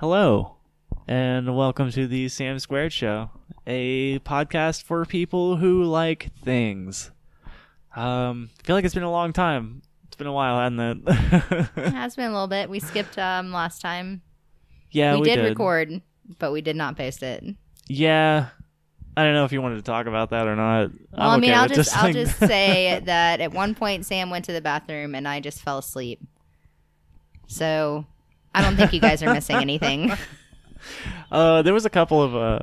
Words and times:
Hello, 0.00 0.54
and 1.08 1.56
welcome 1.56 1.90
to 1.90 2.06
the 2.06 2.28
Sam 2.28 2.60
Squared 2.60 2.92
Show, 2.92 3.30
a 3.66 4.20
podcast 4.20 4.84
for 4.84 5.04
people 5.04 5.56
who 5.56 5.82
like 5.82 6.30
things. 6.44 7.10
Um, 7.96 8.48
I 8.60 8.62
feel 8.62 8.76
like 8.76 8.84
it's 8.84 8.94
been 8.94 9.02
a 9.02 9.10
long 9.10 9.32
time. 9.32 9.82
It's 10.06 10.14
been 10.14 10.28
a 10.28 10.32
while, 10.32 10.60
hasn't 10.60 11.08
it? 11.08 11.68
It 11.84 11.92
has 11.92 12.14
been 12.14 12.26
a 12.26 12.32
little 12.32 12.46
bit. 12.46 12.70
We 12.70 12.78
skipped 12.78 13.18
um 13.18 13.50
last 13.52 13.80
time. 13.80 14.22
yeah, 14.92 15.14
we, 15.14 15.22
we, 15.22 15.34
did, 15.34 15.42
record, 15.42 16.00
but 16.38 16.52
we 16.52 16.60
did 16.60 16.76
not 16.76 16.96
post 16.96 17.24
it. 17.24 17.42
Yeah, 17.88 18.50
I 19.16 19.24
don't 19.24 19.34
know 19.34 19.46
if 19.46 19.50
you 19.50 19.60
wanted 19.60 19.78
to 19.78 19.82
talk 19.82 20.06
about 20.06 20.30
that 20.30 20.46
or 20.46 20.54
not. 20.54 20.92
Well, 21.10 21.30
I 21.30 21.38
mean, 21.38 21.50
okay 21.50 21.58
I'll 21.58 21.68
just, 21.68 21.96
I'll 21.96 22.12
just 22.12 22.38
say 22.38 23.00
that 23.04 23.40
at 23.40 23.50
one 23.50 23.74
point 23.74 24.06
Sam 24.06 24.30
went 24.30 24.44
to 24.44 24.52
the 24.52 24.60
bathroom 24.60 25.16
and 25.16 25.26
I 25.26 25.40
just 25.40 25.60
fell 25.60 25.78
asleep. 25.78 26.20
So 27.48 28.06
I 28.54 28.62
don't 28.62 28.76
think 28.76 28.92
you 28.92 29.00
guys 29.00 29.22
are 29.22 29.32
missing 29.32 29.56
anything. 29.56 30.12
Uh, 31.30 31.60
there 31.60 31.74
was 31.74 31.84
a 31.84 31.90
couple 31.90 32.22
of 32.22 32.34
uh, 32.34 32.60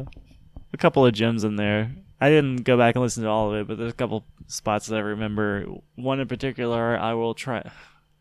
a 0.73 0.78
couple 0.78 1.05
of 1.05 1.14
gems 1.14 1.44
in 1.44 1.55
there. 1.58 1.92
I 2.20 2.30
didn't 2.30 2.64
go 2.64 2.78
back 2.78 2.96
and 2.96 3.04
listen 3.04 3.23
to 3.23 3.30
all 3.30 3.52
of 3.52 3.59
it, 3.59 3.68
but 3.68 3.78
there's 3.78 3.92
a 3.92 3.95
couple 3.95 4.26
spots 4.48 4.88
that 4.88 4.95
I 4.95 5.02
remember. 5.02 5.66
One 5.95 6.20
in 6.20 6.28
particular, 6.28 6.98
I 6.98 7.14
will 7.14 7.34
try. 7.34 7.62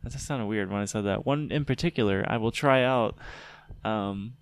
That 0.02 0.12
sounded 0.12 0.44
weird 0.44 0.70
when 0.70 0.82
I 0.82 0.84
said 0.84 1.06
that. 1.06 1.24
One 1.24 1.50
in 1.50 1.64
particular, 1.64 2.26
I 2.28 2.36
will 2.36 2.52
try 2.52 2.82
out. 2.82 3.16
Um, 3.86 4.34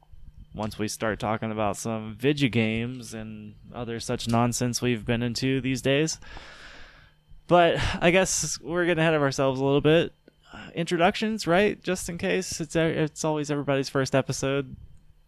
once 0.54 0.76
we 0.76 0.88
start 0.88 1.20
talking 1.20 1.52
about 1.52 1.76
some 1.76 2.16
video 2.18 2.48
games 2.48 3.14
and 3.14 3.54
other 3.72 4.00
such 4.00 4.28
nonsense 4.28 4.82
we've 4.82 5.04
been 5.04 5.22
into 5.22 5.60
these 5.60 5.80
days. 5.80 6.18
But 7.46 7.76
I 8.00 8.10
guess 8.10 8.58
we're 8.60 8.86
getting 8.86 9.02
ahead 9.02 9.14
of 9.14 9.22
ourselves 9.22 9.60
a 9.60 9.64
little 9.64 9.80
bit. 9.80 10.12
Introductions, 10.74 11.46
right? 11.46 11.82
Just 11.82 12.08
in 12.08 12.18
case 12.18 12.60
it's 12.60 12.76
it's 12.76 13.24
always 13.24 13.50
everybody's 13.50 13.88
first 13.88 14.14
episode 14.14 14.76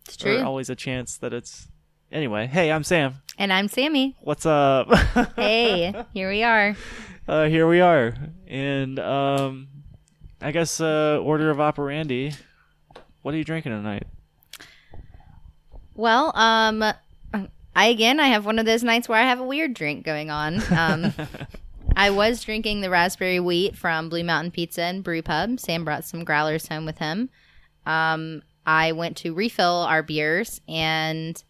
It's 0.07 0.17
true. 0.17 0.41
always 0.43 0.69
a 0.71 0.75
chance 0.77 1.17
that 1.19 1.33
it's 1.33 1.69
anyway 2.13 2.47
hey 2.47 2.71
i'm 2.71 2.85
sam 2.85 3.15
And 3.39 3.53
I'm 3.53 3.67
Sammy. 3.69 4.15
what's 4.21 4.47
up 4.47 4.89
Hey, 5.37 5.93
here 6.13 6.29
we 6.31 6.43
are. 6.45 6.77
uh, 7.27 7.47
here 7.47 7.67
we 7.67 7.81
are 7.81 8.15
and 8.47 8.99
um 9.01 9.69
i 10.41 10.53
guess 10.53 10.81
uh 10.81 11.19
order 11.23 11.51
of 11.51 11.59
operandi 11.61 12.33
what 13.23 13.35
are 13.35 13.39
you 13.39 13.45
drinking 13.45 13.73
tonight 13.73 14.07
Well, 15.95 16.33
um, 16.37 16.83
I 17.77 17.87
again, 17.87 18.21
I 18.21 18.29
have 18.29 18.45
one 18.47 18.59
of 18.59 18.67
those 18.67 18.83
nights 18.85 19.09
where 19.09 19.19
I 19.19 19.23
have 19.23 19.41
a 19.41 19.45
weird 19.45 19.75
drink 19.75 20.05
going 20.05 20.31
on. 20.31 20.61
Um, 20.73 21.13
I 21.97 22.11
was 22.11 22.43
drinking 22.43 22.81
the 22.81 22.91
raspberry 22.91 23.41
wheat 23.41 23.77
from 23.77 24.09
Blue 24.09 24.25
Mountain 24.25 24.51
Pizza 24.51 24.83
and 24.83 25.05
Brew 25.05 25.23
Pub. 25.23 25.61
Sam 25.61 25.85
brought 25.85 26.05
some 26.05 26.25
growlers 26.25 26.67
home 26.67 26.85
with 26.85 26.99
him. 26.99 27.31
Um, 27.87 28.43
I 28.67 28.93
went 28.93 29.17
to 29.19 29.35
refill 29.35 29.87
our 29.89 30.03
beers, 30.03 30.61
and 30.69 31.43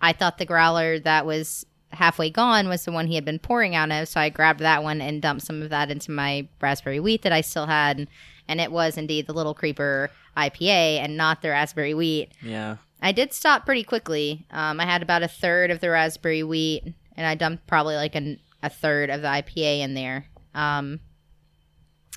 I 0.00 0.12
thought 0.12 0.38
the 0.38 0.44
growler 0.44 0.98
that 1.00 1.26
was 1.26 1.64
halfway 1.90 2.30
gone 2.30 2.68
was 2.68 2.84
the 2.84 2.92
one 2.92 3.06
he 3.06 3.14
had 3.14 3.24
been 3.24 3.38
pouring 3.38 3.74
out 3.74 3.92
of. 3.92 4.08
So 4.08 4.18
I 4.18 4.28
grabbed 4.30 4.60
that 4.60 4.82
one 4.82 5.00
and 5.00 5.22
dumped 5.22 5.44
some 5.44 5.62
of 5.62 5.70
that 5.70 5.90
into 5.90 6.10
my 6.10 6.48
raspberry 6.60 7.00
wheat 7.00 7.22
that 7.22 7.32
I 7.32 7.42
still 7.42 7.66
had, 7.66 8.08
and 8.48 8.60
it 8.60 8.72
was 8.72 8.96
indeed 8.96 9.26
the 9.26 9.34
Little 9.34 9.54
Creeper 9.54 10.10
IPA 10.36 10.98
and 10.98 11.16
not 11.16 11.42
the 11.42 11.50
raspberry 11.50 11.94
wheat. 11.94 12.32
yeah 12.42 12.76
I 13.02 13.10
did 13.10 13.32
stop 13.32 13.66
pretty 13.66 13.82
quickly. 13.82 14.46
Um, 14.52 14.78
I 14.78 14.84
had 14.84 15.02
about 15.02 15.24
a 15.24 15.28
third 15.28 15.72
of 15.72 15.80
the 15.80 15.90
raspberry 15.90 16.44
wheat, 16.44 16.84
and 17.16 17.26
I 17.26 17.34
dumped 17.34 17.66
probably 17.66 17.96
like 17.96 18.14
an, 18.14 18.38
a 18.62 18.70
third 18.70 19.10
of 19.10 19.22
the 19.22 19.28
IPA 19.28 19.80
in 19.80 19.94
there. 19.94 20.26
Um, 20.54 21.00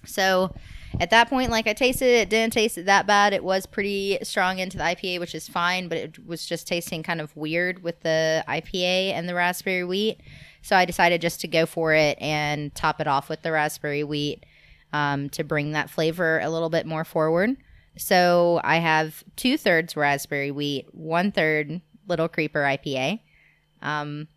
so 0.06 0.54
at 1.00 1.10
that 1.10 1.30
point, 1.30 1.52
like 1.52 1.68
I 1.68 1.74
tasted 1.74 2.06
it, 2.06 2.22
it 2.22 2.30
didn't 2.30 2.54
taste 2.54 2.78
it 2.78 2.86
that 2.86 3.08
bad. 3.08 3.34
It 3.34 3.44
was 3.44 3.66
pretty 3.66 4.20
strong 4.24 4.60
into 4.60 4.78
the 4.78 4.84
IPA, 4.84 5.20
which 5.20 5.36
is 5.36 5.48
fine, 5.48 5.88
but 5.88 5.98
it 5.98 6.26
was 6.26 6.46
just 6.46 6.68
tasting 6.68 7.04
kind 7.04 7.20
of 7.20 7.36
weird 7.36 7.84
with 7.84 8.02
the 8.02 8.44
IPA 8.48 9.14
and 9.14 9.28
the 9.28 9.36
raspberry 9.36 9.84
wheat. 9.84 10.22
So 10.62 10.76
I 10.76 10.86
decided 10.86 11.22
just 11.22 11.42
to 11.42 11.48
go 11.48 11.66
for 11.66 11.94
it 11.94 12.18
and 12.20 12.73
top 12.73 13.02
it 13.02 13.08
off 13.08 13.30
with 13.30 13.42
the 13.42 13.52
raspberry 13.52 14.04
wheat 14.04 14.45
um, 14.94 15.30
to 15.30 15.44
bring 15.44 15.72
that 15.72 15.89
flavor 15.89 16.39
a 16.39 16.50
little 16.50 16.70
bit 16.70 16.86
more 16.86 17.04
forward. 17.04 17.58
So 17.98 18.60
I 18.64 18.78
have 18.78 19.23
two 19.36 19.58
thirds 19.58 19.95
raspberry 19.95 20.52
wheat, 20.52 20.88
one 20.94 21.32
third 21.32 21.82
Little 22.08 22.28
Creeper 22.28 22.61
IPA. 22.61 23.20
Um, 23.82 24.28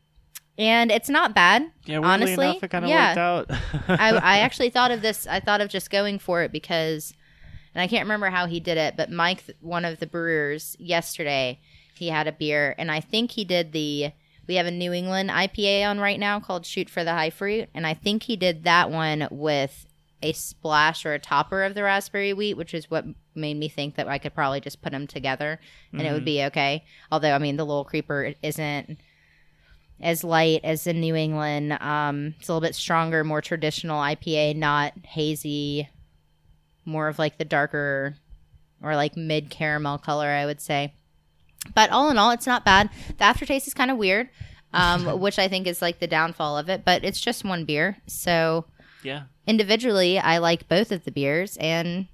and 0.59 0.91
it's 0.91 1.09
not 1.09 1.35
bad. 1.35 1.71
yeah 1.85 2.01
honestly, 2.01 2.47
enough 2.47 2.63
it 2.63 2.71
kind 2.71 2.85
of 2.85 2.91
yeah. 2.91 3.39
worked 3.39 3.51
out 3.51 3.59
I, 4.01 4.11
I 4.17 4.39
actually 4.41 4.71
thought 4.71 4.91
of 4.91 5.01
this. 5.01 5.27
I 5.27 5.41
thought 5.41 5.61
of 5.61 5.69
just 5.69 5.91
going 5.91 6.19
for 6.19 6.43
it 6.43 6.53
because, 6.53 7.15
and 7.75 7.81
I 7.81 7.87
can't 7.87 8.05
remember 8.05 8.29
how 8.31 8.47
he 8.47 8.61
did 8.61 8.77
it, 8.77 8.97
but 8.97 9.11
Mike, 9.11 9.45
one 9.61 9.85
of 9.85 10.01
the 10.01 10.07
brewers, 10.07 10.77
yesterday, 10.79 11.61
he 11.95 12.09
had 12.09 12.27
a 12.27 12.33
beer, 12.33 12.75
and 12.77 12.91
I 12.91 13.01
think 13.01 13.31
he 13.33 13.45
did 13.45 13.73
the. 13.73 14.13
We 14.47 14.55
have 14.55 14.67
a 14.67 14.71
New 14.71 14.95
England 14.95 15.29
IPA 15.29 15.91
on 15.91 16.01
right 16.01 16.19
now 16.19 16.41
called 16.41 16.65
Shoot 16.65 16.89
for 16.89 17.05
the 17.05 17.13
High 17.13 17.29
Fruit, 17.29 17.69
and 17.75 17.87
I 17.87 17.93
think 17.93 18.23
he 18.23 18.35
did 18.35 18.65
that 18.65 18.91
one 18.91 19.29
with 19.31 19.87
a 20.23 20.33
splash 20.33 21.05
or 21.05 21.13
a 21.13 21.19
topper 21.19 21.63
of 21.65 21.75
the 21.75 21.83
raspberry 21.83 22.33
wheat, 22.33 22.55
which 22.55 22.75
is 22.75 22.91
what 22.91 23.05
made 23.35 23.57
me 23.57 23.69
think 23.69 23.95
that 23.97 24.09
I 24.09 24.19
could 24.19 24.35
probably 24.35 24.61
just 24.61 24.83
put 24.83 24.91
them 24.91 25.07
together 25.07 25.61
and 25.93 26.03
it 26.03 26.11
would 26.11 26.19
mm-hmm. 26.19 26.25
be 26.25 26.45
okay. 26.45 26.85
Although, 27.13 27.33
I 27.33 27.39
mean, 27.39 27.57
the 27.57 27.65
Little 27.65 27.85
Creeper 27.85 28.35
isn't 28.43 28.99
as 30.01 30.25
light 30.25 30.61
as 30.65 30.87
in 30.87 31.01
New 31.01 31.15
England. 31.15 31.73
Um, 31.81 32.35
it's 32.39 32.49
a 32.49 32.53
little 32.53 32.67
bit 32.67 32.75
stronger, 32.75 33.25
more 33.25 33.41
traditional 33.41 34.01
IPA, 34.01 34.57
not 34.57 34.93
hazy, 35.05 35.89
more 36.85 37.09
of 37.09 37.19
like 37.19 37.39
the 37.39 37.45
darker 37.45 38.15
or 38.83 38.95
like 38.95 39.17
mid 39.17 39.51
caramel 39.51 39.99
color, 39.99 40.29
I 40.29 40.47
would 40.47 40.61
say. 40.61 40.93
But 41.75 41.91
all 41.91 42.11
in 42.11 42.19
all, 42.19 42.31
it's 42.31 42.47
not 42.47 42.65
bad. 42.65 42.91
The 43.19 43.25
aftertaste 43.25 43.67
is 43.67 43.75
kind 43.75 43.91
of 43.91 43.99
weird, 43.99 44.29
um, 44.73 45.21
which 45.21 45.39
I 45.39 45.49
think 45.49 45.67
is 45.67 45.83
like 45.83 45.99
the 45.99 46.07
downfall 46.07 46.57
of 46.57 46.69
it, 46.69 46.85
but 46.85 47.05
it's 47.05 47.21
just 47.21 47.45
one 47.45 47.65
beer. 47.65 47.99
So 48.07 48.65
yeah 49.03 49.25
individually, 49.49 50.19
I 50.19 50.39
like 50.39 50.69
both 50.69 50.93
of 50.93 51.05
the 51.05 51.11
beers, 51.11 51.57
and 51.57 52.07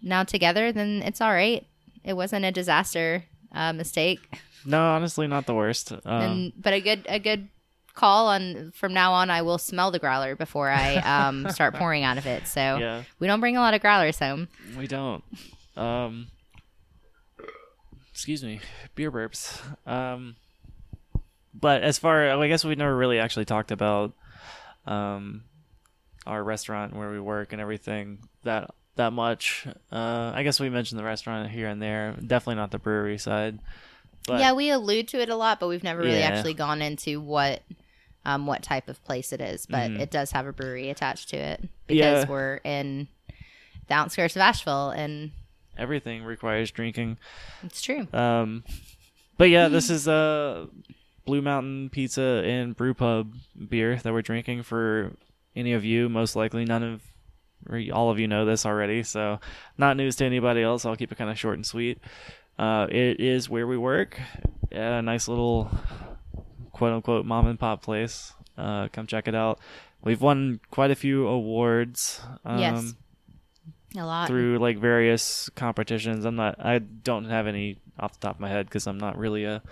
now 0.00 0.22
together, 0.22 0.72
then 0.72 1.02
it's 1.04 1.20
all 1.20 1.32
right. 1.32 1.66
It 2.04 2.14
wasn't 2.14 2.44
a 2.46 2.52
disaster 2.52 3.24
uh, 3.58 3.72
mistake. 3.72 4.20
no 4.64 4.80
honestly 4.80 5.26
not 5.26 5.46
the 5.46 5.54
worst. 5.54 5.92
Um, 5.92 6.00
and 6.06 6.52
but 6.56 6.72
a 6.72 6.80
good 6.80 7.06
a 7.08 7.18
good 7.18 7.48
call 7.94 8.28
on 8.28 8.70
from 8.76 8.94
now 8.94 9.12
on 9.12 9.28
i 9.28 9.42
will 9.42 9.58
smell 9.58 9.90
the 9.90 9.98
growler 9.98 10.36
before 10.36 10.70
i 10.70 10.94
um 10.98 11.50
start 11.56 11.74
pouring 11.74 12.04
out 12.04 12.16
of 12.16 12.26
it. 12.26 12.46
So 12.46 12.60
yeah. 12.60 13.02
we 13.18 13.26
don't 13.26 13.40
bring 13.40 13.56
a 13.56 13.60
lot 13.60 13.74
of 13.74 13.80
growlers 13.80 14.20
home. 14.20 14.46
We 14.78 14.86
don't. 14.86 15.24
Um 15.76 16.28
excuse 18.10 18.42
me 18.42 18.60
beer 18.94 19.10
burps. 19.10 19.60
Um 19.86 20.36
but 21.52 21.82
as 21.82 21.98
far 21.98 22.30
i 22.30 22.48
guess 22.48 22.64
we 22.64 22.76
never 22.76 22.96
really 22.96 23.18
actually 23.18 23.44
talked 23.44 23.72
about 23.72 24.12
um 24.86 25.42
our 26.24 26.44
restaurant 26.44 26.94
where 26.94 27.10
we 27.10 27.18
work 27.18 27.52
and 27.52 27.60
everything 27.60 28.20
that 28.44 28.70
that 28.98 29.12
much 29.12 29.66
uh 29.90 30.30
i 30.34 30.42
guess 30.42 30.60
we 30.60 30.68
mentioned 30.68 30.98
the 30.98 31.04
restaurant 31.04 31.50
here 31.50 31.66
and 31.68 31.80
there 31.82 32.12
definitely 32.26 32.54
not 32.56 32.70
the 32.70 32.78
brewery 32.78 33.16
side 33.18 33.58
but 34.26 34.38
yeah 34.38 34.52
we 34.52 34.70
allude 34.70 35.08
to 35.08 35.18
it 35.20 35.28
a 35.28 35.34
lot 35.34 35.58
but 35.58 35.66
we've 35.68 35.82
never 35.82 36.02
really 36.02 36.18
Yeah. 36.20 36.28
actually 36.28 36.54
gone 36.54 36.82
into 36.82 37.20
what 37.20 37.62
um 38.26 38.46
what 38.46 38.62
type 38.62 38.88
of 38.88 39.02
place 39.04 39.32
it 39.32 39.40
is 39.40 39.66
but 39.66 39.90
Mhm. 39.90 40.00
it 40.00 40.10
does 40.10 40.32
have 40.32 40.46
a 40.46 40.52
brewery 40.52 40.90
attached 40.90 41.30
to 41.30 41.36
it 41.36 41.68
because 41.86 42.24
Yeah. 42.24 42.28
we're 42.30 42.56
in 42.64 43.08
the 43.88 43.94
outskirts 43.94 44.36
of 44.36 44.42
asheville 44.42 44.90
and 44.90 45.30
everything 45.78 46.22
requires 46.24 46.70
drinking 46.70 47.16
it's 47.62 47.80
true 47.80 48.06
Um, 48.12 48.64
but 49.38 49.48
yeah, 49.50 49.68
this 49.68 49.88
is 49.96 50.06
uh, 50.08 50.66
Blue 51.24 51.40
Mountain 51.40 51.90
Pizza 51.90 52.42
and 52.44 52.76
Brew 52.76 52.92
Pub 52.94 53.32
beer 53.68 53.96
that 53.96 54.12
we're 54.12 54.22
drinking 54.22 54.64
for 54.64 55.12
any 55.54 55.72
of 55.74 55.84
you. 55.84 56.08
Most 56.08 56.34
likely, 56.34 56.64
none 56.64 56.82
of 56.82 57.02
all 57.92 58.10
of 58.10 58.18
you 58.18 58.26
know 58.28 58.44
this 58.44 58.64
already, 58.66 59.02
so 59.02 59.40
not 59.76 59.96
news 59.96 60.16
to 60.16 60.24
anybody 60.24 60.62
else. 60.62 60.84
I'll 60.86 60.96
keep 60.96 61.12
it 61.12 61.18
kind 61.18 61.30
of 61.30 61.38
short 61.38 61.54
and 61.56 61.66
sweet. 61.66 61.98
Uh, 62.58 62.86
it 62.90 63.20
is 63.20 63.48
where 63.48 63.66
we 63.66 63.76
work, 63.76 64.18
a 64.72 65.00
nice 65.02 65.28
little 65.28 65.70
quote 66.72 66.92
unquote 66.92 67.24
mom 67.26 67.46
and 67.46 67.58
pop 67.58 67.82
place. 67.82 68.32
Uh, 68.56 68.88
come 68.92 69.06
check 69.06 69.28
it 69.28 69.34
out. 69.34 69.60
We've 70.02 70.20
won 70.20 70.60
quite 70.70 70.90
a 70.90 70.94
few 70.96 71.26
awards. 71.26 72.20
Um, 72.44 72.58
Yes. 72.58 72.94
a 73.96 74.04
lot 74.04 74.26
through 74.28 74.58
like 74.58 74.78
various 74.78 75.48
competitions. 75.54 76.24
I'm 76.24 76.36
not. 76.36 76.56
I 76.58 76.78
don't 76.78 77.24
have 77.26 77.46
any 77.46 77.78
off 77.98 78.12
the 78.18 78.26
top 78.26 78.36
of 78.36 78.40
my 78.40 78.48
head 78.48 78.66
because 78.66 78.86
I'm 78.86 78.98
not 78.98 79.16
really 79.18 79.44
a. 79.44 79.62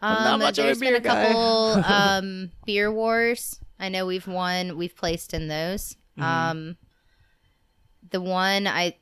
I'm 0.00 0.24
not 0.24 0.32
Um, 0.34 0.40
much 0.40 0.58
of 0.58 0.64
a 0.64 0.66
there's 0.68 0.78
been 0.78 0.88
beer 0.90 0.96
a 0.98 1.00
guy. 1.00 1.26
couple 1.26 1.84
um, 1.84 2.50
beer 2.66 2.92
wars. 2.92 3.58
I 3.80 3.88
know 3.88 4.06
we've 4.06 4.26
won. 4.28 4.76
We've 4.76 4.94
placed 4.96 5.34
in 5.34 5.48
those. 5.48 5.96
Mhm. 6.18 6.22
Um, 6.22 6.76
the 8.10 8.20
one 8.20 8.66
I, 8.66 8.96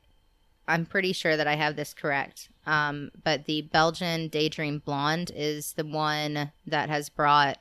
I'm 0.69 0.87
pretty 0.87 1.13
sure 1.13 1.37
that 1.37 1.47
I 1.47 1.55
have 1.55 1.77
this 1.77 1.95
correct. 1.95 2.49
Um, 2.67 3.11
but 3.23 3.45
the 3.47 3.63
Belgian 3.63 4.29
Daydream 4.29 4.81
Blonde 4.81 5.31
is 5.35 5.73
the 5.75 5.85
one 5.87 6.51
that 6.67 6.89
has 6.89 7.09
brought 7.09 7.59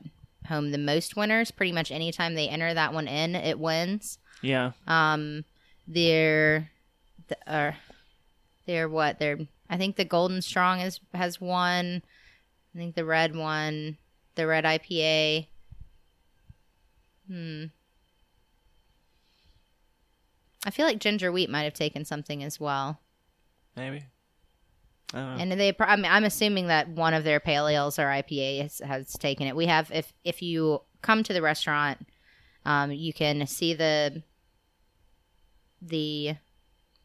home 0.48 0.70
the 0.70 0.78
most 0.78 1.16
winners. 1.16 1.50
Pretty 1.50 1.72
much 1.72 1.90
anytime 1.92 2.34
they 2.34 2.48
enter 2.48 2.74
that 2.74 2.92
one 2.92 3.06
in, 3.08 3.34
it 3.36 3.58
wins. 3.58 4.18
Yeah, 4.42 4.72
Um, 4.86 5.44
they're, 5.88 6.70
th- 7.28 7.40
uh, 7.46 7.72
they're 8.66 8.88
what? 8.88 9.18
They're 9.18 9.38
I 9.68 9.76
think 9.76 9.96
the 9.96 10.04
Golden 10.04 10.42
Strong 10.42 10.80
is 10.80 11.00
has 11.14 11.40
one. 11.40 12.02
I 12.74 12.78
think 12.78 12.94
the 12.94 13.04
red 13.04 13.34
one, 13.34 13.96
the 14.34 14.46
red 14.46 14.64
IPA. 14.64 15.46
Hmm. 17.28 17.64
I 20.66 20.70
feel 20.70 20.84
like 20.84 20.98
ginger 20.98 21.30
wheat 21.30 21.48
might 21.48 21.62
have 21.62 21.74
taken 21.74 22.04
something 22.04 22.42
as 22.42 22.58
well. 22.58 22.98
Maybe. 23.76 24.04
I 25.14 25.18
don't 25.18 25.36
know. 25.36 25.42
And 25.42 25.60
they, 25.60 25.74
I 25.78 25.94
mean, 25.94 26.10
I'm 26.10 26.24
assuming 26.24 26.66
that 26.66 26.88
one 26.88 27.14
of 27.14 27.22
their 27.22 27.38
pale 27.38 27.68
ales 27.68 28.00
or 28.00 28.06
IPA 28.06 28.62
has, 28.62 28.80
has 28.80 29.12
taken 29.12 29.46
it. 29.46 29.54
We 29.54 29.66
have, 29.66 29.92
if 29.92 30.12
if 30.24 30.42
you 30.42 30.82
come 31.02 31.22
to 31.22 31.32
the 31.32 31.40
restaurant, 31.40 32.04
um, 32.64 32.90
you 32.90 33.12
can 33.12 33.46
see 33.46 33.74
the 33.74 34.24
the 35.80 36.34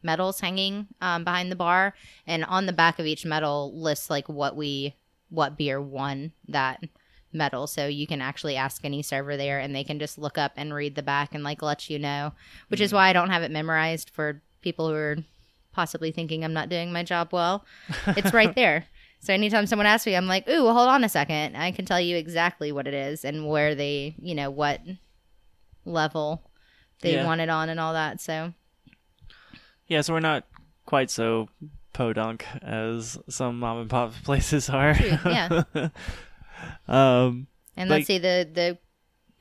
medals 0.02 0.40
hanging 0.40 0.88
um, 1.00 1.22
behind 1.22 1.52
the 1.52 1.56
bar, 1.56 1.94
and 2.26 2.44
on 2.44 2.66
the 2.66 2.72
back 2.72 2.98
of 2.98 3.06
each 3.06 3.24
medal 3.24 3.72
lists 3.80 4.10
like 4.10 4.28
what 4.28 4.56
we 4.56 4.96
what 5.28 5.56
beer 5.56 5.80
won 5.80 6.32
that 6.48 6.82
medal. 7.32 7.66
So 7.66 7.86
you 7.86 8.06
can 8.06 8.20
actually 8.20 8.56
ask 8.56 8.84
any 8.84 9.02
server 9.02 9.36
there, 9.36 9.58
and 9.58 9.74
they 9.74 9.84
can 9.84 9.98
just 9.98 10.18
look 10.18 10.38
up 10.38 10.52
and 10.56 10.74
read 10.74 10.94
the 10.94 11.02
back 11.02 11.34
and 11.34 11.44
like 11.44 11.62
let 11.62 11.88
you 11.90 11.98
know. 11.98 12.32
Which 12.68 12.80
is 12.80 12.90
mm. 12.90 12.94
why 12.94 13.08
I 13.08 13.12
don't 13.12 13.30
have 13.30 13.42
it 13.42 13.50
memorized 13.50 14.10
for 14.10 14.42
people 14.60 14.88
who 14.88 14.94
are 14.94 15.16
possibly 15.72 16.12
thinking 16.12 16.44
I'm 16.44 16.52
not 16.52 16.68
doing 16.68 16.92
my 16.92 17.02
job 17.02 17.28
well. 17.32 17.64
It's 18.06 18.32
right 18.32 18.54
there. 18.54 18.86
So 19.20 19.32
anytime 19.32 19.66
someone 19.66 19.86
asks 19.86 20.06
me, 20.06 20.16
I'm 20.16 20.26
like, 20.26 20.48
ooh, 20.48 20.64
well, 20.64 20.74
hold 20.74 20.88
on 20.88 21.04
a 21.04 21.08
second. 21.08 21.56
I 21.56 21.70
can 21.70 21.84
tell 21.84 22.00
you 22.00 22.16
exactly 22.16 22.72
what 22.72 22.88
it 22.88 22.94
is 22.94 23.24
and 23.24 23.48
where 23.48 23.74
they, 23.74 24.16
you 24.18 24.34
know, 24.34 24.50
what 24.50 24.80
level 25.84 26.50
they 27.02 27.14
Yeah. 27.14 27.24
want 27.24 27.40
it 27.40 27.48
on 27.48 27.68
and 27.68 27.78
all 27.78 27.92
that. 27.92 28.20
So 28.20 28.52
Yeah, 29.86 30.00
so 30.00 30.12
we're 30.12 30.20
not 30.20 30.44
quite 30.86 31.10
so 31.10 31.48
podunk 31.92 32.46
as 32.62 33.18
some 33.28 33.58
mom 33.60 33.78
and 33.82 33.90
pop 33.90 34.12
places 34.24 34.68
are. 34.68 34.96
Yeah. 34.96 35.62
um, 36.88 37.46
and 37.76 37.88
Like- 37.90 37.98
let's 38.00 38.06
see 38.06 38.18
the 38.18 38.48
the 38.52 38.78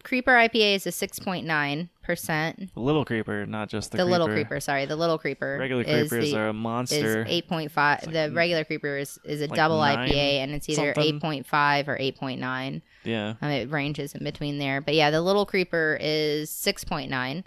creeper 0.03 0.31
IPA 0.31 0.75
is 0.77 0.87
a 0.87 0.91
six 0.91 1.19
point 1.19 1.45
nine 1.45 1.89
percent. 2.03 2.73
the 2.73 2.79
little 2.79 3.05
creeper, 3.05 3.45
not 3.45 3.69
just 3.69 3.91
the, 3.91 3.97
The 3.97 4.03
creeper. 4.03 4.11
little 4.11 4.27
creeper, 4.27 4.59
sorry, 4.59 4.85
the 4.85 4.95
little 4.95 5.17
creeper. 5.19 5.57
Regular 5.59 5.83
is 5.83 6.09
creepers 6.09 6.31
the- 6.31 6.37
are 6.39 6.47
a 6.47 6.49
is 6.49 6.55
monster. 6.55 7.25
eight 7.29 7.47
point 7.47 7.71
five. 7.71 8.03
Like 8.03 8.13
the 8.13 8.31
regular 8.33 8.63
creeper 8.63 8.97
is, 8.97 9.19
is 9.23 9.41
a 9.41 9.47
like 9.47 9.55
double 9.55 9.77
nine 9.77 10.09
IPA, 10.09 10.43
and 10.43 10.51
it's 10.53 10.67
either 10.69 10.93
something. 10.95 11.15
eight 11.15 11.21
point 11.21 11.45
five 11.45 11.87
or 11.87 11.97
eight 11.99 12.17
point 12.17 12.39
nine. 12.41 12.81
yeah. 13.03 13.35
Um, 13.41 13.51
it 13.51 13.69
ranges 13.69 14.15
in 14.15 14.23
between 14.23 14.57
there. 14.57 14.81
But 14.81 14.95
yeah, 14.95 15.11
the 15.11 15.21
little 15.21 15.45
creeper 15.45 15.97
is 16.01 16.49
6.9. 16.49 17.43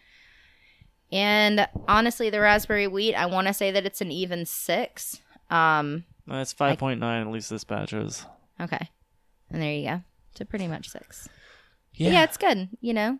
And 1.12 1.68
honestly, 1.86 2.30
the 2.30 2.40
raspberry 2.40 2.86
wheat, 2.88 3.14
I 3.14 3.26
want 3.26 3.46
to 3.46 3.54
say 3.54 3.70
that 3.70 3.84
it's 3.86 4.00
an 4.00 4.10
even 4.10 4.46
six. 4.46 5.20
Um, 5.50 6.04
It's 6.28 6.54
5.9, 6.54 7.02
at 7.02 7.26
least 7.30 7.50
this 7.50 7.62
batch 7.64 7.92
is. 7.92 8.26
okay. 8.60 8.88
And 9.54 9.62
there 9.62 9.72
you 9.72 9.88
go. 9.88 10.02
To 10.34 10.44
pretty 10.44 10.66
much 10.66 10.88
six. 10.88 11.28
Yeah. 11.94 12.10
Yeah. 12.10 12.24
it's 12.24 12.36
good. 12.36 12.70
You 12.80 12.92
know, 12.92 13.18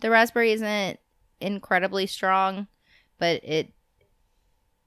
the 0.00 0.08
raspberry 0.08 0.52
isn't 0.52 0.98
incredibly 1.42 2.06
strong, 2.06 2.68
but 3.18 3.44
it 3.44 3.70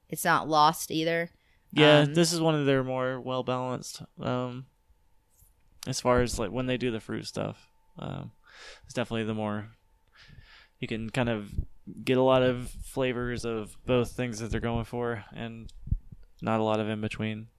it's 0.09 0.25
not 0.25 0.49
lost 0.49 0.89
either. 0.89 1.29
Yeah, 1.71 1.99
Um, 1.99 2.15
this 2.15 2.33
is 2.33 2.41
one 2.41 2.55
of 2.55 2.65
their 2.65 2.83
more 2.83 3.21
well 3.21 3.43
balanced. 3.43 4.01
Um, 4.19 4.65
as 5.85 6.01
far 6.01 6.21
as 6.21 6.39
like 6.39 6.49
when 6.49 6.65
they 6.65 6.77
do 6.77 6.89
the 6.89 6.99
fruit 6.99 7.27
stuff, 7.27 7.67
um, 7.99 8.31
it's 8.85 8.93
definitely 8.95 9.25
the 9.25 9.35
more 9.35 9.67
you 10.79 10.87
can 10.87 11.11
kind 11.11 11.29
of 11.29 11.51
get 12.03 12.17
a 12.17 12.23
lot 12.23 12.41
of 12.41 12.71
flavors 12.85 13.45
of 13.45 13.77
both 13.85 14.13
things 14.13 14.39
that 14.39 14.49
they're 14.49 14.59
going 14.59 14.85
for, 14.85 15.25
and 15.35 15.71
not 16.41 16.59
a 16.59 16.63
lot 16.63 16.79
of 16.79 16.89
in 16.89 17.01
between. 17.01 17.49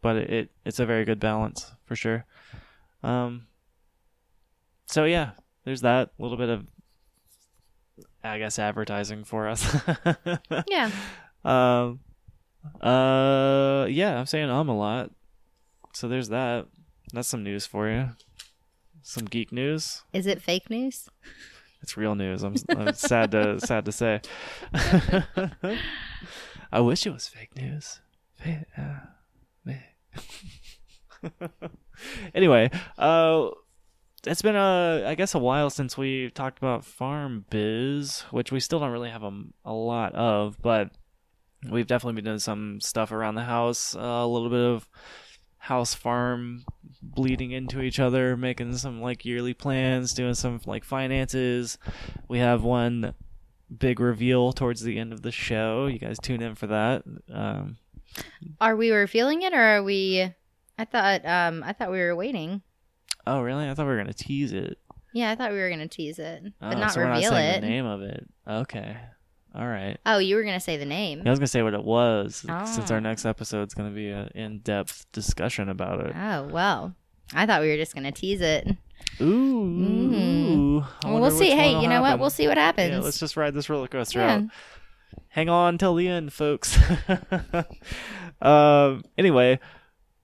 But 0.00 0.16
it, 0.16 0.30
it 0.30 0.50
it's 0.64 0.78
a 0.80 0.86
very 0.86 1.04
good 1.04 1.20
balance 1.20 1.72
for 1.84 1.96
sure. 1.96 2.24
Um, 3.02 3.46
so 4.86 5.04
yeah, 5.04 5.30
there's 5.64 5.80
that 5.82 6.10
little 6.18 6.36
bit 6.36 6.48
of, 6.48 6.66
I 8.22 8.38
guess, 8.38 8.58
advertising 8.58 9.24
for 9.24 9.48
us. 9.48 9.64
Yeah. 10.68 10.90
Um. 11.44 12.00
Uh. 12.80 13.86
Yeah, 13.88 14.18
I'm 14.18 14.26
saying 14.26 14.50
um 14.50 14.68
a 14.68 14.76
lot. 14.76 15.10
So 15.94 16.08
there's 16.08 16.28
that. 16.28 16.66
That's 17.12 17.28
some 17.28 17.42
news 17.42 17.66
for 17.66 17.88
you. 17.88 18.10
Some 19.02 19.24
geek 19.24 19.52
news. 19.52 20.02
Is 20.12 20.26
it 20.26 20.42
fake 20.42 20.68
news? 20.68 21.08
It's 21.80 21.96
real 21.96 22.14
news. 22.14 22.42
I'm, 22.42 22.54
I'm 22.70 22.92
sad 22.94 23.30
to 23.30 23.58
sad 23.64 23.84
to 23.86 23.92
say. 23.92 24.20
I 26.72 26.80
wish 26.80 27.06
it 27.06 27.12
was 27.12 27.26
fake 27.28 27.56
news. 27.56 28.00
Fa- 28.36 28.66
uh. 28.76 29.06
anyway, 32.34 32.70
uh, 32.96 33.50
it's 34.26 34.42
been 34.42 34.56
a 34.56 35.04
I 35.06 35.14
guess 35.14 35.34
a 35.34 35.38
while 35.38 35.70
since 35.70 35.96
we 35.96 36.30
talked 36.30 36.58
about 36.58 36.84
farm 36.84 37.44
biz, 37.50 38.22
which 38.30 38.52
we 38.52 38.60
still 38.60 38.80
don't 38.80 38.92
really 38.92 39.10
have 39.10 39.22
a, 39.22 39.42
a 39.64 39.72
lot 39.72 40.14
of, 40.14 40.60
but 40.62 40.90
we've 41.70 41.86
definitely 41.86 42.14
been 42.14 42.24
doing 42.24 42.38
some 42.38 42.80
stuff 42.80 43.12
around 43.12 43.34
the 43.34 43.44
house. 43.44 43.94
Uh, 43.94 44.00
a 44.00 44.26
little 44.26 44.50
bit 44.50 44.60
of 44.60 44.88
house 45.58 45.94
farm 45.94 46.64
bleeding 47.02 47.50
into 47.50 47.80
each 47.80 48.00
other, 48.00 48.36
making 48.36 48.76
some 48.76 49.00
like 49.00 49.24
yearly 49.24 49.54
plans, 49.54 50.14
doing 50.14 50.34
some 50.34 50.60
like 50.66 50.84
finances. 50.84 51.78
We 52.28 52.38
have 52.38 52.62
one 52.62 53.14
big 53.76 54.00
reveal 54.00 54.52
towards 54.52 54.82
the 54.82 54.98
end 54.98 55.12
of 55.12 55.22
the 55.22 55.32
show. 55.32 55.86
You 55.86 55.98
guys 55.98 56.18
tune 56.18 56.42
in 56.42 56.54
for 56.54 56.68
that. 56.68 57.02
Um, 57.32 57.76
Are 58.60 58.76
we 58.76 58.90
revealing 58.90 59.42
it 59.42 59.52
or 59.52 59.60
are 59.60 59.82
we 59.82 60.32
I 60.78 60.84
thought 60.84 61.24
um 61.26 61.62
I 61.64 61.72
thought 61.72 61.90
we 61.90 61.98
were 61.98 62.14
waiting. 62.16 62.62
oh, 63.26 63.40
really? 63.40 63.68
I 63.68 63.74
thought 63.74 63.84
we 63.86 63.92
were 63.92 63.98
gonna 63.98 64.12
tease 64.12 64.52
it. 64.52 64.78
Yeah, 65.14 65.30
I 65.30 65.34
thought 65.36 65.52
we 65.52 65.58
were 65.58 65.70
gonna 65.70 65.88
tease 65.88 66.18
it, 66.18 66.42
but 66.60 66.76
Oh, 66.76 66.78
not 66.80 66.92
so 66.92 67.00
we're 67.00 67.10
reveal 67.10 67.32
not 67.32 67.40
it. 67.42 67.60
the 67.62 67.66
name 67.68 67.86
of 67.86 68.02
it. 68.02 68.28
Okay. 68.46 68.96
All 69.54 69.66
right. 69.66 69.96
Oh, 70.06 70.18
you 70.18 70.36
were 70.36 70.44
gonna 70.44 70.60
say 70.60 70.76
the 70.76 70.84
name. 70.84 71.22
I 71.26 71.30
was 71.30 71.38
gonna 71.38 71.46
say 71.48 71.62
what 71.62 71.74
it 71.74 71.82
was, 71.84 72.36
since 72.36 72.90
Oh. 72.90 72.94
our 72.94 73.00
next 73.00 73.24
episode's 73.24 73.74
gonna 73.74 73.90
be 73.90 74.10
an 74.10 74.28
in-depth 74.34 75.10
discussion 75.12 75.68
about 75.68 76.06
it. 76.06 76.14
Oh 76.14 76.44
well, 76.52 76.94
I 77.34 77.46
thought 77.46 77.62
we 77.62 77.68
were 77.70 77.76
just 77.76 77.94
gonna 77.94 78.12
tease 78.12 78.40
it. 78.42 78.68
Ooh. 79.20 79.24
Mhm. 80.82 80.86
Well, 81.04 81.20
we'll 81.20 81.30
see. 81.30 81.50
Hey, 81.50 81.80
you 81.80 81.88
know 81.88 82.02
what? 82.02 82.18
We'll 82.18 82.30
see 82.30 82.46
what 82.46 82.58
happens. 82.58 82.90
Yeah, 82.92 82.98
let's 83.00 83.18
just 83.18 83.36
ride 83.36 83.54
this 83.54 83.68
roller 83.70 83.88
coaster 83.88 84.18
Yeah. 84.20 84.34
out. 84.36 84.42
Hang 85.38 85.48
on 85.48 85.78
till 85.78 85.94
the 85.94 86.08
end, 86.08 86.32
folks. 86.32 86.76
um. 88.42 89.04
Anyway, 89.16 89.60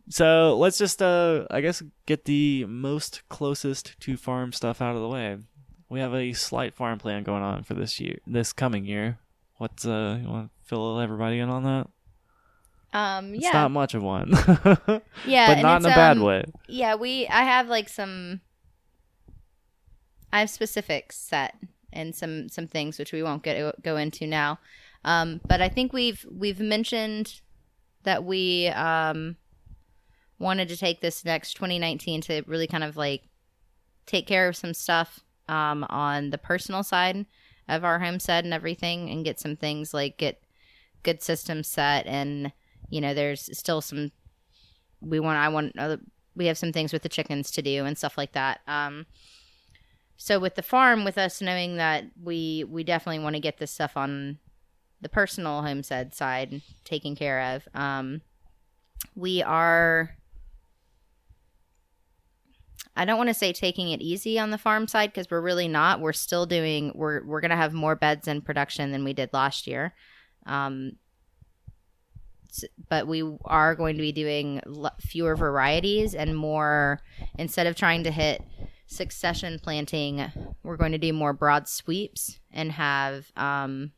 so 0.09 0.57
let's 0.59 0.77
just 0.77 1.01
uh, 1.01 1.47
I 1.53 1.61
guess 1.61 1.85
get 2.05 2.25
the 2.25 2.65
most 2.65 3.23
closest 3.29 3.94
to 4.01 4.17
farm 4.17 4.53
stuff 4.53 4.83
out 4.83 4.97
of 4.97 5.03
the 5.03 5.06
way. 5.09 5.39
We 5.89 6.01
have 6.01 6.13
a 6.15 6.33
slight 6.33 6.75
farm 6.75 6.99
plan 6.99 7.23
going 7.23 7.44
on 7.44 7.63
for 7.63 7.75
this 7.75 8.01
year, 8.01 8.19
this 8.27 8.53
coming 8.53 8.87
year. 8.87 9.21
What's 9.59 9.87
uh, 9.87 10.19
you 10.21 10.29
want 10.29 10.49
to 10.49 10.69
fill 10.69 10.99
everybody 10.99 11.39
in 11.39 11.49
on 11.49 11.63
that? 11.63 11.87
Um, 12.93 13.37
yeah, 13.37 13.47
It's 13.47 13.55
not 13.55 13.71
much 13.71 13.94
of 13.94 14.03
one, 14.03 14.31
yeah, 15.25 15.55
but 15.55 15.63
not 15.63 15.83
in 15.83 15.93
a 15.93 15.94
bad 15.94 16.17
um, 16.17 16.25
way. 16.25 16.43
Yeah, 16.67 16.97
we. 16.97 17.29
I 17.29 17.43
have 17.44 17.69
like 17.69 17.89
some. 17.89 18.41
I 20.33 20.41
have 20.41 20.51
specifics 20.51 21.17
set 21.17 21.55
and 21.93 22.17
some 22.17 22.49
some 22.49 22.67
things 22.67 22.99
which 22.99 23.13
we 23.13 23.23
won't 23.23 23.44
get 23.44 23.81
go 23.83 23.97
into 23.97 24.27
now, 24.27 24.59
um, 25.05 25.41
but 25.46 25.61
I 25.61 25.69
think 25.69 25.93
we've 25.93 26.25
we've 26.31 26.61
mentioned 26.61 27.41
that 28.05 28.25
we 28.25 28.69
um, 28.69 29.37
wanted 30.39 30.69
to 30.69 30.77
take 30.77 31.01
this 31.01 31.25
next 31.25 31.55
2019 31.55 32.20
to 32.23 32.43
really 32.46 32.67
kind 32.67 32.84
of 32.84 32.96
like 32.96 33.23
take 34.06 34.27
care 34.27 34.49
of 34.49 34.56
some 34.56 34.75
stuff 34.75 35.20
um, 35.49 35.84
on 35.89 36.31
the 36.31 36.39
personal 36.39 36.82
side 36.82 37.27
of 37.69 37.84
our 37.84 37.99
homestead 37.99 38.44
and 38.44 38.55
everything, 38.55 39.11
and 39.11 39.25
get 39.25 39.41
some 39.41 39.56
things 39.56 39.94
like 39.94 40.19
get 40.19 40.43
good 41.03 41.23
systems 41.23 41.69
set 41.69 42.06
and 42.06 42.51
you 42.89 42.99
know 42.99 43.13
there's 43.13 43.51
still 43.56 43.82
some 43.82 44.11
we 45.03 45.20
want 45.20 45.37
i 45.37 45.51
want 45.51 45.79
other 45.79 46.01
we 46.37 46.46
have 46.46 46.58
some 46.58 46.73
things 46.73 46.93
with 46.93 47.03
the 47.03 47.08
chickens 47.08 47.51
to 47.53 47.63
do 47.63 47.84
and 47.84 47.96
stuff 47.96 48.19
like 48.19 48.32
that. 48.32 48.61
Um 48.67 49.06
so 50.17 50.39
with 50.39 50.55
the 50.55 50.63
farm 50.63 51.05
with 51.05 51.19
us 51.19 51.41
knowing 51.41 51.77
that 51.77 52.05
we 52.23 52.65
we 52.69 52.84
definitely 52.84 53.23
want 53.23 53.34
to 53.37 53.41
get 53.41 53.58
this 53.58 53.70
stuff 53.70 53.96
on 53.96 54.39
the 55.05 55.08
personal 55.11 55.63
homestead 55.63 56.15
side 56.15 56.63
taken 56.82 57.15
care 57.15 57.55
of 57.55 57.69
um 57.75 58.23
we 59.15 59.43
are 59.43 60.17
I 62.96 63.05
don't 63.05 63.19
want 63.19 63.29
to 63.29 63.34
say 63.34 63.53
taking 63.53 63.91
it 63.91 64.01
easy 64.01 64.39
on 64.39 64.51
the 64.51 64.58
farm 64.58 64.87
side 64.87 65.13
because 65.13 65.29
we're 65.29 65.41
really 65.41 65.67
not. 65.67 66.01
We're 66.01 66.13
still 66.13 66.46
doing. 66.46 66.93
We're 66.94 67.25
we're 67.25 67.41
gonna 67.41 67.56
have 67.56 67.75
more 67.75 67.96
beds 67.96 68.29
in 68.29 68.41
production 68.41 68.93
than 68.93 69.03
we 69.03 69.13
did 69.13 69.31
last 69.32 69.67
year. 69.67 69.94
Um, 70.46 70.93
but 72.89 73.08
we 73.08 73.25
are 73.44 73.75
going 73.75 73.96
to 73.96 74.01
be 74.01 74.13
doing 74.13 74.61
fewer 75.01 75.34
varieties 75.34 76.15
and 76.15 76.37
more 76.37 77.01
instead 77.37 77.67
of 77.67 77.75
trying 77.75 78.05
to 78.05 78.13
hit 78.13 78.43
succession 78.87 79.58
planting 79.58 80.25
we're 80.63 80.77
going 80.77 80.93
to 80.93 80.99
do 80.99 81.13
more 81.13 81.32
broad 81.32 81.67
sweeps 81.67 82.39
and 82.53 82.70
have 82.73 83.27
um, 83.37 83.93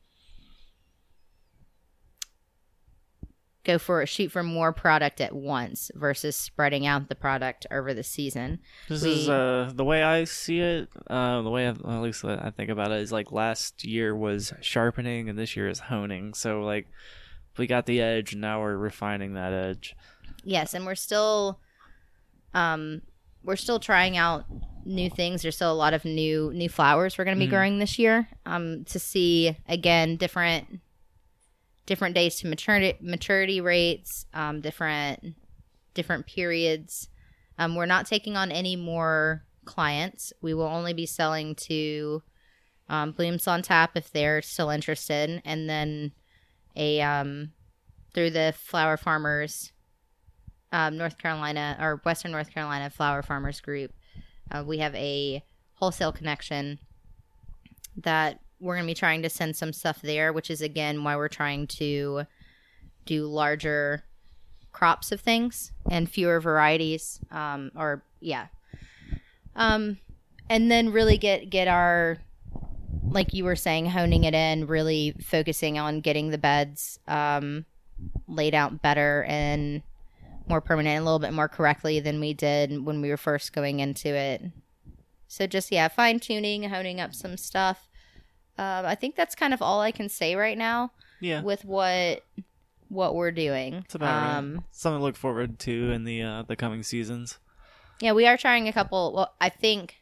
go 3.66 3.78
for 3.78 4.00
a 4.00 4.06
shoot 4.06 4.30
for 4.32 4.42
more 4.42 4.72
product 4.72 5.20
at 5.20 5.34
once 5.34 5.90
versus 5.94 6.36
spreading 6.36 6.86
out 6.86 7.08
the 7.08 7.14
product 7.14 7.66
over 7.70 7.92
the 7.92 8.02
season. 8.02 8.60
This 8.88 9.02
We- 9.02 9.10
is 9.12 9.28
uh 9.28 9.70
the 9.74 9.84
way 9.84 10.02
I 10.02 10.24
see 10.24 10.60
it. 10.60 10.88
Uh, 11.08 11.42
the 11.42 11.50
way 11.50 11.66
I, 11.66 11.70
at 11.70 12.00
least 12.00 12.24
I 12.24 12.50
think 12.50 12.70
about 12.70 12.92
it 12.92 13.00
is 13.00 13.12
like 13.12 13.32
last 13.32 13.84
year 13.84 14.14
was 14.16 14.52
sharpening 14.60 15.28
and 15.28 15.38
this 15.38 15.56
year 15.56 15.68
is 15.68 15.80
honing. 15.80 16.32
So 16.34 16.60
like 16.62 16.86
we 17.58 17.66
got 17.66 17.86
the 17.86 18.00
edge 18.00 18.32
and 18.32 18.40
now 18.40 18.60
we're 18.62 18.76
refining 18.76 19.34
that 19.34 19.52
edge. 19.52 19.94
Yes, 20.44 20.72
and 20.74 20.86
we're 20.86 20.94
still 20.94 21.58
um 22.54 23.02
we're 23.44 23.56
still 23.56 23.78
trying 23.78 24.16
out 24.16 24.44
new 24.84 25.10
things. 25.10 25.42
There's 25.42 25.56
still 25.56 25.72
a 25.72 25.74
lot 25.74 25.94
of 25.94 26.04
new 26.04 26.52
new 26.52 26.68
flowers 26.68 27.18
we're 27.18 27.24
going 27.24 27.36
to 27.36 27.44
be 27.44 27.46
Mhm. 27.48 27.50
growing 27.50 27.78
this 27.78 27.98
year. 27.98 28.28
Um 28.44 28.84
to 28.86 28.98
see 28.98 29.56
again 29.68 30.16
different 30.16 30.80
different 31.86 32.14
days 32.14 32.36
to 32.40 32.46
maturity 32.46 32.98
maturity 33.00 33.60
rates, 33.60 34.26
um 34.34 34.60
different 34.60 35.34
different 35.94 36.26
periods. 36.26 37.08
Um 37.58 37.74
we're 37.74 37.86
not 37.86 38.06
taking 38.06 38.36
on 38.36 38.52
any 38.52 38.76
more 38.76 39.44
clients. 39.64 40.32
We 40.40 40.54
will 40.54 40.64
only 40.64 40.94
be 40.94 41.06
selling 41.06 41.54
to 41.56 42.22
um, 42.88 43.12
Blooms 43.12 43.46
on 43.46 43.62
Tap 43.62 43.96
if 43.96 44.10
they're 44.10 44.40
still 44.40 44.70
interested, 44.70 45.42
and 45.44 45.68
then 45.68 46.12
a 46.74 47.00
um, 47.02 47.52
through 48.14 48.30
the 48.30 48.54
Flower 48.56 48.96
Farmers 48.96 49.72
um, 50.72 50.96
North 50.96 51.18
Carolina 51.18 51.76
or 51.80 52.00
Western 52.04 52.32
North 52.32 52.52
Carolina 52.52 52.88
Flower 52.88 53.22
Farmers 53.22 53.60
Group. 53.60 53.92
Uh, 54.50 54.62
we 54.64 54.78
have 54.78 54.94
a 54.94 55.44
wholesale 55.74 56.12
connection 56.12 56.78
that 57.96 58.40
we're 58.60 58.74
going 58.74 58.86
to 58.86 58.90
be 58.90 58.94
trying 58.94 59.22
to 59.22 59.30
send 59.30 59.56
some 59.56 59.72
stuff 59.72 60.00
there, 60.02 60.32
which 60.32 60.50
is 60.50 60.60
again 60.60 61.04
why 61.04 61.16
we're 61.16 61.28
trying 61.28 61.66
to 61.66 62.24
do 63.04 63.26
larger 63.26 64.04
crops 64.72 65.12
of 65.12 65.20
things 65.20 65.72
and 65.90 66.10
fewer 66.10 66.40
varieties. 66.40 67.20
Um, 67.30 67.70
or 67.76 68.02
yeah, 68.20 68.46
um, 69.54 69.98
and 70.48 70.70
then 70.70 70.92
really 70.92 71.18
get 71.18 71.50
get 71.50 71.68
our 71.68 72.18
like 73.08 73.32
you 73.32 73.44
were 73.44 73.56
saying, 73.56 73.86
honing 73.86 74.24
it 74.24 74.34
in, 74.34 74.66
really 74.66 75.14
focusing 75.22 75.78
on 75.78 76.00
getting 76.00 76.30
the 76.30 76.38
beds 76.38 76.98
um, 77.06 77.64
laid 78.28 78.54
out 78.54 78.82
better 78.82 79.24
and 79.28 79.82
more 80.48 80.60
permanent, 80.60 81.00
a 81.00 81.04
little 81.04 81.18
bit 81.18 81.32
more 81.32 81.48
correctly 81.48 82.00
than 82.00 82.20
we 82.20 82.34
did 82.34 82.84
when 82.84 83.00
we 83.00 83.08
were 83.08 83.16
first 83.16 83.52
going 83.52 83.80
into 83.80 84.08
it. 84.08 84.42
So 85.28 85.46
just 85.46 85.72
yeah, 85.72 85.88
fine 85.88 86.20
tuning, 86.20 86.64
honing 86.64 87.00
up 87.00 87.14
some 87.14 87.36
stuff. 87.36 87.88
Um, 88.58 88.86
I 88.86 88.94
think 88.94 89.16
that's 89.16 89.34
kind 89.34 89.52
of 89.52 89.60
all 89.60 89.80
I 89.80 89.90
can 89.92 90.08
say 90.08 90.34
right 90.34 90.56
now 90.56 90.92
Yeah, 91.20 91.42
with 91.42 91.64
what 91.64 92.24
what 92.88 93.14
we're 93.14 93.32
doing. 93.32 93.74
it's 93.74 93.94
about 93.94 94.22
right. 94.22 94.36
um, 94.38 94.64
something 94.70 95.00
to 95.00 95.02
look 95.04 95.16
forward 95.16 95.58
to 95.60 95.90
in 95.92 96.04
the 96.04 96.22
uh, 96.22 96.42
the 96.42 96.56
coming 96.56 96.82
seasons. 96.82 97.38
Yeah, 98.00 98.12
we 98.12 98.26
are 98.26 98.36
trying 98.36 98.68
a 98.68 98.72
couple. 98.72 99.12
Well, 99.14 99.34
I 99.40 99.48
think, 99.48 99.96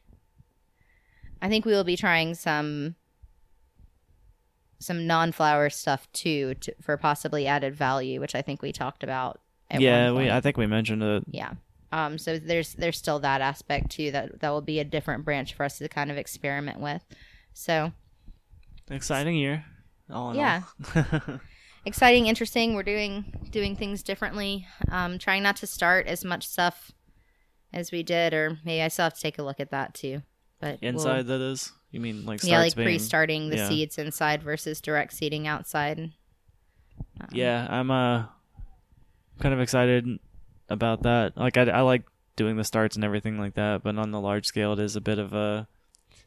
I 1.41 1.49
think 1.49 1.65
we 1.65 1.73
will 1.73 1.85
be 1.85 1.97
trying 1.97 2.35
some, 2.35 2.97
some 4.81 5.07
non-flower 5.07 5.71
stuff 5.71 6.11
too, 6.13 6.55
to, 6.55 6.75
for 6.83 6.97
possibly 6.97 7.47
added 7.47 7.75
value, 7.75 8.21
which 8.21 8.35
I 8.35 8.43
think 8.43 8.63
we 8.63 8.73
talked 8.73 9.03
about. 9.05 9.41
At 9.71 9.81
yeah, 9.81 10.13
we. 10.13 10.31
I 10.31 10.41
think 10.41 10.57
we 10.57 10.67
mentioned 10.67 11.03
it. 11.03 11.25
yeah. 11.31 11.53
Um. 11.93 12.19
So 12.19 12.39
there's 12.39 12.75
there's 12.75 12.99
still 12.99 13.19
that 13.21 13.41
aspect 13.41 13.91
too 13.91 14.11
that 14.11 14.41
that 14.41 14.51
will 14.51 14.61
be 14.61 14.79
a 14.81 14.85
different 14.85 15.25
branch 15.25 15.55
for 15.55 15.65
us 15.65 15.79
to 15.79 15.89
kind 15.89 16.11
of 16.11 16.19
experiment 16.19 16.81
with. 16.81 17.03
So 17.55 17.93
Exciting 18.91 19.37
year. 19.37 19.65
All 20.11 20.35
Yeah. 20.35 20.63
all. 20.95 21.41
exciting, 21.87 22.27
interesting. 22.27 22.75
We're 22.75 22.83
doing 22.83 23.49
doing 23.51 23.77
things 23.77 24.03
differently. 24.03 24.67
Um, 24.91 25.19
trying 25.19 25.43
not 25.43 25.57
to 25.57 25.67
start 25.67 26.07
as 26.07 26.25
much 26.25 26.47
stuff 26.47 26.93
as 27.73 27.91
we 27.91 28.03
did, 28.03 28.35
or 28.35 28.59
maybe 28.65 28.83
I 28.83 28.89
still 28.89 29.05
have 29.05 29.15
to 29.15 29.21
take 29.21 29.39
a 29.39 29.43
look 29.43 29.61
at 29.61 29.71
that 29.71 29.95
too. 29.95 30.23
But 30.61 30.79
we'll- 30.83 30.91
Inside 30.95 31.27
that 31.27 31.41
is. 31.41 31.73
You 31.91 32.01
mean 32.01 32.27
like 32.27 32.43
yeah, 32.43 32.59
like 32.59 32.75
being, 32.75 32.87
pre-starting 32.87 33.51
the 33.51 33.57
yeah. 33.57 33.69
seeds 33.69 33.99
inside 33.99 34.43
versus 34.43 34.81
direct 34.81 35.13
seeding 35.13 35.47
outside. 35.47 36.01
Um, 36.01 37.29
Yeah, 37.31 37.67
I'm 37.71 37.89
uh 37.91 38.25
kind 39.41 39.55
of 39.55 39.61
excited 39.61 40.05
about 40.69 41.03
that. 41.05 41.37
Like 41.37 41.57
I, 41.57 41.63
I 41.71 41.81
like 41.83 42.03
doing 42.35 42.57
the 42.57 42.65
starts 42.65 42.97
and 42.97 43.05
everything 43.05 43.39
like 43.39 43.55
that, 43.55 43.85
but 43.85 43.97
on 43.97 44.11
the 44.11 44.21
large 44.21 44.45
scale, 44.47 44.73
it 44.73 44.81
is 44.81 44.97
a 44.97 45.01
bit 45.01 45.21
of 45.21 45.33
a 45.35 45.69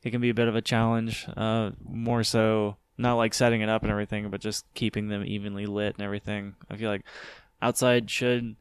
it 0.07 0.11
can 0.11 0.21
be 0.21 0.29
a 0.29 0.33
bit 0.33 0.47
of 0.47 0.55
a 0.55 0.61
challenge. 0.61 1.27
Uh, 1.35 1.71
more 1.83 2.23
so 2.23 2.77
not 2.97 3.15
like 3.15 3.33
setting 3.33 3.61
it 3.61 3.69
up 3.69 3.83
and 3.83 3.91
everything, 3.91 4.29
but 4.29 4.41
just 4.41 4.65
keeping 4.73 5.09
them 5.09 5.23
evenly 5.23 5.65
lit 5.65 5.95
and 5.95 6.03
everything. 6.03 6.55
I 6.69 6.77
feel 6.77 6.89
like 6.89 7.03
outside 7.61 8.09
should 8.09 8.55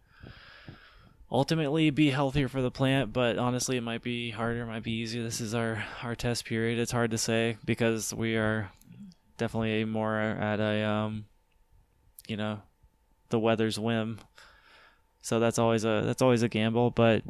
ultimately 1.31 1.91
be 1.91 2.11
healthier 2.11 2.49
for 2.49 2.61
the 2.61 2.71
plant, 2.71 3.13
but 3.13 3.39
honestly, 3.39 3.77
it 3.77 3.83
might 3.83 4.03
be 4.03 4.31
harder, 4.31 4.63
it 4.63 4.67
might 4.67 4.83
be 4.83 4.93
easier. 4.93 5.23
This 5.23 5.41
is 5.41 5.55
our 5.55 5.85
our 6.03 6.15
test 6.15 6.45
period. 6.45 6.79
It's 6.79 6.93
hard 6.93 7.11
to 7.13 7.19
say 7.19 7.57
because 7.65 8.13
we 8.13 8.37
are 8.37 8.71
definitely 9.39 9.85
more 9.85 10.19
at 10.19 10.61
a 10.61 10.83
um, 10.85 11.27
you 12.29 12.37
know, 12.37 12.61
the 13.31 13.39
weather's 13.39 13.79
whim. 13.79 14.19
So 15.23 15.41
that's 15.41 15.59
always 15.59 15.85
a 15.85 16.03
that's 16.05 16.23
always 16.23 16.43
a 16.43 16.49
gamble. 16.49 16.91
But 16.91 17.23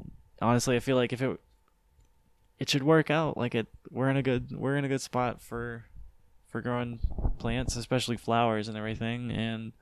honestly, 0.42 0.76
I 0.76 0.80
feel 0.80 0.96
like 0.96 1.12
if 1.12 1.23
it 1.23 1.40
it 2.59 2.69
should 2.69 2.83
work 2.83 3.11
out. 3.11 3.37
Like 3.37 3.55
it, 3.55 3.67
we're 3.91 4.11
in 4.11 4.17
a 4.17 4.23
good 4.23 4.57
we're 4.57 4.77
in 4.77 4.85
a 4.85 4.89
good 4.89 5.01
spot 5.01 5.43
for 5.43 5.85
for 6.49 6.61
growing 6.61 7.01
plants, 7.39 7.77
especially 7.77 8.17
flowers 8.17 8.69
and 8.69 8.77
everything. 8.77 9.31
And 9.31 9.73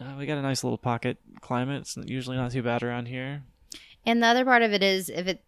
uh, 0.00 0.14
we 0.18 0.26
got 0.26 0.38
a 0.38 0.42
nice 0.42 0.64
little 0.64 0.78
pocket 0.78 1.18
climate. 1.40 1.82
It's 1.82 1.96
usually 1.96 2.36
not 2.36 2.52
too 2.52 2.62
bad 2.62 2.82
around 2.82 3.06
here. 3.06 3.42
And 4.06 4.22
the 4.22 4.26
other 4.28 4.44
part 4.44 4.62
of 4.62 4.72
it 4.72 4.82
is 4.82 5.08
if 5.08 5.26
it 5.26 5.44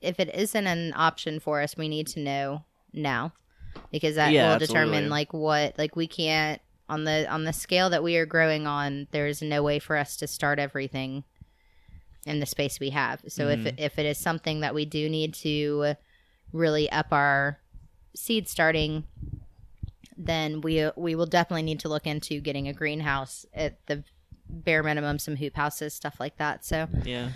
if 0.00 0.20
it 0.20 0.34
isn't 0.34 0.66
an 0.66 0.92
option 0.94 1.40
for 1.40 1.62
us, 1.62 1.76
we 1.76 1.88
need 1.88 2.06
to 2.08 2.20
know 2.20 2.64
now 2.92 3.32
because 3.90 4.16
that 4.16 4.32
Yeah, 4.32 4.52
will 4.52 4.58
determine 4.58 5.08
like 5.08 5.32
what 5.32 5.78
like 5.78 5.96
we 5.96 6.06
can't 6.06 6.60
on 6.88 7.04
the 7.04 7.26
on 7.32 7.44
the 7.44 7.52
scale 7.52 7.88
that 7.90 8.02
we 8.02 8.16
are 8.16 8.26
growing 8.26 8.66
on. 8.66 9.08
There's 9.10 9.40
no 9.40 9.62
way 9.62 9.78
for 9.78 9.96
us 9.96 10.16
to 10.18 10.26
start 10.26 10.58
everything 10.58 11.24
in 12.26 12.40
the 12.40 12.46
space 12.46 12.80
we 12.80 12.90
have. 12.90 13.22
So 13.28 13.48
if 13.48 13.60
Mhm. 13.60 13.66
it, 13.66 13.74
if 13.78 13.98
it 13.98 14.06
is 14.06 14.18
something 14.18 14.60
that 14.60 14.74
we 14.74 14.84
do 14.84 15.08
need 15.08 15.34
to 15.34 15.94
really 16.52 16.90
up 16.90 17.12
our 17.12 17.58
seed 18.16 18.48
starting, 18.48 19.04
then 20.16 20.60
we 20.60 20.88
we 20.96 21.14
will 21.14 21.26
definitely 21.26 21.62
need 21.62 21.80
to 21.80 21.88
look 21.88 22.06
into 22.06 22.40
getting 22.40 22.68
a 22.68 22.72
greenhouse 22.72 23.44
at 23.52 23.84
the 23.86 24.04
bare 24.48 24.82
minimum, 24.82 25.18
some 25.18 25.36
hoop 25.36 25.56
houses, 25.56 25.94
stuff 25.94 26.20
like 26.20 26.36
that. 26.36 26.64
So. 26.64 26.86
Yeah. 27.04 27.30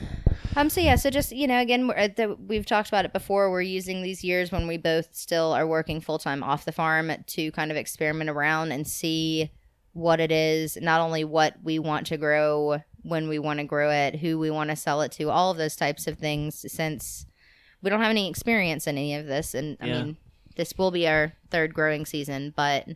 Um. 0.57 0.71
So 0.71 0.81
yeah. 0.81 0.97
So 0.97 1.11
just 1.11 1.33
you 1.33 1.47
know, 1.47 1.61
again, 1.61 1.89
we're 1.89 1.95
at 1.95 2.17
the, 2.17 2.35
we've 2.35 2.67
talked 2.67 2.89
about 2.89 3.05
it 3.05 3.13
before. 3.13 3.51
We're 3.51 3.63
using 3.63 4.03
these 4.03 4.23
years 4.23 4.53
when 4.53 4.67
we 4.67 4.77
both 4.77 5.09
still 5.15 5.53
are 5.53 5.67
working 5.67 6.01
full 6.01 6.19
time 6.19 6.43
off 6.43 6.65
the 6.65 6.73
farm 6.73 7.11
to 7.27 7.51
kind 7.53 7.71
of 7.71 7.77
experiment 7.77 8.31
around 8.31 8.73
and 8.73 8.87
see 8.87 9.51
what 9.93 10.21
it 10.21 10.31
is. 10.31 10.77
Not 10.81 11.01
only 11.01 11.25
what 11.25 11.55
we 11.63 11.79
want 11.79 12.07
to 12.09 12.17
grow, 12.17 12.83
when 13.09 13.29
we 13.29 13.39
want 13.39 13.59
to 13.59 13.65
grow 13.65 13.91
it, 13.91 14.17
who 14.17 14.39
we 14.39 14.51
want 14.51 14.71
to 14.71 14.77
sell 14.77 15.01
it 15.03 15.13
to, 15.13 15.31
all 15.31 15.51
of 15.51 15.57
those 15.57 15.77
types 15.77 16.07
of 16.07 16.19
things. 16.19 16.65
Since 16.73 17.27
we 17.83 17.91
don't 17.91 18.01
have 18.01 18.11
any 18.11 18.29
experience 18.29 18.87
in 18.87 18.97
any 18.99 19.15
of 19.15 19.27
this, 19.27 19.55
and 19.55 19.77
I 19.81 19.87
Yeah. 19.87 19.93
mean, 20.05 20.17
this 20.57 20.75
will 20.77 20.91
be 20.91 21.07
our 21.09 21.33
third 21.51 21.73
growing 21.75 22.05
season, 22.07 22.53
but 22.55 22.87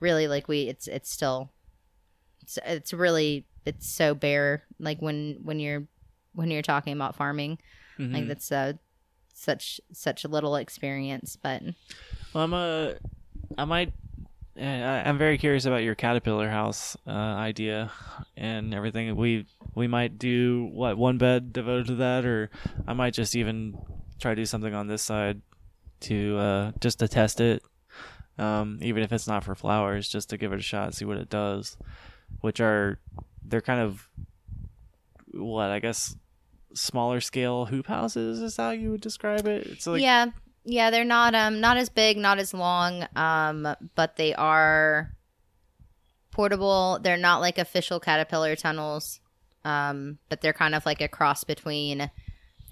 really, 0.00 0.28
like 0.28 0.46
we, 0.48 0.62
it's 0.68 0.86
it's 0.86 1.10
still, 1.10 1.50
it's, 2.42 2.58
it's 2.64 2.92
really 2.92 3.46
it's 3.64 3.88
so 3.88 4.14
bare. 4.14 4.64
Like 4.78 5.00
when 5.02 5.38
when 5.42 5.58
you're 5.60 5.86
when 6.34 6.50
you're 6.50 6.62
talking 6.62 6.92
about 6.92 7.16
farming. 7.16 7.58
Mhm. 7.98 8.12
Like 8.14 8.28
that's 8.28 8.52
uh, 8.52 8.74
such 9.34 9.80
such 9.92 10.24
a 10.24 10.28
little 10.28 10.56
experience, 10.56 11.36
but 11.36 11.62
Well, 12.32 12.44
I'm 12.44 12.52
a, 12.54 12.94
I 13.56 13.64
might, 13.64 13.92
I- 14.60 15.08
I'm 15.08 15.18
very 15.18 15.38
curious 15.38 15.64
about 15.64 15.82
your 15.82 15.94
caterpillar 15.94 16.48
house 16.48 16.96
uh, 17.06 17.10
idea 17.10 17.90
and 18.36 18.74
everything. 18.74 19.14
We 19.16 19.46
we 19.74 19.86
might 19.86 20.18
do 20.18 20.68
what 20.72 20.96
one 20.98 21.18
bed 21.18 21.52
devoted 21.52 21.86
to 21.86 21.94
that, 21.96 22.24
or 22.24 22.50
I 22.86 22.92
might 22.94 23.14
just 23.14 23.36
even 23.36 23.78
try 24.20 24.32
to 24.34 24.40
do 24.40 24.46
something 24.46 24.74
on 24.74 24.86
this 24.88 25.02
side 25.02 25.40
to 26.00 26.36
uh, 26.38 26.72
just 26.80 26.98
to 27.00 27.08
test 27.08 27.40
it, 27.40 27.62
um, 28.38 28.78
even 28.82 29.02
if 29.02 29.12
it's 29.12 29.26
not 29.28 29.44
for 29.44 29.54
flowers, 29.54 30.08
just 30.08 30.30
to 30.30 30.36
give 30.36 30.52
it 30.52 30.58
a 30.58 30.62
shot, 30.62 30.94
see 30.94 31.04
what 31.04 31.18
it 31.18 31.30
does. 31.30 31.76
Which 32.40 32.60
are 32.60 32.98
they're 33.44 33.60
kind 33.60 33.80
of 33.80 34.08
what 35.32 35.70
I 35.70 35.78
guess 35.78 36.16
smaller 36.74 37.20
scale 37.20 37.66
hoop 37.66 37.86
houses 37.86 38.40
is 38.40 38.56
how 38.56 38.70
you 38.70 38.90
would 38.90 39.00
describe 39.00 39.46
it. 39.46 39.66
It's 39.66 39.86
like 39.86 40.02
yeah, 40.02 40.26
yeah, 40.70 40.90
they're 40.90 41.04
not 41.04 41.34
um 41.34 41.60
not 41.60 41.76
as 41.78 41.88
big, 41.88 42.16
not 42.18 42.38
as 42.38 42.52
long, 42.52 43.06
um, 43.16 43.66
but 43.94 44.16
they 44.16 44.34
are 44.34 45.10
portable. 46.30 46.98
They're 47.02 47.16
not 47.16 47.40
like 47.40 47.58
official 47.58 48.00
caterpillar 48.00 48.56
tunnels, 48.56 49.20
um, 49.64 50.18
but 50.28 50.40
they're 50.40 50.52
kind 50.52 50.74
of 50.74 50.84
like 50.86 51.00
a 51.00 51.08
cross 51.08 51.44
between 51.44 52.10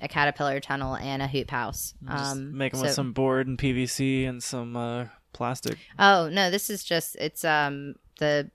a 0.00 0.08
caterpillar 0.08 0.60
tunnel 0.60 0.94
and 0.96 1.22
a 1.22 1.26
hoop 1.26 1.50
house. 1.50 1.94
Just 2.06 2.32
Um, 2.36 2.56
make 2.56 2.72
them 2.72 2.80
so- 2.80 2.86
with 2.86 2.94
some 2.94 3.12
board 3.12 3.46
and 3.46 3.58
PVC 3.58 4.26
and 4.26 4.42
some 4.42 4.76
uh, 4.76 5.06
plastic. 5.32 5.78
Oh 5.98 6.28
no, 6.28 6.50
this 6.50 6.68
is 6.70 6.84
just 6.84 7.16
it's 7.16 7.44
um 7.44 7.94
the 8.18 8.50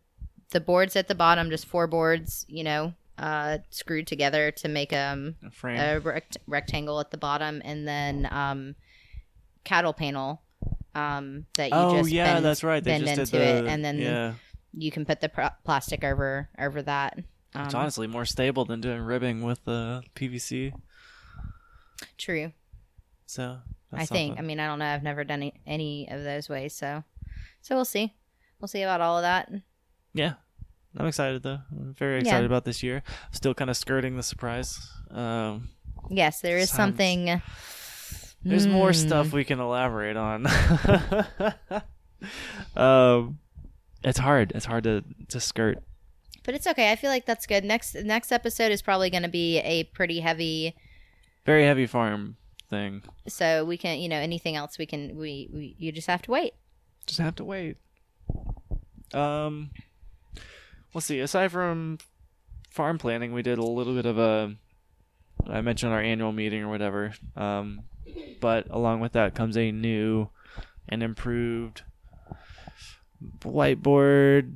the 0.51 0.59
boards 0.61 0.95
at 0.95 1.07
the 1.07 1.15
bottom, 1.15 1.49
just 1.49 1.65
four 1.65 1.87
boards, 1.87 2.45
you 2.49 2.63
know, 2.63 2.93
uh, 3.17 3.59
screwed 3.69 4.05
together 4.05 4.51
to 4.51 4.67
make 4.67 4.91
um, 4.91 5.35
A 5.47 5.49
frame. 5.49 5.79
a 5.79 5.99
rect- 5.99 6.37
rectangle 6.45 6.99
at 6.99 7.09
the 7.09 7.17
bottom, 7.17 7.61
and 7.63 7.87
then 7.87 8.27
um, 8.29 8.75
cattle 9.63 9.93
panel 9.93 10.41
um, 10.95 11.45
that 11.55 11.69
you 11.71 11.75
oh 11.77 11.97
just 11.97 12.11
yeah, 12.11 12.33
bend, 12.33 12.45
that's 12.45 12.63
right. 12.63 12.83
They 12.83 12.91
bend 12.99 13.07
into 13.07 13.25
the, 13.31 13.41
it, 13.41 13.65
and 13.67 13.83
then 13.83 13.97
yeah. 13.99 14.33
you 14.73 14.91
can 14.91 15.05
put 15.05 15.21
the 15.21 15.29
pr- 15.29 15.55
plastic 15.63 16.03
over 16.03 16.49
over 16.59 16.81
that. 16.81 17.17
Um, 17.55 17.65
It's 17.65 17.73
honestly 17.73 18.07
more 18.07 18.25
stable 18.25 18.65
than 18.65 18.81
doing 18.81 19.01
ribbing 19.01 19.41
with 19.43 19.63
the 19.65 20.03
PVC. 20.15 20.73
true. 22.17 22.51
So 23.25 23.57
I 23.93 24.05
think. 24.05 24.37
I 24.37 24.41
mean, 24.41 24.59
I 24.59 24.67
don't 24.67 24.79
know. 24.79 24.85
I've 24.85 25.03
never 25.03 25.23
done 25.23 25.41
any, 25.43 25.53
any 25.65 26.07
of 26.09 26.23
those 26.23 26.49
ways, 26.49 26.73
so 26.73 27.03
so 27.61 27.75
we'll 27.75 27.85
see. 27.85 28.13
We'll 28.59 28.67
see 28.67 28.81
about 28.83 29.01
all 29.01 29.17
of 29.17 29.23
that. 29.23 29.49
yeah, 30.13 30.33
I'm 30.97 31.07
excited 31.07 31.43
though. 31.43 31.59
I'm 31.71 31.93
very 31.97 32.15
Yeah. 32.15 32.19
excited 32.21 32.45
about 32.45 32.65
this 32.65 32.83
year. 32.83 33.03
Still 33.31 33.53
kind 33.53 33.69
of 33.69 33.77
skirting 33.77 34.17
the 34.17 34.23
surprise. 34.23 34.79
Um, 35.09 35.69
Yes, 36.09 36.41
there 36.41 36.57
is 36.57 36.69
Sounds- 36.69 36.77
something. 36.97 37.41
There's 38.43 38.67
more 38.67 38.89
Hmm. 38.89 38.93
stuff 38.93 39.33
we 39.33 39.43
can 39.43 39.59
elaborate 39.59 40.17
on. 40.17 40.47
um, 42.75 43.39
it's 44.03 44.19
hard. 44.19 44.51
It's 44.55 44.65
hard 44.65 44.83
to 44.85 45.03
to 45.29 45.39
skirt. 45.39 45.79
but 46.43 46.55
it's 46.55 46.65
okay. 46.67 46.91
I 46.91 46.95
feel 46.95 47.09
like 47.11 47.25
that's 47.25 47.45
good. 47.45 47.63
Next 47.63 47.95
next 47.95 48.31
episode 48.31 48.71
is 48.71 48.81
probably 48.81 49.09
going 49.09 49.23
to 49.23 49.29
be 49.29 49.59
a 49.59 49.83
pretty 49.85 50.19
heavy. 50.21 50.75
Very 51.45 51.65
heavy 51.65 51.85
farm 51.87 52.37
thing. 52.69 53.01
So 53.27 53.65
we 53.65 53.77
can, 53.77 53.99
you 53.99 54.09
know, 54.09 54.17
anything 54.17 54.55
else 54.55 54.77
we 54.77 54.85
can. 54.85 55.17
We, 55.17 55.49
we 55.53 55.75
you 55.77 55.91
just 55.91 56.07
have 56.07 56.21
to 56.23 56.31
wait. 56.31 56.53
Just 57.05 57.19
have 57.19 57.35
to 57.35 57.43
wait. 57.43 57.77
Um, 59.13 59.71
we'll 60.93 61.01
see. 61.01 61.19
Aside 61.19 61.51
from 61.51 61.97
farm 62.69 62.97
planning, 62.97 63.33
we 63.33 63.41
did 63.41 63.57
a 63.57 63.63
little 63.63 63.93
bit 63.93 64.05
of 64.05 64.17
a. 64.17 64.55
I 65.47 65.61
mentioned 65.61 65.91
our 65.93 66.01
annual 66.01 66.31
meeting 66.31 66.61
or 66.63 66.69
whatever. 66.69 67.13
Um, 67.35 67.81
but 68.39 68.67
along 68.69 68.99
with 68.99 69.13
that 69.13 69.35
comes 69.35 69.57
a 69.57 69.71
new 69.71 70.29
and 70.89 71.03
improved 71.03 71.83
whiteboard, 73.39 74.53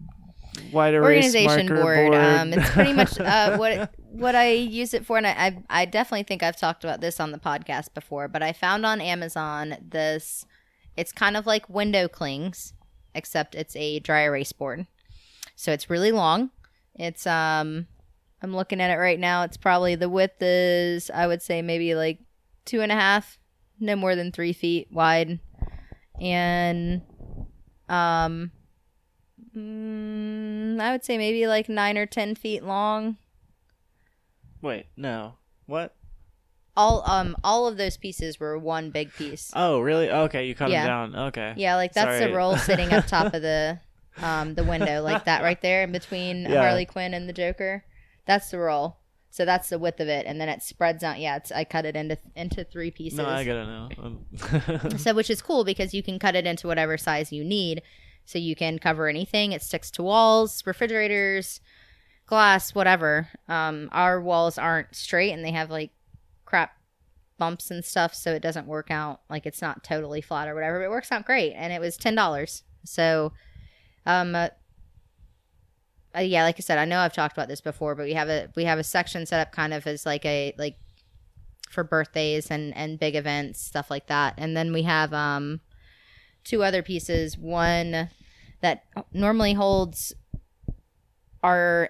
white 0.72 0.94
erase 0.94 1.26
Organization 1.26 1.68
marker 1.68 1.82
board. 1.82 2.12
board. 2.12 2.24
Um, 2.24 2.54
it's 2.54 2.70
pretty 2.72 2.94
much 2.94 3.20
uh, 3.20 3.58
what 3.58 3.94
what 4.12 4.36
I 4.36 4.52
use 4.52 4.94
it 4.94 5.06
for, 5.06 5.18
and 5.18 5.28
I, 5.28 5.32
I 5.32 5.82
I 5.82 5.86
definitely 5.86 6.24
think 6.24 6.44
I've 6.44 6.58
talked 6.58 6.84
about 6.84 7.02
this 7.02 7.20
on 7.20 7.32
the 7.32 7.38
podcast 7.38 7.94
before. 7.94 8.28
But 8.28 8.44
I 8.44 8.54
found 8.54 8.86
on 8.86 9.02
Amazon 9.02 9.78
this. 9.82 10.46
It's 10.98 11.12
kind 11.12 11.36
of 11.36 11.46
like 11.46 11.70
window 11.70 12.08
clings, 12.08 12.74
except 13.14 13.54
it's 13.54 13.76
a 13.76 14.00
dry 14.00 14.24
erase 14.24 14.54
board. 14.54 14.88
So 15.56 15.74
it's 15.74 15.90
really 15.90 16.12
long. 16.12 16.52
It's 16.96 17.28
um 17.28 17.88
I'm 18.42 18.56
looking 18.56 18.80
at 18.80 18.92
it 18.92 18.98
right 18.98 19.20
now. 19.20 19.44
It's 19.44 19.58
probably 19.58 19.96
the 19.96 20.10
width 20.10 20.42
is 20.42 21.10
I 21.10 21.28
would 21.28 21.42
say 21.42 21.62
maybe 21.62 21.96
like 21.96 22.20
two 22.66 22.82
and 22.82 22.92
a 22.92 22.96
half, 22.96 23.38
no 23.80 23.96
more 23.96 24.16
than 24.16 24.32
three 24.32 24.54
feet 24.54 24.88
wide. 24.92 25.40
And 26.20 27.02
um 27.90 28.52
mm, 29.56 30.80
I 30.80 30.92
would 30.92 31.04
say 31.04 31.18
maybe 31.18 31.48
like 31.48 31.70
nine 31.70 31.98
or 31.98 32.06
ten 32.06 32.36
feet 32.36 32.64
long. 32.64 33.18
Wait, 34.62 34.88
no. 34.98 35.36
What? 35.66 35.96
All 36.78 37.04
um 37.10 37.36
all 37.44 37.68
of 37.68 37.78
those 37.78 37.98
pieces 37.98 38.40
were 38.40 38.58
one 38.58 38.90
big 38.90 39.14
piece. 39.14 39.52
Oh, 39.56 39.80
really? 39.80 40.10
Okay, 40.10 40.46
you 40.48 40.56
cut 40.56 40.70
Yeah. 40.70 40.84
them 40.86 41.12
down. 41.14 41.28
Okay. 41.28 41.54
Yeah, 41.58 41.76
like 41.76 41.94
that's 41.94 42.18
Sorry. 42.18 42.32
the 42.32 42.36
roll 42.36 42.58
sitting 42.58 42.92
up 42.94 43.08
top 43.08 43.34
of 43.34 43.42
the 43.42 43.80
um 44.22 44.56
the 44.56 44.64
window, 44.64 45.02
like 45.02 45.26
that 45.26 45.42
right 45.44 45.62
there 45.62 45.84
in 45.84 45.92
between 45.92 46.44
Yeah. 46.44 46.62
Harley 46.62 46.86
Quinn 46.86 47.14
and 47.14 47.30
the 47.30 47.34
Joker. 47.34 47.84
That's 48.26 48.50
the 48.52 48.58
roll. 48.60 48.98
So 49.36 49.44
that's 49.44 49.68
the 49.68 49.78
width 49.78 50.00
of 50.00 50.08
it, 50.08 50.26
and 50.26 50.40
then 50.40 50.48
it 50.48 50.64
spreads 50.64 51.04
out. 51.04 51.20
Yeah, 51.20 51.36
it's 51.36 51.52
I 51.52 51.66
cut 51.66 51.86
it 51.86 51.98
into 51.98 52.18
into 52.38 52.64
three 52.64 52.90
pieces. 52.90 53.18
No, 53.18 53.26
I 53.26 53.44
gotta 53.44 53.66
know. 53.66 53.90
Um, 54.02 54.98
so 54.98 55.14
which 55.14 55.30
is 55.30 55.42
cool 55.42 55.66
because 55.66 55.94
you 55.94 56.02
can 56.02 56.20
cut 56.20 56.38
it 56.38 56.48
into 56.48 56.68
whatever 56.68 56.98
size 56.98 57.34
you 57.34 57.44
need. 57.44 57.82
So 58.24 58.40
you 58.40 58.56
can 58.56 58.80
cover 58.80 59.10
anything. 59.10 59.52
It 59.52 59.62
sticks 59.62 59.92
to 59.92 60.04
walls, 60.04 60.64
refrigerators, 60.66 61.60
glass, 62.28 62.74
whatever. 62.74 63.28
Um, 63.50 63.90
our 63.92 64.22
walls 64.22 64.58
aren't 64.58 64.96
straight 64.96 65.34
and 65.34 65.44
they 65.44 65.52
have 65.52 65.70
like 65.70 65.92
crap 66.46 66.72
bumps 67.38 67.70
and 67.70 67.84
stuff, 67.84 68.16
so 68.16 68.32
it 68.32 68.42
doesn't 68.42 68.68
work 68.68 68.90
out 68.90 69.20
like 69.30 69.46
it's 69.46 69.62
not 69.62 69.84
totally 69.84 70.22
flat 70.22 70.48
or 70.48 70.56
whatever. 70.56 70.80
But 70.80 70.86
it 70.86 70.92
works 70.92 71.12
out 71.12 71.26
great, 71.26 71.52
and 71.56 71.74
it 71.74 71.82
was 71.82 71.98
ten 71.98 72.16
dollars. 72.16 72.64
So, 72.86 73.34
um, 74.06 74.32
uh, 76.16 76.22
yeah, 76.22 76.44
like 76.44 76.56
I 76.58 76.62
said, 76.62 76.78
I 76.78 76.86
know 76.86 77.00
I've 77.00 77.14
talked 77.14 77.36
about 77.36 77.48
this 77.48 77.62
before, 77.62 77.96
but 77.96 78.06
we 78.06 78.14
have 78.14 78.30
a 78.30 78.50
we 78.56 78.66
have 78.66 78.80
a 78.80 78.84
section 78.84 79.26
set 79.26 79.46
up 79.46 79.52
kind 79.52 79.74
of 79.74 79.86
as 79.88 80.06
like 80.06 80.26
a 80.26 80.54
like 80.58 80.78
for 81.70 81.84
birthdays 81.84 82.50
and 82.50 82.76
and 82.76 83.00
big 83.00 83.16
events 83.16 83.62
stuff 83.62 83.90
like 83.90 84.08
that. 84.08 84.36
And 84.38 84.56
then 84.56 84.72
we 84.72 84.84
have 84.84 85.14
um 85.14 85.62
two 86.44 86.64
other 86.64 86.82
pieces. 86.82 87.38
One 87.38 88.10
that 88.62 88.84
normally 89.12 89.54
holds 89.54 90.14
our 91.44 91.90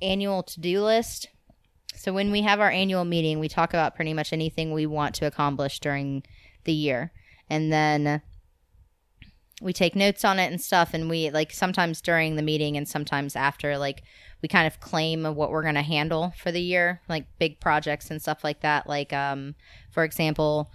annual 0.00 0.42
to-do 0.42 0.82
list. 0.82 1.28
So 1.94 2.12
when 2.12 2.30
we 2.30 2.42
have 2.42 2.60
our 2.60 2.70
annual 2.70 3.04
meeting 3.04 3.40
we 3.40 3.48
talk 3.48 3.70
about 3.70 3.96
pretty 3.96 4.14
much 4.14 4.32
anything 4.32 4.72
we 4.72 4.86
want 4.86 5.14
to 5.16 5.26
accomplish 5.26 5.80
during 5.80 6.22
the 6.64 6.72
year. 6.72 7.12
And 7.50 7.72
then 7.72 8.22
we 9.60 9.72
take 9.72 9.96
notes 9.96 10.24
on 10.24 10.38
it 10.38 10.50
and 10.50 10.60
stuff 10.60 10.94
and 10.94 11.10
we 11.10 11.30
like 11.30 11.52
sometimes 11.52 12.00
during 12.00 12.36
the 12.36 12.42
meeting 12.42 12.76
and 12.76 12.86
sometimes 12.86 13.34
after 13.34 13.76
like 13.76 14.02
we 14.40 14.48
kind 14.48 14.66
of 14.66 14.78
claim 14.80 15.24
what 15.24 15.50
we're 15.50 15.62
going 15.62 15.74
to 15.74 15.82
handle 15.82 16.32
for 16.38 16.52
the 16.52 16.60
year 16.60 17.00
like 17.08 17.26
big 17.38 17.60
projects 17.60 18.10
and 18.10 18.22
stuff 18.22 18.44
like 18.44 18.60
that 18.60 18.86
like 18.86 19.12
um 19.12 19.54
for 19.90 20.04
example 20.04 20.70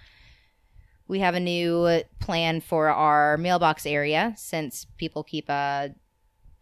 we 1.08 1.20
have 1.20 1.36
a 1.36 1.40
new 1.40 2.02
plan 2.20 2.60
for 2.60 2.90
our 2.90 3.38
mailbox 3.38 3.86
area 3.86 4.34
since 4.36 4.86
people 4.98 5.24
keep 5.24 5.46
uh 5.50 5.88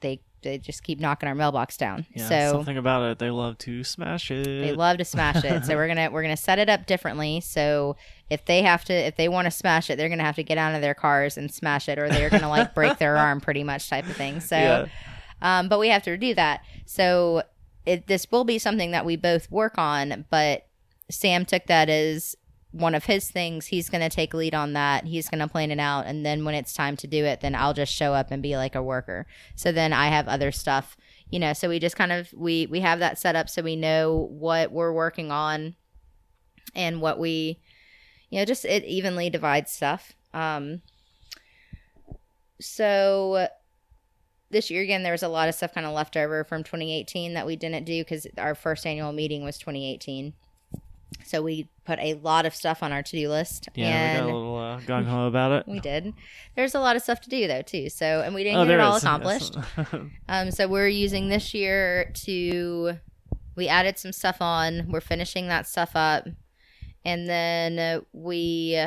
they 0.02 0.22
they 0.44 0.58
just 0.58 0.84
keep 0.84 1.00
knocking 1.00 1.30
our 1.30 1.36
mailbox 1.36 1.78
down 1.78 2.06
yeah, 2.16 2.28
so 2.28 2.52
something 2.54 2.78
about 2.78 3.04
it. 3.04 3.20
They 3.20 3.30
love 3.30 3.58
to 3.60 3.84
smash 3.84 4.32
it. 4.32 4.44
they 4.44 4.74
love 4.74 4.98
to 4.98 5.06
smash 5.06 5.44
it. 5.44 5.66
so 5.66 5.76
we're 5.76 5.88
gonna 5.88 6.10
we're 6.10 6.24
gonna 6.24 6.36
set 6.36 6.58
it 6.58 6.68
up 6.68 6.88
differently. 6.88 7.42
So 7.42 7.96
if 8.32 8.46
they 8.46 8.62
have 8.62 8.86
to 8.86 8.94
if 8.94 9.18
they 9.18 9.28
want 9.28 9.46
to 9.46 9.52
smash 9.52 9.90
it, 9.90 9.98
they're 9.98 10.10
gonna 10.10 10.24
have 10.24 10.38
to 10.38 10.44
get 10.44 10.58
out 10.58 10.74
of 10.74 10.82
their 10.82 10.94
cars 10.96 11.38
and 11.38 11.52
smash 11.54 11.88
it, 11.90 12.00
or 12.00 12.10
they're 12.10 12.30
gonna 12.30 12.50
like 12.50 12.74
break 12.74 12.98
their 12.98 13.18
arm, 13.18 13.42
pretty 13.42 13.64
much 13.64 13.90
type 13.90 14.08
of 14.08 14.16
thing. 14.16 14.40
So, 14.40 14.56
Yeah. 14.58 14.86
um, 15.42 15.68
but 15.68 15.80
we 15.80 15.90
have 15.90 16.04
to 16.04 16.18
do 16.18 16.34
that. 16.36 16.62
So 16.86 17.44
it 17.86 18.08
this 18.08 18.26
will 18.32 18.46
be 18.46 18.58
something 18.58 18.92
that 18.92 19.06
we 19.06 19.18
both 19.18 19.52
work 19.52 19.78
on. 19.78 20.26
But 20.30 20.66
Sam 21.10 21.46
took 21.46 21.66
that 21.68 21.90
as 21.90 22.36
one 22.72 22.96
of 22.96 23.04
his 23.04 23.30
things. 23.30 23.66
He's 23.68 23.90
gonna 23.90 24.10
take 24.10 24.34
lead 24.34 24.56
on 24.56 24.72
that. 24.74 25.04
He's 25.06 25.28
gonna 25.30 25.50
plan 25.50 25.70
it 25.72 25.80
out, 25.80 26.06
and 26.06 26.26
then 26.26 26.46
when 26.46 26.56
it's 26.56 26.74
time 26.74 26.96
to 26.98 27.08
do 27.08 27.26
it, 27.26 27.42
then 27.42 27.54
I'll 27.54 27.74
just 27.74 27.94
show 27.94 28.14
up 28.14 28.32
and 28.32 28.42
be 28.42 28.56
like 28.56 28.76
a 28.76 28.82
worker. 28.82 29.28
So 29.56 29.74
then 29.74 29.92
I 29.92 30.08
have 30.08 30.28
other 30.28 30.52
stuff 30.52 30.96
you 31.30 31.40
know 31.40 31.54
so 31.54 31.70
we 31.70 31.80
just 31.80 31.96
kind 31.96 32.12
of 32.12 32.28
we 32.36 32.66
we 32.68 32.82
have 32.82 33.00
that 33.00 33.18
set 33.18 33.38
up 33.38 33.48
so 33.48 33.62
we 33.62 33.78
know 33.78 34.28
what 34.32 34.70
we're 34.70 34.92
working 34.92 35.32
on 35.32 35.74
and 36.76 37.00
what 37.02 37.18
we 37.18 37.58
you 38.32 38.40
know 38.40 38.46
just 38.46 38.66
it 38.66 38.84
evenly 38.86 39.30
divides 39.30 39.72
stuff 39.72 40.14
um 40.34 40.82
so 42.60 43.48
this 44.50 44.72
year 44.72 44.82
again 44.82 45.04
there 45.04 45.12
was 45.12 45.24
a 45.24 45.28
lot 45.28 45.48
of 45.48 45.54
stuff 45.54 45.74
kind 45.74 45.86
of 45.86 45.94
left 45.94 46.18
over 46.18 46.44
from 46.44 46.64
2018 46.64 47.36
that 47.36 47.46
we 47.46 47.56
didn't 47.56 47.84
do 47.84 48.04
because 48.04 48.26
our 48.40 48.56
first 48.56 48.86
annual 48.86 49.12
meeting 49.12 49.44
was 49.44 49.60
2018 49.60 50.34
so 51.24 51.42
we 51.42 51.68
put 51.86 52.00
a 52.00 52.16
lot 52.16 52.46
of 52.46 52.56
stuff 52.56 52.82
on 52.82 52.92
our 52.92 53.04
to-do 53.04 53.30
list 53.30 53.70
Yeah, 53.76 53.86
and 53.86 54.26
we 54.26 54.32
got 54.32 54.36
a 54.36 54.38
little 54.38 54.58
uh, 54.58 54.80
gung 54.80 55.06
ho 55.06 55.28
about 55.28 55.52
it. 55.52 55.68
we 55.72 55.80
did 55.80 56.14
there's 56.56 56.74
a 56.74 56.80
lot 56.80 56.96
of 56.96 57.04
stuff 57.04 57.22
to 57.22 57.30
do 57.30 57.48
though 57.48 57.62
too 57.62 57.90
so 57.90 58.22
and 58.26 58.34
we 58.34 58.44
didn't 58.44 58.60
oh, 58.60 58.66
get 58.66 58.76
it 58.76 58.80
all 58.80 58.96
is. 58.96 59.04
accomplished 59.04 59.58
um, 60.28 60.52
so 60.52 60.68
we're 60.68 60.88
using 60.88 61.30
this 61.30 61.54
year 61.54 62.12
to 62.14 62.98
we 63.56 63.68
added 63.68 63.98
some 63.98 64.12
stuff 64.12 64.38
on. 64.42 64.88
We're 64.90 65.02
finishing 65.02 65.48
that 65.48 65.68
stuff 65.68 65.92
up, 65.96 66.28
and 67.04 67.28
then 67.30 67.80
uh, 67.80 68.02
we 68.14 68.84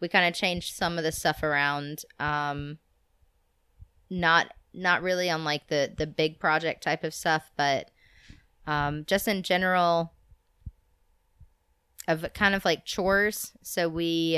we 0.00 0.08
kind 0.08 0.26
of 0.26 0.34
changed 0.34 0.74
some 0.74 0.98
of 0.98 1.04
the 1.04 1.12
stuff 1.12 1.42
around. 1.42 2.04
Um, 2.18 2.78
not 4.10 4.52
not 4.72 5.02
really 5.02 5.30
on 5.30 5.44
like 5.44 5.68
the 5.68 5.92
the 5.96 6.06
big 6.06 6.38
project 6.38 6.82
type 6.82 7.04
of 7.04 7.14
stuff, 7.14 7.50
but 7.56 7.90
um, 8.66 9.04
just 9.06 9.28
in 9.28 9.42
general 9.42 10.12
of 12.08 12.24
kind 12.34 12.54
of 12.54 12.64
like 12.64 12.84
chores. 12.84 13.52
So 13.62 13.88
we 13.88 14.36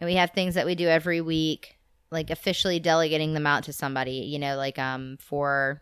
and 0.00 0.08
we 0.08 0.14
have 0.14 0.30
things 0.30 0.54
that 0.54 0.66
we 0.66 0.74
do 0.74 0.88
every 0.88 1.20
week 1.20 1.76
like 2.10 2.30
officially 2.30 2.80
delegating 2.80 3.34
them 3.34 3.46
out 3.46 3.64
to 3.64 3.72
somebody 3.72 4.12
you 4.12 4.38
know 4.38 4.56
like 4.56 4.78
um 4.78 5.16
for 5.20 5.80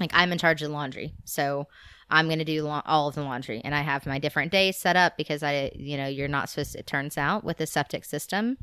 like 0.00 0.10
i'm 0.14 0.32
in 0.32 0.38
charge 0.38 0.62
of 0.62 0.70
laundry 0.70 1.12
so 1.24 1.66
i'm 2.10 2.26
going 2.26 2.38
to 2.38 2.44
do 2.44 2.62
la- 2.62 2.82
all 2.86 3.08
of 3.08 3.14
the 3.14 3.22
laundry 3.22 3.60
and 3.64 3.74
i 3.74 3.80
have 3.80 4.06
my 4.06 4.18
different 4.18 4.52
days 4.52 4.76
set 4.76 4.96
up 4.96 5.16
because 5.16 5.42
i 5.42 5.70
you 5.74 5.96
know 5.96 6.06
you're 6.06 6.28
not 6.28 6.48
supposed 6.48 6.72
to, 6.72 6.78
it 6.78 6.86
turns 6.86 7.16
out 7.18 7.44
with 7.44 7.56
the 7.58 7.66
septic 7.66 8.04
system 8.04 8.56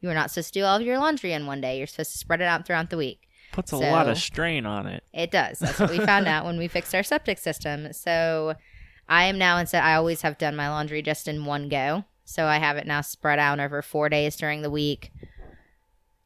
You 0.00 0.10
are 0.10 0.14
not 0.14 0.30
supposed 0.30 0.52
to 0.52 0.60
do 0.60 0.64
all 0.64 0.76
of 0.76 0.82
your 0.82 0.98
laundry 0.98 1.32
in 1.32 1.46
one 1.46 1.60
day. 1.62 1.78
You're 1.78 1.86
supposed 1.86 2.12
to 2.12 2.18
spread 2.18 2.40
it 2.42 2.44
out 2.44 2.66
throughout 2.66 2.90
the 2.90 2.98
week. 2.98 3.28
Puts 3.52 3.72
a 3.72 3.78
lot 3.78 4.08
of 4.08 4.18
strain 4.18 4.66
on 4.66 4.86
it. 4.86 5.02
It 5.14 5.30
does. 5.30 5.58
That's 5.58 5.78
what 5.80 5.90
we 5.90 5.98
found 5.98 6.26
out 6.34 6.44
when 6.44 6.58
we 6.58 6.68
fixed 6.68 6.94
our 6.94 7.02
septic 7.02 7.38
system. 7.38 7.92
So 7.94 8.54
I 9.08 9.24
am 9.24 9.38
now 9.38 9.56
instead 9.56 9.82
I 9.82 9.94
always 9.94 10.20
have 10.20 10.36
done 10.36 10.54
my 10.54 10.68
laundry 10.68 11.00
just 11.00 11.26
in 11.28 11.46
one 11.46 11.68
go. 11.70 12.04
So 12.26 12.44
I 12.44 12.58
have 12.58 12.76
it 12.76 12.86
now 12.86 13.00
spread 13.00 13.38
out 13.38 13.58
over 13.58 13.80
four 13.80 14.08
days 14.10 14.36
during 14.36 14.60
the 14.60 14.70
week. 14.70 15.10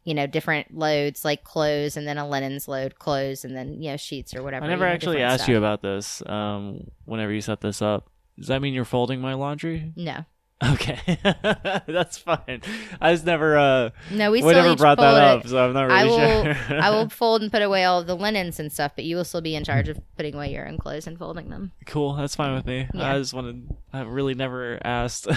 You 0.05 0.15
know, 0.15 0.27
different 0.27 0.75
loads 0.75 1.25
like 1.25 1.45
clothes 1.45 1.97
and 1.97 2.07
then 2.07 2.17
a 2.17 2.27
linens 2.27 2.67
load, 2.67 2.99
clothes 2.99 3.45
and 3.45 3.55
then, 3.55 3.83
you 3.83 3.91
know, 3.91 3.97
sheets 3.97 4.35
or 4.35 4.43
whatever. 4.43 4.65
I 4.65 4.69
never 4.69 4.85
you 4.85 4.89
know, 4.89 4.95
actually 4.95 5.23
asked 5.23 5.45
stuff. 5.45 5.49
you 5.51 5.59
about 5.59 5.83
this. 5.83 6.23
Um, 6.27 6.91
whenever 7.05 7.33
you 7.33 7.41
set 7.43 7.61
this 7.61 7.83
up, 7.83 8.09
does 8.39 8.49
that 8.49 8.63
mean 8.63 8.73
you're 8.73 8.87
folding 8.87 9.21
my 9.21 9.35
laundry? 9.35 9.93
No. 9.97 10.25
Okay, 10.62 10.99
that's 11.87 12.18
fine. 12.18 12.61
I 13.01 13.12
just 13.14 13.25
never, 13.25 13.57
uh, 13.57 13.90
No, 14.11 14.31
we 14.31 14.42
we, 14.42 14.51
still 14.53 14.62
never 14.62 14.77
brought 14.77 14.99
that 14.99 15.14
it. 15.16 15.40
up, 15.40 15.46
so 15.46 15.64
I'm 15.64 15.73
not 15.73 15.90
I 15.90 16.03
really 16.03 16.09
will 16.11 16.55
sure. 16.55 16.81
I 16.83 16.90
will 16.90 17.09
fold 17.11 17.40
and 17.40 17.51
put 17.51 17.62
away 17.62 17.85
all 17.85 18.05
the 18.05 18.14
linens 18.14 18.61
and 18.61 18.70
stuff, 18.70 18.92
but 18.94 19.05
you 19.05 19.16
will 19.16 19.25
still 19.25 19.40
be 19.40 19.55
in 19.55 19.64
charge 19.64 19.88
of 19.88 19.99
putting 20.16 20.35
away 20.35 20.53
your 20.53 20.68
own 20.68 20.77
clothes 20.77 21.07
and 21.07 21.18
folding 21.18 21.49
them. 21.49 21.73
cool, 21.87 22.12
that's 22.14 22.35
fine 22.35 22.55
with 22.55 22.66
me. 22.66 22.87
Yeah. 22.92 23.14
I 23.14 23.18
just 23.18 23.33
wanted. 23.33 23.68
I 23.92 24.03
really 24.03 24.35
never 24.35 24.79
asked. 24.85 25.27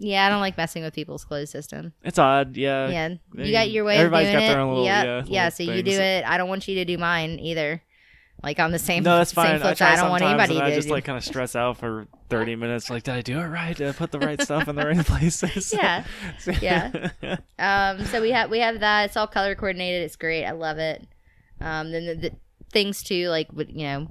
Yeah, 0.00 0.26
I 0.26 0.30
don't 0.30 0.40
like 0.40 0.56
messing 0.56 0.82
with 0.82 0.94
people's 0.94 1.24
clothes 1.24 1.50
system. 1.50 1.92
it's 2.02 2.18
odd, 2.18 2.56
yeah. 2.56 2.88
yeah, 2.88 3.08
you 3.34 3.52
got 3.52 3.70
your 3.70 3.84
way 3.84 3.96
everybody's 3.96 4.28
of 4.28 4.32
doing 4.34 4.46
got 4.46 4.52
their 4.52 4.60
own 4.60 4.68
little- 4.70 4.84
yeah, 4.84 5.02
yeah, 5.04 5.22
yeah. 5.26 5.48
So 5.50 5.62
you 5.64 5.82
do 5.82 5.90
it. 5.90 6.24
I 6.24 6.38
don't 6.38 6.48
want 6.48 6.66
you 6.68 6.76
to 6.76 6.84
do 6.84 6.96
mine 6.98 7.38
either. 7.40 7.82
Like 8.42 8.60
on 8.60 8.70
the 8.70 8.78
same. 8.78 9.02
No, 9.02 9.18
that's 9.18 9.32
Same 9.32 9.58
fine. 9.58 9.62
I 9.62 9.70
I 9.70 9.96
don't 9.96 10.10
want 10.10 10.22
anybody 10.22 10.54
and 10.56 10.62
I 10.64 10.70
to 10.70 10.76
just 10.76 10.86
do- 10.88 10.94
like 10.94 11.04
kind 11.04 11.18
of 11.18 11.24
stress 11.24 11.56
out 11.56 11.76
for 11.76 12.06
30 12.30 12.54
minutes. 12.62 12.88
Like, 12.88 13.02
did 13.02 13.14
I 13.14 13.20
do 13.20 13.38
it 13.40 13.46
right? 13.46 13.76
Did 13.76 13.88
I 13.88 13.92
put 13.92 14.12
the 14.12 14.20
right 14.20 14.40
stuff 14.40 14.68
in 14.68 14.76
the 14.76 14.86
right 14.86 15.04
places? 15.04 15.72
Yeah. 15.72 16.04
Yeah. 16.60 17.10
Um, 17.58 18.04
so 18.06 18.20
we 18.22 18.30
have 18.30 18.50
we 18.50 18.60
have 18.60 18.78
that. 18.80 19.06
It's 19.06 19.16
all 19.16 19.26
color 19.26 19.56
coordinated. 19.56 20.04
It's 20.04 20.14
great. 20.14 20.44
I 20.44 20.52
love 20.52 20.78
it. 20.78 21.04
Um, 21.60 21.90
then 21.90 22.06
the, 22.06 22.14
the 22.14 22.32
things 22.72 23.02
too, 23.02 23.28
like 23.28 23.48
you 23.52 23.82
know, 23.84 24.08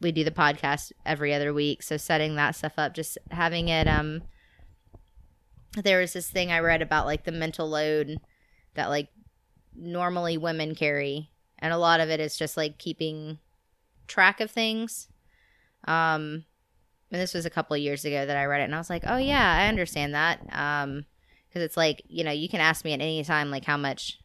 we 0.00 0.12
do 0.12 0.22
the 0.22 0.30
podcast 0.30 0.92
every 1.04 1.34
other 1.34 1.52
week. 1.52 1.82
So 1.82 1.96
setting 1.96 2.36
that 2.36 2.54
stuff 2.54 2.74
up, 2.78 2.94
just 2.94 3.18
having 3.32 3.68
it. 3.68 3.88
Um, 3.88 4.22
there 5.82 5.98
was 5.98 6.12
this 6.12 6.30
thing 6.30 6.52
I 6.52 6.60
read 6.60 6.82
about 6.82 7.06
like 7.06 7.24
the 7.24 7.32
mental 7.32 7.68
load 7.68 8.18
that 8.74 8.90
like 8.90 9.08
normally 9.74 10.38
women 10.38 10.76
carry, 10.76 11.30
and 11.58 11.72
a 11.72 11.78
lot 11.78 11.98
of 11.98 12.08
it 12.10 12.20
is 12.20 12.36
just 12.36 12.56
like 12.56 12.78
keeping 12.78 13.38
track 14.06 14.40
of 14.40 14.50
things. 14.50 15.08
Um, 15.86 16.44
and 17.10 17.20
this 17.20 17.34
was 17.34 17.46
a 17.46 17.50
couple 17.50 17.74
of 17.74 17.80
years 17.82 18.04
ago 18.04 18.26
that 18.26 18.36
I 18.36 18.44
read 18.46 18.60
it, 18.60 18.64
and 18.64 18.74
I 18.74 18.78
was 18.78 18.90
like, 18.90 19.04
oh 19.06 19.18
yeah, 19.18 19.54
I 19.58 19.68
understand 19.68 20.14
that. 20.14 20.40
Um, 20.52 21.04
because 21.48 21.62
it's 21.66 21.76
like 21.76 22.02
you 22.08 22.24
know 22.24 22.32
you 22.32 22.48
can 22.48 22.60
ask 22.60 22.84
me 22.84 22.92
at 22.92 23.00
any 23.00 23.22
time 23.22 23.48
like 23.48 23.64
how 23.64 23.76
much 23.76 24.18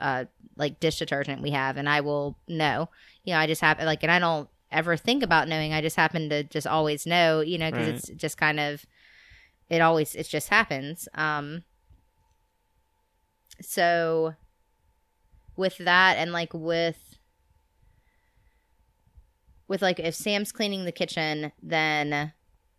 uh 0.00 0.24
like 0.56 0.80
dish 0.80 0.98
detergent 0.98 1.40
we 1.40 1.50
have 1.52 1.76
and 1.76 1.88
i 1.88 2.00
will 2.00 2.36
know 2.48 2.88
you 3.22 3.32
know 3.32 3.38
i 3.38 3.46
just 3.46 3.60
happen 3.60 3.86
like 3.86 4.02
and 4.02 4.10
i 4.10 4.18
don't 4.18 4.48
ever 4.72 4.96
think 4.96 5.22
about 5.22 5.46
knowing 5.46 5.72
i 5.72 5.80
just 5.80 5.94
happen 5.94 6.28
to 6.28 6.42
just 6.42 6.66
always 6.66 7.06
know 7.06 7.40
you 7.40 7.56
know 7.56 7.70
because 7.70 7.86
Right. 7.86 7.94
it's 7.94 8.08
just 8.20 8.36
kind 8.36 8.58
of 8.58 8.84
it 9.70 9.80
always 9.80 10.16
it 10.16 10.26
just 10.28 10.48
happens 10.48 11.08
um 11.14 11.62
so 13.60 14.34
with 15.56 15.78
that 15.78 16.16
and 16.18 16.32
like 16.32 16.52
with 16.52 17.11
with 19.72 19.82
like 19.82 19.98
if 19.98 20.14
sam's 20.14 20.52
cleaning 20.52 20.84
the 20.84 20.92
kitchen 20.92 21.50
then 21.62 22.32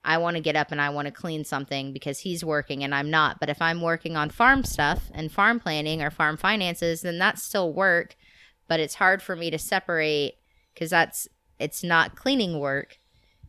I 0.06 0.18
want 0.18 0.36
to 0.36 0.42
get 0.42 0.56
up 0.56 0.72
and 0.72 0.82
I 0.82 0.90
want 0.90 1.06
to 1.06 1.14
clean 1.14 1.46
something 1.46 1.94
because 1.94 2.20
he's 2.20 2.44
working 2.44 2.84
and 2.84 2.94
I'm 2.94 3.10
not. 3.10 3.40
But 3.40 3.50
if 3.50 3.62
I'm 3.62 3.82
working 3.82 4.18
on 4.18 4.30
farm 4.30 4.64
stuff 4.66 5.10
and 5.14 5.32
farm 5.32 5.60
planning 5.60 6.02
or 6.02 6.12
farm 6.12 6.36
finances, 6.36 7.02
then 7.02 7.20
that's 7.20 7.42
still 7.42 7.72
work. 7.72 8.16
But 8.68 8.80
it's 8.80 8.96
hard 8.96 9.22
for 9.22 9.36
me 9.36 9.50
to 9.52 9.58
separate 9.58 10.36
because 10.74 10.90
that's 10.90 11.28
it's 11.58 11.84
not 11.84 12.16
cleaning 12.16 12.60
work. 12.60 13.00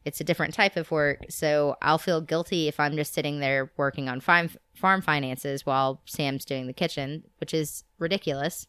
It's 0.05 0.21
a 0.21 0.25
different 0.25 0.55
type 0.55 0.77
of 0.77 0.91
work. 0.91 1.25
So 1.29 1.77
I'll 1.83 1.99
feel 1.99 2.21
guilty 2.21 2.69
if 2.69 2.79
I'm 2.79 2.95
just 2.95 3.15
sitting 3.15 3.41
there 3.41 3.73
working 3.77 4.09
on 4.09 4.21
farm 4.21 4.51
farm 4.77 5.03
finances 5.03 5.67
while 5.67 6.03
Sam's 6.05 6.45
doing 6.45 6.69
the 6.69 6.73
kitchen, 6.73 7.25
which 7.41 7.53
is 7.53 7.83
ridiculous. 7.99 8.69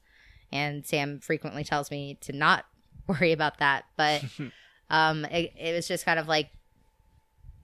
And 0.51 0.85
Sam 0.85 1.19
frequently 1.19 1.63
tells 1.63 1.91
me 1.91 2.17
to 2.21 2.33
not 2.33 2.65
worry 3.07 3.31
about 3.31 3.59
that. 3.59 3.85
But 3.95 4.23
um, 4.89 5.25
it, 5.25 5.53
it 5.57 5.73
was 5.73 5.87
just 5.87 6.05
kind 6.05 6.19
of 6.19 6.27
like 6.27 6.49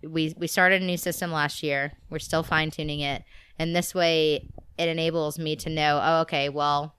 we 0.04 0.34
we 0.38 0.48
started 0.48 0.82
a 0.82 0.86
new 0.86 0.98
system 0.98 1.32
last 1.32 1.64
year. 1.64 1.94
We're 2.10 2.20
still 2.20 2.44
fine 2.44 2.72
tuning 2.72 3.00
it, 3.02 3.24
and 3.60 3.76
this 3.76 3.94
way 3.94 4.48
it 4.78 4.90
enables 4.90 5.38
me 5.38 5.56
to 5.58 5.70
know. 5.70 6.00
Oh, 6.02 6.22
okay. 6.22 6.50
Well, 6.50 6.96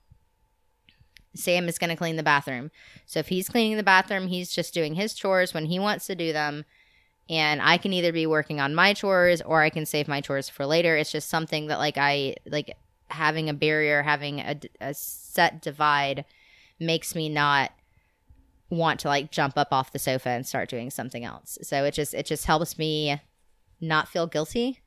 Sam 1.35 1.69
is 1.69 1.79
going 1.79 1.91
to 1.91 1.97
clean 1.97 2.17
the 2.17 2.23
bathroom. 2.23 2.71
So 3.07 3.19
if 3.19 3.29
he's 3.29 3.49
cleaning 3.49 3.77
the 3.77 3.83
bathroom, 3.83 4.29
he's 4.29 4.53
just 4.53 4.75
doing 4.75 4.95
his 4.95 5.15
chores 5.15 5.55
when 5.55 5.67
he 5.67 5.79
wants 5.79 6.07
to 6.07 6.15
do 6.15 6.33
them. 6.33 6.65
And 7.29 7.63
I 7.63 7.79
can 7.79 7.93
either 7.93 8.13
be 8.13 8.27
working 8.27 8.61
on 8.61 8.75
my 8.75 8.95
chores 8.95 9.41
or 9.41 9.63
I 9.63 9.71
can 9.71 9.87
save 9.87 10.09
my 10.09 10.21
chores 10.21 10.49
for 10.49 10.67
later. 10.67 10.97
It's 10.97 11.13
just 11.13 11.29
something 11.29 11.69
that 11.69 11.79
like 11.79 11.97
I 11.97 12.37
like 12.47 12.77
having 13.09 13.49
a 13.49 13.55
barrier, 13.55 14.03
having 14.03 14.41
a, 14.41 14.61
a 14.81 14.95
set 14.95 15.63
divide 15.63 16.25
makes 16.79 17.15
me 17.15 17.29
not 17.29 17.71
want 18.73 19.01
to 19.01 19.09
like 19.09 19.31
jump 19.31 19.59
up 19.59 19.69
off 19.71 19.93
the 19.93 19.99
sofa 19.99 20.31
and 20.31 20.47
start 20.47 20.69
doing 20.71 20.91
something 20.91 21.25
else. 21.25 21.59
So 21.63 21.85
it 21.85 21.93
just 21.95 22.15
it 22.15 22.27
just 22.27 22.47
helps 22.47 22.79
me 22.79 23.21
not 23.81 24.09
feel 24.09 24.27
guilty. 24.27 24.81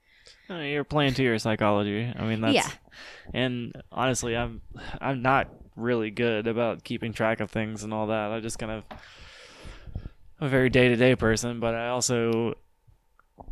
Uh, 0.50 0.56
You're 0.56 0.84
playing 0.84 1.14
to 1.16 1.24
your 1.24 1.38
psychology. 1.38 2.12
I 2.18 2.24
mean, 2.26 2.42
that's 2.42 2.56
Yeah. 2.56 2.70
and 3.34 3.74
honestly, 3.92 4.36
I'm 4.36 4.62
I'm 5.00 5.22
not 5.22 5.50
really 5.76 6.10
good 6.10 6.48
about 6.48 6.84
keeping 6.84 7.14
track 7.14 7.40
of 7.42 7.52
things 7.52 7.84
and 7.84 7.94
all 7.94 8.08
that. 8.08 8.32
I 8.32 8.40
just 8.40 8.58
kind 8.58 8.72
of 8.72 8.84
I'm 10.40 10.48
a 10.48 10.50
very 10.50 10.70
day 10.70 10.90
to 10.90 10.96
day 10.96 11.16
person, 11.16 11.60
but 11.60 11.76
I 11.76 11.90
also 11.90 12.56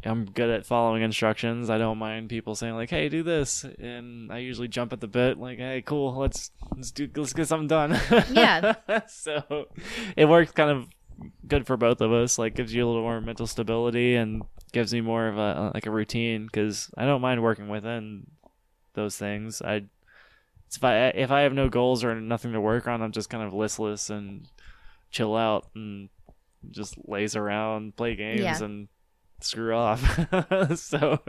I'm 0.06 0.26
good 0.26 0.50
at 0.50 0.66
following 0.66 1.02
instructions. 1.02 1.70
I 1.70 1.78
don't 1.78 1.98
mind 1.98 2.30
people 2.30 2.56
saying 2.56 2.76
like, 2.76 2.90
"Hey, 2.90 3.10
do 3.10 3.24
this," 3.24 3.64
and 3.64 4.32
I 4.32 4.40
usually 4.40 4.68
jump 4.68 4.92
at 4.94 5.00
the 5.02 5.08
bit, 5.08 5.38
like, 5.38 5.58
"Hey, 5.60 5.82
cool, 5.86 6.16
let's 6.16 6.52
let's 6.76 6.92
do 6.92 7.10
let's 7.16 7.34
get 7.34 7.48
something 7.48 7.68
done." 7.68 8.00
Yeah. 8.32 8.74
so 9.08 9.68
it 10.18 10.26
works 10.26 10.52
kind 10.52 10.70
of 10.72 10.88
good 11.48 11.66
for 11.68 11.78
both 11.78 12.02
of 12.02 12.12
us. 12.12 12.38
Like, 12.38 12.56
gives 12.56 12.74
you 12.74 12.86
a 12.86 12.88
little 12.88 13.02
more 13.04 13.22
mental 13.22 13.48
stability 13.48 14.16
and 14.16 14.44
gives 14.72 14.94
me 14.94 15.02
more 15.02 15.28
of 15.28 15.38
a 15.38 15.72
like 15.74 15.86
a 15.86 15.92
routine 15.92 16.46
because 16.48 16.90
I 16.98 17.06
don't 17.06 17.22
mind 17.22 17.42
working 17.44 17.68
within 17.70 18.28
those 18.96 19.18
things. 19.18 19.62
I 19.62 19.84
it's 20.68 20.78
if 20.78 20.84
I 20.84 20.96
if 21.10 21.32
I 21.32 21.42
have 21.42 21.54
no 21.54 21.70
goals 21.70 22.04
or 22.04 22.20
nothing 22.20 22.52
to 22.54 22.62
work 22.62 22.88
on, 22.88 23.02
I'm 23.02 23.12
just 23.12 23.30
kind 23.30 23.44
of 23.44 23.54
listless 23.54 24.10
and 24.10 24.48
chill 25.12 25.36
out 25.36 25.68
and 25.76 26.10
just 26.72 26.96
laze 27.08 27.36
around, 27.36 27.96
play 27.96 28.16
games, 28.16 28.40
Yeah. 28.42 28.64
and 28.64 28.88
screw 29.44 29.74
off. 29.74 30.02
so 30.76 31.20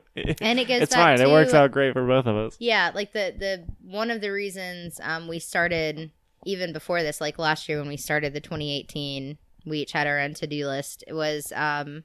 And 0.41 0.59
it 0.59 0.69
goes 0.69 0.83
it's 0.83 0.95
fine. 0.95 1.21
It 1.21 1.29
works 1.29 1.55
out 1.55 1.73
great 1.73 1.93
for 1.93 2.07
both 2.07 2.27
of 2.27 2.37
us. 2.37 2.57
Yeah, 2.59 2.91
like 2.95 3.13
the 3.13 3.35
the 3.39 3.65
one 3.83 4.11
of 4.11 4.21
the 4.21 4.31
reasons 4.31 5.01
um, 5.03 5.29
we 5.29 5.39
started 5.39 6.11
even 6.45 6.73
before 6.73 7.03
this, 7.03 7.21
like 7.21 7.39
last 7.39 7.69
year 7.69 7.79
when 7.79 7.89
we 7.89 7.97
started 7.97 8.33
the 8.33 8.41
2018, 8.41 9.39
we 9.67 9.79
each 9.81 9.93
had 9.93 10.07
our 10.07 10.21
own 10.21 10.35
to 10.35 10.47
do 10.47 10.67
list. 10.67 11.05
It 11.07 11.15
was 11.15 11.53
um, 11.55 12.05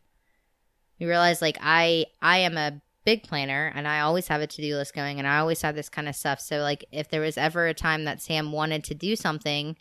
we 0.99 1.05
realized 1.05 1.41
like 1.41 1.57
I 1.61 2.05
I 2.21 2.39
am 2.39 2.57
a 2.57 2.81
big 3.05 3.23
planner 3.23 3.71
and 3.73 3.87
I 3.87 4.01
always 4.01 4.27
have 4.27 4.41
a 4.41 4.47
to 4.47 4.61
do 4.61 4.75
list 4.75 4.93
going 4.93 5.19
and 5.19 5.27
I 5.27 5.39
always 5.39 5.61
have 5.61 5.75
this 5.75 5.89
kind 5.89 6.07
of 6.07 6.15
stuff. 6.15 6.39
So 6.39 6.57
like 6.59 6.85
if 6.91 7.09
there 7.09 7.21
was 7.21 7.37
ever 7.37 7.67
a 7.67 7.73
time 7.73 8.05
that 8.05 8.21
Sam 8.21 8.51
wanted 8.51 8.83
to 8.85 8.93
do 8.93 9.15
something, 9.15 9.77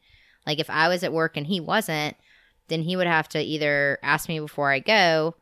like 0.46 0.58
if 0.58 0.70
I 0.70 0.88
was 0.88 1.02
at 1.02 1.12
work 1.12 1.36
and 1.36 1.46
he 1.46 1.60
wasn't, 1.60 2.16
then 2.68 2.82
he 2.82 2.96
would 2.96 3.06
have 3.06 3.28
to 3.30 3.40
either 3.40 3.98
ask 4.02 4.28
me 4.28 4.38
before 4.40 4.70
I 4.70 4.78
go 4.78 5.34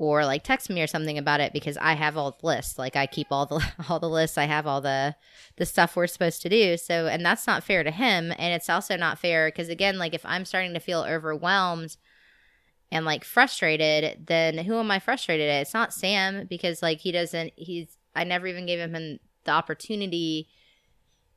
or 0.00 0.24
like 0.24 0.42
text 0.42 0.70
me 0.70 0.80
or 0.80 0.86
something 0.86 1.18
about 1.18 1.40
it 1.40 1.52
because 1.52 1.76
I 1.76 1.92
have 1.92 2.16
all 2.16 2.34
the 2.40 2.46
lists. 2.46 2.78
Like 2.78 2.96
I 2.96 3.06
keep 3.06 3.26
all 3.30 3.44
the 3.44 3.62
all 3.90 4.00
the 4.00 4.08
lists. 4.08 4.38
I 4.38 4.44
have 4.44 4.66
all 4.66 4.80
the 4.80 5.14
the 5.56 5.66
stuff 5.66 5.94
we're 5.94 6.06
supposed 6.06 6.40
to 6.40 6.48
do. 6.48 6.78
So 6.78 7.06
and 7.06 7.24
that's 7.24 7.46
not 7.46 7.62
fair 7.62 7.84
to 7.84 7.90
him 7.90 8.32
and 8.38 8.54
it's 8.54 8.70
also 8.70 8.96
not 8.96 9.18
fair 9.18 9.48
because 9.48 9.68
again 9.68 9.98
like 9.98 10.14
if 10.14 10.24
I'm 10.24 10.46
starting 10.46 10.72
to 10.72 10.80
feel 10.80 11.02
overwhelmed 11.02 11.98
and 12.90 13.04
like 13.04 13.24
frustrated, 13.24 14.26
then 14.26 14.56
who 14.56 14.78
am 14.78 14.90
I 14.90 15.00
frustrated 15.00 15.50
at? 15.50 15.60
It's 15.60 15.74
not 15.74 15.92
Sam 15.92 16.46
because 16.48 16.82
like 16.82 17.00
he 17.00 17.12
doesn't 17.12 17.52
he's 17.56 17.98
I 18.16 18.24
never 18.24 18.46
even 18.46 18.64
gave 18.64 18.78
him 18.78 19.18
the 19.44 19.50
opportunity 19.50 20.48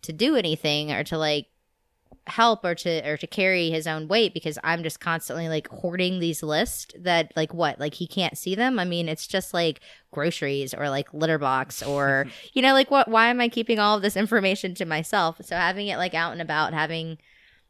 to 0.03 0.13
do 0.13 0.37
anything 0.37 0.89
or 0.93 1.03
to 1.03 1.17
like 1.17 1.47
help 2.27 2.63
or 2.63 2.75
to 2.75 3.07
or 3.09 3.17
to 3.17 3.27
carry 3.27 3.69
his 3.69 3.87
own 3.87 4.07
weight 4.07 4.33
because 4.33 4.57
I'm 4.63 4.83
just 4.83 4.99
constantly 4.99 5.49
like 5.49 5.67
hoarding 5.69 6.19
these 6.19 6.41
lists 6.43 6.93
that 6.99 7.31
like 7.35 7.53
what 7.53 7.79
like 7.79 7.95
he 7.95 8.07
can't 8.07 8.37
see 8.37 8.55
them. 8.55 8.79
I 8.79 8.85
mean, 8.85 9.09
it's 9.09 9.27
just 9.27 9.53
like 9.53 9.79
groceries 10.11 10.73
or 10.73 10.89
like 10.89 11.13
litter 11.13 11.37
box 11.37 11.81
or 11.83 12.27
you 12.53 12.61
know 12.61 12.73
like 12.73 12.91
what 12.91 13.07
why 13.07 13.27
am 13.27 13.41
I 13.41 13.49
keeping 13.49 13.79
all 13.79 13.95
of 13.97 14.01
this 14.01 14.15
information 14.17 14.73
to 14.75 14.85
myself? 14.85 15.37
So 15.43 15.55
having 15.55 15.87
it 15.87 15.97
like 15.97 16.13
out 16.13 16.33
and 16.33 16.41
about, 16.41 16.73
having 16.73 17.17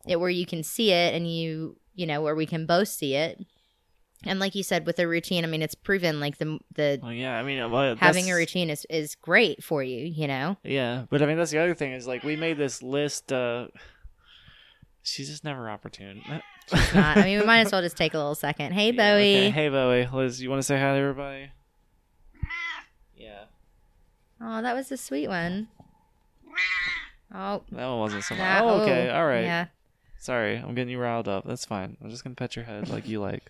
it 0.07 0.19
where 0.19 0.29
you 0.29 0.45
can 0.45 0.63
see 0.63 0.91
it 0.91 1.13
and 1.13 1.31
you 1.31 1.77
you 1.95 2.05
know 2.05 2.21
where 2.21 2.35
we 2.35 2.45
can 2.45 2.65
both 2.65 2.87
see 2.89 3.15
it 3.15 3.39
And 4.25 4.39
like 4.39 4.55
you 4.55 4.63
said, 4.63 4.85
with 4.85 4.99
a 4.99 5.07
routine, 5.07 5.43
I 5.43 5.47
mean, 5.47 5.61
it's 5.61 5.75
proven 5.75 6.19
like 6.21 6.37
the 6.37 6.57
the 6.75 6.99
Well, 7.01 7.11
yeah, 7.11 7.37
I 7.37 7.43
mean, 7.43 7.69
well, 7.71 7.95
having 7.97 8.29
a 8.31 8.35
routine 8.35 8.69
is 8.69 8.85
is 8.89 9.15
great 9.15 9.61
for 9.63 9.83
you. 9.83 10.05
You 10.05 10.27
know. 10.27 10.57
Yeah, 10.63 11.05
but 11.09 11.21
I 11.21 11.25
mean, 11.25 11.37
that's 11.37 11.51
the 11.51 11.59
other 11.59 11.75
thing 11.75 11.91
is 11.93 12.07
like 12.07 12.23
we 12.23 12.35
made 12.37 12.57
this 12.57 12.81
list. 12.81 13.33
uh 13.33 13.67
She's 15.03 15.27
just 15.29 15.43
never 15.43 15.69
opportune. 15.69 16.21
Not, 16.27 16.43
I 16.95 17.23
mean, 17.25 17.39
we 17.39 17.45
might 17.45 17.59
as 17.59 17.71
well 17.71 17.81
just 17.81 17.97
take 17.97 18.13
a 18.13 18.17
little 18.17 18.35
second. 18.35 18.71
Hey, 18.71 18.91
Yeah, 18.91 19.15
Bowie. 19.15 19.35
okay. 19.35 19.49
Hey, 19.49 19.69
Bowie. 19.69 20.07
Liz, 20.11 20.41
you 20.41 20.49
want 20.49 20.59
to 20.59 20.63
say 20.63 20.79
hi 20.79 20.93
to 20.93 20.97
everybody? 20.99 21.51
Yeah. 23.17 23.43
Oh, 24.41 24.61
that 24.61 24.73
was 24.73 24.91
a 24.91 24.97
sweet 24.97 25.27
one. 25.27 25.67
Oh, 27.35 27.63
That 27.71 27.87
one 27.87 27.99
wasn't 27.99 28.23
so 28.23 28.35
much. 28.35 28.41
that- 28.43 28.63
Oh, 28.63 28.81
okay. 28.81 29.09
All 29.09 29.25
right. 29.25 29.43
Yeah. 29.43 29.65
Sorry, 30.19 30.55
I'm 30.55 30.73
getting 30.73 30.89
you 30.89 30.99
riled 30.99 31.27
up. 31.27 31.45
That's 31.45 31.65
fine. 31.65 31.97
I'm 32.01 32.09
just 32.09 32.23
gonna 32.23 32.35
pet 32.35 32.55
your 32.55 32.63
head 32.63 32.87
like 32.89 33.05
you 33.07 33.19
like. 33.19 33.43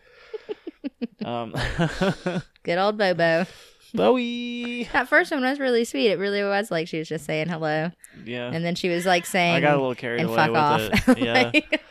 um, 1.26 1.54
Good 2.64 2.78
old 2.80 2.98
Bobo. 2.98 3.46
Bowie. 3.94 4.90
That 4.94 5.08
first 5.08 5.32
one 5.32 5.42
was 5.42 5.60
really 5.60 5.86
sweet. 5.86 6.08
It 6.10 6.20
really 6.20 6.44
was 6.44 6.72
like 6.72 6.88
she 6.88 7.00
was 7.00 7.08
just 7.08 7.26
saying 7.26 7.48
hello, 7.50 7.92
Yeah. 8.26 8.50
and 8.52 8.66
then 8.66 8.76
she 8.76 8.90
was 8.90 9.06
like 9.06 9.26
saying, 9.26 9.56
I 9.56 9.60
got 9.62 9.76
a 9.76 9.80
little 9.80 9.96
carried 9.96 10.22
"and 10.22 10.30
away 10.30 10.36
fuck 10.38 10.50
with 10.50 10.58
off." 10.58 11.08
it. 11.10 11.18
Yeah. 11.20 11.52
Like- 11.54 11.82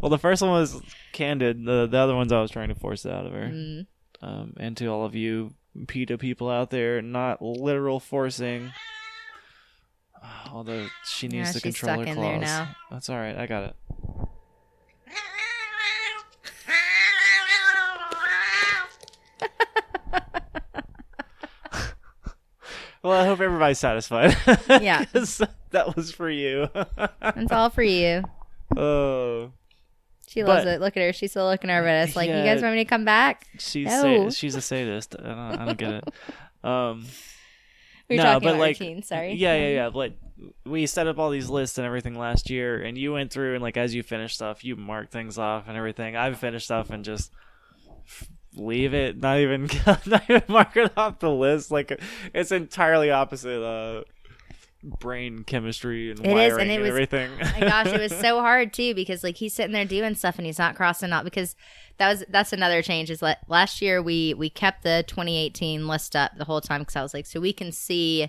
well, 0.00 0.10
the 0.10 0.18
first 0.18 0.42
one 0.42 0.50
was 0.50 0.80
candid. 1.12 1.64
The 1.64 1.86
the 1.86 1.98
other 1.98 2.16
ones 2.16 2.32
I 2.32 2.40
was 2.40 2.50
trying 2.50 2.68
to 2.70 2.74
force 2.74 3.04
it 3.04 3.12
out 3.12 3.26
of 3.26 3.32
her. 3.32 3.48
Mm. 3.52 3.86
Um, 4.20 4.54
and 4.58 4.76
to 4.78 4.86
all 4.86 5.04
of 5.04 5.14
you 5.14 5.54
PETA 5.86 6.18
people 6.18 6.50
out 6.50 6.70
there, 6.70 7.00
not 7.02 7.40
literal 7.42 8.00
forcing. 8.00 8.72
Although 10.52 10.86
she 11.04 11.28
needs 11.28 11.48
Yeah, 11.48 11.52
to 11.52 11.60
control 11.60 11.98
her 12.04 12.14
claws. 12.14 12.66
That's 12.90 13.08
all 13.10 13.16
right. 13.16 13.36
I 13.36 13.46
got 13.46 13.64
it. 13.64 13.76
Well, 23.02 23.20
I 23.20 23.26
hope 23.26 23.40
everybody's 23.40 23.78
satisfied. 23.78 24.36
Yeah. 24.82 25.04
that 25.12 25.94
was 25.96 26.12
for 26.12 26.30
you. 26.30 26.68
It's 27.22 27.52
all 27.52 27.70
for 27.70 27.82
you. 27.82 28.22
oh, 28.76 29.52
She 30.28 30.44
loves 30.44 30.64
But- 30.64 30.74
it. 30.74 30.80
Look 30.80 30.96
at 30.96 31.00
her. 31.02 31.12
She's 31.12 31.30
still 31.32 31.46
looking 31.46 31.70
over 31.70 31.86
at 31.88 32.08
us 32.08 32.16
like, 32.16 32.28
"You 32.28 32.34
guys 32.34 32.62
want 32.62 32.74
me 32.74 32.84
to 32.84 32.88
come 32.88 33.04
back?" 33.04 33.46
she's 33.58 33.86
No. 33.88 34.28
sa- 34.28 34.34
she's 34.34 34.54
a 34.54 34.60
sadist. 34.60 35.16
I 35.18 35.22
don't, 35.22 35.38
I 35.60 35.64
don't 35.66 35.78
get 35.78 35.90
it. 35.92 36.04
Um, 36.64 37.06
We 38.08 38.16
were 38.16 38.22
No, 38.22 38.22
talking 38.34 38.48
but 38.48 38.54
about 38.54 38.60
like- 38.60 38.80
routine. 38.80 39.02
Sorry. 39.02 39.32
Yeah, 39.34 39.56
yeah, 39.56 39.68
yeah. 39.68 39.90
But 39.90 40.12
we 40.64 40.86
set 40.86 41.06
up 41.06 41.18
all 41.18 41.30
these 41.30 41.48
lists 41.50 41.78
and 41.78 41.86
everything 41.86 42.18
last 42.18 42.50
year, 42.50 42.82
and 42.82 42.96
you 42.96 43.12
went 43.12 43.32
through 43.32 43.54
and 43.54 43.62
like 43.62 43.76
as 43.76 43.94
you 43.94 44.02
finished 44.02 44.34
stuff, 44.36 44.64
you 44.64 44.76
marked 44.76 45.12
things 45.12 45.38
off 45.38 45.64
and 45.68 45.76
everything. 45.76 46.16
I've 46.16 46.38
finished 46.38 46.64
stuff 46.66 46.90
and 46.90 47.04
just 47.04 47.32
leave 48.56 48.94
it, 48.94 49.18
not 49.18 49.38
even 49.38 49.68
not 50.06 50.22
even 50.28 50.42
mark 50.48 50.76
it 50.76 50.92
off 50.96 51.18
the 51.20 51.30
list. 51.30 51.70
Like 51.70 52.00
it's 52.34 52.52
entirely 52.52 53.10
opposite 53.10 53.62
uh, 53.62 54.04
brain 54.82 55.44
chemistry 55.44 56.10
and 56.10 56.20
It 56.20 56.26
is, 56.28 56.32
wiring 56.34 56.62
and 56.62 56.70
it 56.70 56.80
was- 56.80 56.88
everything. 56.90 57.30
Oh 57.40 57.50
my 57.58 57.60
gosh, 57.60 57.86
it 57.88 58.00
was 58.00 58.14
so 58.16 58.40
hard 58.40 58.72
too 58.72 58.94
because 58.94 59.22
like 59.22 59.36
he's 59.36 59.54
sitting 59.54 59.72
there 59.72 59.84
doing 59.84 60.14
stuff 60.14 60.36
and 60.38 60.46
he's 60.46 60.58
not 60.58 60.74
crossing 60.74 61.12
out 61.12 61.24
because 61.24 61.54
that 61.98 62.08
was 62.10 62.24
that's 62.28 62.52
another 62.52 62.82
change. 62.82 63.10
Is 63.10 63.20
that 63.20 63.38
last 63.48 63.80
year 63.82 64.02
we 64.02 64.34
we 64.34 64.50
kept 64.50 64.82
the 64.82 65.04
2018 65.06 65.86
list 65.86 66.16
up 66.16 66.32
the 66.36 66.44
whole 66.44 66.60
time 66.60 66.80
because 66.82 66.96
I 66.96 67.02
was 67.02 67.14
like, 67.14 67.26
so 67.26 67.40
we 67.40 67.52
can 67.52 67.70
see 67.72 68.28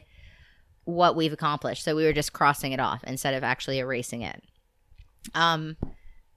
what 0.85 1.15
we've 1.15 1.33
accomplished. 1.33 1.83
So 1.83 1.95
we 1.95 2.03
were 2.03 2.13
just 2.13 2.33
crossing 2.33 2.71
it 2.73 2.79
off 2.79 3.03
instead 3.05 3.33
of 3.33 3.43
actually 3.43 3.79
erasing 3.79 4.21
it. 4.21 4.43
Um, 5.33 5.77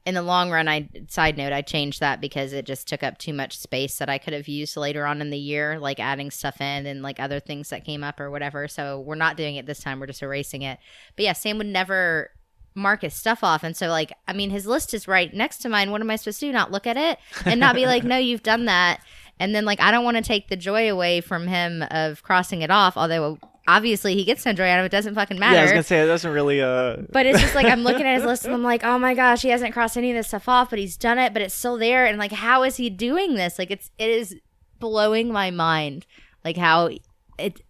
in 0.07 0.15
the 0.15 0.23
long 0.23 0.53
run, 0.53 0.69
I 0.69 0.89
side 1.09 1.37
note 1.37 1.53
I 1.53 1.63
changed 1.63 1.99
that 1.99 2.21
because 2.21 2.53
it 2.53 2.65
just 2.65 2.87
took 2.87 3.03
up 3.03 3.19
too 3.19 3.33
much 3.33 3.59
space 3.59 3.99
that 3.99 4.09
I 4.09 4.19
could 4.19 4.33
have 4.35 4.47
used 4.47 4.77
later 4.77 5.05
on 5.05 5.21
in 5.21 5.31
the 5.31 5.39
year, 5.39 5.81
like 5.81 5.99
adding 5.99 6.31
stuff 6.31 6.61
in 6.61 6.87
and 6.87 7.03
like 7.03 7.19
other 7.19 7.41
things 7.41 7.71
that 7.71 7.85
came 7.85 8.05
up 8.05 8.21
or 8.21 8.31
whatever. 8.31 8.69
So 8.69 9.01
we're 9.01 9.17
not 9.17 9.37
doing 9.37 9.57
it 9.57 9.67
this 9.67 9.81
time. 9.81 9.99
We're 9.99 10.07
just 10.07 10.23
erasing 10.23 10.63
it. 10.63 10.79
But 11.17 11.25
yeah, 11.25 11.33
Sam 11.33 11.59
would 11.59 11.67
never 11.67 12.31
mark 12.77 13.03
his 13.03 13.15
stuff 13.15 13.43
off. 13.43 13.65
And 13.65 13.77
so, 13.77 13.89
like, 13.89 14.13
I 14.29 14.33
mean, 14.33 14.51
his 14.51 14.65
list 14.67 14.95
is 14.95 15.09
right 15.09 15.35
next 15.35 15.59
to 15.59 15.69
mine. 15.69 15.91
What 15.91 16.01
am 16.01 16.11
I 16.11 16.17
supposed 16.17 16.39
to 16.41 16.47
do? 16.47 16.53
Not 16.53 16.71
look 16.71 16.87
at 16.87 16.97
it 16.97 17.19
and 17.45 17.59
not 17.59 17.75
be 17.75 17.87
like, 17.87 18.05
no, 18.05 18.17
you've 18.17 18.45
done 18.45 18.67
that. 18.67 19.01
And 19.41 19.55
then, 19.55 19.65
like, 19.65 19.81
I 19.81 19.91
don't 19.91 20.05
want 20.05 20.19
to 20.19 20.23
take 20.23 20.49
the 20.49 20.57
joy 20.57 20.91
away 20.91 21.21
from 21.21 21.49
him 21.49 21.83
of 21.91 22.23
crossing 22.23 22.63
it 22.63 22.71
off. 22.71 22.97
Although, 22.97 23.39
obviously, 23.69 24.15
he 24.15 24.25
gets 24.25 24.45
no 24.47 24.53
joy 24.53 24.69
out 24.69 24.81
of 24.81 24.87
it. 24.87 24.91
Doesn't 24.91 25.15
fucking 25.15 25.39
matter. 25.39 25.55
yeah, 25.55 25.61
I 25.61 25.65
was 25.65 25.73
gonna 25.73 25.83
say 25.83 26.03
it 26.03 26.07
doesn't 26.07 26.33
really. 26.33 26.61
Uh, 26.63 26.97
But 27.13 27.27
it's 27.27 27.41
just 27.41 27.55
like 27.55 27.67
I'm 27.67 27.83
looking 27.83 28.07
at 28.07 28.17
his 28.17 28.25
list 28.31 28.45
and 28.45 28.55
I'm 28.55 28.63
like, 28.63 28.85
oh 28.85 28.99
my 28.99 29.15
gosh, 29.15 29.43
he 29.43 29.49
hasn't 29.49 29.73
crossed 29.73 29.97
any 29.97 30.11
of 30.11 30.17
this 30.17 30.29
stuff 30.29 30.49
off, 30.49 30.71
but 30.71 30.79
he's 30.79 30.97
done 30.97 31.19
it, 31.19 31.33
but 31.33 31.43
it's 31.43 31.55
still 31.55 31.77
there. 31.79 32.07
And 32.07 32.19
like, 32.19 32.33
how 32.33 32.63
is 32.63 32.77
he 32.77 32.91
doing 32.91 33.35
this? 33.35 33.59
Like, 33.59 33.71
it's 33.71 33.91
it 33.99 34.11
is 34.11 34.37
blowing 34.79 35.33
my 35.33 35.51
mind, 35.51 36.07
like 36.45 36.57
how 36.57 36.91
it. 37.39 37.61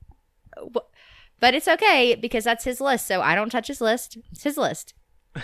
wh- 0.58 0.78
But 1.40 1.54
it's 1.54 1.68
okay 1.68 2.14
because 2.14 2.44
that's 2.44 2.64
his 2.64 2.80
list, 2.80 3.06
so 3.06 3.20
I 3.20 3.34
don't 3.34 3.50
touch 3.50 3.68
his 3.68 3.80
list. 3.80 4.16
It's 4.32 4.44
his 4.44 4.56
list. 4.56 4.94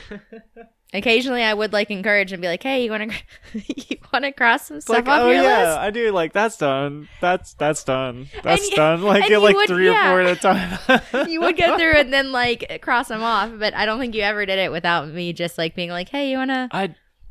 Occasionally, 0.94 1.42
I 1.42 1.54
would 1.54 1.72
like 1.72 1.90
encourage 1.90 2.32
and 2.32 2.42
be 2.42 2.48
like, 2.48 2.62
"Hey, 2.62 2.84
you 2.84 2.90
want 2.90 3.10
to 3.10 3.18
you 3.88 3.96
want 4.12 4.26
to 4.26 4.32
cross 4.32 4.66
some 4.66 4.80
stuff 4.82 4.96
like, 4.96 5.08
off 5.08 5.22
oh 5.22 5.30
your 5.30 5.42
yeah, 5.42 5.68
list?" 5.68 5.78
I 5.78 5.90
do. 5.90 6.12
Like 6.12 6.34
that's 6.34 6.58
done. 6.58 7.08
That's 7.20 7.54
that's 7.54 7.82
done. 7.84 8.28
That's 8.42 8.70
you- 8.70 8.76
done. 8.76 9.02
Like 9.12 9.26
get 9.26 9.40
like 9.40 9.56
would- 9.56 9.68
three 9.68 9.88
or 9.88 9.94
four 9.94 10.20
at 10.20 10.36
a 10.36 10.36
time. 10.36 11.28
you 11.30 11.40
would 11.40 11.56
go 11.56 11.78
through 11.78 11.94
and 11.94 12.12
then 12.12 12.30
like 12.30 12.80
cross 12.82 13.08
them 13.08 13.22
off, 13.22 13.52
but 13.58 13.72
I 13.74 13.86
don't 13.86 13.98
think 14.00 14.14
you 14.14 14.20
ever 14.22 14.44
did 14.44 14.58
it 14.58 14.70
without 14.70 15.08
me 15.08 15.32
just 15.32 15.56
like 15.56 15.74
being 15.74 15.88
like, 15.90 16.10
"Hey, 16.10 16.30
you 16.30 16.36
want 16.36 16.50
to?" 16.50 16.68
I 16.70 16.82
You 16.82 16.88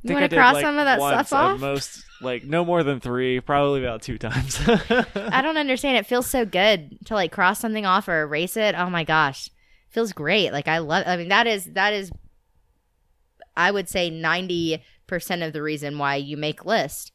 think 0.07 0.15
wanna 0.15 0.29
cross 0.29 0.55
like, 0.55 0.63
some 0.65 0.79
of 0.79 0.85
that 0.85 0.97
stuff 0.97 1.33
off? 1.33 1.59
Most, 1.59 2.03
like 2.19 2.43
no 2.43 2.65
more 2.65 2.81
than 2.81 2.99
three, 2.99 3.41
probably 3.41 3.83
about 3.83 4.01
two 4.01 4.17
times. 4.17 4.59
I 4.67 5.41
don't 5.43 5.57
understand. 5.57 5.97
It 5.97 6.07
feels 6.07 6.25
so 6.25 6.45
good 6.45 6.97
to 7.05 7.13
like 7.13 7.31
cross 7.31 7.59
something 7.59 7.85
off 7.85 8.07
or 8.07 8.23
erase 8.23 8.57
it. 8.57 8.73
Oh 8.75 8.89
my 8.89 9.03
gosh. 9.03 9.51
Feels 9.89 10.13
great. 10.13 10.51
Like 10.51 10.67
I 10.67 10.79
love 10.79 11.03
I 11.05 11.17
mean 11.17 11.27
that 11.29 11.45
is 11.45 11.65
that 11.73 11.93
is 11.93 12.11
I 13.61 13.69
would 13.71 13.87
say 13.87 14.09
90% 14.09 14.81
of 15.45 15.53
the 15.53 15.61
reason 15.61 15.97
why 15.99 16.15
you 16.15 16.35
make 16.35 16.65
lists. 16.65 17.11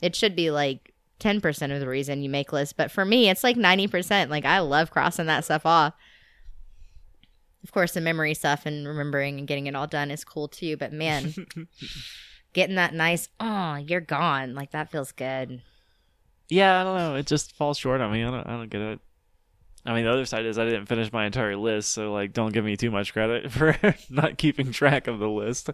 It 0.00 0.16
should 0.16 0.34
be 0.34 0.50
like 0.50 0.92
10% 1.20 1.74
of 1.74 1.80
the 1.80 1.88
reason 1.88 2.22
you 2.22 2.30
make 2.30 2.52
lists, 2.52 2.72
but 2.72 2.90
for 2.90 3.04
me 3.04 3.28
it's 3.28 3.44
like 3.44 3.56
90%. 3.56 4.28
Like 4.30 4.44
I 4.44 4.60
love 4.60 4.90
crossing 4.90 5.26
that 5.26 5.44
stuff 5.44 5.66
off. 5.66 5.94
Of 7.62 7.70
course, 7.70 7.92
the 7.92 8.00
memory 8.00 8.34
stuff 8.34 8.66
and 8.66 8.88
remembering 8.88 9.38
and 9.38 9.46
getting 9.46 9.66
it 9.68 9.76
all 9.76 9.86
done 9.86 10.10
is 10.10 10.24
cool 10.24 10.48
too, 10.48 10.76
but 10.76 10.92
man, 10.92 11.32
getting 12.52 12.74
that 12.76 12.94
nice, 12.94 13.28
oh, 13.38 13.76
you're 13.76 14.00
gone. 14.00 14.54
Like 14.54 14.72
that 14.72 14.90
feels 14.90 15.12
good. 15.12 15.62
yeah, 16.48 16.80
I 16.80 16.84
don't 16.84 16.96
know. 16.96 17.14
It 17.14 17.26
just 17.26 17.54
falls 17.54 17.78
short 17.78 18.00
on 18.00 18.10
me. 18.12 18.24
I 18.24 18.30
don't. 18.30 18.46
I 18.46 18.56
don't 18.56 18.70
get 18.70 18.80
it. 18.80 19.00
I 19.84 19.94
mean, 19.94 20.04
the 20.04 20.12
other 20.12 20.26
side 20.26 20.46
is 20.46 20.58
I 20.58 20.64
didn't 20.64 20.86
finish 20.86 21.12
my 21.12 21.26
entire 21.26 21.56
list, 21.56 21.90
so 21.90 22.12
like, 22.12 22.32
don't 22.32 22.52
give 22.52 22.64
me 22.64 22.76
too 22.76 22.90
much 22.92 23.12
credit 23.12 23.50
for 23.56 23.76
not 24.08 24.38
keeping 24.38 24.70
track 24.70 25.08
of 25.08 25.18
the 25.18 25.28
list. 25.28 25.70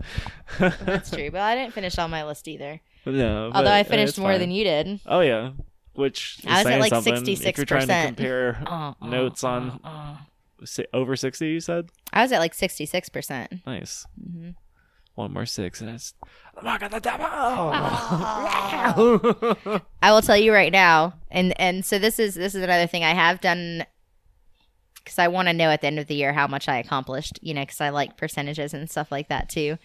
That's 0.58 1.10
true, 1.10 1.30
but 1.30 1.42
I 1.42 1.54
didn't 1.54 1.74
finish 1.74 1.98
all 1.98 2.08
my 2.08 2.24
list 2.24 2.48
either. 2.48 2.80
no, 3.06 3.46
Although 3.46 3.64
but, 3.64 3.66
I 3.66 3.80
uh, 3.80 3.84
finished 3.84 4.10
it's 4.10 4.18
more 4.18 4.32
fine. 4.32 4.40
than 4.40 4.50
you 4.50 4.64
did. 4.64 5.00
Oh 5.06 5.20
yeah, 5.20 5.50
which 5.92 6.38
is 6.38 6.46
I 6.46 6.64
was 6.64 6.66
at, 6.66 6.80
like, 6.80 6.90
something. 6.90 7.28
If 7.28 7.56
you're 7.58 7.66
trying 7.66 7.88
to 7.88 8.02
compare 8.06 8.62
Uh, 8.66 8.94
uh, 9.00 9.06
notes 9.06 9.44
on 9.44 9.80
uh, 9.84 10.16
uh. 10.62 10.82
over 10.94 11.14
sixty, 11.14 11.48
you 11.48 11.60
said 11.60 11.90
I 12.12 12.22
was 12.22 12.32
at 12.32 12.38
like 12.38 12.54
sixty 12.54 12.86
six 12.86 13.08
percent. 13.10 13.60
nice. 13.66 14.06
Mhm. 14.18 14.54
One 15.16 15.32
more 15.32 15.46
six, 15.46 15.80
and 15.80 15.90
it's 15.90 16.14
the 16.54 16.62
mark 16.62 16.80
of 16.80 16.92
the 16.92 17.00
devil. 17.00 17.26
I 17.26 18.92
will 20.12 20.22
tell 20.22 20.36
you 20.36 20.52
right 20.54 20.72
now, 20.72 21.14
and 21.30 21.58
and 21.60 21.84
so 21.84 21.98
this 21.98 22.18
is 22.20 22.36
this 22.36 22.54
is 22.54 22.62
another 22.62 22.86
thing 22.86 23.02
I 23.04 23.14
have 23.14 23.40
done 23.40 23.84
because 25.08 25.18
I 25.18 25.28
want 25.28 25.48
to 25.48 25.54
know 25.54 25.70
at 25.70 25.80
the 25.80 25.86
end 25.86 25.98
of 25.98 26.06
the 26.06 26.14
year 26.14 26.34
how 26.34 26.46
much 26.46 26.68
I 26.68 26.78
accomplished. 26.78 27.38
You 27.42 27.54
know, 27.54 27.62
because 27.62 27.80
I 27.80 27.88
like 27.88 28.16
percentages 28.16 28.74
and 28.74 28.90
stuff 28.90 29.10
like 29.10 29.28
that 29.28 29.48
too. 29.48 29.78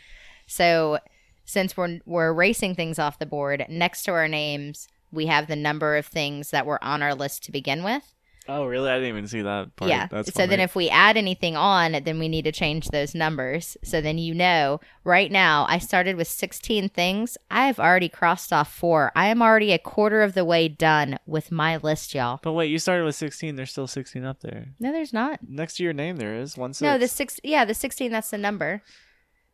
So 0.48 1.00
since 1.46 1.78
we're 1.78 2.00
we're 2.06 2.30
erasing 2.30 2.76
things 2.76 3.00
off 3.00 3.20
the 3.20 3.26
board, 3.26 3.66
next 3.70 4.04
to 4.04 4.12
our 4.12 4.28
names 4.28 4.88
we 5.12 5.28
have 5.28 5.48
the 5.48 5.56
number 5.56 5.96
of 5.96 6.06
things 6.06 6.50
that 6.50 6.66
were 6.66 6.84
on 6.84 7.02
our 7.02 7.16
list 7.16 7.44
to 7.44 7.52
begin 7.52 7.84
with. 7.84 8.14
Oh, 8.48 8.66
really? 8.66 8.90
I 8.90 8.96
didn't 8.96 9.10
even 9.10 9.28
see 9.28 9.42
that 9.42 9.76
part. 9.76 9.90
Yeah. 9.90 10.08
That's 10.08 10.34
so 10.34 10.48
then 10.48 10.60
if 10.60 10.76
we 10.76 10.90
add 10.90 11.18
anything 11.18 11.56
on, 11.56 12.04
then 12.04 12.20
we 12.20 12.28
need 12.28 12.44
to 12.44 12.52
change 12.52 12.90
those 12.90 13.16
numbers. 13.16 13.78
So 13.84 14.02
then 14.02 14.18
you 14.18 14.34
know, 14.34 14.80
right 15.04 15.32
now, 15.32 15.66
I 15.70 15.78
started 15.78 16.16
with 16.16 16.28
16 16.28 16.90
things. 16.90 17.38
I 17.50 17.68
have 17.68 17.80
already 17.80 18.10
crossed 18.10 18.52
off 18.54 18.74
four. 18.74 19.12
I 19.16 19.28
am 19.28 19.42
already 19.42 19.72
a 19.72 19.80
quarter 19.80 20.22
of 20.22 20.34
the 20.34 20.46
way 20.46 20.68
done 20.68 21.18
with 21.26 21.52
my 21.52 21.78
list, 21.78 22.14
y'all. 22.14 22.40
But 22.42 22.54
wait, 22.54 22.68
you 22.68 22.80
started 22.80 23.06
with 23.06 23.16
16. 23.16 23.56
There's 23.56 23.72
still 23.72 23.88
16 23.88 24.26
up 24.26 24.42
there. 24.42 24.68
No, 24.80 24.92
there's 24.92 25.14
not. 25.14 25.40
Next 25.48 25.78
to 25.78 25.84
your 25.84 25.94
name, 25.94 26.18
there 26.18 26.36
is 26.36 26.58
one 26.58 26.74
six. 26.74 26.82
No, 26.82 26.98
the 26.98 27.08
six. 27.08 27.40
Yeah, 27.44 27.66
the 27.66 27.74
16. 27.74 28.12
That's 28.12 28.30
the 28.30 28.38
number. 28.38 28.82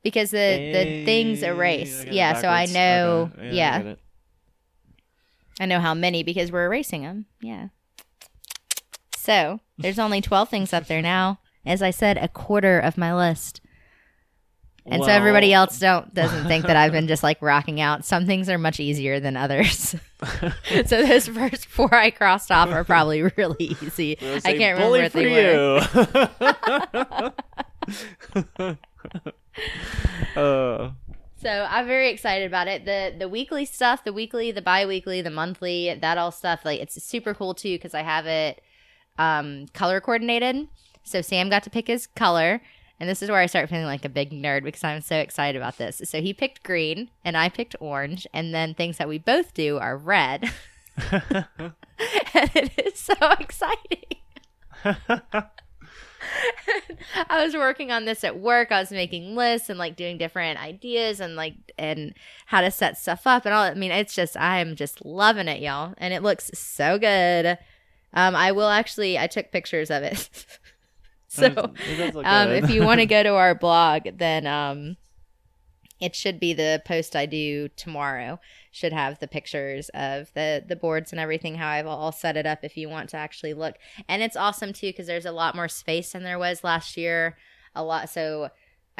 Because 0.01 0.31
the 0.31 0.71
the 0.71 1.03
things 1.03 1.43
erase. 1.43 2.01
I 2.01 2.03
got 2.05 2.07
it 2.07 2.13
Yeah, 2.15 2.33
so 2.41 2.47
I 2.47 2.65
know. 2.67 3.31
Okay, 3.37 3.55
Yeah, 3.55 3.81
I. 3.85 3.97
I 5.59 5.65
know 5.65 5.79
how 5.79 5.93
many 5.93 6.23
because 6.23 6.51
we're 6.51 6.65
erasing 6.65 7.03
them. 7.03 7.25
Yeah. 7.41 7.67
So 9.19 9.59
there's 9.77 9.99
only 9.99 10.21
12 10.21 10.47
things 10.47 10.71
up 10.71 10.87
there 10.87 11.01
now. 11.01 11.39
As 11.65 11.81
I 11.81 11.91
said, 11.91 12.17
a 12.17 12.29
quarter 12.29 12.79
of 12.79 12.97
my 12.97 13.13
list. 13.13 13.59
And 14.85 15.03
so 15.03 15.09
everybody 15.11 15.53
else 15.53 15.77
don't 15.77 16.11
doesn't 16.13 16.47
think 16.47 16.65
that 16.65 16.75
I've 16.77 16.93
been 16.93 17.07
just 17.07 17.21
like 17.21 17.39
rocking 17.41 17.81
out. 17.81 18.05
Some 18.05 18.25
things 18.25 18.49
are 18.49 18.57
much 18.57 18.79
easier 18.79 19.19
than 19.19 19.35
others. 19.35 19.93
so 20.85 21.05
those 21.05 21.27
first 21.27 21.65
four 21.67 21.93
I 21.93 22.09
crossed 22.11 22.49
off 22.49 22.69
are 22.69 22.85
probably 22.85 23.21
really 23.21 23.77
easy. 23.83 24.17
I 24.19 24.39
can't 24.57 24.79
remember 24.79 24.99
what 24.99 25.11
for 25.11 25.19
they 25.19 25.35
were. 30.35 30.35
uh, 30.35 30.91
So 31.41 31.67
I'm 31.69 31.87
very 31.87 32.09
excited 32.09 32.47
about 32.47 32.67
it. 32.67 32.83
The 32.83 33.15
the 33.17 33.29
weekly 33.29 33.63
stuff, 33.65 34.03
the 34.03 34.11
weekly, 34.11 34.51
the 34.51 34.61
bi-weekly, 34.61 35.21
the 35.21 35.29
monthly, 35.29 35.93
that 35.93 36.17
all 36.17 36.31
stuff, 36.31 36.65
like 36.65 36.81
it's 36.81 37.01
super 37.01 37.33
cool 37.33 37.53
too 37.53 37.75
because 37.75 37.93
I 37.93 38.01
have 38.01 38.25
it 38.25 38.61
um, 39.19 39.67
color 39.73 40.01
coordinated. 40.01 40.67
So 41.03 41.21
Sam 41.21 41.49
got 41.49 41.63
to 41.63 41.69
pick 41.69 41.87
his 41.87 42.07
color, 42.07 42.61
and 42.99 43.07
this 43.09 43.21
is 43.21 43.29
where 43.29 43.39
I 43.39 43.45
start 43.45 43.69
feeling 43.69 43.85
like 43.85 44.05
a 44.05 44.09
big 44.09 44.31
nerd 44.31 44.63
because 44.63 44.83
I'm 44.83 45.01
so 45.01 45.17
excited 45.17 45.59
about 45.59 45.77
this. 45.77 46.01
So 46.05 46.21
he 46.21 46.33
picked 46.33 46.63
green, 46.63 47.09
and 47.23 47.37
I 47.37 47.49
picked 47.49 47.75
orange, 47.79 48.25
and 48.33 48.53
then 48.53 48.73
things 48.73 48.97
that 48.97 49.07
we 49.07 49.19
both 49.19 49.53
do 49.53 49.77
are 49.77 49.97
red, 49.97 50.51
and 51.11 52.51
it 52.55 52.71
is 52.85 52.99
so 52.99 53.13
exciting. 53.39 54.03
I 57.29 57.43
was 57.43 57.53
working 57.55 57.91
on 57.91 58.05
this 58.05 58.23
at 58.23 58.39
work. 58.39 58.71
I 58.71 58.79
was 58.79 58.91
making 58.91 59.35
lists 59.35 59.69
and 59.69 59.79
like 59.79 59.95
doing 59.95 60.17
different 60.17 60.61
ideas 60.61 61.19
and 61.19 61.35
like 61.35 61.55
and 61.77 62.13
how 62.45 62.61
to 62.61 62.71
set 62.71 62.97
stuff 62.97 63.25
up 63.25 63.45
and 63.45 63.53
all. 63.53 63.63
I 63.63 63.73
mean, 63.73 63.91
it's 63.91 64.13
just 64.13 64.37
I'm 64.37 64.75
just 64.75 65.05
loving 65.05 65.47
it, 65.47 65.61
y'all, 65.61 65.93
and 65.97 66.13
it 66.13 66.23
looks 66.23 66.51
so 66.53 66.97
good. 66.99 67.57
Um, 68.13 68.35
I 68.35 68.51
will 68.51 68.69
actually. 68.69 69.17
I 69.17 69.27
took 69.27 69.51
pictures 69.51 69.91
of 69.91 70.03
it. 70.03 70.29
so, 71.27 71.45
It 71.45 71.97
does 71.97 72.15
look 72.15 72.25
um, 72.25 72.49
if 72.49 72.69
you 72.69 72.83
want 72.83 72.99
to 72.99 73.05
go 73.07 73.23
to 73.23 73.35
our 73.35 73.55
blog, 73.55 74.07
then 74.17 74.47
um, 74.47 74.97
it 75.99 76.15
should 76.15 76.39
be 76.39 76.53
the 76.53 76.81
post 76.85 77.15
I 77.15 77.25
do 77.25 77.67
tomorrow. 77.69 78.39
Should 78.71 78.93
have 78.93 79.19
the 79.19 79.27
pictures 79.27 79.89
of 79.89 80.31
the 80.33 80.63
the 80.67 80.75
boards 80.75 81.11
and 81.11 81.19
everything. 81.19 81.55
How 81.55 81.69
I've 81.69 81.87
all 81.87 82.11
set 82.11 82.37
it 82.37 82.45
up. 82.45 82.59
If 82.63 82.77
you 82.77 82.89
want 82.89 83.09
to 83.09 83.17
actually 83.17 83.53
look, 83.53 83.75
and 84.07 84.21
it's 84.21 84.35
awesome 84.35 84.73
too 84.73 84.87
because 84.87 85.07
there's 85.07 85.25
a 85.25 85.31
lot 85.31 85.55
more 85.55 85.67
space 85.67 86.11
than 86.13 86.23
there 86.23 86.39
was 86.39 86.63
last 86.63 86.97
year. 86.97 87.37
A 87.75 87.83
lot, 87.83 88.09
so 88.09 88.49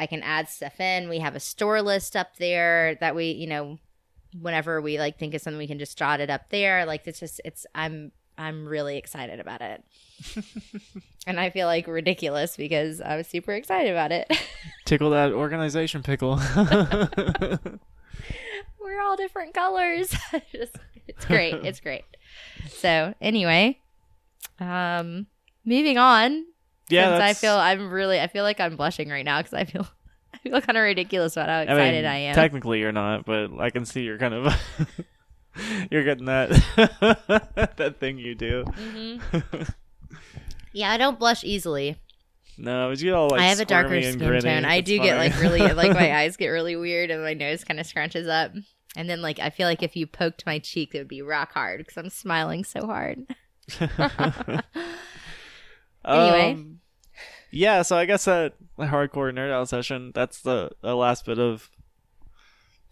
I 0.00 0.06
can 0.06 0.22
add 0.22 0.48
stuff 0.48 0.80
in. 0.80 1.10
We 1.10 1.18
have 1.18 1.36
a 1.36 1.40
store 1.40 1.82
list 1.82 2.16
up 2.16 2.36
there 2.36 2.96
that 3.00 3.14
we, 3.14 3.32
you 3.32 3.46
know, 3.46 3.78
whenever 4.40 4.80
we 4.80 4.98
like 4.98 5.18
think 5.18 5.34
of 5.34 5.42
something, 5.42 5.58
we 5.58 5.66
can 5.66 5.78
just 5.78 5.98
jot 5.98 6.20
it 6.20 6.30
up 6.30 6.48
there. 6.48 6.86
Like 6.86 7.06
it's 7.06 7.20
just, 7.20 7.38
it's 7.44 7.66
I'm 7.74 8.10
I'm 8.40 8.66
really 8.66 8.96
excited 8.96 9.38
about 9.38 9.60
it. 9.60 9.84
and 11.26 11.38
I 11.38 11.50
feel 11.50 11.66
like 11.66 11.86
ridiculous 11.86 12.56
because 12.56 13.02
I 13.02 13.16
was 13.16 13.26
super 13.26 13.52
excited 13.52 13.90
about 13.92 14.12
it. 14.12 14.32
Tickle 14.86 15.10
that 15.10 15.32
organization 15.32 16.02
pickle. 16.02 16.40
We're 18.80 19.02
all 19.02 19.16
different 19.16 19.52
colors. 19.52 20.16
Just, 20.52 20.76
it's 21.06 21.26
great. 21.26 21.52
It's 21.52 21.80
great. 21.80 22.04
So 22.68 23.12
anyway, 23.20 23.78
um, 24.58 25.26
moving 25.66 25.98
on. 25.98 26.46
yeah, 26.88 27.10
since 27.10 27.22
I 27.22 27.34
feel 27.34 27.56
I'm 27.56 27.90
really, 27.90 28.18
I 28.18 28.26
feel 28.26 28.44
like 28.44 28.58
I'm 28.58 28.76
blushing 28.76 29.10
right 29.10 29.24
now 29.24 29.40
because 29.40 29.52
I 29.52 29.64
feel, 29.64 29.86
I 30.32 30.38
feel 30.38 30.58
kind 30.62 30.78
of 30.78 30.82
ridiculous 30.82 31.34
about 31.34 31.50
how 31.50 31.58
I 31.58 31.62
excited 31.64 32.04
mean, 32.04 32.10
I, 32.10 32.16
am. 32.16 32.34
Technically, 32.34 32.80
you're 32.80 32.90
not, 32.90 33.26
but 33.26 33.50
I 33.60 33.68
can 33.68 33.84
see 33.84 34.00
you're 34.00 34.16
kind 34.16 34.32
of. 34.32 34.54
you're 35.90 36.04
getting 36.04 36.26
that 36.26 36.50
that 37.76 37.96
thing 37.98 38.18
you 38.18 38.34
do. 38.34 38.64
hmm 38.64 39.16
Yeah, 40.72 40.90
I 40.92 40.98
don't 40.98 41.18
blush 41.18 41.42
easily. 41.42 41.98
no, 42.56 42.90
you 42.92 43.14
all 43.14 43.28
like. 43.28 43.40
I 43.40 43.44
have 43.46 43.58
a 43.60 43.64
darker 43.64 44.00
skin 44.00 44.18
gritty. 44.18 44.46
tone. 44.46 44.64
I 44.64 44.76
It's 44.76 44.86
do 44.86 44.98
get 45.00 45.16
like 45.16 45.38
really, 45.40 45.60
like 45.72 45.92
my 45.92 46.16
eyes 46.16 46.36
get 46.36 46.48
really 46.48 46.76
weird 46.76 47.10
and 47.10 47.22
my 47.22 47.34
nose 47.34 47.64
kind 47.64 47.80
of 47.80 47.86
scrunches 47.86 48.28
up. 48.28 48.52
And 48.96 49.08
then 49.10 49.20
like 49.20 49.38
I 49.40 49.50
feel 49.50 49.66
like 49.66 49.82
if 49.82 49.96
you 49.96 50.06
poked 50.06 50.46
my 50.46 50.58
cheek, 50.60 50.94
it 50.94 50.98
would 50.98 51.08
be 51.08 51.22
rock 51.22 51.52
hard 51.52 51.78
because 51.78 51.96
I'm 51.96 52.10
smiling 52.10 52.62
so 52.64 52.86
hard. 52.86 53.26
Anyway. 56.04 56.52
Um, 56.52 56.80
yeah, 57.50 57.82
so 57.82 57.96
I 57.96 58.04
guess 58.06 58.24
that 58.24 58.54
hardcore 58.78 59.32
nerd 59.34 59.52
out 59.52 59.68
session. 59.68 60.12
That's 60.14 60.40
the, 60.40 60.70
the 60.82 60.94
last 60.94 61.26
bit 61.26 61.38
of 61.38 61.68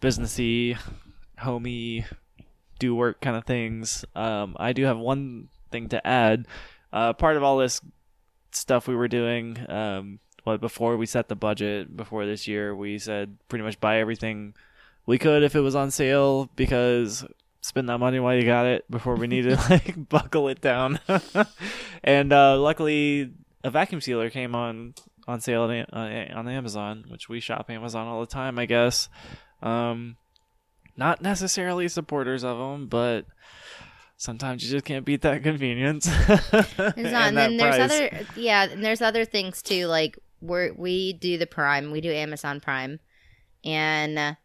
businessy, 0.01 0.77
homey, 1.39 2.05
do 2.79 2.95
work 2.95 3.21
kind 3.21 3.35
of 3.35 3.45
things. 3.45 4.05
Um, 4.15 4.55
I 4.59 4.73
do 4.73 4.85
have 4.85 4.97
one 4.97 5.49
thing 5.71 5.89
to 5.89 6.05
add. 6.05 6.47
Uh, 6.91 7.13
part 7.13 7.37
of 7.37 7.43
all 7.43 7.57
this 7.57 7.81
stuff 8.51 8.87
we 8.87 8.95
were 8.95 9.07
doing, 9.07 9.57
um, 9.69 10.19
well, 10.45 10.57
before 10.57 10.97
we 10.97 11.05
set 11.05 11.27
the 11.27 11.35
budget 11.35 11.95
before 11.95 12.25
this 12.25 12.47
year, 12.47 12.75
we 12.75 12.97
said 12.97 13.37
pretty 13.47 13.63
much 13.63 13.79
buy 13.79 13.99
everything 13.99 14.55
we 15.05 15.17
could 15.17 15.43
if 15.43 15.55
it 15.55 15.61
was 15.61 15.75
on 15.75 15.91
sale 15.91 16.49
because 16.55 17.25
spend 17.61 17.89
that 17.89 17.97
money 17.97 18.19
while 18.19 18.35
you 18.35 18.43
got 18.43 18.65
it 18.65 18.89
before 18.89 19.15
we 19.15 19.27
need 19.27 19.43
to 19.43 19.55
like 19.69 20.09
buckle 20.09 20.47
it 20.47 20.61
down. 20.61 20.99
and 22.03 22.33
uh, 22.33 22.57
luckily, 22.57 23.31
a 23.63 23.69
vacuum 23.69 24.01
sealer 24.01 24.29
came 24.29 24.55
on 24.55 24.93
on 25.27 25.41
sale 25.41 25.63
on, 25.63 25.85
on 25.93 26.47
Amazon, 26.47 27.05
which 27.07 27.29
we 27.29 27.39
shop 27.39 27.69
Amazon 27.69 28.07
all 28.07 28.21
the 28.21 28.27
time, 28.27 28.57
I 28.57 28.65
guess. 28.65 29.09
Um, 29.61 30.17
not 30.99 31.21
necessarily 31.21 31.87
supporters 31.87 32.43
of 32.43 32.57
them, 32.57 32.87
but 32.87 33.25
sometimes 34.17 34.63
you 34.63 34.69
just 34.69 34.85
can't 34.85 35.05
beat 35.05 35.21
that 35.21 35.41
convenience. 35.41 36.05
There's 36.27 36.51
not, 36.77 36.97
and, 36.97 36.97
that 36.97 37.33
then 37.33 37.57
there's 37.57 37.75
price. 37.77 37.91
other 37.91 38.25
yeah, 38.35 38.63
and 38.65 38.83
there's 38.83 39.01
other 39.01 39.25
things 39.25 39.63
too. 39.63 39.87
Like 39.87 40.19
we 40.41 40.71
we 40.71 41.13
do 41.13 41.37
the 41.37 41.47
Prime, 41.47 41.91
we 41.91 42.01
do 42.01 42.11
Amazon 42.11 42.59
Prime, 42.59 42.99
and 43.63 44.37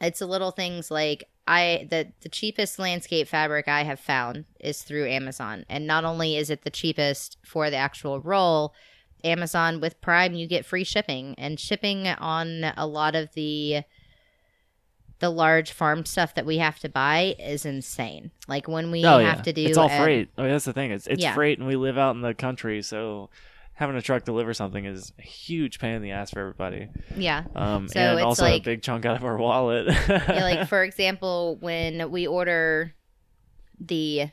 it's 0.00 0.20
a 0.20 0.26
little 0.26 0.50
things 0.50 0.90
like 0.90 1.28
I 1.46 1.86
the 1.90 2.12
the 2.22 2.28
cheapest 2.28 2.78
landscape 2.78 3.28
fabric 3.28 3.68
I 3.68 3.84
have 3.84 4.00
found 4.00 4.46
is 4.58 4.82
through 4.82 5.06
Amazon, 5.08 5.64
and 5.68 5.86
not 5.86 6.04
only 6.04 6.36
is 6.36 6.50
it 6.50 6.62
the 6.62 6.70
cheapest 6.70 7.36
for 7.44 7.70
the 7.70 7.76
actual 7.76 8.20
roll. 8.20 8.74
Amazon 9.24 9.80
with 9.80 10.00
Prime, 10.00 10.34
you 10.34 10.46
get 10.46 10.64
free 10.64 10.84
shipping, 10.84 11.34
and 11.36 11.58
shipping 11.58 12.06
on 12.06 12.72
a 12.76 12.86
lot 12.86 13.16
of 13.16 13.34
the 13.34 13.82
the 15.20 15.30
large 15.30 15.72
farm 15.72 16.04
stuff 16.04 16.34
that 16.34 16.46
we 16.46 16.58
have 16.58 16.78
to 16.80 16.88
buy 16.88 17.34
is 17.38 17.64
insane. 17.66 18.30
Like 18.46 18.68
when 18.68 18.90
we 18.90 19.04
oh, 19.04 19.18
have 19.18 19.38
yeah. 19.38 19.42
to 19.42 19.52
do 19.52 19.64
it's 19.66 19.76
all 19.78 19.90
a- 19.90 20.02
freight. 20.02 20.28
I 20.38 20.42
mean, 20.42 20.50
that's 20.52 20.64
the 20.64 20.72
thing. 20.72 20.90
It's 20.92 21.06
it's 21.06 21.22
Yeah. 21.22 21.34
freight, 21.34 21.58
and 21.58 21.66
we 21.66 21.76
live 21.76 21.98
out 21.98 22.14
in 22.14 22.20
the 22.22 22.34
country, 22.34 22.82
so 22.82 23.30
having 23.74 23.96
a 23.96 24.02
truck 24.02 24.24
deliver 24.24 24.52
something 24.54 24.84
is 24.84 25.12
a 25.18 25.22
huge 25.22 25.78
pain 25.78 25.94
in 25.94 26.02
the 26.02 26.10
ass 26.10 26.30
for 26.32 26.40
everybody. 26.40 26.88
Yeah. 27.16 27.44
Um, 27.54 27.88
So 27.88 28.00
and 28.00 28.18
it's 28.18 28.24
also 28.24 28.42
like- 28.44 28.62
a 28.62 28.64
big 28.64 28.82
chunk 28.82 29.04
out 29.06 29.16
of 29.16 29.24
our 29.24 29.36
wallet. 29.36 29.86
yeah, 30.08 30.40
like 30.42 30.68
for 30.68 30.82
example, 30.82 31.56
when 31.60 32.10
we 32.10 32.26
order 32.26 32.94
the 33.80 34.30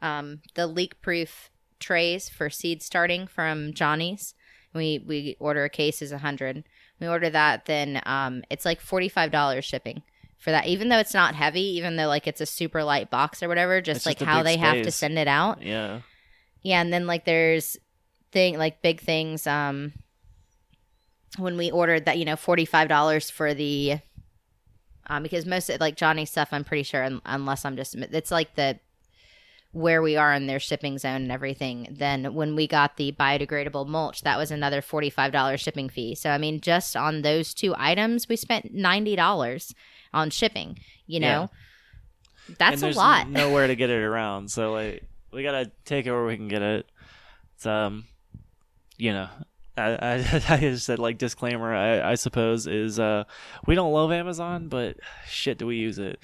um 0.00 0.40
the 0.54 0.66
leak 0.66 1.00
proof 1.02 1.50
trays 1.80 2.28
for 2.28 2.48
seed 2.50 2.82
starting 2.82 3.26
from 3.26 3.72
Johnny's, 3.74 4.34
we 4.74 5.02
we 5.06 5.36
order 5.38 5.64
a 5.64 5.70
case 5.70 6.02
is 6.02 6.12
a 6.12 6.18
hundred. 6.18 6.64
We 7.04 7.08
order 7.10 7.30
that, 7.30 7.66
then 7.66 8.00
um 8.06 8.42
it's 8.50 8.64
like 8.64 8.80
forty 8.80 9.08
five 9.08 9.30
dollars 9.30 9.64
shipping 9.64 10.02
for 10.38 10.50
that. 10.50 10.66
Even 10.66 10.88
though 10.88 10.98
it's 10.98 11.14
not 11.14 11.34
heavy, 11.34 11.76
even 11.76 11.96
though 11.96 12.08
like 12.08 12.26
it's 12.26 12.40
a 12.40 12.46
super 12.46 12.82
light 12.82 13.10
box 13.10 13.42
or 13.42 13.48
whatever, 13.48 13.80
just 13.80 13.98
It's 13.98 14.06
like 14.06 14.18
just 14.18 14.28
how 14.28 14.42
they 14.42 14.56
have 14.56 14.82
to 14.82 14.90
send 14.90 15.18
it 15.18 15.28
out. 15.28 15.62
yeah. 15.62 16.00
Yeah, 16.62 16.80
and 16.80 16.92
then 16.92 17.06
like 17.06 17.24
there's 17.26 17.76
thing 18.32 18.56
like 18.58 18.80
big 18.82 19.00
things. 19.00 19.46
Um, 19.46 19.92
when 21.36 21.56
we 21.56 21.70
ordered 21.70 22.04
that, 22.06 22.16
you 22.18 22.24
know, 22.24 22.36
forty 22.36 22.64
five 22.64 22.88
dollars 22.88 23.28
for 23.28 23.54
the, 23.54 23.98
um, 25.08 25.22
because 25.22 25.44
most 25.46 25.68
of, 25.68 25.80
like 25.80 25.96
Johnny's 25.96 26.30
stuff, 26.30 26.48
I'm 26.52 26.64
pretty 26.64 26.84
sure, 26.84 27.02
un- 27.04 27.20
unless 27.26 27.64
I'm 27.64 27.76
just, 27.76 27.94
it's 27.96 28.30
like 28.30 28.54
the 28.54 28.78
where 29.74 30.00
we 30.00 30.16
are 30.16 30.32
in 30.32 30.46
their 30.46 30.60
shipping 30.60 30.96
zone 30.98 31.22
and 31.22 31.32
everything. 31.32 31.88
Then 31.90 32.32
when 32.34 32.54
we 32.56 32.66
got 32.66 32.96
the 32.96 33.12
biodegradable 33.12 33.86
mulch, 33.86 34.22
that 34.22 34.38
was 34.38 34.50
another 34.50 34.80
forty 34.80 35.10
five 35.10 35.32
dollars 35.32 35.60
shipping 35.60 35.88
fee. 35.90 36.14
So 36.14 36.30
I 36.30 36.38
mean, 36.38 36.60
just 36.60 36.96
on 36.96 37.22
those 37.22 37.52
two 37.52 37.74
items, 37.76 38.28
we 38.28 38.36
spent 38.36 38.72
ninety 38.72 39.16
dollars 39.16 39.74
on 40.12 40.30
shipping. 40.30 40.78
You 41.06 41.20
Yeah. 41.20 41.34
know, 41.34 41.50
that's 42.58 42.82
and 42.82 42.94
a 42.94 42.98
lot. 42.98 43.28
nowhere 43.28 43.66
to 43.66 43.76
get 43.76 43.90
it 43.90 44.02
around, 44.02 44.50
so 44.50 44.72
like 44.72 45.04
we 45.32 45.42
gotta 45.42 45.70
take 45.84 46.06
it 46.06 46.12
where 46.12 46.24
we 46.24 46.36
can 46.36 46.48
get 46.48 46.62
it. 46.62 46.86
It's 47.56 47.66
um, 47.66 48.04
you 48.96 49.12
know, 49.12 49.28
I 49.76 49.90
I, 49.94 50.14
I 50.48 50.58
just 50.60 50.86
said 50.86 50.98
like 51.00 51.18
disclaimer. 51.18 51.74
I, 51.74 52.12
I 52.12 52.14
suppose 52.14 52.66
is 52.66 53.00
uh, 53.00 53.24
we 53.66 53.74
don't 53.74 53.92
love 53.92 54.12
Amazon, 54.12 54.68
but 54.68 54.98
shit, 55.28 55.58
do 55.58 55.66
we 55.66 55.76
use 55.76 55.98
it? 55.98 56.20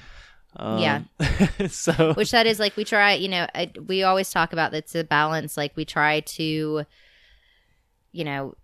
Um, 0.57 0.79
Yeah. 0.79 1.03
so 1.69 2.15
which 2.15 2.33
that 2.33 2.47
is 2.47 2.59
like 2.59 2.77
we 2.77 2.85
try 2.85 3.15
you 3.15 3.29
know 3.29 3.47
I, 3.55 3.71
we 3.87 4.03
always 4.03 4.31
talk 4.31 4.53
about 4.53 4.75
it's 4.75 4.95
a 4.95 5.05
balance. 5.05 5.57
Like 5.57 5.77
we 5.77 5.85
try 5.85 6.21
to 6.21 6.85
you 8.13 8.25
know 8.25 8.55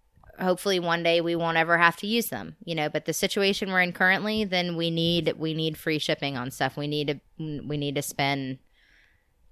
hopefully 0.40 0.78
one 0.78 1.02
day 1.02 1.20
we 1.20 1.34
won't 1.34 1.56
ever 1.56 1.78
have 1.78 1.96
to 1.96 2.06
use 2.06 2.26
them 2.26 2.56
you 2.62 2.74
know 2.74 2.90
but 2.90 3.06
the 3.06 3.12
situation 3.14 3.70
we're 3.70 3.80
in 3.80 3.90
currently 3.90 4.44
then 4.44 4.76
we 4.76 4.90
need 4.90 5.32
we 5.38 5.54
need 5.54 5.78
free 5.78 5.98
shipping 5.98 6.36
on 6.36 6.50
stuff. 6.50 6.76
We 6.76 6.86
need 6.86 7.06
to 7.38 7.62
we 7.66 7.76
need 7.76 7.94
to 7.94 8.02
spend 8.02 8.58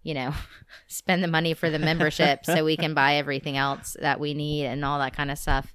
you 0.03 0.13
know 0.15 0.35
spend 0.89 1.23
the 1.23 1.29
money 1.29 1.55
for 1.55 1.71
the 1.71 1.79
membership 1.79 2.45
so 2.45 2.65
we 2.65 2.77
can 2.77 2.95
buy 3.03 3.15
everything 3.15 3.57
else 3.57 3.97
that 4.01 4.19
we 4.21 4.35
need 4.35 4.67
and 4.67 4.85
all 4.85 4.99
that 4.99 5.17
kind 5.17 5.31
of 5.31 5.39
stuff. 5.39 5.73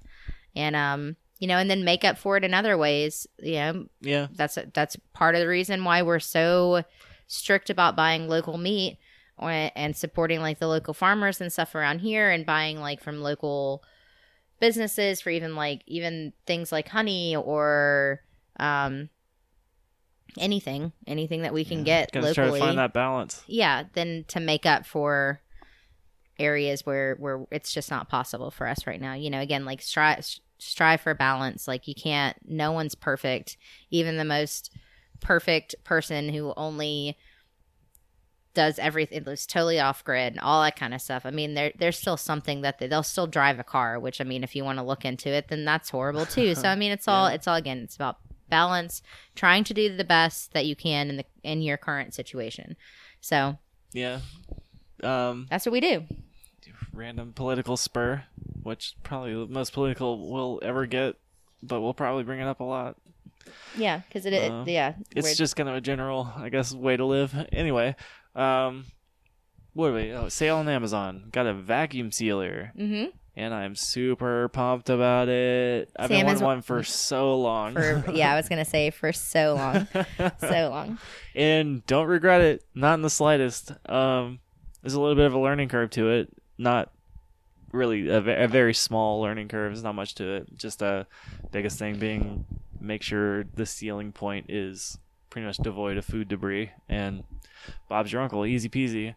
And 0.54 0.76
um 0.76 1.16
you 1.40 1.48
know, 1.48 1.56
and 1.56 1.68
then 1.68 1.82
make 1.82 2.04
up 2.04 2.16
for 2.18 2.36
it 2.36 2.44
in 2.44 2.54
other 2.54 2.78
ways. 2.78 3.26
You 3.42 3.54
know, 3.54 3.86
Yeah. 4.00 4.28
that's 4.32 4.56
that's 4.72 4.96
part 5.12 5.34
of 5.34 5.40
the 5.40 5.48
reason 5.48 5.82
why 5.84 6.02
we're 6.02 6.20
so 6.20 6.84
strict 7.26 7.68
about 7.70 7.96
buying 7.96 8.28
local 8.28 8.56
meat 8.58 8.98
or, 9.38 9.50
and 9.50 9.96
supporting 9.96 10.40
like 10.40 10.58
the 10.60 10.68
local 10.68 10.94
farmers 10.94 11.40
and 11.40 11.52
stuff 11.52 11.74
around 11.74 12.00
here 12.00 12.30
and 12.30 12.44
buying 12.46 12.78
like 12.78 13.02
from 13.02 13.22
local 13.22 13.82
businesses 14.60 15.20
for 15.22 15.30
even 15.30 15.56
like 15.56 15.82
even 15.86 16.32
things 16.46 16.70
like 16.70 16.88
honey 16.88 17.34
or 17.34 18.20
um 18.58 19.08
anything 20.38 20.92
anything 21.06 21.42
that 21.42 21.54
we 21.54 21.64
can 21.64 21.82
get 21.82 22.12
Gotta 22.12 22.26
locally 22.26 22.50
try 22.50 22.58
to 22.58 22.64
find 22.66 22.78
that 22.78 22.92
balance. 22.92 23.42
yeah 23.46 23.84
then 23.94 24.24
to 24.28 24.38
make 24.40 24.66
up 24.66 24.84
for 24.86 25.40
areas 26.38 26.84
where 26.86 27.16
where 27.18 27.46
it's 27.50 27.72
just 27.72 27.90
not 27.90 28.08
possible 28.08 28.50
for 28.50 28.66
us 28.68 28.86
right 28.86 29.00
now 29.00 29.14
you 29.14 29.30
know 29.30 29.40
again 29.40 29.64
like 29.64 29.80
strive 29.82 30.24
strive 30.60 31.00
for 31.00 31.14
balance. 31.14 31.66
Like 31.66 31.88
you 31.88 31.94
can't 31.94 32.36
no 32.46 32.72
one's 32.72 32.94
perfect. 32.94 33.56
Even 33.90 34.16
the 34.16 34.24
most 34.24 34.72
perfect 35.20 35.74
person 35.84 36.28
who 36.30 36.52
only 36.56 37.16
does 38.52 38.78
everything 38.80 39.22
it's 39.26 39.46
totally 39.46 39.78
off 39.78 40.02
grid 40.02 40.32
and 40.32 40.40
all 40.40 40.62
that 40.62 40.74
kind 40.76 40.92
of 40.92 41.00
stuff. 41.00 41.24
I 41.24 41.30
mean 41.30 41.54
there 41.54 41.72
there's 41.78 41.96
still 41.98 42.16
something 42.16 42.62
that 42.62 42.78
they, 42.78 42.88
they'll 42.88 43.02
still 43.04 43.28
drive 43.28 43.60
a 43.60 43.64
car 43.64 44.00
which 44.00 44.20
i 44.20 44.24
mean 44.24 44.42
if 44.42 44.56
you 44.56 44.64
want 44.64 44.78
to 44.78 44.84
look 44.84 45.04
into 45.04 45.28
it 45.28 45.46
then 45.48 45.64
that's 45.64 45.90
horrible 45.90 46.26
too. 46.26 46.54
So 46.56 46.68
i 46.68 46.74
mean 46.82 46.90
it's 46.90 47.06
all 47.06 47.28
Yeah. 47.28 47.34
it's 47.36 47.46
all 47.46 47.54
again 47.54 47.78
it's 47.78 47.94
about 47.94 48.16
balance 48.48 49.02
trying 49.36 49.62
to 49.64 49.72
do 49.74 49.94
the 49.96 50.02
best 50.04 50.52
that 50.52 50.66
you 50.66 50.74
can 50.74 51.08
in 51.10 51.16
the 51.18 51.24
in 51.44 51.62
your 51.62 51.76
current 51.76 52.12
situation. 52.14 52.76
So 53.20 53.58
Yeah. 53.92 54.20
Um, 55.02 55.46
that's 55.48 55.64
what 55.64 55.72
we 55.72 55.80
do 55.80 56.04
random 56.92 57.32
political 57.32 57.76
spur, 57.76 58.24
which 58.62 58.94
probably 59.02 59.32
the 59.34 59.46
most 59.46 59.72
political 59.72 60.30
we'll 60.30 60.58
ever 60.62 60.86
get, 60.86 61.16
but 61.62 61.80
we'll 61.80 61.94
probably 61.94 62.24
bring 62.24 62.40
it 62.40 62.46
up 62.46 62.60
a 62.60 62.64
lot. 62.64 62.96
Yeah, 63.76 64.00
because 64.08 64.26
it, 64.26 64.32
it- 64.32 64.50
Uh, 64.50 64.64
yeah, 64.66 64.94
It's 65.14 65.36
just 65.36 65.56
kind 65.56 65.68
of 65.68 65.74
a 65.74 65.80
general, 65.80 66.32
I 66.36 66.48
guess, 66.48 66.72
way 66.74 66.96
to 66.96 67.04
live. 67.04 67.34
Anyway, 67.52 67.96
um, 68.34 68.86
what 69.72 69.88
are 69.90 69.94
we? 69.94 70.12
Oh, 70.12 70.28
sale 70.28 70.56
on 70.56 70.68
Amazon. 70.68 71.28
Got 71.32 71.46
a 71.46 71.54
vacuum 71.54 72.12
sealer, 72.12 72.72
hmm 72.76 73.04
and 73.36 73.54
I'm 73.54 73.76
super 73.76 74.48
pumped 74.48 74.90
about 74.90 75.28
it. 75.28 75.88
I've 75.96 76.08
Sam 76.08 76.18
been 76.18 76.26
wanting 76.26 76.42
one 76.42 76.62
for 76.62 76.82
so 76.82 77.38
long. 77.40 77.74
for 77.74 78.04
yeah, 78.12 78.32
I 78.32 78.36
was 78.36 78.48
gonna 78.48 78.64
say 78.64 78.90
for 78.90 79.12
so 79.12 79.54
long, 79.54 79.86
so 80.40 80.68
long. 80.68 80.98
and 81.34 81.86
don't 81.86 82.06
regret 82.08 82.40
it, 82.40 82.64
not 82.74 82.94
in 82.94 83.02
the 83.02 83.08
slightest. 83.10 83.70
Um, 83.88 84.40
there's 84.82 84.94
a 84.94 85.00
little 85.00 85.14
bit 85.14 85.26
of 85.26 85.32
a 85.34 85.38
learning 85.38 85.68
curve 85.68 85.90
to 85.90 86.10
it, 86.10 86.28
not 86.60 86.92
really 87.72 88.08
a, 88.08 88.44
a 88.44 88.48
very 88.48 88.74
small 88.74 89.20
learning 89.20 89.48
curve. 89.48 89.72
There's 89.72 89.82
not 89.82 89.94
much 89.94 90.14
to 90.16 90.28
it. 90.34 90.56
Just 90.56 90.82
uh, 90.82 91.04
biggest 91.50 91.78
thing 91.78 91.98
being 91.98 92.44
make 92.80 93.02
sure 93.02 93.44
the 93.54 93.66
sealing 93.66 94.12
point 94.12 94.46
is 94.48 94.98
pretty 95.28 95.46
much 95.46 95.58
devoid 95.58 95.96
of 95.96 96.04
food 96.04 96.28
debris. 96.28 96.70
And 96.88 97.24
Bob's 97.88 98.12
your 98.12 98.22
uncle, 98.22 98.44
easy 98.46 98.68
peasy, 98.68 99.14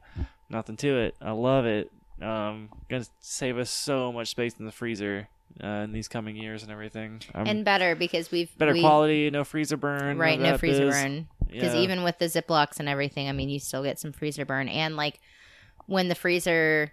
nothing 0.49 0.77
to 0.77 0.97
it. 0.97 1.15
I 1.21 1.31
love 1.31 1.65
it. 1.65 1.91
Um, 2.21 2.69
gonna 2.89 3.05
save 3.19 3.57
us 3.57 3.69
so 3.69 4.11
much 4.11 4.29
space 4.29 4.53
in 4.59 4.65
the 4.65 4.71
freezer 4.71 5.27
uh, 5.63 5.67
in 5.67 5.91
these 5.91 6.07
coming 6.07 6.35
years 6.35 6.63
and 6.63 6.71
everything. 6.71 7.21
And 7.33 7.65
better 7.65 7.95
because 7.95 8.31
we've 8.31 8.55
better 8.57 8.73
we, 8.73 8.81
quality, 8.81 9.29
no 9.29 9.43
freezer 9.43 9.77
burn, 9.77 10.17
right? 10.17 10.39
No 10.39 10.57
freezer 10.57 10.85
biz. 10.87 10.95
burn 10.95 11.27
because 11.47 11.73
Yeah. 11.73 11.81
even 11.81 12.03
with 12.03 12.19
the 12.19 12.25
Ziplocs 12.25 12.79
and 12.79 12.87
everything, 12.87 13.27
I 13.27 13.31
mean, 13.31 13.49
you 13.49 13.59
still 13.59 13.83
get 13.83 13.99
some 13.99 14.11
freezer 14.11 14.45
burn. 14.45 14.69
And 14.69 14.95
like 14.95 15.19
when 15.87 16.07
the 16.07 16.15
freezer, 16.15 16.91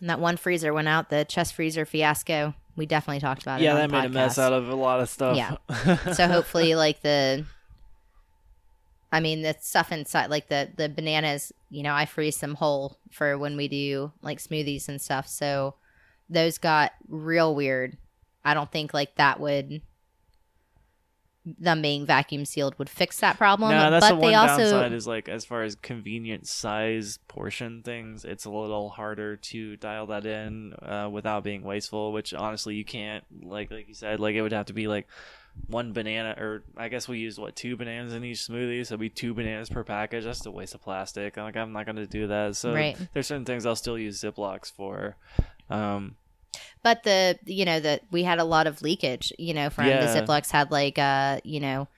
that 0.00 0.20
one 0.20 0.36
freezer 0.36 0.72
went 0.72 0.88
out, 0.88 1.10
the 1.10 1.24
chest 1.24 1.54
freezer 1.54 1.84
fiasco. 1.84 2.54
We 2.76 2.86
definitely 2.86 3.20
talked 3.20 3.42
about 3.42 3.60
yeah, 3.60 3.72
it. 3.72 3.74
Yeah, 3.74 3.86
that 3.86 3.90
made 3.90 4.04
a 4.04 4.08
mess 4.08 4.38
out 4.38 4.52
of 4.52 4.68
a 4.68 4.74
lot 4.74 5.00
of 5.00 5.08
stuff. 5.08 5.36
Yeah. 5.36 5.56
so 6.12 6.28
hopefully 6.28 6.74
like 6.74 7.02
the 7.02 7.44
i 9.10 9.20
mean 9.20 9.42
the 9.42 9.56
stuff 9.60 9.90
inside 9.90 10.28
like 10.28 10.48
the 10.48 10.70
the 10.76 10.88
bananas 10.88 11.52
you 11.70 11.82
know 11.82 11.94
i 11.94 12.04
freeze 12.04 12.38
them 12.38 12.54
whole 12.54 12.98
for 13.10 13.38
when 13.38 13.56
we 13.56 13.68
do 13.68 14.12
like 14.22 14.38
smoothies 14.38 14.88
and 14.88 15.00
stuff 15.00 15.26
so 15.26 15.74
those 16.28 16.58
got 16.58 16.92
real 17.08 17.54
weird 17.54 17.96
i 18.44 18.54
don't 18.54 18.70
think 18.70 18.92
like 18.92 19.14
that 19.16 19.40
would 19.40 19.80
them 21.58 21.82
being 21.82 22.04
vacuum 22.04 22.44
sealed 22.44 22.78
would 22.78 22.90
fix 22.90 23.20
that 23.20 23.36
problem 23.36 23.70
no, 23.70 23.90
that's 23.90 24.08
but 24.08 24.14
the 24.16 24.20
they 24.20 24.32
one 24.32 24.34
also 24.34 24.58
downside 24.62 24.92
is 24.92 25.06
like 25.06 25.28
as 25.28 25.44
far 25.44 25.62
as 25.62 25.74
convenient 25.74 26.46
size 26.46 27.18
portion 27.28 27.82
things, 27.82 28.24
it's 28.24 28.44
a 28.44 28.50
little 28.50 28.88
harder 28.90 29.36
to 29.36 29.76
dial 29.76 30.06
that 30.06 30.26
in 30.26 30.74
uh, 30.74 31.08
without 31.10 31.44
being 31.44 31.62
wasteful. 31.62 32.12
Which 32.12 32.34
honestly, 32.34 32.74
you 32.74 32.84
can't 32.84 33.24
like 33.42 33.70
like 33.70 33.88
you 33.88 33.94
said, 33.94 34.20
like 34.20 34.34
it 34.34 34.42
would 34.42 34.52
have 34.52 34.66
to 34.66 34.72
be 34.72 34.88
like 34.88 35.06
one 35.66 35.92
banana, 35.92 36.36
or 36.38 36.62
I 36.76 36.88
guess 36.88 37.08
we 37.08 37.18
used 37.18 37.38
what 37.38 37.56
two 37.56 37.76
bananas 37.76 38.14
in 38.14 38.24
each 38.24 38.38
smoothie, 38.38 38.86
so 38.86 38.94
it'd 38.94 39.00
be 39.00 39.08
two 39.10 39.34
bananas 39.34 39.68
per 39.68 39.84
package. 39.84 40.24
That's 40.24 40.44
a 40.46 40.50
waste 40.50 40.74
of 40.74 40.82
plastic. 40.82 41.36
Like 41.36 41.56
I'm 41.56 41.72
not 41.72 41.86
gonna 41.86 42.06
do 42.06 42.28
that. 42.28 42.56
So 42.56 42.72
Right. 42.72 42.96
there's 43.12 43.26
certain 43.26 43.44
things 43.44 43.66
I'll 43.66 43.76
still 43.76 43.98
use 43.98 44.20
Ziplocs 44.22 44.70
for. 44.72 45.16
Um, 45.70 46.16
but 46.82 47.02
the 47.02 47.38
you 47.44 47.64
know 47.64 47.80
that 47.80 48.02
we 48.10 48.22
had 48.22 48.38
a 48.38 48.44
lot 48.44 48.66
of 48.66 48.82
leakage 48.82 49.32
you 49.38 49.52
know 49.54 49.70
from 49.70 49.86
Yeah. 49.86 50.04
the 50.12 50.20
ziplocs 50.20 50.50
had 50.50 50.70
like 50.70 50.98
uh 50.98 51.40
you 51.44 51.60
know 51.60 51.88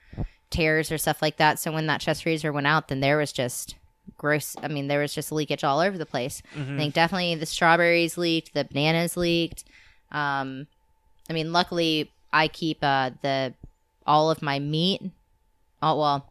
tears 0.49 0.91
or 0.91 0.97
stuff 0.97 1.21
like 1.21 1.37
that 1.37 1.59
so 1.59 1.71
when 1.71 1.87
that 1.87 2.01
chest 2.01 2.23
freezer 2.23 2.51
went 2.51 2.67
out 2.67 2.87
then 2.89 2.99
there 2.99 3.17
was 3.17 3.31
just 3.31 3.75
gross 4.17 4.55
i 4.61 4.67
mean 4.67 4.87
there 4.87 4.99
was 4.99 5.13
just 5.13 5.31
leakage 5.31 5.63
all 5.63 5.79
over 5.79 5.97
the 5.97 6.05
place 6.05 6.41
mhm. 6.55 6.75
i 6.75 6.77
think 6.77 6.93
definitely 6.93 7.33
the 7.35 7.45
strawberries 7.45 8.17
leaked 8.17 8.53
the 8.53 8.65
bananas 8.65 9.15
leaked 9.15 9.63
um 10.11 10.67
i 11.29 11.33
mean 11.33 11.53
luckily 11.53 12.11
i 12.33 12.47
keep 12.47 12.79
uh 12.83 13.11
the 13.21 13.53
all 14.05 14.29
of 14.29 14.41
my 14.41 14.59
meat 14.59 15.01
oh 15.81 15.97
well 15.97 16.29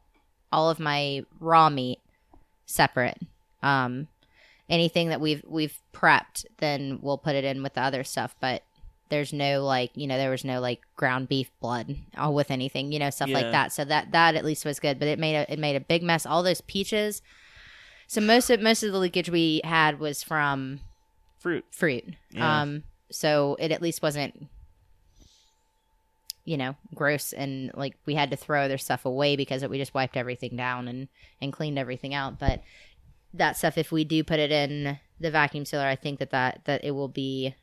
all 0.53 0.69
of 0.69 0.79
my 0.79 1.25
raw 1.39 1.71
meat 1.71 1.99
separate 2.67 3.19
um 3.63 4.07
anything 4.71 5.11
that 5.11 5.21
we've 5.21 5.45
we've 5.47 5.77
prepped 5.93 6.47
then 6.59 6.99
we'll 7.03 7.19
put 7.19 7.35
it 7.35 7.45
in 7.45 7.63
with 7.63 7.75
the 7.75 7.83
other 7.83 8.05
stuff. 8.05 8.35
But 8.41 8.63
there's 9.11 9.33
no 9.33 9.65
like 9.65 9.91
you 9.95 10.07
know 10.07 10.17
there 10.17 10.31
was 10.31 10.45
no 10.45 10.61
like 10.61 10.81
ground 10.97 11.29
beef 11.29 11.51
blood 11.61 11.97
or 12.17 12.33
with 12.33 12.51
anything 12.51 12.93
you 12.93 12.99
know 13.01 13.11
stuff 13.11 13.29
Yeah. 13.29 13.39
like 13.39 13.51
that. 13.53 13.73
So 13.73 13.85
that 13.85 14.13
that 14.13 14.37
at 14.37 14.45
least 14.45 14.65
was 14.65 14.79
good. 14.81 14.99
But 14.99 15.09
it 15.09 15.19
made 15.19 15.35
a 15.37 15.53
it 15.53 15.59
made 15.59 15.77
a 15.77 15.81
big 15.81 16.03
mess. 16.03 16.25
All 16.25 16.43
those 16.43 16.61
peaches. 16.63 17.21
So 18.07 18.21
most 18.21 18.49
of 18.51 18.61
most 18.61 18.83
of 18.83 18.93
the 18.93 18.99
leakage 18.99 19.29
we 19.29 19.61
had 19.65 19.99
was 20.01 20.23
from 20.23 20.81
fruit. 21.39 21.65
fruit. 21.71 22.05
Yeah. 22.31 22.63
um 22.63 22.85
so 23.11 23.57
it 23.59 23.73
at 23.73 23.83
least 23.83 24.03
wasn't 24.03 24.47
you 26.45 26.57
know 26.57 26.75
gross. 26.95 27.33
And 27.33 27.71
like 27.75 27.97
we 28.07 28.15
had 28.15 28.31
to 28.31 28.37
throw 28.37 28.69
their 28.69 28.79
stuff 28.79 29.05
away 29.05 29.37
because 29.37 29.67
we 29.67 29.79
just 29.79 29.95
wiped 29.95 30.17
everything 30.17 30.57
down 30.57 30.89
and 30.89 31.09
and 31.41 31.53
cleaned 31.53 31.79
everything 31.79 32.15
out. 32.15 32.39
But 32.39 32.63
that 33.35 33.57
stuff 33.57 33.79
if 33.79 33.93
we 33.93 34.05
do 34.05 34.25
put 34.25 34.39
it 34.39 34.51
in 34.51 34.99
the 35.21 35.31
vacuum 35.31 35.65
sealer 35.65 35.87
i 35.87 35.97
think 35.97 36.19
that 36.19 36.31
that 36.31 36.61
that 36.65 36.85
it 36.85 36.91
will 36.93 37.09
be 37.09 37.55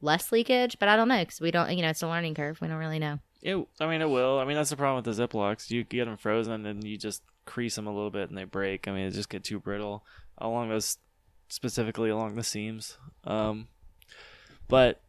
less 0.00 0.32
leakage 0.32 0.78
but 0.78 0.88
i 0.88 0.96
don't 0.96 1.08
know 1.08 1.18
because 1.20 1.40
we 1.40 1.50
don't 1.50 1.70
you 1.76 1.82
know 1.82 1.90
it's 1.90 2.02
a 2.02 2.08
learning 2.08 2.34
curve 2.34 2.60
we 2.60 2.68
don't 2.68 2.78
really 2.78 2.98
know 2.98 3.18
It, 3.42 3.56
I 3.80 3.86
mean, 3.88 4.00
it 4.00 4.08
will. 4.08 4.38
I 4.38 4.44
mean, 4.44 4.54
that's 4.56 4.70
the 4.70 4.76
problem 4.76 5.02
with 5.02 5.16
the 5.16 5.26
Ziplocs. 5.26 5.68
You 5.68 5.82
get 5.82 6.04
them 6.04 6.16
frozen 6.16 6.64
and 6.64 6.84
you 6.84 6.96
just 6.96 7.22
crease 7.44 7.74
them 7.74 7.88
a 7.88 7.92
little 7.92 8.10
bit 8.12 8.28
and 8.28 8.38
they 8.38 8.44
break. 8.44 8.86
I 8.86 8.92
mean, 8.92 9.08
they 9.08 9.14
just 9.16 9.28
get 9.28 9.42
too 9.42 9.58
brittle 9.58 10.04
along 10.38 10.68
those, 10.68 10.98
specifically 11.48 12.08
along 12.08 12.36
the 12.36 12.44
seams. 12.44 12.98
Um, 13.24 13.66
but 14.68 15.02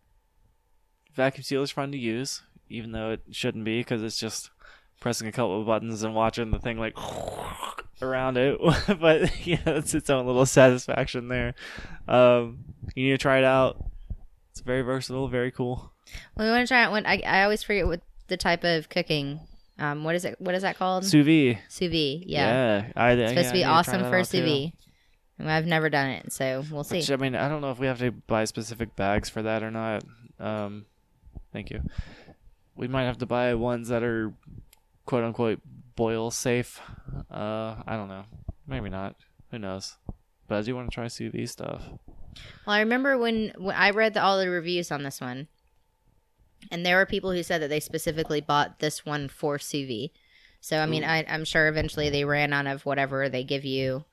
vacuum 1.13 1.43
sealer's 1.43 1.69
fun 1.69 1.91
to 1.91 1.97
use, 1.97 2.41
even 2.69 2.91
though 2.91 3.11
it 3.11 3.21
shouldn't 3.29 3.65
be 3.65 3.81
because 3.81 4.01
it's 4.01 4.19
just 4.19 4.49
pressing 4.99 5.27
a 5.27 5.31
couple 5.31 5.59
of 5.61 5.67
buttons 5.67 6.01
and 6.01 6.15
watching 6.15 6.49
the 6.49 6.57
thing 6.59 6.79
like 6.79 6.97
around 8.03 8.37
it. 8.37 8.59
but 8.99 9.45
yeah, 9.47 9.57
it's 9.65 9.93
its 9.93 10.09
own 10.09 10.25
little 10.25 10.45
satisfaction 10.45 11.27
there. 11.27 11.55
Um, 12.07 12.65
you 12.95 13.05
need 13.05 13.11
to 13.11 13.17
try 13.17 13.37
it 13.39 13.43
out. 13.43 13.83
It's 14.51 14.61
very 14.61 14.81
versatile, 14.81 15.27
very 15.27 15.51
cool. 15.51 15.91
well 16.35 16.45
we 16.47 16.51
want 16.51 16.67
to 16.67 16.71
try 16.71 16.85
it 16.85 16.91
when 16.91 17.05
i, 17.07 17.19
I 17.25 17.43
always 17.43 17.63
forget 17.63 17.87
what 17.87 18.01
the 18.27 18.37
type 18.37 18.63
of 18.63 18.87
cooking 18.89 19.39
um 19.79 20.03
what 20.03 20.13
is 20.13 20.25
it 20.25 20.39
what 20.39 20.53
is 20.53 20.61
that 20.61 20.77
called 20.77 21.05
Sous 21.05 21.25
vide. 21.25 21.57
sous 21.69 21.89
vide 21.89 22.23
yeah, 22.27 22.91
I, 22.95 23.13
it's 23.13 23.31
supposed 23.31 23.47
to 23.47 23.53
be 23.53 23.63
awesome 23.63 24.01
for 24.01 24.23
sous 24.23 24.41
vide 24.41 24.73
I've 25.39 25.65
never 25.65 25.89
done 25.89 26.09
it, 26.09 26.31
so 26.31 26.63
we'll 26.71 26.83
see. 26.83 26.97
Which, 26.97 27.11
I 27.11 27.15
mean, 27.17 27.35
I 27.35 27.49
don't 27.49 27.59
know 27.61 27.71
if 27.71 27.79
we 27.79 27.87
have 27.87 27.99
to 27.99 28.11
buy 28.11 28.45
specific 28.45 28.95
bags 28.95 29.29
for 29.29 29.41
that 29.41 29.63
or 29.63 29.71
not. 29.71 30.03
Um, 30.39 30.85
thank 31.51 31.69
you. 31.71 31.81
We 32.75 32.87
might 32.87 33.03
have 33.03 33.17
to 33.17 33.25
buy 33.25 33.53
ones 33.55 33.89
that 33.89 34.03
are 34.03 34.31
quote 35.05 35.23
unquote 35.23 35.59
boil 35.95 36.31
safe. 36.31 36.81
Uh, 37.29 37.75
I 37.85 37.95
don't 37.95 38.07
know. 38.07 38.25
Maybe 38.67 38.89
not. 38.89 39.15
Who 39.51 39.59
knows? 39.59 39.97
But 40.47 40.57
I 40.57 40.61
do 40.61 40.75
want 40.75 40.89
to 40.89 40.93
try 40.93 41.07
sous 41.07 41.31
vide 41.31 41.49
stuff. 41.49 41.83
Well, 42.65 42.75
I 42.75 42.79
remember 42.79 43.17
when, 43.17 43.53
when 43.57 43.75
I 43.75 43.91
read 43.91 44.13
the, 44.13 44.23
all 44.23 44.39
the 44.39 44.49
reviews 44.49 44.91
on 44.91 45.03
this 45.03 45.21
one, 45.21 45.47
and 46.71 46.85
there 46.85 46.97
were 46.97 47.05
people 47.05 47.31
who 47.31 47.43
said 47.43 47.61
that 47.61 47.69
they 47.69 47.79
specifically 47.79 48.41
bought 48.41 48.79
this 48.79 49.05
one 49.05 49.27
for 49.27 49.59
sous 49.59 49.87
vide. 49.87 50.11
So 50.61 50.79
I 50.79 50.85
mean, 50.85 51.03
Ooh. 51.03 51.07
I, 51.07 51.25
I'm 51.27 51.43
sure 51.43 51.67
eventually 51.67 52.09
they 52.09 52.23
ran 52.23 52.53
out 52.53 52.67
of 52.67 52.85
whatever 52.85 53.27
they 53.27 53.43
give 53.43 53.65
you 53.65 54.05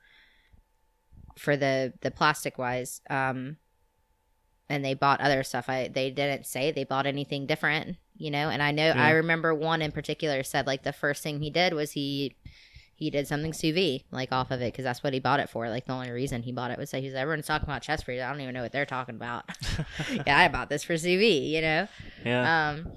for 1.37 1.55
the 1.55 1.93
the 2.01 2.11
plastic 2.11 2.57
wise. 2.57 3.01
Um, 3.09 3.57
and 4.71 4.83
they 4.85 4.93
bought 4.93 5.21
other 5.21 5.43
stuff. 5.43 5.69
I 5.69 5.87
they 5.87 6.09
didn't 6.09 6.45
say 6.45 6.71
they 6.71 6.83
bought 6.85 7.05
anything 7.05 7.45
different, 7.45 7.97
you 8.17 8.31
know. 8.31 8.49
And 8.49 8.61
I 8.63 8.71
know 8.71 8.87
Yeah. 8.87 9.03
I 9.03 9.11
remember 9.11 9.53
one 9.53 9.81
in 9.81 9.91
particular 9.91 10.43
said 10.43 10.65
like 10.67 10.83
the 10.83 10.93
first 10.93 11.21
thing 11.23 11.41
he 11.41 11.49
did 11.49 11.73
was 11.73 11.91
he 11.91 12.35
he 12.95 13.09
did 13.09 13.27
something 13.27 13.51
sous 13.51 13.73
vide 13.73 14.03
like 14.11 14.31
off 14.31 14.51
of 14.51 14.61
it 14.61 14.71
because 14.73 14.83
that's 14.83 15.03
what 15.03 15.13
he 15.13 15.19
bought 15.19 15.39
it 15.39 15.49
for. 15.49 15.69
Like 15.69 15.85
the 15.85 15.93
only 15.93 16.11
reason 16.11 16.43
he 16.43 16.51
bought 16.51 16.71
it 16.71 16.77
was 16.77 16.91
that 16.91 17.01
he's 17.01 17.13
everyone's 17.15 17.47
talking 17.47 17.67
about 17.67 17.81
chest 17.81 18.05
freeze. 18.05 18.21
I 18.21 18.29
don't 18.31 18.41
even 18.41 18.53
know 18.53 18.61
what 18.63 18.71
they're 18.71 18.85
talking 18.85 19.15
about. 19.15 19.45
yeah, 20.27 20.37
I 20.37 20.47
bought 20.47 20.69
this 20.69 20.83
for 20.83 20.95
sous 20.97 21.19
vide, 21.19 21.49
you 21.55 21.61
know. 21.61 21.87
yeah, 22.25 22.69
Um, 22.69 22.91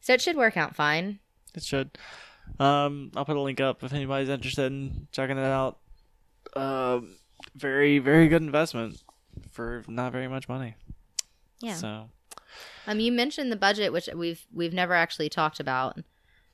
so 0.00 0.12
it 0.14 0.20
should 0.22 0.36
work 0.36 0.56
out 0.56 0.74
fine. 0.74 1.18
it 1.54 1.62
should. 1.62 1.96
Um, 2.58 3.10
I'll 3.16 3.24
put 3.26 3.36
a 3.36 3.40
link 3.40 3.60
up 3.60 3.82
if 3.84 3.92
anybody's 3.92 4.28
interested 4.30 4.72
in 4.72 5.06
checking 5.12 5.36
it 5.36 5.44
out. 5.44 5.78
Um, 6.54 7.16
very 7.54 7.98
very 7.98 8.28
good 8.28 8.40
investment 8.42 9.02
for 9.50 9.82
not 9.88 10.12
very 10.12 10.28
much 10.28 10.48
money. 10.48 10.76
Yeah. 11.60 11.74
So 11.74 12.10
Um, 12.86 13.00
you 13.00 13.10
mentioned 13.12 13.50
the 13.52 13.56
budget, 13.56 13.92
which 13.92 14.08
we've 14.14 14.46
we've 14.52 14.72
never 14.74 14.94
actually 14.94 15.28
talked 15.28 15.60
about. 15.60 15.98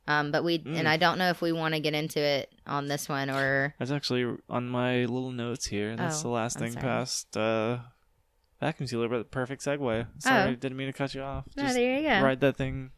Um, 0.09 0.33
but 0.33 0.43
we 0.43 0.59
Mm. 0.59 0.79
and 0.81 0.89
I 0.89 0.97
don't 0.97 1.17
know 1.19 1.31
if 1.31 1.41
we 1.41 1.53
want 1.53 1.75
to 1.75 1.81
get 1.81 1.95
into 1.95 2.19
it 2.21 2.53
on 2.67 2.89
this 2.89 3.09
one 3.09 3.31
or 3.31 3.75
that's 3.79 3.93
actually 3.93 4.37
on 4.49 4.69
my 4.69 5.01
little 5.05 5.31
notes 5.31 5.67
here. 5.67 5.95
That's 5.95 6.21
Oh, 6.21 6.23
the 6.25 6.29
last 6.31 6.57
I'm 6.57 6.63
thing 6.63 6.73
sorry. 6.73 6.83
past 6.83 7.37
uh, 7.37 7.79
vacuum 8.59 8.89
sealer, 8.89 9.09
but 9.09 9.31
perfect 9.31 9.63
segue. 9.65 10.07
Sorry, 10.19 10.51
Oh. 10.51 10.55
didn't 10.57 10.77
mean 10.77 10.89
to 10.89 10.93
cut 10.93 11.15
you 11.15 11.23
off. 11.23 11.45
no, 11.57 11.63
Just 11.65 11.75
there 11.77 11.97
you 12.01 12.09
go. 12.09 12.21
ride 12.21 12.41
that 12.41 12.57
thing 12.57 12.91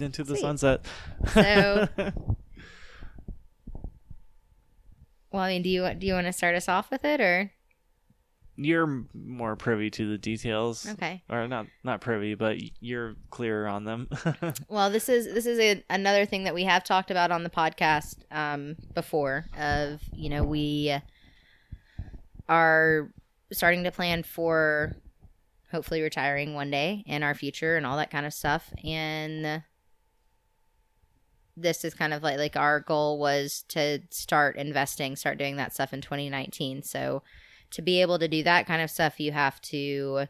into 0.00 0.24
the 0.24 0.34
Sweet. 0.34 0.40
sunset. 0.40 0.86
So- 1.34 1.88
Well, 5.32 5.42
I 5.44 5.50
mean, 5.50 5.62
do 5.62 5.68
you 5.68 5.94
do 5.94 6.06
you 6.06 6.14
want 6.14 6.26
to 6.26 6.32
start 6.32 6.56
us 6.56 6.68
off 6.68 6.90
with 6.90 7.04
it 7.04 7.20
or 7.20 7.52
you're 8.56 9.04
more 9.14 9.56
privy 9.56 9.90
to 9.90 10.10
the 10.10 10.18
details, 10.18 10.86
okay? 10.88 11.22
or 11.28 11.48
not 11.48 11.66
not 11.84 12.00
privy, 12.00 12.34
but 12.34 12.58
you're 12.80 13.14
clearer 13.30 13.66
on 13.66 13.84
them. 13.84 14.08
Well, 14.68 14.90
this 14.90 15.08
is 15.08 15.26
this 15.32 15.46
is 15.46 15.58
a, 15.58 15.82
another 15.90 16.26
thing 16.26 16.44
that 16.44 16.54
we 16.54 16.64
have 16.64 16.84
talked 16.84 17.10
about 17.10 17.30
on 17.30 17.42
the 17.42 17.50
podcast 17.50 18.16
um, 18.30 18.76
before. 18.94 19.46
Of 19.58 20.00
you 20.12 20.28
know 20.28 20.42
we 20.42 20.94
are 22.48 23.12
starting 23.52 23.84
to 23.84 23.90
plan 23.90 24.22
for 24.22 24.96
hopefully 25.70 26.02
retiring 26.02 26.54
one 26.54 26.70
day 26.70 27.04
in 27.06 27.22
our 27.22 27.34
future 27.34 27.76
and 27.76 27.86
all 27.86 27.96
that 27.96 28.10
kind 28.10 28.26
of 28.26 28.34
stuff. 28.34 28.72
And 28.84 29.62
this 31.56 31.84
is 31.84 31.94
kind 31.94 32.12
of 32.12 32.22
like 32.22 32.38
like 32.38 32.56
our 32.56 32.80
goal 32.80 33.18
was 33.18 33.64
to 33.68 34.00
start 34.10 34.56
investing, 34.56 35.16
start 35.16 35.38
doing 35.38 35.56
that 35.56 35.72
stuff 35.72 35.92
in 35.92 36.00
2019. 36.00 36.82
So 36.82 37.22
to 37.72 37.82
be 37.82 38.00
able 38.00 38.18
to 38.18 38.28
do 38.28 38.42
that 38.42 38.66
kind 38.66 38.82
of 38.82 38.90
stuff, 38.90 39.20
you 39.20 39.32
have 39.32 39.60
to 39.62 40.26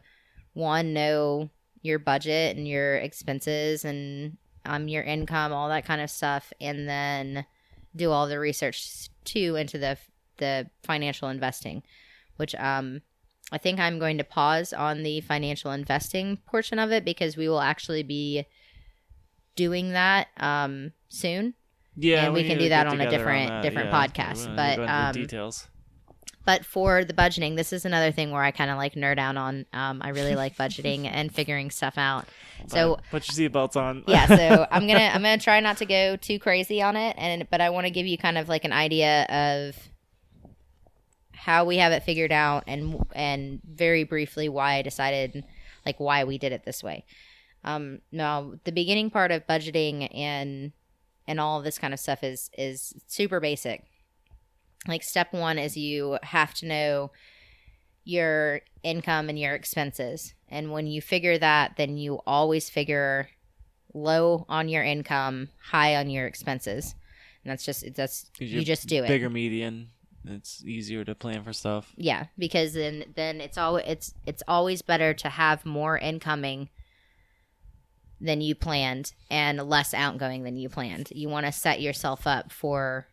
one 0.53 0.93
know 0.93 1.49
your 1.81 1.97
budget 1.99 2.55
and 2.57 2.67
your 2.67 2.95
expenses 2.97 3.83
and 3.85 4.37
um 4.65 4.87
your 4.87 5.03
income, 5.03 5.51
all 5.51 5.69
that 5.69 5.85
kind 5.85 6.01
of 6.01 6.09
stuff, 6.09 6.53
and 6.61 6.87
then 6.87 7.45
do 7.95 8.11
all 8.11 8.27
the 8.27 8.39
research 8.39 9.09
too 9.25 9.55
into 9.55 9.77
the 9.77 9.97
the 10.37 10.69
financial 10.83 11.29
investing, 11.29 11.81
which 12.37 12.53
um 12.55 13.01
I 13.51 13.57
think 13.57 13.79
I'm 13.79 13.99
going 13.99 14.17
to 14.17 14.23
pause 14.23 14.71
on 14.71 15.03
the 15.03 15.19
financial 15.21 15.71
investing 15.71 16.37
portion 16.45 16.79
of 16.79 16.91
it 16.91 17.03
because 17.03 17.35
we 17.35 17.49
will 17.49 17.59
actually 17.61 18.03
be 18.03 18.45
doing 19.55 19.91
that 19.91 20.27
um 20.37 20.91
soon. 21.09 21.53
yeah, 21.97 22.25
And 22.25 22.33
we 22.33 22.43
need 22.43 22.49
can 22.49 22.57
do 22.59 22.69
that 22.69 22.87
on 22.87 23.01
a 23.01 23.09
different- 23.09 23.49
that, 23.49 23.61
different 23.63 23.89
yeah. 23.89 24.07
podcast, 24.07 24.55
but, 24.55 24.79
um, 24.79 25.13
details. 25.13 25.67
But 26.43 26.65
for 26.65 27.05
the 27.05 27.13
budgeting, 27.13 27.55
this 27.55 27.71
is 27.71 27.85
another 27.85 28.11
thing 28.11 28.31
where 28.31 28.41
I 28.41 28.49
kind 28.51 28.71
of 28.71 28.77
like 28.77 28.95
nerd 28.95 29.19
out 29.19 29.37
on. 29.37 29.65
Um, 29.73 30.01
I 30.03 30.09
really 30.09 30.35
like 30.35 30.57
budgeting 30.57 31.05
and 31.05 31.33
figuring 31.33 31.69
stuff 31.69 31.97
out. 31.97 32.25
So 32.67 32.95
But 32.95 33.03
put 33.11 33.37
your 33.37 33.49
seatbelts 33.49 33.75
on. 33.75 34.03
yeah, 34.07 34.25
so 34.25 34.67
I'm 34.71 34.87
gonna 34.87 35.11
I'm 35.13 35.21
gonna 35.21 35.37
try 35.37 35.59
not 35.59 35.77
to 35.77 35.85
go 35.85 36.15
too 36.15 36.39
crazy 36.39 36.81
on 36.81 36.95
it, 36.95 37.15
and 37.17 37.47
but 37.49 37.61
I 37.61 37.69
want 37.69 37.85
to 37.85 37.91
give 37.91 38.07
you 38.07 38.17
kind 38.17 38.37
of 38.37 38.49
like 38.49 38.65
an 38.65 38.73
idea 38.73 39.23
of 39.29 39.75
how 41.33 41.65
we 41.65 41.77
have 41.77 41.91
it 41.91 42.03
figured 42.03 42.31
out, 42.31 42.63
and 42.67 43.03
and 43.13 43.61
very 43.63 44.03
briefly 44.03 44.49
why 44.49 44.75
I 44.75 44.81
decided 44.81 45.43
like 45.85 45.99
why 45.99 46.23
we 46.23 46.37
did 46.37 46.51
it 46.51 46.63
this 46.65 46.83
way. 46.83 47.05
Um, 47.63 47.99
now 48.11 48.53
the 48.63 48.71
beginning 48.71 49.11
part 49.11 49.31
of 49.31 49.45
budgeting 49.45 50.09
and 50.15 50.71
and 51.27 51.39
all 51.39 51.61
this 51.61 51.77
kind 51.77 51.93
of 51.93 51.99
stuff 51.99 52.23
is 52.23 52.49
is 52.57 52.93
super 53.07 53.39
basic. 53.39 53.85
Like 54.87 55.03
step 55.03 55.33
one 55.33 55.59
is 55.59 55.77
you 55.77 56.17
have 56.23 56.53
to 56.55 56.65
know 56.65 57.11
your 58.03 58.61
income 58.83 59.29
and 59.29 59.37
your 59.37 59.53
expenses. 59.53 60.33
And 60.49 60.71
when 60.71 60.87
you 60.87 61.01
figure 61.01 61.37
that, 61.37 61.73
then 61.77 61.97
you 61.97 62.19
always 62.25 62.69
figure 62.69 63.29
low 63.93 64.45
on 64.49 64.69
your 64.69 64.83
income, 64.83 65.49
high 65.69 65.95
on 65.95 66.09
your 66.09 66.25
expenses. 66.25 66.95
And 67.43 67.51
that's 67.51 67.65
just 67.65 67.93
that's 67.95 68.29
you 68.39 68.63
just 68.63 68.87
do 68.87 69.03
it. 69.03 69.07
Bigger 69.07 69.29
median. 69.29 69.89
It's 70.23 70.63
easier 70.63 71.03
to 71.05 71.15
plan 71.15 71.43
for 71.43 71.53
stuff. 71.53 71.93
Yeah, 71.95 72.25
because 72.37 72.73
then 72.73 73.05
then 73.15 73.41
it's 73.41 73.57
always 73.57 73.85
it's 73.87 74.13
it's 74.25 74.43
always 74.47 74.81
better 74.81 75.13
to 75.15 75.29
have 75.29 75.65
more 75.65 75.97
incoming 75.97 76.69
than 78.19 78.39
you 78.39 78.53
planned 78.53 79.13
and 79.31 79.57
less 79.67 79.95
outgoing 79.95 80.43
than 80.43 80.55
you 80.55 80.69
planned. 80.69 81.09
You 81.11 81.27
want 81.29 81.47
to 81.47 81.51
set 81.51 81.81
yourself 81.81 82.27
up 82.27 82.51
for 82.51 83.07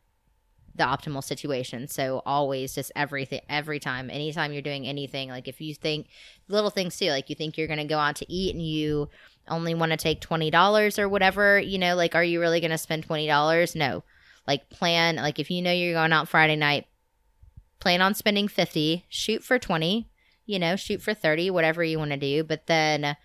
the 0.79 0.85
optimal 0.85 1.22
situation. 1.22 1.89
So 1.89 2.22
always 2.24 2.74
just 2.74 2.91
everything 2.97 3.41
every 3.49 3.79
time, 3.79 4.11
anytime 4.11 4.53
you're 4.53 4.62
doing 4.62 4.87
anything, 4.87 5.29
like 5.29 5.49
if 5.49 5.61
you 5.61 5.74
think 5.74 6.09
little 6.49 6.70
things 6.70 6.97
too, 6.97 7.11
like 7.11 7.29
you 7.29 7.37
think 7.37 7.59
you're 7.59 7.66
going 7.66 7.79
to 7.79 7.85
go 7.85 7.99
out 7.99 8.16
to 8.16 8.33
eat 8.33 8.55
and 8.55 8.64
you 8.64 9.09
only 9.49 9.74
want 9.74 9.93
to 9.93 9.97
take 9.97 10.20
$20 10.20 10.99
or 10.99 11.09
whatever, 11.09 11.59
you 11.59 11.79
know, 11.79 11.95
like 11.95 12.14
are 12.14 12.24
you 12.24 12.41
really 12.41 12.61
going 12.61 12.70
to 12.70 12.79
spend 12.79 13.07
$20? 13.07 13.76
No. 13.76 14.05
Like 14.47 14.70
plan 14.70 15.16
like 15.16 15.39
if 15.39 15.51
you 15.51 15.61
know 15.61 15.72
you're 15.72 15.95
going 15.95 16.12
out 16.12 16.29
Friday 16.29 16.57
night, 16.57 16.87
plan 17.81 18.01
on 18.01 18.14
spending 18.14 18.49
50, 18.49 19.05
shoot 19.09 19.45
for 19.45 19.59
20, 19.59 20.09
you 20.47 20.59
know, 20.59 20.76
shoot 20.76 21.03
for 21.03 21.12
30, 21.12 21.51
whatever 21.51 21.85
you 21.85 21.99
want 21.99 22.12
to 22.12 22.16
do, 22.16 22.43
but 22.43 22.66
then 22.66 23.16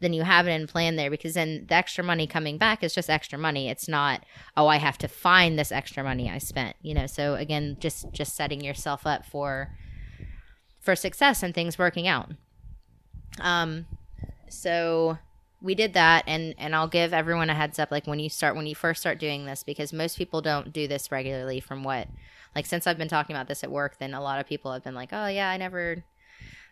then 0.00 0.12
you 0.12 0.22
have 0.22 0.48
it 0.48 0.52
in 0.52 0.66
plan 0.66 0.96
there 0.96 1.10
because 1.10 1.34
then 1.34 1.66
the 1.68 1.74
extra 1.74 2.02
money 2.02 2.26
coming 2.26 2.58
back 2.58 2.82
is 2.82 2.94
just 2.94 3.10
extra 3.10 3.38
money. 3.38 3.68
It's 3.68 3.88
not, 3.88 4.24
oh, 4.56 4.66
I 4.66 4.76
have 4.76 4.98
to 4.98 5.08
find 5.08 5.58
this 5.58 5.70
extra 5.70 6.02
money 6.02 6.28
I 6.30 6.38
spent, 6.38 6.76
you 6.82 6.94
know. 6.94 7.06
So 7.06 7.34
again, 7.34 7.76
just 7.80 8.10
just 8.12 8.34
setting 8.34 8.62
yourself 8.62 9.06
up 9.06 9.24
for 9.24 9.76
for 10.80 10.96
success 10.96 11.42
and 11.42 11.54
things 11.54 11.78
working 11.78 12.08
out. 12.08 12.30
Um 13.40 13.86
so 14.48 15.18
we 15.62 15.74
did 15.74 15.92
that 15.92 16.24
and 16.26 16.54
and 16.58 16.74
I'll 16.74 16.88
give 16.88 17.12
everyone 17.12 17.50
a 17.50 17.54
heads 17.54 17.78
up 17.78 17.90
like 17.90 18.06
when 18.06 18.18
you 18.18 18.30
start 18.30 18.56
when 18.56 18.66
you 18.66 18.74
first 18.74 19.00
start 19.00 19.18
doing 19.18 19.44
this 19.44 19.62
because 19.62 19.92
most 19.92 20.16
people 20.16 20.40
don't 20.40 20.72
do 20.72 20.88
this 20.88 21.12
regularly 21.12 21.60
from 21.60 21.84
what 21.84 22.08
like 22.56 22.64
since 22.66 22.86
I've 22.86 22.98
been 22.98 23.08
talking 23.08 23.36
about 23.36 23.46
this 23.46 23.62
at 23.62 23.70
work 23.70 23.98
then 23.98 24.14
a 24.14 24.22
lot 24.22 24.40
of 24.40 24.46
people 24.46 24.72
have 24.72 24.82
been 24.82 24.94
like, 24.94 25.10
"Oh 25.12 25.26
yeah, 25.26 25.50
I 25.50 25.58
never 25.58 26.04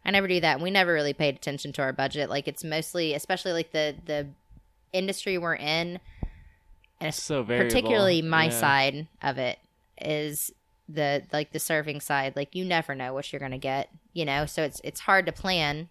I 0.08 0.10
never 0.10 0.26
do 0.26 0.40
that. 0.40 0.60
We 0.62 0.70
never 0.70 0.94
really 0.94 1.12
paid 1.12 1.34
attention 1.36 1.70
to 1.74 1.82
our 1.82 1.92
budget. 1.92 2.30
Like 2.30 2.48
it's 2.48 2.64
mostly, 2.64 3.12
especially 3.12 3.52
like 3.52 3.72
the 3.72 3.94
the 4.06 4.28
industry 4.94 5.36
we're 5.36 5.54
in, 5.56 6.00
and 6.98 7.08
It's 7.08 7.22
so 7.22 7.42
variable. 7.42 7.68
particularly 7.68 8.22
my 8.22 8.44
Yeah. 8.44 8.50
side 8.50 9.06
of 9.22 9.36
it 9.36 9.58
is 10.00 10.50
the 10.88 11.24
like 11.30 11.52
the 11.52 11.58
serving 11.58 12.00
side. 12.00 12.34
Like 12.36 12.54
you 12.54 12.64
never 12.64 12.94
know 12.94 13.12
what 13.12 13.30
you're 13.30 13.38
gonna 13.40 13.58
get, 13.58 13.90
you 14.14 14.24
know. 14.24 14.46
So 14.46 14.62
it's 14.62 14.80
it's 14.82 15.00
hard 15.00 15.26
to 15.26 15.32
plan, 15.32 15.90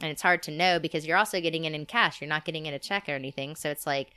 and 0.00 0.10
it's 0.12 0.22
hard 0.22 0.40
to 0.44 0.52
know 0.52 0.78
because 0.78 1.04
you're 1.04 1.16
also 1.18 1.40
getting 1.40 1.64
it 1.64 1.72
in 1.72 1.84
cash. 1.84 2.20
You're 2.20 2.28
not 2.28 2.44
getting 2.44 2.66
it 2.66 2.74
a 2.74 2.78
check 2.78 3.08
or 3.08 3.12
anything. 3.16 3.56
So 3.56 3.70
it's 3.70 3.88
like, 3.88 4.10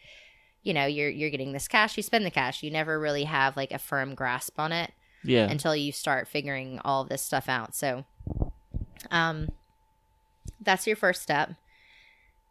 you 0.61 0.71
know, 0.71 0.85
you're 0.85 1.09
you're 1.09 1.31
getting 1.31 1.51
this 1.53 1.67
cash. 1.67 1.97
You 1.97 2.03
spend 2.03 2.27
the 2.27 2.31
cash. 2.31 2.61
You 2.61 2.69
never 2.69 2.99
really 2.99 3.23
have 3.23 3.57
like 3.57 3.71
a 3.71 3.79
firm 3.79 4.13
grasp 4.13 4.59
on 4.59 4.71
it 4.71 4.91
Yeah. 5.23 5.49
until 5.49 5.75
you 5.75 5.91
start 5.91 6.27
figuring 6.27 6.79
all 6.85 7.03
this 7.05 7.23
stuff 7.23 7.49
out. 7.49 7.73
So, 7.73 8.05
um, 9.11 9.49
that's 10.61 10.87
your 10.87 10.95
first 10.95 11.21
step. 11.21 11.53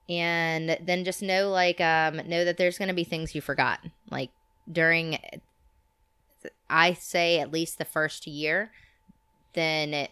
And 0.09 0.77
then 0.83 1.05
just 1.05 1.23
know, 1.23 1.51
like, 1.51 1.81
um, 1.81 2.17
know 2.29 2.45
that 2.45 2.57
there's 2.57 2.79
going 2.79 2.89
to 2.89 2.95
be 2.95 3.05
things 3.05 3.35
you 3.35 3.41
forgot. 3.41 3.81
Like 4.11 4.31
during, 4.71 5.19
I 6.69 6.95
say 6.95 7.39
at 7.39 7.53
least 7.53 7.79
the 7.79 7.85
first 7.85 8.27
year, 8.27 8.71
then 9.55 9.95
it, 9.95 10.11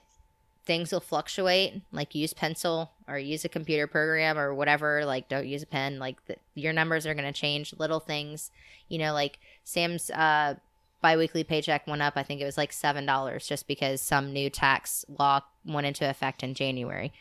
things 0.64 0.92
will 0.92 1.00
fluctuate. 1.00 1.82
Like 1.90 2.14
use 2.14 2.32
pencil 2.32 2.92
or 3.08 3.18
use 3.18 3.44
a 3.44 3.48
computer 3.48 3.86
program 3.86 4.38
or 4.38 4.54
whatever. 4.54 5.04
Like 5.04 5.28
don't 5.28 5.48
use 5.48 5.62
a 5.62 5.66
pen. 5.66 5.98
Like 5.98 6.24
the, 6.26 6.36
your 6.54 6.72
numbers 6.72 7.06
are 7.06 7.14
going 7.14 7.32
to 7.32 7.32
change. 7.32 7.74
Little 7.78 8.00
things, 8.00 8.52
you 8.88 8.98
know, 8.98 9.12
like 9.12 9.38
Sam's 9.64 10.10
uh, 10.10 10.54
biweekly 11.00 11.44
paycheck 11.44 11.86
went 11.86 12.02
up. 12.02 12.14
I 12.16 12.22
think 12.22 12.40
it 12.40 12.44
was 12.44 12.58
like 12.58 12.72
seven 12.72 13.06
dollars 13.06 13.46
just 13.46 13.66
because 13.68 14.00
some 14.00 14.32
new 14.32 14.50
tax 14.50 15.04
law 15.08 15.40
went 15.64 15.86
into 15.86 16.08
effect 16.08 16.42
in 16.42 16.54
January. 16.54 17.12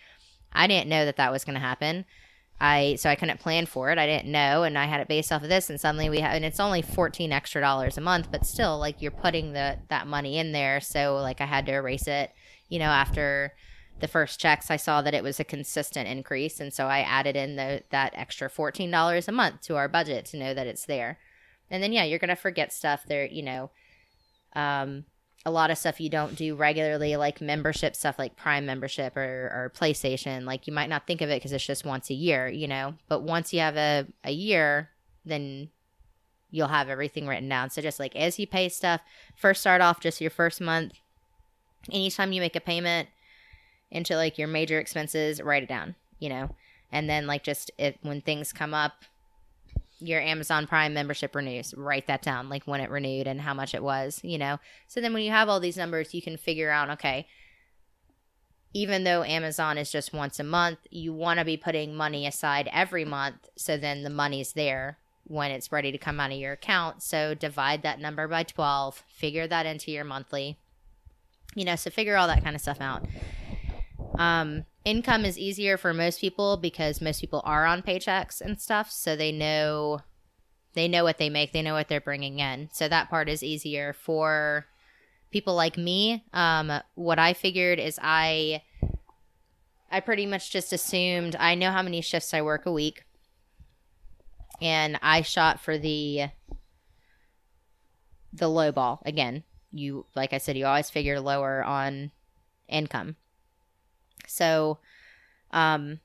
I 0.54 0.68
didn't 0.68 0.90
know 0.90 1.06
that 1.06 1.18
that 1.18 1.32
was 1.32 1.44
going 1.44 1.56
to 1.56 1.60
happen. 1.60 2.06
I 2.60 2.96
so 2.98 3.10
I 3.10 3.16
couldn't 3.16 3.40
plan 3.40 3.68
for 3.68 3.92
it. 3.92 4.00
I 4.00 4.08
didn't 4.08 4.32
know, 4.32 4.64
and 4.64 4.78
I 4.78 4.86
had 4.86 5.00
it 5.00 5.08
based 5.08 5.32
off 5.32 5.44
of 5.44 5.50
this. 5.50 5.70
And 5.70 5.80
suddenly 5.80 6.10
we 6.10 6.22
have, 6.22 6.34
and 6.34 6.44
it's 6.44 6.60
only 6.60 6.82
fourteen 6.82 7.32
extra 7.32 7.62
dollars 7.62 7.98
a 7.98 8.02
month, 8.02 8.32
but 8.32 8.46
still, 8.46 8.80
like 8.80 9.02
you're 9.02 9.12
putting 9.12 9.54
the 9.54 9.78
that 9.90 10.08
money 10.08 10.40
in 10.40 10.54
there. 10.54 10.82
So 10.82 11.18
like 11.18 11.40
I 11.40 11.46
had 11.46 11.68
to 11.68 11.74
erase 11.74 12.08
it, 12.08 12.32
you 12.68 12.80
know, 12.80 12.86
after 12.86 13.54
the 14.00 14.08
first 14.08 14.40
checks, 14.40 14.72
I 14.72 14.78
saw 14.78 15.02
that 15.02 15.14
it 15.14 15.24
was 15.24 15.40
a 15.40 15.44
consistent 15.44 16.08
increase, 16.08 16.60
and 16.60 16.74
so 16.74 16.88
I 16.88 17.00
added 17.00 17.36
in 17.36 17.58
the, 17.58 17.84
that 17.92 18.14
extra 18.16 18.50
fourteen 18.50 18.90
dollars 18.90 19.28
a 19.28 19.32
month 19.32 19.62
to 19.62 19.76
our 19.76 19.88
budget 19.88 20.26
to 20.28 20.38
know 20.38 20.56
that 20.56 20.68
it's 20.68 20.86
there. 20.86 21.20
And 21.70 21.82
then 21.84 21.91
yeah, 21.93 22.03
you're 22.03 22.20
gonna 22.20 22.36
forget 22.36 22.74
stuff 22.74 23.03
there. 23.07 23.26
You 23.26 23.43
know, 23.43 23.72
um, 24.53 25.05
a 25.45 25.51
lot 25.51 25.72
of 25.72 25.78
stuff 25.78 26.01
you 26.01 26.09
don't 26.09 26.36
do 26.36 26.55
regularly, 26.55 27.15
like 27.15 27.39
membership 27.39 27.95
stuff, 27.95 28.20
like 28.20 28.36
Prime 28.36 28.65
membership 28.65 29.15
or, 29.15 29.22
or 29.22 29.72
PlayStation. 29.76 30.45
Like 30.45 30.68
you 30.68 30.74
might 30.74 30.89
not 30.89 31.07
think 31.07 31.22
of 31.22 31.30
it 31.30 31.38
because 31.38 31.53
it's 31.53 31.65
just 31.65 31.86
once 31.86 32.09
a 32.09 32.13
year, 32.13 32.47
you 32.47 32.68
know. 32.68 32.95
But 33.07 33.24
once 33.24 33.53
you 33.53 33.59
have 33.59 33.78
a 33.78 34.07
a 34.24 34.32
year, 34.32 34.89
then 35.26 35.70
you'll 36.49 36.68
have 36.68 36.89
everything 36.89 37.28
written 37.28 37.49
down. 37.49 37.70
So 37.70 37.82
just 37.82 37.99
like 37.99 38.15
as 38.15 38.39
you 38.39 38.47
pay 38.47 38.70
stuff, 38.70 39.01
first 39.36 39.61
start 39.61 39.82
off 39.82 39.99
just 39.99 40.22
your 40.22 40.32
first 40.32 40.59
month. 40.61 40.93
Anytime 41.91 42.34
you 42.34 42.41
make 42.41 42.55
a 42.55 42.61
payment 42.61 43.07
into 43.91 44.15
like 44.15 44.38
your 44.38 44.47
major 44.47 44.80
expenses, 44.80 45.41
write 45.41 45.63
it 45.63 45.70
down, 45.70 45.95
you 46.20 46.30
know. 46.30 46.55
And 46.91 47.09
then 47.09 47.28
like 47.28 47.43
just 47.43 47.72
it 47.78 47.97
when 48.01 48.22
things 48.22 48.53
come 48.53 48.74
up, 48.74 49.03
your 50.00 50.22
Amazon 50.22 50.68
Prime 50.68 50.93
membership 50.93 51.36
renews, 51.36 51.74
write 51.76 52.08
that 52.08 52.22
down, 52.22 52.50
like 52.50 52.64
when 52.66 52.82
it 52.82 52.89
renewed 52.89 53.28
and 53.28 53.41
how 53.41 53.54
much 53.54 53.74
it 53.74 53.84
was, 53.84 54.20
you 54.24 54.38
know. 54.38 54.60
So 54.88 55.02
then 55.02 55.14
when 55.14 55.24
you 55.24 55.32
have 55.32 55.50
all 55.50 55.60
these 55.60 55.78
numbers, 55.78 56.14
you 56.14 56.22
can 56.22 56.38
figure 56.38 56.70
out, 56.70 56.89
okay, 56.91 57.28
even 58.74 59.04
though 59.04 59.24
Amazon 59.24 59.78
is 59.78 59.91
just 59.91 60.14
once 60.14 60.39
a 60.39 60.43
month, 60.43 60.80
you 60.91 61.14
want 61.14 61.39
to 61.39 61.45
be 61.45 61.58
putting 61.58 61.95
money 61.95 62.28
aside 62.28 62.70
every 62.72 63.06
month 63.06 63.50
so 63.56 63.78
then 63.78 64.04
the 64.04 64.10
money's 64.10 64.54
there 64.54 64.98
when 65.24 65.52
it's 65.52 65.72
ready 65.72 65.91
to 65.91 65.98
come 65.98 66.20
out 66.20 66.32
of 66.32 66.38
your 66.38 66.54
account. 66.54 67.02
So 67.02 67.34
divide 67.34 67.82
that 67.82 68.00
number 68.00 68.28
by 68.28 68.43
12, 68.43 69.04
figure 69.08 69.48
that 69.48 69.66
into 69.66 69.91
your 69.91 70.04
monthly. 70.04 70.58
You 71.56 71.66
know, 71.66 71.76
so 71.76 71.89
figure 71.89 72.18
all 72.18 72.28
that 72.28 72.43
kind 72.43 72.56
of 72.56 72.62
stuff 72.62 72.80
out. 72.80 73.06
Um, 74.20 74.66
income 74.88 75.26
is 75.26 75.38
easier 75.38 75.78
for 75.78 75.94
most 75.94 76.22
people 76.22 76.56
because 76.56 77.02
most 77.02 77.20
people 77.20 77.42
are 77.44 77.66
on 77.66 77.82
paychecks 77.82 78.40
and 78.40 78.60
stuff, 78.60 78.90
so 78.90 79.16
they 79.16 79.34
know 79.34 80.00
they 80.74 80.88
know 80.88 81.04
what 81.04 81.18
they 81.18 81.30
make, 81.30 81.52
they 81.52 81.62
know 81.62 81.74
what 81.74 81.90
they're 81.90 82.00
bringing 82.00 82.40
in. 82.40 82.70
So 82.72 82.88
that 82.88 83.10
part 83.10 83.28
is 83.28 83.44
easier 83.44 83.94
for 83.94 84.66
people 85.32 85.56
like 85.56 85.78
me. 85.78 86.24
Um, 86.34 86.72
what 86.96 87.20
I 87.20 87.34
figured 87.34 87.80
is 87.80 88.00
I 88.02 88.62
I 89.92 90.00
pretty 90.00 90.26
much 90.26 90.52
just 90.52 90.72
assumed 90.72 91.36
I 91.36 91.56
know 91.56 91.72
how 91.72 91.82
many 91.82 92.00
shifts 92.00 92.34
I 92.34 92.42
work 92.42 92.66
a 92.66 92.72
week 92.72 93.04
and 94.62 94.98
I 95.02 95.22
shot 95.22 95.60
for 95.60 95.78
the 95.78 96.28
the 98.32 98.48
low 98.48 98.72
ball 98.72 99.02
again. 99.06 99.44
You 99.74 100.06
like 100.16 100.32
I 100.32 100.38
said, 100.38 100.56
you 100.56 100.66
always 100.66 100.90
figure 100.90 101.20
lower 101.20 101.62
on 101.62 102.12
income. 102.70 103.18
So, 104.28 104.80
um, 105.52 106.00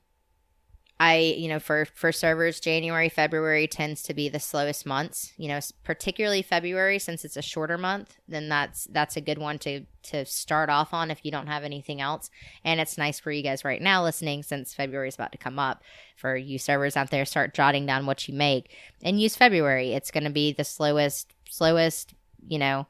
I 0.99 1.17
you 1.37 1.49
know 1.49 1.59
for 1.59 1.85
for 1.85 2.11
servers, 2.11 2.59
January 2.59 3.09
February 3.09 3.67
tends 3.67 4.03
to 4.03 4.13
be 4.13 4.29
the 4.29 4.39
slowest 4.39 4.85
months. 4.85 5.33
You 5.37 5.49
know, 5.49 5.59
particularly 5.83 6.41
February 6.41 6.97
since 6.99 7.25
it's 7.25 7.35
a 7.35 7.41
shorter 7.41 7.77
month. 7.77 8.15
Then 8.27 8.47
that's 8.47 8.85
that's 8.85 9.17
a 9.17 9.21
good 9.21 9.37
one 9.37 9.59
to 9.59 9.85
to 10.03 10.25
start 10.25 10.69
off 10.69 10.93
on 10.93 11.11
if 11.11 11.19
you 11.23 11.31
don't 11.31 11.47
have 11.47 11.63
anything 11.63 11.99
else. 11.99 12.29
And 12.63 12.79
it's 12.79 12.97
nice 12.97 13.19
for 13.19 13.31
you 13.31 13.43
guys 13.43 13.65
right 13.65 13.81
now 13.81 14.03
listening 14.03 14.43
since 14.43 14.73
February 14.73 15.09
is 15.09 15.15
about 15.15 15.31
to 15.31 15.37
come 15.37 15.59
up. 15.59 15.83
For 16.15 16.37
you 16.37 16.57
servers 16.59 16.95
out 16.95 17.09
there, 17.09 17.25
start 17.25 17.53
jotting 17.53 17.85
down 17.85 18.05
what 18.05 18.27
you 18.27 18.33
make 18.33 18.71
and 19.01 19.19
use 19.19 19.35
February. 19.35 19.93
It's 19.93 20.11
going 20.11 20.25
to 20.25 20.29
be 20.29 20.53
the 20.53 20.63
slowest 20.63 21.33
slowest. 21.49 22.13
You 22.47 22.59
know 22.59 22.87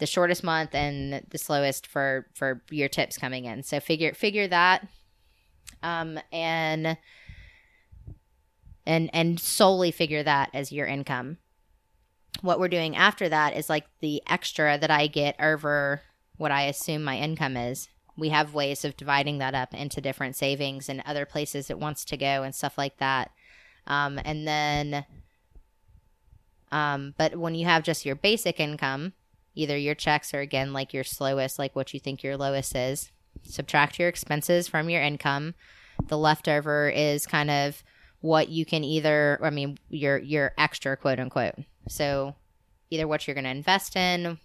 the 0.00 0.06
shortest 0.06 0.42
month 0.42 0.74
and 0.74 1.24
the 1.30 1.38
slowest 1.38 1.86
for 1.86 2.26
for 2.34 2.62
your 2.70 2.88
tips 2.88 3.16
coming 3.16 3.44
in. 3.44 3.62
So 3.62 3.78
figure 3.78 4.12
figure 4.14 4.48
that, 4.48 4.88
um, 5.82 6.18
and 6.32 6.96
and 8.86 9.10
and 9.12 9.38
solely 9.38 9.92
figure 9.92 10.22
that 10.24 10.50
as 10.52 10.72
your 10.72 10.86
income. 10.86 11.38
What 12.40 12.58
we're 12.58 12.68
doing 12.68 12.96
after 12.96 13.28
that 13.28 13.56
is 13.56 13.68
like 13.68 13.86
the 14.00 14.22
extra 14.26 14.78
that 14.78 14.90
I 14.90 15.06
get 15.06 15.36
over 15.38 16.02
what 16.36 16.50
I 16.50 16.62
assume 16.62 17.04
my 17.04 17.18
income 17.18 17.56
is. 17.56 17.88
We 18.16 18.30
have 18.30 18.54
ways 18.54 18.84
of 18.84 18.96
dividing 18.96 19.38
that 19.38 19.54
up 19.54 19.74
into 19.74 20.00
different 20.00 20.36
savings 20.36 20.88
and 20.88 21.02
other 21.04 21.26
places 21.26 21.70
it 21.70 21.78
wants 21.78 22.04
to 22.06 22.16
go 22.16 22.42
and 22.42 22.54
stuff 22.54 22.76
like 22.76 22.98
that. 22.98 23.30
Um, 23.86 24.18
and 24.24 24.46
then, 24.46 25.04
um, 26.72 27.14
but 27.16 27.36
when 27.36 27.54
you 27.54 27.66
have 27.66 27.82
just 27.82 28.04
your 28.04 28.14
basic 28.14 28.60
income, 28.60 29.12
either 29.60 29.76
your 29.76 29.94
checks 29.94 30.32
or 30.32 30.40
again 30.40 30.72
like 30.72 30.94
your 30.94 31.04
slowest 31.04 31.58
like 31.58 31.76
what 31.76 31.92
you 31.92 32.00
think 32.00 32.22
your 32.22 32.36
lowest 32.36 32.74
is. 32.74 33.12
Subtract 33.42 33.98
your 33.98 34.08
expenses 34.08 34.68
from 34.68 34.88
your 34.88 35.02
income. 35.02 35.54
The 36.08 36.18
leftover 36.18 36.88
is 36.88 37.26
kind 37.26 37.50
of 37.50 37.82
what 38.22 38.50
you 38.50 38.66
can 38.66 38.84
either 38.84 39.38
i 39.42 39.48
mean 39.48 39.78
your 39.88 40.18
your 40.18 40.52
extra 40.58 40.96
quote 40.96 41.20
unquote. 41.20 41.54
So 41.88 42.34
either 42.90 43.06
what 43.06 43.26
you're 43.26 43.34
going 43.34 43.44
to 43.44 43.50
invest 43.50 43.96
in. 43.96 44.38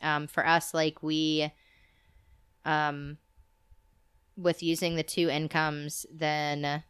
Um, 0.00 0.26
for 0.26 0.46
us 0.46 0.74
like 0.74 1.02
we 1.02 1.52
um 2.64 3.18
with 4.36 4.62
using 4.62 4.96
the 4.96 5.02
two 5.02 5.28
incomes 5.28 6.06
then 6.12 6.82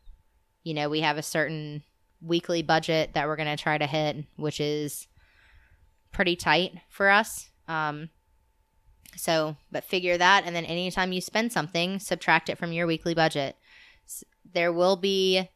you 0.62 0.74
know 0.74 0.88
we 0.88 1.00
have 1.00 1.18
a 1.18 1.22
certain 1.22 1.82
weekly 2.22 2.62
budget 2.62 3.14
that 3.14 3.26
we're 3.26 3.36
going 3.36 3.54
to 3.54 3.62
try 3.62 3.76
to 3.76 3.86
hit 3.86 4.24
which 4.36 4.60
is 4.60 5.08
pretty 6.12 6.36
tight 6.36 6.74
for 6.88 7.10
us 7.10 7.50
um, 7.68 8.10
so, 9.16 9.56
but 9.70 9.84
figure 9.84 10.16
that, 10.16 10.44
and 10.46 10.56
then 10.56 10.64
anytime 10.64 11.12
you 11.12 11.20
spend 11.20 11.52
something, 11.52 11.98
subtract 11.98 12.48
it 12.48 12.58
from 12.58 12.72
your 12.72 12.86
weekly 12.86 13.14
budget. 13.14 13.56
There 14.54 14.72
will 14.72 14.96
be 14.96 15.48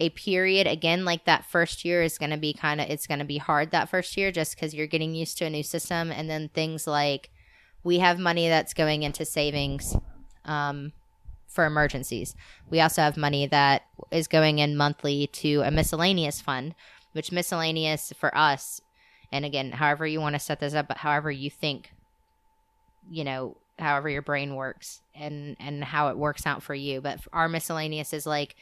a 0.00 0.08
period 0.10 0.66
again 0.66 1.04
like 1.04 1.26
that 1.26 1.44
first 1.44 1.84
year 1.84 2.02
is 2.02 2.18
going 2.18 2.30
to 2.30 2.38
be 2.38 2.54
kind 2.54 2.80
of 2.80 2.88
it's 2.88 3.06
going 3.06 3.18
to 3.18 3.24
be 3.24 3.36
hard 3.36 3.70
that 3.70 3.88
first 3.88 4.16
year 4.16 4.32
just 4.32 4.54
because 4.54 4.74
you're 4.74 4.86
getting 4.86 5.14
used 5.14 5.36
to 5.36 5.44
a 5.44 5.50
new 5.50 5.62
system 5.62 6.10
and 6.10 6.28
then 6.28 6.48
things 6.48 6.86
like 6.86 7.30
we 7.84 7.98
have 7.98 8.18
money 8.18 8.48
that's 8.48 8.72
going 8.72 9.02
into 9.02 9.24
savings 9.24 9.94
um, 10.46 10.92
for 11.46 11.66
emergencies 11.66 12.34
we 12.70 12.80
also 12.80 13.02
have 13.02 13.18
money 13.18 13.46
that 13.46 13.82
is 14.10 14.26
going 14.26 14.58
in 14.58 14.74
monthly 14.74 15.26
to 15.26 15.60
a 15.60 15.70
miscellaneous 15.70 16.40
fund 16.40 16.74
which 17.12 17.30
miscellaneous 17.30 18.12
for 18.18 18.36
us 18.36 18.80
and 19.32 19.44
again, 19.44 19.72
however 19.72 20.06
you 20.06 20.20
want 20.20 20.34
to 20.34 20.40
set 20.40 20.60
this 20.60 20.74
up, 20.74 20.88
but 20.88 20.98
however 20.98 21.30
you 21.30 21.50
think, 21.50 21.90
you 23.10 23.24
know, 23.24 23.56
however 23.78 24.08
your 24.08 24.22
brain 24.22 24.54
works 24.54 25.00
and 25.14 25.56
and 25.58 25.82
how 25.82 26.08
it 26.08 26.18
works 26.18 26.46
out 26.46 26.62
for 26.62 26.74
you. 26.74 27.00
But 27.00 27.20
our 27.32 27.48
miscellaneous 27.48 28.12
is 28.12 28.26
like 28.26 28.56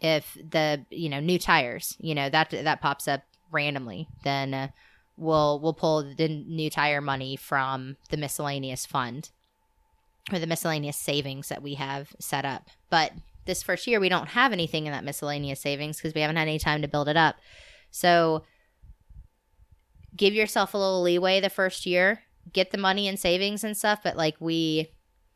if 0.00 0.36
the 0.50 0.84
you 0.90 1.08
know 1.08 1.20
new 1.20 1.38
tires, 1.38 1.96
you 2.00 2.14
know 2.14 2.28
that 2.30 2.50
that 2.50 2.80
pops 2.80 3.08
up 3.08 3.22
randomly, 3.50 4.08
then 4.24 4.54
uh, 4.54 4.68
we'll 5.16 5.60
we'll 5.60 5.74
pull 5.74 6.14
the 6.14 6.28
new 6.28 6.70
tire 6.70 7.00
money 7.00 7.36
from 7.36 7.96
the 8.10 8.16
miscellaneous 8.16 8.86
fund 8.86 9.30
or 10.32 10.38
the 10.38 10.46
miscellaneous 10.46 10.96
savings 10.96 11.48
that 11.48 11.62
we 11.62 11.74
have 11.74 12.14
set 12.18 12.44
up. 12.44 12.68
But 12.90 13.12
this 13.44 13.62
first 13.62 13.86
year, 13.86 14.00
we 14.00 14.08
don't 14.08 14.28
have 14.28 14.52
anything 14.52 14.86
in 14.86 14.92
that 14.92 15.04
miscellaneous 15.04 15.60
savings 15.60 15.96
because 15.96 16.14
we 16.14 16.20
haven't 16.20 16.36
had 16.36 16.48
any 16.48 16.58
time 16.58 16.82
to 16.82 16.88
build 16.88 17.08
it 17.08 17.16
up. 17.16 17.36
So 17.90 18.42
give 20.16 20.34
yourself 20.34 20.74
a 20.74 20.78
little 20.78 21.02
leeway 21.02 21.40
the 21.40 21.50
first 21.50 21.86
year, 21.86 22.22
get 22.52 22.70
the 22.70 22.78
money 22.78 23.06
in 23.06 23.16
savings 23.16 23.64
and 23.64 23.76
stuff. 23.76 24.00
But 24.02 24.16
like 24.16 24.36
we, 24.40 24.90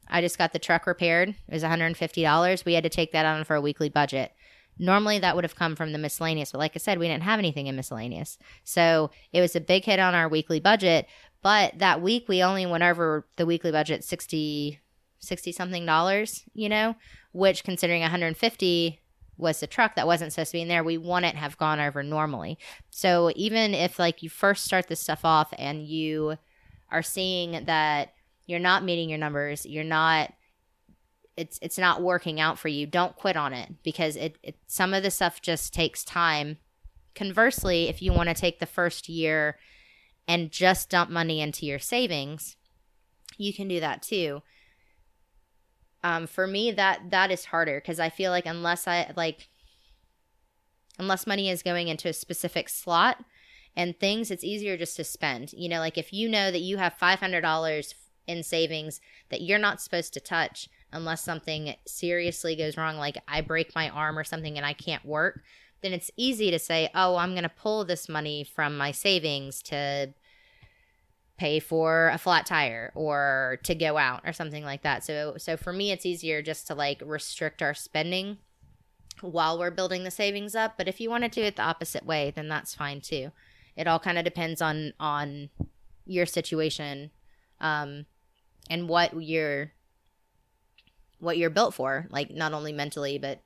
I 0.08 0.20
just 0.20 0.38
got 0.38 0.52
the 0.52 0.58
truck 0.58 0.86
repaired. 0.86 1.30
It 1.30 1.54
was 1.54 1.62
$150. 1.62 2.64
We 2.64 2.74
had 2.74 2.84
to 2.84 2.90
take 2.90 3.12
that 3.12 3.26
on 3.26 3.44
for 3.44 3.56
a 3.56 3.60
weekly 3.60 3.88
budget. 3.88 4.32
Normally 4.78 5.18
that 5.18 5.34
would 5.34 5.44
have 5.44 5.56
come 5.56 5.76
from 5.76 5.92
the 5.92 5.98
miscellaneous, 5.98 6.52
but 6.52 6.58
like 6.58 6.72
I 6.74 6.78
said, 6.78 6.98
we 6.98 7.06
didn't 7.06 7.24
have 7.24 7.38
anything 7.38 7.66
in 7.66 7.76
miscellaneous. 7.76 8.38
So 8.64 9.10
it 9.30 9.42
was 9.42 9.54
a 9.54 9.60
big 9.60 9.84
hit 9.84 9.98
on 9.98 10.14
our 10.14 10.28
weekly 10.28 10.58
budget. 10.58 11.06
But 11.42 11.78
that 11.78 12.00
week 12.00 12.28
we 12.28 12.42
only 12.42 12.64
went 12.64 12.82
over 12.82 13.26
the 13.36 13.44
weekly 13.44 13.72
budget 13.72 14.04
60, 14.04 14.78
60 15.18 15.52
something 15.52 15.84
dollars, 15.84 16.44
you 16.54 16.68
know, 16.68 16.94
which 17.32 17.62
considering 17.62 18.00
150 18.00 19.00
was 19.40 19.60
the 19.60 19.66
truck 19.66 19.94
that 19.96 20.06
wasn't 20.06 20.32
supposed 20.32 20.50
to 20.50 20.58
be 20.58 20.62
in 20.62 20.68
there, 20.68 20.84
we 20.84 20.98
wouldn't 20.98 21.36
have 21.36 21.58
gone 21.58 21.80
over 21.80 22.02
normally. 22.02 22.58
So 22.90 23.30
even 23.34 23.74
if 23.74 23.98
like 23.98 24.22
you 24.22 24.30
first 24.30 24.64
start 24.64 24.88
this 24.88 25.00
stuff 25.00 25.24
off 25.24 25.52
and 25.58 25.86
you 25.86 26.36
are 26.90 27.02
seeing 27.02 27.64
that 27.64 28.14
you're 28.46 28.58
not 28.58 28.84
meeting 28.84 29.08
your 29.08 29.18
numbers, 29.18 29.66
you're 29.66 29.84
not 29.84 30.32
it's 31.36 31.58
it's 31.62 31.78
not 31.78 32.02
working 32.02 32.40
out 32.40 32.58
for 32.58 32.68
you, 32.68 32.86
don't 32.86 33.16
quit 33.16 33.36
on 33.36 33.52
it 33.52 33.82
because 33.82 34.16
it, 34.16 34.36
it 34.42 34.56
some 34.66 34.92
of 34.92 35.02
the 35.02 35.10
stuff 35.10 35.40
just 35.40 35.72
takes 35.72 36.04
time. 36.04 36.58
Conversely, 37.14 37.88
if 37.88 38.02
you 38.02 38.12
want 38.12 38.28
to 38.28 38.34
take 38.34 38.60
the 38.60 38.66
first 38.66 39.08
year 39.08 39.58
and 40.28 40.50
just 40.50 40.90
dump 40.90 41.10
money 41.10 41.40
into 41.40 41.66
your 41.66 41.78
savings, 41.78 42.56
you 43.36 43.52
can 43.52 43.68
do 43.68 43.80
that 43.80 44.02
too 44.02 44.42
um, 46.02 46.26
for 46.26 46.46
me 46.46 46.70
that 46.70 47.10
that 47.10 47.30
is 47.30 47.46
harder 47.46 47.80
because 47.80 48.00
i 48.00 48.08
feel 48.08 48.30
like 48.30 48.46
unless 48.46 48.88
i 48.88 49.12
like 49.16 49.48
unless 51.00 51.26
money 51.26 51.48
is 51.48 51.62
going 51.62 51.88
into 51.88 52.08
a 52.08 52.12
specific 52.12 52.68
slot 52.68 53.24
and 53.74 53.98
things 53.98 54.30
it's 54.30 54.44
easier 54.44 54.76
just 54.76 54.96
to 54.96 55.04
spend. 55.04 55.52
You 55.52 55.68
know 55.68 55.78
like 55.78 55.98
if 55.98 56.12
you 56.12 56.28
know 56.28 56.50
that 56.50 56.60
you 56.60 56.76
have 56.76 56.94
$500 57.00 57.94
in 58.26 58.42
savings 58.42 59.00
that 59.30 59.40
you're 59.40 59.58
not 59.58 59.80
supposed 59.80 60.12
to 60.14 60.20
touch 60.20 60.68
unless 60.92 61.22
something 61.24 61.74
seriously 61.86 62.54
goes 62.54 62.76
wrong, 62.76 62.96
like 62.96 63.16
I 63.26 63.40
break 63.40 63.74
my 63.74 63.88
arm 63.88 64.18
or 64.18 64.24
something 64.24 64.56
and 64.56 64.66
I 64.66 64.72
can't 64.72 65.04
work, 65.04 65.42
then 65.82 65.92
it's 65.92 66.10
easy 66.16 66.50
to 66.50 66.58
say, 66.58 66.90
oh, 66.94 67.16
I'm 67.16 67.30
going 67.30 67.44
to 67.44 67.48
pull 67.48 67.84
this 67.84 68.08
money 68.08 68.44
from 68.44 68.76
my 68.76 68.90
savings 68.90 69.62
to 69.62 70.12
pay 71.40 71.58
for 71.58 72.10
a 72.12 72.18
flat 72.18 72.44
tire 72.44 72.92
or 72.94 73.58
to 73.62 73.74
go 73.74 73.96
out 73.96 74.20
or 74.26 74.32
something 74.32 74.62
like 74.62 74.82
that. 74.82 75.02
So 75.02 75.36
so 75.38 75.56
for 75.56 75.72
me 75.72 75.90
it's 75.90 76.04
easier 76.04 76.42
just 76.42 76.66
to 76.66 76.74
like 76.74 77.02
restrict 77.02 77.62
our 77.62 77.72
spending 77.72 78.36
while 79.22 79.58
we're 79.58 79.70
building 79.70 80.04
the 80.04 80.10
savings 80.10 80.54
up, 80.54 80.74
but 80.76 80.86
if 80.86 81.00
you 81.00 81.08
want 81.08 81.24
to 81.24 81.30
do 81.30 81.42
it 81.42 81.56
the 81.56 81.62
opposite 81.62 82.04
way, 82.04 82.30
then 82.36 82.48
that's 82.48 82.74
fine 82.74 83.00
too. 83.00 83.32
It 83.74 83.86
all 83.86 83.98
kind 83.98 84.18
of 84.18 84.24
depends 84.24 84.60
on 84.60 84.92
on 85.00 85.48
your 86.04 86.26
situation 86.26 87.10
um 87.58 88.04
and 88.68 88.86
what 88.86 89.22
you're 89.22 89.72
what 91.20 91.38
you're 91.38 91.48
built 91.48 91.72
for, 91.72 92.06
like 92.10 92.30
not 92.30 92.52
only 92.52 92.72
mentally 92.72 93.16
but 93.16 93.40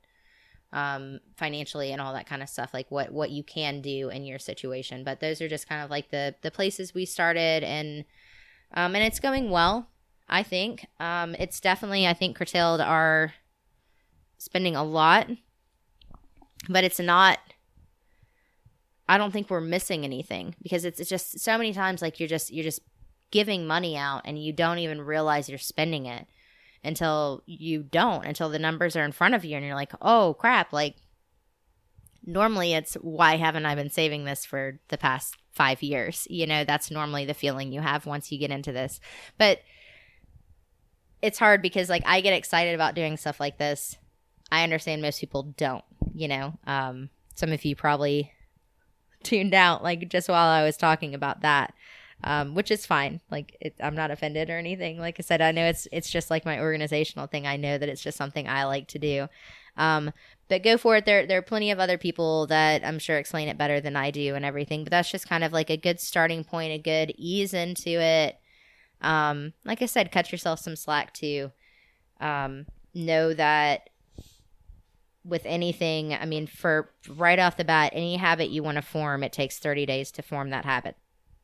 um, 0.75 1.21
financially 1.37 1.93
and 1.93 2.01
all 2.01 2.13
that 2.13 2.27
kind 2.27 2.43
of 2.43 2.49
stuff 2.49 2.73
like 2.73 2.91
what 2.91 3.11
what 3.11 3.31
you 3.31 3.43
can 3.43 3.81
do 3.81 4.09
in 4.09 4.25
your 4.25 4.37
situation. 4.37 5.03
But 5.05 5.21
those 5.21 5.41
are 5.41 5.47
just 5.47 5.69
kind 5.69 5.81
of 5.81 5.89
like 5.89 6.11
the 6.11 6.35
the 6.41 6.51
places 6.51 6.93
we 6.93 7.05
started 7.05 7.63
and 7.63 8.03
um, 8.73 8.93
and 8.93 9.03
it's 9.03 9.19
going 9.19 9.49
well 9.49 9.87
i 10.27 10.43
think. 10.43 10.85
Um, 10.99 11.35
it's 11.39 11.59
definitely 11.59 12.05
i 12.05 12.13
think 12.13 12.35
curtailed 12.35 12.81
our 12.81 13.33
spending 14.37 14.75
a 14.75 14.83
lot 14.83 15.27
but 16.67 16.83
it's 16.83 16.99
not 16.99 17.39
i 19.07 19.17
don't 19.17 19.31
think 19.31 19.49
we're 19.49 19.61
missing 19.61 20.03
anything 20.03 20.55
because 20.61 20.83
it's, 20.83 20.99
it's 20.99 21.09
just 21.09 21.39
so 21.39 21.57
many 21.57 21.73
times 21.73 22.01
like 22.01 22.19
you're 22.19 22.29
just 22.29 22.51
you're 22.51 22.63
just 22.63 22.81
giving 23.31 23.65
money 23.65 23.95
out 23.97 24.21
and 24.25 24.43
you 24.43 24.51
don't 24.51 24.79
even 24.79 25.01
realize 25.01 25.47
you're 25.47 25.57
spending 25.57 26.05
it 26.05 26.27
until 26.85 27.41
you 27.45 27.83
don't, 27.83 28.25
until 28.25 28.49
the 28.49 28.59
numbers 28.59 28.95
are 28.95 29.03
in 29.03 29.11
front 29.11 29.35
of 29.35 29.43
you 29.43 29.55
and 29.55 29.65
you're 29.65 29.75
like, 29.75 29.91
oh 30.01 30.35
crap, 30.39 30.71
like 30.71 30.95
normally 32.25 32.73
it's 32.73 32.95
why 32.95 33.37
haven't 33.37 33.65
I 33.65 33.75
been 33.75 33.89
saving 33.89 34.25
this 34.25 34.45
for 34.45 34.79
the 34.89 34.97
past 34.97 35.35
five 35.51 35.81
years? 35.81 36.27
You 36.29 36.47
know, 36.47 36.63
that's 36.63 36.91
normally 36.91 37.25
the 37.25 37.33
feeling 37.33 37.71
you 37.71 37.81
have 37.81 38.05
once 38.05 38.31
you 38.31 38.39
get 38.39 38.51
into 38.51 38.71
this. 38.71 38.99
But 39.37 39.59
it's 41.21 41.39
hard 41.39 41.61
because 41.61 41.89
like 41.89 42.03
I 42.05 42.21
get 42.21 42.33
excited 42.33 42.75
about 42.75 42.95
doing 42.95 43.17
stuff 43.17 43.39
like 43.39 43.57
this. 43.57 43.97
I 44.51 44.63
understand 44.63 45.01
most 45.01 45.19
people 45.19 45.53
don't, 45.57 45.83
you 46.13 46.27
know. 46.27 46.57
Um, 46.67 47.09
some 47.35 47.51
of 47.51 47.65
you 47.65 47.75
probably 47.75 48.31
tuned 49.23 49.53
out 49.53 49.83
like 49.83 50.07
just 50.09 50.29
while 50.29 50.47
I 50.47 50.63
was 50.63 50.77
talking 50.77 51.15
about 51.15 51.41
that 51.41 51.73
um, 52.25 52.55
which 52.55 52.71
is 52.71 52.87
fine. 52.87 53.21
Like 53.29 53.55
it, 53.61 53.75
I'm 53.79 53.95
not 53.95 54.09
offended 54.09 54.49
or 54.49 54.57
anything. 54.57 54.97
Like 54.99 55.17
I 55.19 55.21
said, 55.21 55.41
I 55.41 55.51
know 55.51 55.65
it's 55.67 55.87
it's 55.91 56.09
just 56.09 56.31
like 56.31 56.43
my 56.43 56.59
organizational 56.59 57.27
thing. 57.27 57.45
I 57.45 57.55
know 57.55 57.77
that 57.77 57.87
it's 57.87 58.01
just 58.01 58.17
something 58.17 58.49
I 58.49 58.65
like 58.65 58.87
to 58.89 58.99
do. 58.99 59.27
Um, 59.77 60.11
but 60.47 60.63
go 60.63 60.77
for 60.77 60.95
it. 60.95 61.05
There 61.05 61.27
there 61.27 61.37
are 61.37 61.43
plenty 61.43 61.69
of 61.69 61.79
other 61.79 61.99
people 61.99 62.47
that 62.47 62.83
I'm 62.83 62.97
sure 62.97 63.19
explain 63.19 63.47
it 63.47 63.59
better 63.59 63.79
than 63.79 63.95
I 63.95 64.09
do 64.09 64.33
and 64.33 64.43
everything. 64.43 64.83
But 64.83 64.89
that's 64.89 65.11
just 65.11 65.29
kind 65.29 65.43
of 65.43 65.53
like 65.53 65.69
a 65.69 65.77
good 65.77 65.99
starting 65.99 66.43
point, 66.43 66.73
a 66.73 66.79
good 66.79 67.13
ease 67.15 67.53
into 67.53 68.01
it. 68.01 68.39
Um, 69.01 69.53
like 69.63 69.83
I 69.83 69.85
said, 69.85 70.11
cut 70.11 70.31
yourself 70.31 70.59
some 70.59 70.75
slack 70.75 71.13
too. 71.13 71.51
Um, 72.19 72.65
know 72.95 73.35
that 73.35 73.91
with 75.23 75.45
anything, 75.45 76.13
I 76.13 76.25
mean, 76.25 76.47
for 76.47 76.89
right 77.07 77.37
off 77.37 77.57
the 77.57 77.65
bat, 77.65 77.91
any 77.93 78.15
habit 78.15 78.49
you 78.49 78.63
want 78.63 78.77
to 78.77 78.81
form, 78.81 79.23
it 79.23 79.33
takes 79.33 79.59
30 79.59 79.85
days 79.85 80.11
to 80.11 80.23
form 80.23 80.49
that 80.49 80.65
habit 80.65 80.95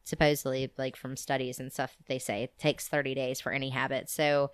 supposedly 0.03 0.71
like 0.77 0.95
from 0.95 1.15
studies 1.15 1.59
and 1.59 1.71
stuff 1.71 1.95
that 1.97 2.07
they 2.07 2.19
say 2.19 2.43
it 2.43 2.57
takes 2.57 2.87
30 2.87 3.15
days 3.15 3.39
for 3.39 3.51
any 3.51 3.69
habit. 3.69 4.09
So 4.09 4.51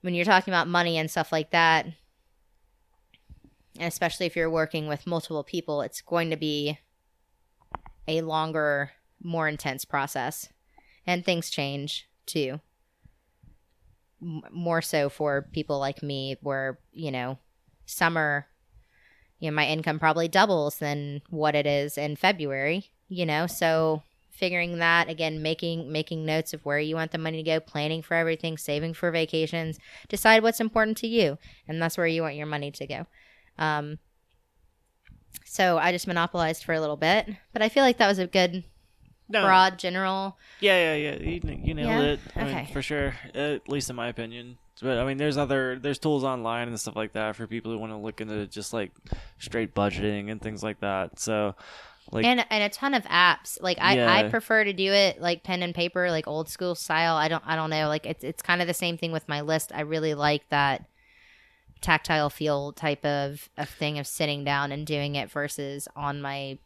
when 0.00 0.14
you're 0.14 0.24
talking 0.24 0.52
about 0.52 0.68
money 0.68 0.98
and 0.98 1.10
stuff 1.10 1.32
like 1.32 1.50
that 1.50 1.86
and 3.78 3.88
especially 3.88 4.26
if 4.26 4.36
you're 4.36 4.50
working 4.50 4.88
with 4.88 5.06
multiple 5.06 5.44
people 5.44 5.82
it's 5.82 6.00
going 6.00 6.30
to 6.30 6.36
be 6.36 6.78
a 8.08 8.22
longer 8.22 8.92
more 9.22 9.48
intense 9.48 9.84
process. 9.84 10.48
And 11.06 11.24
things 11.24 11.50
change 11.50 12.08
too. 12.26 12.60
More 14.20 14.82
so 14.82 15.08
for 15.08 15.48
people 15.52 15.78
like 15.78 16.02
me 16.02 16.36
where 16.40 16.78
you 16.92 17.10
know 17.10 17.38
summer 17.84 18.46
you 19.38 19.48
know 19.48 19.54
my 19.54 19.66
income 19.66 20.00
probably 20.00 20.26
doubles 20.26 20.78
than 20.78 21.22
what 21.30 21.54
it 21.54 21.66
is 21.66 21.96
in 21.96 22.16
february 22.16 22.90
you 23.08 23.26
know? 23.26 23.46
So 23.46 24.02
figuring 24.36 24.78
that 24.78 25.08
again 25.08 25.42
making 25.42 25.90
making 25.90 26.24
notes 26.24 26.52
of 26.52 26.64
where 26.64 26.78
you 26.78 26.94
want 26.94 27.10
the 27.10 27.18
money 27.18 27.42
to 27.42 27.50
go 27.50 27.60
planning 27.60 28.02
for 28.02 28.14
everything 28.14 28.56
saving 28.56 28.94
for 28.94 29.10
vacations 29.10 29.78
decide 30.08 30.42
what's 30.42 30.60
important 30.60 30.96
to 30.96 31.06
you 31.06 31.38
and 31.66 31.80
that's 31.80 31.96
where 31.96 32.06
you 32.06 32.22
want 32.22 32.36
your 32.36 32.46
money 32.46 32.70
to 32.70 32.86
go 32.86 33.06
um, 33.58 33.98
so 35.44 35.78
i 35.78 35.92
just 35.92 36.06
monopolized 36.06 36.64
for 36.64 36.72
a 36.72 36.80
little 36.80 36.96
bit 36.96 37.28
but 37.52 37.62
i 37.62 37.68
feel 37.68 37.82
like 37.82 37.98
that 37.98 38.08
was 38.08 38.18
a 38.18 38.26
good 38.26 38.64
no. 39.28 39.42
broad 39.42 39.78
general 39.78 40.36
yeah 40.60 40.94
yeah 40.94 41.10
yeah 41.10 41.22
you, 41.22 41.40
you 41.64 41.74
nailed 41.74 41.88
yeah? 41.88 42.02
it 42.02 42.20
I 42.34 42.40
okay. 42.42 42.54
Mean, 42.54 42.66
for 42.72 42.82
sure 42.82 43.14
at 43.34 43.68
least 43.68 43.90
in 43.90 43.96
my 43.96 44.08
opinion 44.08 44.58
but 44.82 44.98
I 44.98 45.06
mean, 45.06 45.16
there's 45.16 45.38
other 45.38 45.78
there's 45.78 45.98
tools 45.98 46.22
online 46.22 46.68
and 46.68 46.78
stuff 46.78 46.96
like 46.96 47.14
that 47.14 47.36
for 47.36 47.46
people 47.46 47.72
who 47.72 47.78
want 47.78 47.92
to 47.92 47.96
look 47.96 48.20
into 48.20 48.46
just 48.46 48.72
like 48.72 48.92
straight 49.38 49.74
budgeting 49.74 50.30
and 50.30 50.40
things 50.40 50.62
like 50.62 50.80
that. 50.80 51.18
So 51.18 51.54
like 52.12 52.24
and 52.24 52.44
and 52.50 52.62
a 52.62 52.68
ton 52.68 52.94
of 52.94 53.04
apps. 53.04 53.60
Like 53.60 53.78
I 53.80 53.96
yeah. 53.96 54.12
I 54.12 54.28
prefer 54.28 54.64
to 54.64 54.72
do 54.72 54.92
it 54.92 55.20
like 55.20 55.42
pen 55.42 55.62
and 55.62 55.74
paper, 55.74 56.10
like 56.10 56.26
old 56.26 56.48
school 56.48 56.74
style. 56.74 57.16
I 57.16 57.28
don't 57.28 57.42
I 57.46 57.56
don't 57.56 57.70
know. 57.70 57.88
Like 57.88 58.06
it's 58.06 58.24
it's 58.24 58.42
kind 58.42 58.60
of 58.60 58.68
the 58.68 58.74
same 58.74 58.96
thing 58.96 59.12
with 59.12 59.28
my 59.28 59.40
list. 59.40 59.72
I 59.74 59.80
really 59.80 60.14
like 60.14 60.48
that 60.50 60.86
tactile 61.80 62.30
feel 62.30 62.72
type 62.72 63.04
of, 63.04 63.48
of 63.56 63.68
thing 63.68 63.98
of 63.98 64.06
sitting 64.06 64.44
down 64.44 64.72
and 64.72 64.86
doing 64.86 65.14
it 65.14 65.30
versus 65.30 65.86
on 65.94 66.20
my 66.20 66.58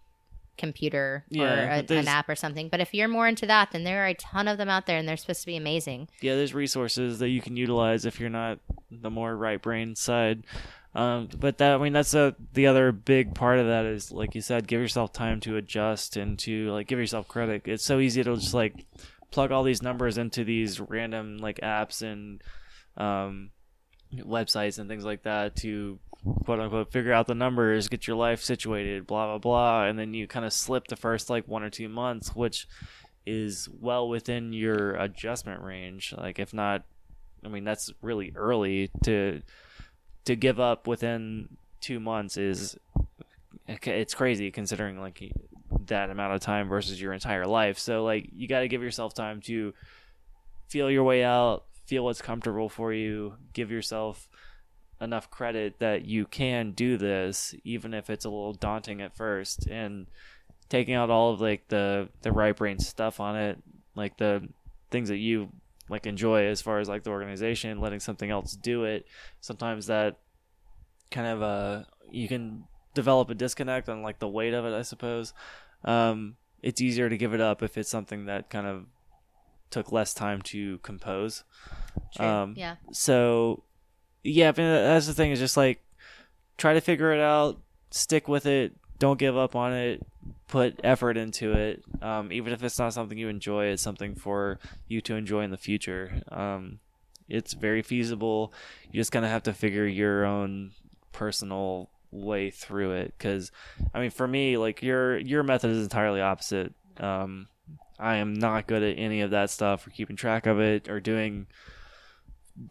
computer 0.57 1.25
yeah, 1.31 1.81
or 1.81 1.85
a, 1.89 1.99
an 1.99 2.07
app 2.07 2.29
or 2.29 2.35
something. 2.35 2.69
But 2.69 2.81
if 2.81 2.93
you're 2.95 3.09
more 3.09 3.27
into 3.27 3.47
that, 3.47 3.71
then 3.73 3.85
there 3.85 4.05
are 4.05 4.09
a 4.09 4.15
ton 4.15 4.47
of 4.47 4.59
them 4.59 4.69
out 4.69 4.87
there 4.87 4.99
and 4.99 5.09
they're 5.09 5.17
supposed 5.17 5.41
to 5.41 5.47
be 5.47 5.57
amazing. 5.57 6.09
Yeah, 6.21 6.37
there's 6.37 6.55
resources 6.55 7.19
that 7.19 7.31
you 7.31 7.41
can 7.41 7.57
utilize 7.57 8.05
if 8.05 8.21
you're 8.21 8.31
not 8.31 8.59
the 8.91 9.11
more 9.11 9.35
right 9.35 9.61
brain 9.61 9.97
side. 9.97 10.45
Um, 10.93 11.29
but 11.39 11.59
that 11.59 11.75
I 11.75 11.79
mean 11.79 11.93
that's 11.93 12.15
a 12.15 12.35
the 12.53 12.67
other 12.67 12.91
big 12.91 13.35
part 13.35 13.61
of 13.61 13.67
that 13.67 13.85
is 13.85 14.11
like 14.11 14.35
you 14.35 14.41
said, 14.41 14.67
give 14.67 14.81
yourself 14.81 15.13
time 15.13 15.39
to 15.41 15.57
adjust 15.57 16.17
and 16.17 16.39
to 16.41 16.73
like 16.73 16.89
give 16.89 16.99
yourself 16.99 17.29
credit. 17.29 17.63
It's 17.67 17.85
so 17.85 18.01
easy 18.01 18.25
to 18.25 18.35
just 18.35 18.55
like 18.55 18.87
plug 19.31 19.53
all 19.53 19.63
these 19.63 19.83
numbers 19.83 20.19
into 20.19 20.43
these 20.43 20.81
random 20.81 21.39
like 21.39 21.61
apps 21.61 22.03
and 22.03 22.43
um, 22.97 23.51
websites 24.15 24.79
and 24.79 24.89
things 24.89 25.05
like 25.05 25.23
that 25.23 25.55
to 25.57 26.01
quote 26.45 26.59
unquote 26.59 26.93
figure 26.93 27.13
out 27.13 27.29
the 27.29 27.35
numbers, 27.35 27.89
get 27.89 28.09
your 28.09 28.17
life 28.17 28.43
situated, 28.43 29.07
blah 29.07 29.27
blah 29.27 29.39
blah, 29.39 29.85
and 29.85 29.99
then 29.99 30.13
you 30.13 30.27
kind 30.27 30.45
of 30.45 30.53
slip 30.53 30.89
the 30.89 30.97
first 30.97 31.31
like 31.31 31.47
one 31.47 31.63
or 31.63 31.71
two 31.71 31.89
months, 31.89 32.35
which 32.35 32.67
is 33.27 33.69
well 33.81 34.09
within 34.09 34.53
your 34.53 34.95
adjustment 34.97 35.63
range. 35.63 36.13
Like 36.17 36.41
if 36.41 36.53
not, 36.53 36.83
I 37.45 37.49
mean 37.49 37.63
that's 37.63 37.93
really 38.03 38.33
early 38.35 38.91
to 39.05 39.43
to 40.25 40.37
give 40.37 40.61
up 40.61 40.87
within 40.87 41.49
two 41.81 42.01
months 42.01 42.37
is 42.37 42.79
it's 43.67 44.15
crazy 44.15 44.51
considering 44.51 45.01
like 45.01 45.33
that 45.87 46.11
amount 46.11 46.35
of 46.35 46.41
time 46.41 46.69
versus 46.69 47.01
your 47.01 47.13
entire 47.13 47.47
life. 47.47 47.79
So 47.79 48.05
like 48.05 48.29
you 48.35 48.49
got 48.49 48.61
to 48.61 48.69
give 48.69 48.83
yourself 48.83 49.15
time 49.15 49.41
to 49.43 49.73
feel 50.69 50.91
your 50.91 51.05
way 51.05 51.25
out, 51.25 51.65
feel 51.87 52.05
what's 52.05 52.23
comfortable 52.23 52.69
for 52.69 52.93
you, 52.93 53.35
give 53.53 53.71
yourself 53.71 54.29
enough 55.01 55.31
credit 55.31 55.79
that 55.79 56.05
you 56.05 56.27
can 56.27 56.73
do 56.73 56.99
this 56.99 57.55
even 57.65 57.95
if 57.95 58.11
it's 58.11 58.27
a 58.27 58.29
little 58.29 58.53
daunting 58.53 59.01
at 59.01 59.17
first 59.17 59.67
and 59.67 60.07
taking 60.69 60.95
out 60.95 61.09
all 61.09 61.33
of 61.33 61.41
like 61.41 61.67
the 61.69 62.07
the 62.21 62.31
right 62.31 62.57
brain 62.57 62.79
stuff 62.79 63.19
on 63.21 63.37
it, 63.37 63.59
like 63.95 64.17
the 64.17 64.47
things 64.91 65.09
that 65.09 65.17
you 65.17 65.51
like 65.91 66.07
enjoy 66.07 66.47
as 66.47 66.63
far 66.63 66.79
as 66.79 66.89
like 66.89 67.03
the 67.03 67.11
organization, 67.11 67.81
letting 67.81 68.01
something 68.01 68.31
else 68.31 68.53
do 68.53 68.85
it. 68.85 69.07
Sometimes 69.41 69.87
that 69.87 70.19
kind 71.11 71.27
of 71.27 71.43
uh 71.43 71.83
you 72.11 72.29
can 72.29 72.65
develop 72.95 73.31
a 73.31 73.35
disconnect 73.35 73.89
on 73.89 74.03
like 74.03 74.19
the 74.19 74.29
weight 74.29 74.55
of 74.55 74.65
it, 74.65 74.73
I 74.73 74.83
suppose. 74.83 75.33
Um, 75.85 76.37
it's 76.63 76.81
easier 76.81 77.09
to 77.09 77.17
give 77.17 77.35
it 77.35 77.41
up 77.41 77.63
if 77.63 77.79
it's 77.79 77.91
something 77.91 78.27
that 78.27 78.51
kind 78.51 78.67
of 78.67 78.87
took 79.71 79.93
less 79.93 80.13
time 80.13 80.43
to 80.43 80.79
compose. 80.79 81.45
True. 82.17 82.27
Um, 82.27 82.55
yeah. 82.57 82.77
So, 82.93 83.63
yeah, 84.23 84.49
I 84.49 84.61
mean, 84.61 84.71
that's 84.73 85.07
the 85.07 85.15
thing 85.15 85.31
is 85.31 85.39
just 85.39 85.57
like 85.57 85.81
try 86.59 86.75
to 86.75 86.81
figure 86.81 87.13
it 87.13 87.21
out, 87.21 87.61
stick 87.91 88.29
with 88.29 88.47
it, 88.47 88.73
don't 88.99 89.19
give 89.19 89.37
up 89.37 89.57
on 89.57 89.73
it, 89.73 90.05
put 90.51 90.81
effort 90.83 91.17
into 91.17 91.53
it. 91.53 91.85
Um, 92.03 92.33
even 92.33 92.53
if 92.53 92.63
it's 92.63 92.79
not 92.79 92.93
something 92.93 93.17
you 93.17 93.29
enjoy, 93.29 93.67
it's 93.67 93.83
something 93.83 94.17
for 94.17 94.59
you 94.89 95.01
to 95.03 95.15
enjoy 95.15 95.45
in 95.45 95.53
the 95.53 95.57
future. 95.57 96.23
Um, 96.29 96.81
it's 97.29 97.53
very 97.55 97.83
feasible. 97.83 98.53
You 98.91 99.01
just 99.01 99.13
kind 99.13 99.25
of 99.25 99.31
have 99.31 99.45
to 99.45 99.53
figure 99.53 99.87
your 99.87 100.25
own 100.25 100.73
personal 101.13 101.89
way 102.11 102.51
through 102.51 102.93
it. 102.93 103.15
Because, 103.17 103.53
I 103.95 104.01
mean, 104.01 104.11
for 104.11 104.27
me, 104.27 104.57
like 104.57 104.83
your 104.83 105.19
your 105.19 105.45
method 105.45 105.71
is 105.71 105.85
entirely 105.85 106.21
opposite. 106.21 106.75
Um, 106.99 107.47
I 107.99 108.17
am 108.17 108.35
not 108.35 108.67
good 108.67 108.83
at 108.83 108.99
any 108.99 109.21
of 109.21 109.31
that 109.31 109.51
stuff 109.51 109.87
or 109.87 109.91
keeping 109.91 110.17
track 110.17 110.47
of 110.47 110.59
it 110.59 110.89
or 110.89 110.99
doing 110.99 111.47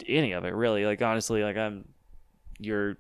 any 0.06 0.34
of 0.34 0.44
it 0.44 0.54
really. 0.54 0.86
Like 0.86 1.02
honestly, 1.02 1.44
like 1.44 1.56
I'm 1.56 1.88
you're 2.60 2.98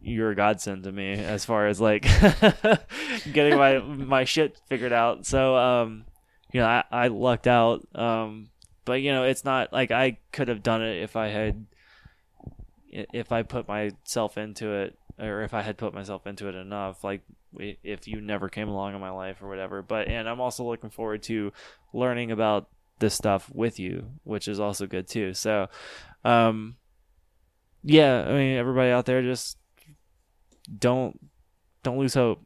you're 0.00 0.30
a 0.30 0.36
godsend 0.36 0.84
to 0.84 0.92
me 0.92 1.12
as 1.12 1.44
far 1.44 1.66
as 1.66 1.80
like 1.80 2.02
getting 3.32 3.56
my 3.56 3.78
my 3.78 4.24
shit 4.24 4.60
figured 4.68 4.92
out. 4.92 5.26
So 5.26 5.56
um 5.56 6.04
you 6.52 6.60
know, 6.60 6.66
I, 6.66 6.84
I 6.90 7.08
lucked 7.08 7.46
out. 7.46 7.86
Um 7.94 8.50
but 8.84 9.02
you 9.02 9.12
know, 9.12 9.24
it's 9.24 9.44
not 9.44 9.72
like 9.72 9.90
I 9.90 10.18
could 10.32 10.48
have 10.48 10.62
done 10.62 10.82
it 10.82 11.02
if 11.02 11.16
I 11.16 11.28
had 11.28 11.66
if 12.90 13.32
I 13.32 13.42
put 13.42 13.68
myself 13.68 14.38
into 14.38 14.72
it 14.72 14.98
or 15.18 15.42
if 15.42 15.52
I 15.52 15.62
had 15.62 15.76
put 15.76 15.92
myself 15.92 16.26
into 16.26 16.48
it 16.48 16.54
enough 16.54 17.04
like 17.04 17.22
if 17.58 18.06
you 18.06 18.20
never 18.20 18.48
came 18.48 18.68
along 18.68 18.94
in 18.94 19.00
my 19.00 19.10
life 19.10 19.42
or 19.42 19.48
whatever. 19.48 19.82
But 19.82 20.08
and 20.08 20.28
I'm 20.28 20.40
also 20.40 20.64
looking 20.64 20.90
forward 20.90 21.22
to 21.24 21.52
learning 21.92 22.30
about 22.30 22.68
this 22.98 23.14
stuff 23.14 23.50
with 23.52 23.78
you, 23.78 24.06
which 24.24 24.48
is 24.48 24.60
also 24.60 24.86
good 24.86 25.08
too. 25.08 25.34
So 25.34 25.68
um 26.24 26.76
yeah, 27.82 28.24
I 28.26 28.32
mean 28.32 28.56
everybody 28.56 28.90
out 28.90 29.06
there 29.06 29.22
just 29.22 29.57
don't 30.76 31.18
don't 31.82 31.98
lose 31.98 32.14
hope. 32.14 32.40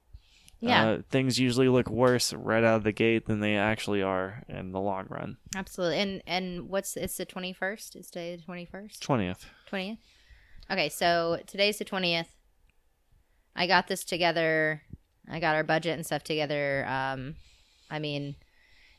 Yeah. 0.60 0.90
Uh, 0.90 0.98
things 1.10 1.40
usually 1.40 1.68
look 1.68 1.90
worse 1.90 2.32
right 2.32 2.62
out 2.62 2.76
of 2.76 2.84
the 2.84 2.92
gate 2.92 3.26
than 3.26 3.40
they 3.40 3.56
actually 3.56 4.00
are 4.00 4.44
in 4.48 4.70
the 4.70 4.78
long 4.78 5.06
run. 5.08 5.36
Absolutely. 5.56 5.98
And 5.98 6.22
and 6.26 6.68
what's 6.68 6.96
it's 6.96 7.16
the 7.16 7.26
21st? 7.26 7.96
It's 7.96 8.10
today 8.10 8.36
the 8.36 8.42
21st? 8.52 8.98
20th. 9.00 9.44
20th. 9.70 9.98
Okay, 10.70 10.88
so 10.88 11.40
today's 11.48 11.78
the 11.78 11.84
20th. 11.84 12.28
I 13.56 13.66
got 13.66 13.88
this 13.88 14.04
together. 14.04 14.82
I 15.28 15.40
got 15.40 15.56
our 15.56 15.64
budget 15.64 15.96
and 15.96 16.06
stuff 16.06 16.22
together. 16.22 16.86
Um 16.88 17.34
I 17.90 17.98
mean, 17.98 18.36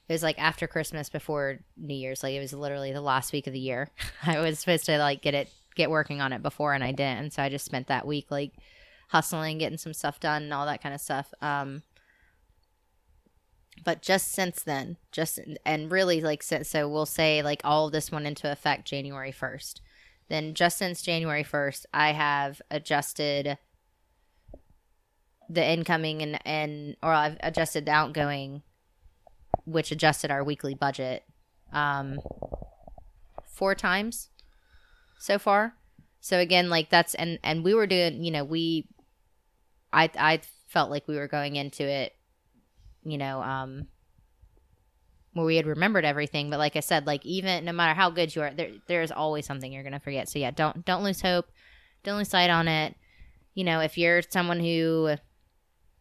it 0.09 0.13
was 0.13 0.21
like 0.21 0.37
after 0.39 0.67
Christmas 0.67 1.09
before 1.09 1.59
New 1.77 1.95
Year's. 1.95 2.23
Like 2.23 2.33
it 2.33 2.41
was 2.41 2.51
literally 2.51 2.91
the 2.91 3.01
last 3.01 3.31
week 3.31 3.47
of 3.47 3.53
the 3.53 3.59
year. 3.59 3.89
I 4.25 4.39
was 4.39 4.59
supposed 4.59 4.85
to 4.87 4.97
like 4.97 5.21
get 5.21 5.33
it 5.33 5.49
get 5.75 5.89
working 5.89 6.19
on 6.19 6.33
it 6.33 6.43
before 6.43 6.73
and 6.73 6.83
I 6.83 6.91
didn't. 6.91 7.19
And 7.19 7.33
so 7.33 7.41
I 7.41 7.47
just 7.47 7.63
spent 7.63 7.87
that 7.87 8.05
week 8.05 8.29
like 8.29 8.51
hustling, 9.13 9.59
getting 9.59 9.77
some 9.77 9.93
stuff 9.93 10.19
done, 10.19 10.43
and 10.43 10.53
all 10.53 10.65
that 10.65 10.81
kind 10.81 10.93
of 10.93 10.99
stuff. 10.99 11.31
Um, 11.39 11.83
but 13.85 14.01
just 14.01 14.31
since 14.31 14.63
then, 14.63 14.97
just 15.11 15.39
and 15.65 15.91
really 15.91 16.19
like 16.19 16.43
so, 16.43 16.89
we'll 16.89 17.05
say 17.05 17.41
like 17.41 17.61
all 17.63 17.85
of 17.85 17.91
this 17.91 18.11
went 18.11 18.25
into 18.25 18.51
effect 18.51 18.87
January 18.87 19.31
first. 19.31 19.81
Then 20.29 20.55
just 20.55 20.77
since 20.77 21.01
January 21.03 21.43
first, 21.43 21.85
I 21.93 22.11
have 22.11 22.61
adjusted 22.71 23.57
the 25.47 25.63
incoming 25.63 26.21
and 26.23 26.39
and 26.45 26.95
or 27.03 27.13
I've 27.13 27.37
adjusted 27.41 27.85
the 27.85 27.91
outgoing, 27.91 28.63
which 29.65 29.91
adjusted 29.91 30.31
our 30.31 30.43
weekly 30.43 30.73
budget, 30.73 31.23
um, 31.71 32.19
four 33.47 33.75
times 33.75 34.29
so 35.19 35.37
far. 35.37 35.75
So 36.19 36.39
again, 36.39 36.69
like 36.69 36.89
that's 36.89 37.13
and 37.15 37.37
and 37.43 37.63
we 37.63 37.73
were 37.73 37.87
doing, 37.87 38.23
you 38.23 38.31
know, 38.31 38.43
we 38.45 38.87
I 39.93 40.09
I 40.17 40.41
felt 40.67 40.89
like 40.89 41.07
we 41.07 41.15
were 41.15 41.27
going 41.27 41.55
into 41.55 41.83
it, 41.83 42.13
you 43.03 43.17
know, 43.17 43.41
um, 43.41 43.87
where 45.33 45.45
we 45.45 45.55
had 45.55 45.67
remembered 45.67 46.03
everything. 46.03 46.49
But 46.49 46.59
like 46.59 46.75
I 46.75 46.81
said, 46.81 47.05
like 47.07 47.25
even 47.25 47.63
no 47.65 47.71
matter 47.71 47.93
how 47.93 48.09
good 48.09 48.35
you 48.35 48.41
are, 48.41 48.53
there 48.53 48.71
there 48.87 49.01
is 49.01 49.11
always 49.11 49.45
something 49.45 49.71
you're 49.71 49.83
gonna 49.83 49.99
forget. 49.99 50.27
So 50.27 50.39
yeah, 50.39 50.51
don't 50.51 50.83
don't 50.83 51.03
lose 51.03 51.21
hope, 51.21 51.45
don't 52.03 52.17
lose 52.17 52.29
sight 52.29 52.49
on 52.49 52.67
it. 52.67 52.95
You 53.53 53.63
know, 53.63 53.79
if 53.79 53.97
you're 53.97 54.23
someone 54.23 54.59
who 54.59 55.15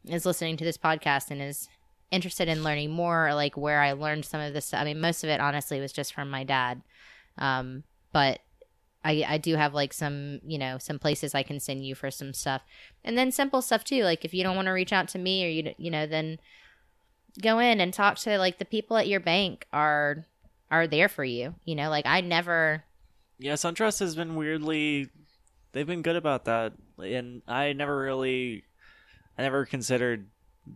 is 0.07 0.27
listening 0.27 0.57
to 0.57 0.65
this 0.65 0.79
podcast 0.79 1.31
and 1.31 1.43
is 1.43 1.69
interested 2.11 2.49
in 2.49 2.65
learning 2.65 2.91
more, 2.91 3.35
like 3.35 3.57
where 3.57 3.81
I 3.81 3.93
learned 3.93 4.25
some 4.25 4.41
of 4.41 4.55
this, 4.55 4.73
I 4.73 4.85
mean, 4.85 5.01
most 5.01 5.23
of 5.23 5.31
it 5.31 5.41
honestly 5.41 5.81
was 5.81 5.93
just 5.93 6.15
from 6.15 6.31
my 6.31 6.45
dad. 6.45 6.83
Um, 7.39 7.85
but 8.13 8.41
I, 9.05 9.25
I 9.29 9.39
do 9.39 9.57
have 9.57 9.75
like 9.75 9.93
some 9.93 10.41
you 10.45 10.59
know 10.59 10.79
some 10.79 10.99
places 10.99 11.35
I 11.35 11.43
can 11.43 11.61
send 11.61 11.85
you 11.85 11.95
for 11.95 12.11
some 12.11 12.33
stuff, 12.33 12.63
and 13.05 13.19
then 13.19 13.33
simple 13.33 13.63
stuff 13.63 13.85
too. 13.85 14.05
Like 14.05 14.25
if 14.25 14.33
you 14.33 14.43
don't 14.43 14.57
want 14.57 14.67
to 14.67 14.73
reach 14.73 14.93
out 14.93 15.09
to 15.09 15.19
me 15.19 15.45
or 15.45 15.49
you 15.49 15.75
you 15.77 15.91
know 15.91 16.07
then 16.07 16.39
go 17.41 17.59
in 17.59 17.81
and 17.81 17.95
talk 17.95 18.17
to 18.19 18.39
like 18.39 18.59
the 18.59 18.65
people 18.65 18.97
at 18.97 19.09
your 19.09 19.21
bank 19.21 19.67
are 19.73 20.27
are 20.71 20.87
there 20.87 21.09
for 21.09 21.25
you. 21.25 21.55
You 21.65 21.75
know, 21.75 21.91
like 21.91 22.07
I 22.07 22.21
never. 22.21 22.85
Yeah, 23.39 23.55
SunTrust 23.55 24.01
has 24.01 24.15
been 24.15 24.37
weirdly. 24.37 25.09
They've 25.73 25.87
been 25.87 26.03
good 26.03 26.17
about 26.17 26.45
that, 26.45 26.75
and 26.99 27.43
I 27.49 27.73
never 27.73 27.97
really, 27.97 28.65
I 29.39 29.43
never 29.43 29.65
considered 29.65 30.27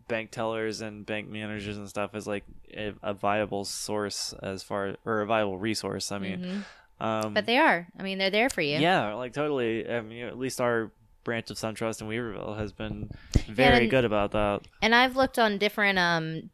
bank 0.09 0.33
tellers 0.33 0.81
and 0.81 1.07
bank 1.07 1.29
managers 1.29 1.77
and 1.77 1.89
stuff 1.89 2.11
as 2.14 2.27
like 2.27 2.45
a, 2.74 2.93
a 3.03 3.14
viable 3.14 3.64
source 3.64 4.35
as 4.43 4.62
far 4.62 4.97
or 5.05 5.20
a 5.20 5.27
viable 5.27 5.59
resource. 5.59 6.12
I 6.12 6.18
mean. 6.18 6.39
Mm-hmm 6.41 6.61
um, 6.99 7.34
but 7.34 7.47
they 7.47 7.59
are. 7.59 7.86
I 7.99 8.03
mean, 8.03 8.18
they're 8.18 8.30
there 8.30 8.49
for 8.49 8.62
you. 8.62 8.78
Yeah, 8.78 9.14
like 9.14 9.32
totally. 9.32 9.88
I 9.88 10.01
mean, 10.01 10.24
at 10.24 10.38
least 10.38 10.61
our 10.61 10.92
branch 11.24 11.51
of 11.51 11.57
SunTrust 11.57 12.01
in 12.01 12.09
Weaverville 12.09 12.57
has 12.57 12.72
been 12.72 13.11
very 13.49 13.74
yeah, 13.74 13.80
and, 13.82 13.90
good 13.90 14.05
about 14.05 14.30
that. 14.32 14.62
And 14.80 14.94
I've 14.94 15.16
looked 15.16 15.38
on 15.38 15.59
different 15.59 15.99
um 15.99 16.51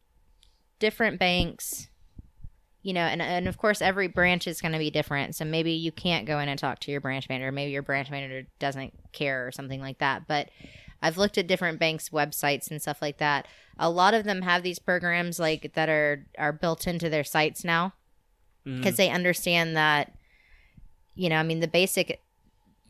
different 0.80 1.20
banks, 1.20 1.88
you 2.82 2.92
know, 2.92 3.02
and 3.02 3.22
and 3.22 3.46
of 3.46 3.56
course 3.56 3.80
every 3.80 4.08
branch 4.08 4.46
is 4.48 4.60
going 4.60 4.72
to 4.72 4.78
be 4.78 4.90
different. 4.90 5.36
So 5.36 5.44
maybe 5.44 5.72
you 5.72 5.92
can't 5.92 6.26
go 6.26 6.40
in 6.40 6.48
and 6.48 6.58
talk 6.58 6.80
to 6.80 6.90
your 6.90 7.00
branch 7.00 7.28
manager. 7.28 7.52
Maybe 7.52 7.70
your 7.70 7.82
branch 7.82 8.10
manager 8.10 8.48
doesn't 8.58 8.92
care 9.12 9.46
or 9.46 9.52
something 9.52 9.80
like 9.80 9.98
that. 9.98 10.26
But 10.26 10.50
I've 11.00 11.18
looked 11.18 11.38
at 11.38 11.46
different 11.46 11.78
banks' 11.78 12.08
websites 12.08 12.70
and 12.70 12.80
stuff 12.82 13.00
like 13.00 13.18
that. 13.18 13.46
A 13.78 13.90
lot 13.90 14.14
of 14.14 14.24
them 14.24 14.42
have 14.42 14.62
these 14.62 14.78
programs 14.80 15.38
like 15.38 15.74
that 15.74 15.88
are 15.88 16.26
are 16.36 16.52
built 16.52 16.88
into 16.88 17.08
their 17.08 17.24
sites 17.24 17.62
now 17.62 17.92
because 18.64 18.94
mm. 18.94 18.98
they 18.98 19.10
understand 19.10 19.76
that 19.76 20.12
you 21.14 21.28
know, 21.28 21.36
I 21.36 21.42
mean, 21.42 21.60
the 21.60 21.68
basic 21.68 22.20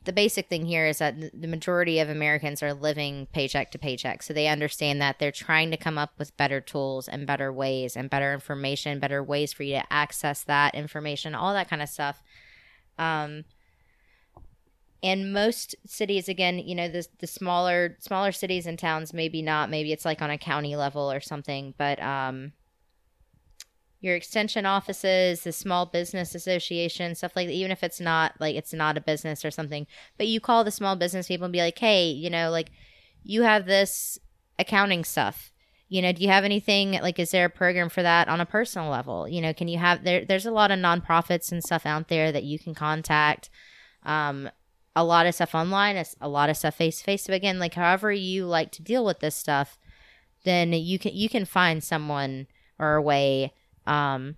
the 0.04 0.12
basic 0.12 0.48
thing 0.48 0.66
here 0.66 0.86
is 0.86 0.98
that 0.98 1.14
the 1.40 1.46
majority 1.46 2.00
of 2.00 2.08
Americans 2.08 2.62
are 2.62 2.74
living 2.74 3.28
paycheck 3.32 3.70
to 3.70 3.78
paycheck. 3.78 4.22
So 4.22 4.34
they 4.34 4.48
understand 4.48 5.00
that 5.00 5.18
they're 5.18 5.30
trying 5.30 5.70
to 5.70 5.76
come 5.76 5.96
up 5.96 6.12
with 6.18 6.36
better 6.36 6.60
tools 6.60 7.06
and 7.06 7.26
better 7.26 7.52
ways 7.52 7.96
and 7.96 8.10
better 8.10 8.34
information, 8.34 8.98
better 8.98 9.22
ways 9.22 9.52
for 9.52 9.62
you 9.62 9.76
to 9.76 9.92
access 9.92 10.42
that 10.44 10.74
information, 10.74 11.34
all 11.34 11.54
that 11.54 11.70
kind 11.70 11.82
of 11.82 11.88
stuff. 11.88 12.20
Um, 12.98 13.44
and 15.04 15.32
most 15.32 15.74
cities, 15.86 16.28
again, 16.28 16.58
you 16.58 16.74
know, 16.74 16.88
the 16.88 17.06
the 17.18 17.26
smaller 17.26 17.96
smaller 18.00 18.32
cities 18.32 18.66
and 18.66 18.78
towns, 18.78 19.12
maybe 19.12 19.42
not, 19.42 19.70
maybe 19.70 19.92
it's 19.92 20.04
like 20.04 20.22
on 20.22 20.30
a 20.30 20.38
county 20.38 20.76
level 20.76 21.10
or 21.10 21.20
something, 21.20 21.74
but 21.76 22.00
um, 22.02 22.52
your 24.02 24.16
extension 24.16 24.66
offices, 24.66 25.44
the 25.44 25.52
small 25.52 25.86
business 25.86 26.34
association, 26.34 27.14
stuff 27.14 27.36
like 27.36 27.46
that, 27.46 27.54
even 27.54 27.70
if 27.70 27.84
it's 27.84 28.00
not 28.00 28.34
like 28.40 28.56
it's 28.56 28.74
not 28.74 28.98
a 28.98 29.00
business 29.00 29.44
or 29.44 29.50
something, 29.50 29.86
but 30.18 30.26
you 30.26 30.40
call 30.40 30.64
the 30.64 30.72
small 30.72 30.96
business 30.96 31.28
people 31.28 31.44
and 31.44 31.52
be 31.52 31.60
like, 31.60 31.78
hey, 31.78 32.10
you 32.10 32.28
know, 32.28 32.50
like 32.50 32.72
you 33.22 33.42
have 33.42 33.64
this 33.64 34.18
accounting 34.58 35.04
stuff. 35.04 35.52
You 35.88 36.02
know, 36.02 36.10
do 36.10 36.20
you 36.20 36.28
have 36.30 36.44
anything 36.44 36.92
like 37.00 37.20
is 37.20 37.30
there 37.30 37.44
a 37.44 37.50
program 37.50 37.88
for 37.88 38.02
that 38.02 38.26
on 38.26 38.40
a 38.40 38.46
personal 38.46 38.90
level? 38.90 39.28
You 39.28 39.40
know, 39.40 39.54
can 39.54 39.68
you 39.68 39.78
have 39.78 40.02
there 40.02 40.24
there's 40.24 40.46
a 40.46 40.50
lot 40.50 40.72
of 40.72 40.80
nonprofits 40.80 41.52
and 41.52 41.62
stuff 41.62 41.86
out 41.86 42.08
there 42.08 42.32
that 42.32 42.44
you 42.44 42.58
can 42.58 42.74
contact. 42.74 43.50
Um 44.04 44.50
a 44.96 45.04
lot 45.04 45.26
of 45.26 45.34
stuff 45.34 45.54
online, 45.54 46.02
a 46.20 46.28
lot 46.28 46.50
of 46.50 46.56
stuff 46.56 46.74
face 46.74 46.98
to 46.98 47.04
face. 47.04 47.24
So 47.24 47.32
again, 47.32 47.58
like 47.58 47.74
however 47.74 48.10
you 48.12 48.46
like 48.46 48.72
to 48.72 48.82
deal 48.82 49.04
with 49.04 49.20
this 49.20 49.36
stuff, 49.36 49.78
then 50.44 50.72
you 50.72 50.98
can 50.98 51.14
you 51.14 51.28
can 51.28 51.44
find 51.44 51.84
someone 51.84 52.48
or 52.80 52.96
a 52.96 53.02
way 53.02 53.52
um, 53.86 54.36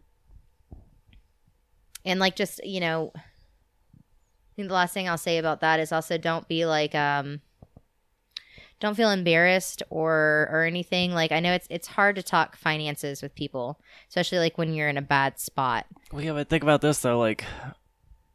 and 2.04 2.20
like 2.20 2.36
just 2.36 2.64
you 2.64 2.80
know, 2.80 3.12
I 3.14 3.20
think 4.56 4.68
the 4.68 4.74
last 4.74 4.94
thing 4.94 5.08
I'll 5.08 5.18
say 5.18 5.38
about 5.38 5.60
that 5.60 5.80
is 5.80 5.92
also 5.92 6.18
don't 6.18 6.46
be 6.48 6.66
like 6.66 6.94
um, 6.94 7.40
don't 8.80 8.94
feel 8.94 9.10
embarrassed 9.10 9.82
or 9.90 10.48
or 10.52 10.64
anything. 10.64 11.12
Like 11.12 11.32
I 11.32 11.40
know 11.40 11.52
it's 11.52 11.66
it's 11.70 11.88
hard 11.88 12.16
to 12.16 12.22
talk 12.22 12.56
finances 12.56 13.22
with 13.22 13.34
people, 13.34 13.80
especially 14.08 14.38
like 14.38 14.58
when 14.58 14.74
you're 14.74 14.88
in 14.88 14.98
a 14.98 15.02
bad 15.02 15.38
spot. 15.38 15.86
Well, 16.12 16.22
yeah, 16.22 16.32
but 16.32 16.48
think 16.48 16.62
about 16.62 16.80
this 16.80 17.00
though, 17.00 17.18
like. 17.18 17.44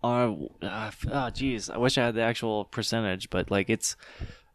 Uh, 0.02 0.34
uh, 0.62 0.92
oh, 1.12 1.30
geez, 1.30 1.70
I 1.70 1.76
wish 1.76 1.98
I 1.98 2.06
had 2.06 2.16
the 2.16 2.22
actual 2.22 2.64
percentage, 2.64 3.30
but 3.30 3.52
like 3.52 3.70
it's 3.70 3.98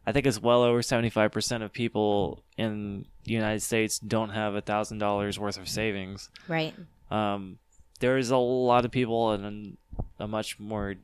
I 0.07 0.11
think 0.11 0.25
it's 0.25 0.41
well 0.41 0.63
over 0.63 0.81
75% 0.81 1.63
of 1.63 1.73
people 1.73 2.43
in 2.57 3.05
the 3.23 3.31
United 3.31 3.61
States 3.61 3.99
don't 3.99 4.29
have 4.29 4.55
a 4.55 4.61
thousand 4.61 4.99
dollars 4.99 5.39
worth 5.39 5.57
of 5.57 5.67
savings. 5.67 6.29
Right. 6.47 6.73
Um, 7.09 7.57
there's 7.99 8.29
a 8.29 8.37
lot 8.37 8.85
of 8.85 8.91
people 8.91 9.33
in 9.33 9.77
a 10.19 10.27
much 10.27 10.59
more 10.59 10.95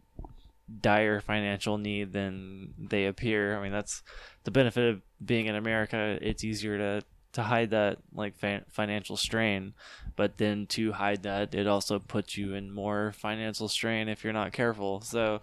dire 0.81 1.19
financial 1.21 1.77
need 1.77 2.13
than 2.13 2.73
they 2.77 3.05
appear. 3.05 3.57
I 3.57 3.63
mean, 3.63 3.71
that's 3.71 4.03
the 4.43 4.51
benefit 4.51 4.89
of 4.89 5.01
being 5.23 5.47
in 5.47 5.55
America. 5.55 6.17
It's 6.21 6.43
easier 6.43 6.77
to 6.77 7.05
to 7.33 7.43
hide 7.43 7.69
that 7.71 7.97
like 8.13 8.37
fa- 8.37 8.63
financial 8.69 9.17
strain, 9.17 9.73
but 10.15 10.37
then 10.37 10.67
to 10.67 10.91
hide 10.91 11.23
that, 11.23 11.55
it 11.55 11.67
also 11.67 11.99
puts 11.99 12.37
you 12.37 12.53
in 12.53 12.71
more 12.71 13.13
financial 13.17 13.67
strain 13.67 14.09
if 14.09 14.23
you're 14.23 14.33
not 14.33 14.51
careful. 14.51 15.01
So, 15.01 15.41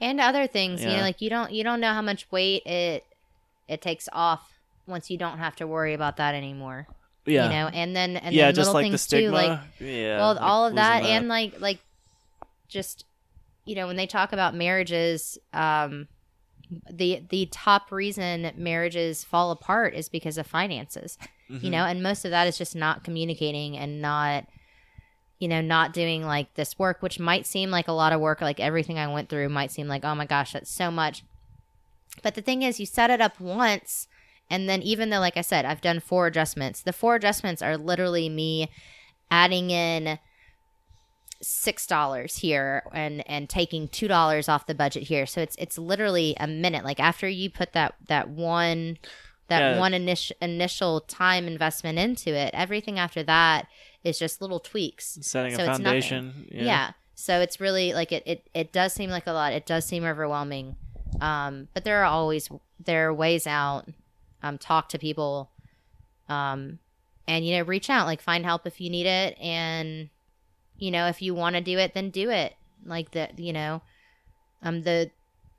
and 0.00 0.20
other 0.20 0.46
things, 0.46 0.82
yeah. 0.82 0.90
you 0.90 0.96
know, 0.96 1.02
like 1.02 1.20
you 1.20 1.30
don't 1.30 1.52
you 1.52 1.64
don't 1.64 1.80
know 1.80 1.92
how 1.92 2.02
much 2.02 2.30
weight 2.30 2.66
it 2.66 3.04
it 3.68 3.80
takes 3.80 4.08
off 4.12 4.52
once 4.86 5.10
you 5.10 5.16
don't 5.16 5.38
have 5.38 5.56
to 5.56 5.66
worry 5.66 5.94
about 5.94 6.18
that 6.18 6.34
anymore. 6.34 6.86
Yeah, 7.26 7.44
you 7.44 7.50
know, 7.50 7.68
and 7.68 7.96
then 7.96 8.16
and 8.16 8.34
yeah, 8.34 8.46
then 8.46 8.54
just 8.54 8.68
little 8.68 8.74
like 8.74 8.84
things 8.84 8.92
the 8.92 8.98
stigma. 8.98 9.28
too, 9.28 9.32
like 9.32 9.60
yeah, 9.80 10.18
well, 10.18 10.34
like 10.34 10.42
all 10.42 10.66
of 10.66 10.74
that, 10.74 11.02
that 11.02 11.08
and 11.08 11.28
like 11.28 11.58
like 11.60 11.78
just 12.68 13.06
you 13.64 13.74
know 13.74 13.86
when 13.86 13.96
they 13.96 14.06
talk 14.06 14.32
about 14.32 14.54
marriages 14.54 15.38
um 15.54 16.06
the 16.90 17.22
the 17.28 17.46
top 17.52 17.92
reason 17.92 18.50
marriages 18.56 19.24
fall 19.24 19.50
apart 19.50 19.94
is 19.94 20.08
because 20.08 20.38
of 20.38 20.46
finances 20.46 21.18
Mm-hmm. 21.50 21.62
you 21.62 21.70
know 21.72 21.84
and 21.84 22.02
most 22.02 22.24
of 22.24 22.30
that 22.30 22.46
is 22.46 22.56
just 22.56 22.74
not 22.74 23.04
communicating 23.04 23.76
and 23.76 24.00
not 24.00 24.46
you 25.38 25.46
know 25.46 25.60
not 25.60 25.92
doing 25.92 26.24
like 26.24 26.54
this 26.54 26.78
work 26.78 27.02
which 27.02 27.20
might 27.20 27.44
seem 27.44 27.70
like 27.70 27.86
a 27.86 27.92
lot 27.92 28.14
of 28.14 28.20
work 28.20 28.40
like 28.40 28.58
everything 28.58 28.98
i 28.98 29.06
went 29.12 29.28
through 29.28 29.50
might 29.50 29.70
seem 29.70 29.86
like 29.86 30.06
oh 30.06 30.14
my 30.14 30.24
gosh 30.24 30.54
that's 30.54 30.70
so 30.70 30.90
much 30.90 31.22
but 32.22 32.34
the 32.34 32.40
thing 32.40 32.62
is 32.62 32.80
you 32.80 32.86
set 32.86 33.10
it 33.10 33.20
up 33.20 33.38
once 33.38 34.08
and 34.48 34.70
then 34.70 34.80
even 34.80 35.10
though 35.10 35.18
like 35.20 35.36
i 35.36 35.42
said 35.42 35.66
i've 35.66 35.82
done 35.82 36.00
four 36.00 36.26
adjustments 36.28 36.80
the 36.80 36.94
four 36.94 37.14
adjustments 37.14 37.60
are 37.60 37.76
literally 37.76 38.30
me 38.30 38.70
adding 39.30 39.68
in 39.70 40.18
six 41.46 41.86
dollars 41.86 42.38
here 42.38 42.82
and 42.92 43.28
and 43.28 43.48
taking 43.48 43.88
two 43.88 44.08
dollars 44.08 44.48
off 44.48 44.66
the 44.66 44.74
budget 44.74 45.02
here 45.04 45.26
so 45.26 45.40
it's 45.40 45.54
it's 45.56 45.76
literally 45.78 46.34
a 46.40 46.46
minute 46.46 46.84
like 46.84 46.98
after 47.00 47.28
you 47.28 47.50
put 47.50 47.72
that 47.72 47.94
that 48.08 48.28
one 48.28 48.96
that 49.48 49.58
Yeah. 49.74 49.78
one 49.78 49.92
initial 49.94 50.34
initial 50.40 51.00
time 51.02 51.46
investment 51.46 51.98
into 51.98 52.30
it 52.34 52.50
everything 52.54 52.98
after 52.98 53.22
that 53.24 53.66
is 54.02 54.18
just 54.18 54.40
little 54.40 54.60
tweaks 54.60 55.18
Setting 55.22 55.54
So 55.54 55.62
a 55.64 55.66
foundation. 55.66 56.48
yeah. 56.50 56.92
So 57.14 57.40
it's 57.40 57.60
really 57.60 57.92
like 57.94 58.10
it, 58.12 58.22
it 58.26 58.48
it 58.54 58.72
does 58.72 58.92
seem 58.92 59.08
like 59.08 59.26
a 59.26 59.32
lot. 59.32 59.52
It 59.52 59.66
does 59.66 59.84
seem 59.84 60.04
overwhelming. 60.04 60.76
Um, 61.20 61.68
but 61.72 61.84
there 61.84 62.00
are 62.02 62.04
always 62.06 62.50
there 62.84 63.08
are 63.08 63.14
ways 63.14 63.46
out. 63.46 63.86
Um, 64.42 64.58
talk 64.58 64.88
to 64.90 64.98
people. 64.98 65.50
Um, 66.28 66.80
and 67.28 67.46
you 67.46 67.56
know, 67.56 67.64
reach 67.64 67.88
out, 67.88 68.06
like 68.06 68.20
find 68.20 68.44
help 68.44 68.66
if 68.66 68.80
you 68.80 68.90
need 68.90 69.06
it 69.06 69.38
and 69.40 70.10
you 70.78 70.90
know, 70.90 71.06
if 71.06 71.22
you 71.22 71.34
want 71.34 71.54
to 71.56 71.60
do 71.62 71.78
it, 71.78 71.94
then 71.94 72.10
do 72.10 72.30
it. 72.30 72.54
Like 72.84 73.12
the 73.12 73.28
you 73.36 73.52
know, 73.52 73.82
um 74.62 74.82
the 74.82 75.10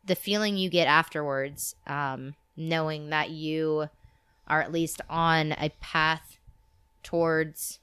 the 0.05 0.15
feeling 0.15 0.55
you 0.57 0.69
get 0.69 0.87
afterwards, 0.87 1.75
um, 1.87 2.35
knowing 2.55 3.09
that 3.09 3.31
you 3.31 3.89
are 4.47 4.61
at 4.61 4.71
least 4.71 5.01
on 5.09 5.53
a 5.53 5.71
path 5.81 6.37
towards 7.01 7.79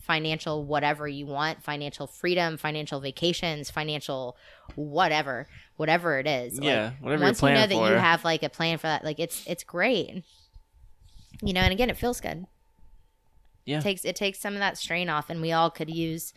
financial 0.00 0.64
whatever 0.64 1.08
you 1.08 1.24
want 1.24 1.62
financial 1.62 2.06
freedom 2.06 2.56
financial 2.58 3.00
vacations 3.00 3.70
financial 3.70 4.36
whatever 4.74 5.46
whatever 5.76 6.18
it 6.18 6.26
is 6.26 6.58
Like, 6.58 6.64
Yeah, 6.66 6.90
whatever 7.00 7.22
once 7.24 7.40
you're 7.40 7.52
know 7.54 7.66
that 7.66 7.70
for. 7.70 7.88
you 7.88 7.94
have 7.94 8.22
like 8.24 8.42
a 8.42 8.48
plan 8.50 8.76
for 8.76 8.88
that 8.88 9.02
like 9.04 9.18
it's 9.18 9.42
it's 9.46 9.64
great 9.64 10.22
you 11.40 11.52
know 11.54 11.60
and 11.62 11.72
again 11.72 11.88
it 11.88 11.96
feels 11.96 12.20
good 12.20 12.44
Yeah. 13.64 13.78
it 13.78 13.82
takes 13.82 14.04
it 14.04 14.14
takes 14.16 14.40
some 14.40 14.52
of 14.54 14.58
that 14.58 14.76
strain 14.76 15.08
off 15.08 15.30
and 15.30 15.40
we 15.40 15.52
all 15.52 15.70
could 15.70 15.88
use 15.88 16.34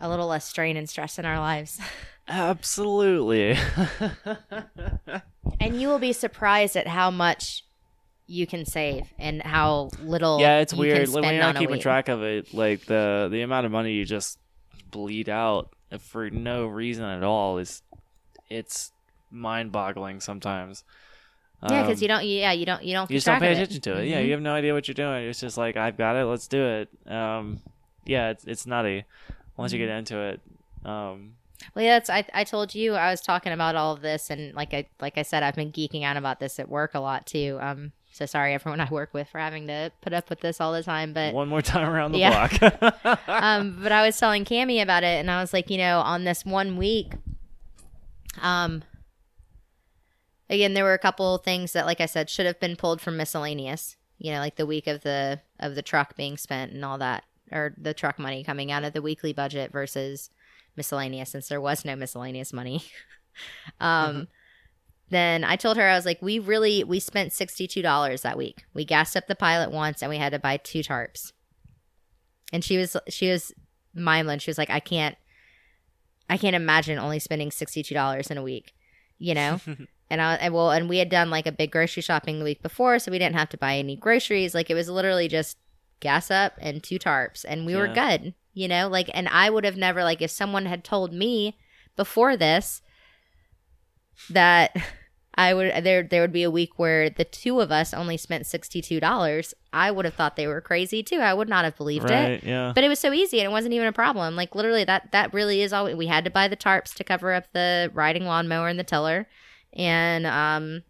a 0.00 0.08
little 0.08 0.26
less 0.26 0.46
strain 0.46 0.76
and 0.76 0.88
stress 0.88 1.18
in 1.18 1.24
our 1.24 1.38
lives 1.38 1.80
Absolutely. 2.28 3.56
and 5.60 5.80
you 5.80 5.88
will 5.88 5.98
be 5.98 6.12
surprised 6.12 6.76
at 6.76 6.86
how 6.86 7.10
much 7.10 7.64
you 8.26 8.46
can 8.46 8.64
save 8.66 9.04
and 9.18 9.42
how 9.42 9.90
little 10.02 10.40
yeah, 10.40 10.58
it's 10.58 10.74
weird 10.74 11.08
when 11.10 11.22
you're 11.24 11.34
not 11.42 11.56
keeping 11.56 11.78
track 11.80 12.08
of 12.08 12.22
it. 12.22 12.52
Like 12.52 12.84
the 12.86 13.28
the 13.30 13.42
amount 13.42 13.66
of 13.66 13.72
money 13.72 13.92
you 13.92 14.04
just 14.04 14.38
bleed 14.90 15.28
out 15.28 15.72
for 16.00 16.28
no 16.30 16.66
reason 16.66 17.04
at 17.04 17.22
all 17.22 17.58
is 17.58 17.82
it's 18.50 18.90
mind 19.30 19.70
boggling 19.70 20.18
sometimes. 20.20 20.82
yeah 21.62 21.82
because 21.82 21.98
Um, 21.98 22.02
you 22.02 22.08
don't 22.08 22.24
yeah 22.26 22.52
you 22.52 22.66
don't 22.66 22.82
you 22.82 22.92
don't 22.94 23.08
you 23.10 23.16
just 23.18 23.26
don't 23.26 23.38
pay 23.38 23.52
of 23.52 23.58
it. 23.58 23.62
attention 23.62 23.80
to 23.82 24.00
it. 24.00 24.08
Yeah, 24.08 24.20
Mhm. 24.20 24.26
you 24.26 24.32
have 24.32 24.42
no 24.42 24.54
idea 24.54 24.74
what 24.74 24.88
you're 24.88 24.94
doing. 24.94 25.28
It's 25.28 25.38
just 25.40 25.56
like 25.56 25.76
I've 25.76 25.96
got 25.96 26.16
it. 26.16 26.24
Let's 26.24 26.48
do 26.48 26.64
it. 26.64 26.88
Um, 27.10 27.60
yeah, 28.04 28.30
it's 28.30 28.44
it's 28.44 28.66
nutty 28.66 29.04
once 29.56 29.72
you 29.72 29.78
get 29.78 29.88
Mm-hmm. 29.88 29.98
into 29.98 30.18
it. 30.20 30.40
Um, 30.84 31.34
Well, 31.74 31.84
yeah, 31.84 31.94
that's 31.98 32.10
I, 32.10 32.24
I 32.34 32.44
told 32.44 32.74
you 32.74 32.94
I 32.94 33.10
was 33.10 33.20
talking 33.20 33.52
about 33.52 33.76
all 33.76 33.92
of 33.94 34.02
this, 34.02 34.30
and 34.30 34.54
like 34.54 34.72
I 34.74 34.86
like 35.00 35.16
I 35.18 35.22
said, 35.22 35.42
I've 35.42 35.54
been 35.56 35.72
geeking 35.72 36.04
out 36.04 36.16
about 36.16 36.38
this 36.40 36.58
at 36.58 36.68
work 36.68 36.94
a 36.94 37.00
lot 37.00 37.26
too. 37.26 37.58
Um, 37.60 37.92
so 38.12 38.24
sorry 38.26 38.54
everyone 38.54 38.80
I 38.86 38.88
work 38.90 39.12
with 39.14 39.28
for 39.28 39.38
having 39.38 39.66
to 39.68 39.90
put 40.02 40.12
up 40.12 40.30
with 40.30 40.40
this 40.40 40.60
all 40.60 40.72
the 40.72 40.82
time, 40.82 41.12
but 41.12 41.34
one 41.34 41.48
more 41.48 41.62
time 41.62 41.88
around 41.88 42.12
the 42.12 42.18
Yeah. 42.18 42.48
block. 42.48 43.28
um, 43.28 43.78
but 43.82 43.92
I 43.92 44.04
was 44.06 44.18
telling 44.18 44.44
Cami 44.44 44.82
about 44.82 45.02
it, 45.02 45.18
and 45.20 45.30
I 45.30 45.40
was 45.40 45.52
like, 45.52 45.70
you 45.70 45.78
know, 45.78 46.00
on 46.00 46.24
this 46.24 46.44
one 46.44 46.76
week, 46.76 47.12
um, 48.42 48.82
again, 50.50 50.74
there 50.74 50.84
were 50.84 50.94
a 50.94 50.98
couple 50.98 51.34
of 51.34 51.42
things 51.42 51.72
that, 51.72 51.86
like 51.86 52.00
I 52.00 52.06
said, 52.06 52.30
should 52.30 52.46
have 52.46 52.60
been 52.60 52.76
pulled 52.76 53.00
from 53.00 53.16
miscellaneous. 53.16 53.96
You 54.18 54.32
know, 54.32 54.38
like 54.38 54.56
the 54.56 54.66
week 54.66 54.86
of 54.86 55.02
the 55.02 55.40
of 55.60 55.74
the 55.74 55.82
truck 55.82 56.16
being 56.16 56.36
spent 56.38 56.72
and 56.72 56.82
all 56.84 56.96
that, 56.98 57.24
or 57.52 57.74
the 57.78 57.94
truck 57.94 58.18
money 58.18 58.42
coming 58.44 58.70
out 58.70 58.84
of 58.84 58.92
the 58.92 59.02
weekly 59.02 59.32
budget 59.32 59.72
versus 59.72 60.30
miscellaneous, 60.76 61.30
since 61.30 61.48
there 61.48 61.60
was 61.60 61.84
no 61.84 61.96
miscellaneous 61.96 62.52
money. 62.52 62.84
um. 63.80 64.28
Then 65.08 65.44
I 65.44 65.54
told 65.54 65.76
her 65.76 65.88
I 65.88 65.94
was 65.94 66.04
like, 66.04 66.20
we 66.20 66.40
really 66.40 66.82
we 66.82 66.98
spent 66.98 67.32
sixty 67.32 67.68
two 67.68 67.80
dollars 67.80 68.22
that 68.22 68.36
week. 68.36 68.64
We 68.74 68.84
gassed 68.84 69.16
up 69.16 69.28
the 69.28 69.36
pilot 69.36 69.70
once, 69.70 70.02
and 70.02 70.10
we 70.10 70.18
had 70.18 70.32
to 70.32 70.40
buy 70.40 70.56
two 70.56 70.80
tarps 70.80 71.30
and 72.52 72.64
she 72.64 72.76
was 72.76 72.96
she 73.08 73.30
was 73.30 73.52
mind 73.94 74.26
blown. 74.26 74.38
She 74.38 74.50
was 74.50 74.58
like, 74.58 74.70
I 74.70 74.80
can't, 74.80 75.16
I 76.28 76.36
can't 76.36 76.56
imagine 76.56 76.98
only 76.98 77.18
spending 77.18 77.50
sixty 77.50 77.82
two 77.82 77.94
dollars 77.94 78.30
in 78.30 78.38
a 78.38 78.42
week, 78.42 78.74
you 79.18 79.34
know. 79.34 79.60
and 80.10 80.20
I 80.20 80.34
and 80.36 80.54
well, 80.54 80.70
and 80.70 80.88
we 80.88 80.98
had 80.98 81.08
done 81.08 81.30
like 81.30 81.46
a 81.46 81.52
big 81.52 81.72
grocery 81.72 82.02
shopping 82.02 82.38
the 82.38 82.44
week 82.44 82.62
before, 82.62 82.98
so 82.98 83.10
we 83.10 83.18
didn't 83.18 83.36
have 83.36 83.48
to 83.50 83.58
buy 83.58 83.76
any 83.76 83.96
groceries. 83.96 84.54
Like 84.54 84.70
it 84.70 84.74
was 84.74 84.88
literally 84.88 85.28
just 85.28 85.58
gas 86.00 86.30
up 86.30 86.54
and 86.58 86.82
two 86.82 86.98
tarps, 86.98 87.44
and 87.46 87.66
we 87.66 87.74
were 87.76 87.88
good, 87.88 88.34
you 88.54 88.68
know. 88.68 88.88
Like, 88.88 89.10
and 89.14 89.28
I 89.28 89.50
would 89.50 89.64
have 89.64 89.76
never 89.76 90.02
like 90.04 90.22
if 90.22 90.30
someone 90.30 90.66
had 90.66 90.84
told 90.84 91.12
me 91.12 91.56
before 91.96 92.36
this 92.36 92.82
that 94.30 94.76
I 95.38 95.52
would 95.52 95.84
there 95.84 96.02
there 96.02 96.22
would 96.22 96.32
be 96.32 96.44
a 96.44 96.50
week 96.50 96.78
where 96.78 97.10
the 97.10 97.24
two 97.24 97.60
of 97.60 97.70
us 97.70 97.92
only 97.92 98.16
spent 98.16 98.46
sixty 98.46 98.80
two 98.80 99.00
dollars. 99.00 99.52
I 99.72 99.90
would 99.90 100.06
have 100.06 100.14
thought 100.14 100.36
they 100.36 100.46
were 100.46 100.62
crazy 100.62 101.02
too. 101.02 101.18
I 101.18 101.34
would 101.34 101.48
not 101.48 101.64
have 101.64 101.76
believed 101.76 102.10
it. 102.10 102.42
Yeah. 102.42 102.72
But 102.74 102.84
it 102.84 102.88
was 102.88 102.98
so 102.98 103.12
easy 103.12 103.40
and 103.40 103.46
it 103.46 103.52
wasn't 103.52 103.74
even 103.74 103.86
a 103.86 103.92
problem. 103.92 104.34
Like 104.34 104.54
literally 104.54 104.84
that 104.84 105.12
that 105.12 105.34
really 105.34 105.60
is 105.60 105.74
all 105.74 105.94
we 105.94 106.06
had 106.06 106.24
to 106.24 106.30
buy 106.30 106.48
the 106.48 106.56
tarps 106.56 106.94
to 106.94 107.04
cover 107.04 107.34
up 107.34 107.52
the 107.52 107.90
riding 107.92 108.24
lawnmower 108.24 108.68
and 108.68 108.78
the 108.78 108.84
tiller. 108.84 109.28
And 109.74 110.26
um 110.26 110.84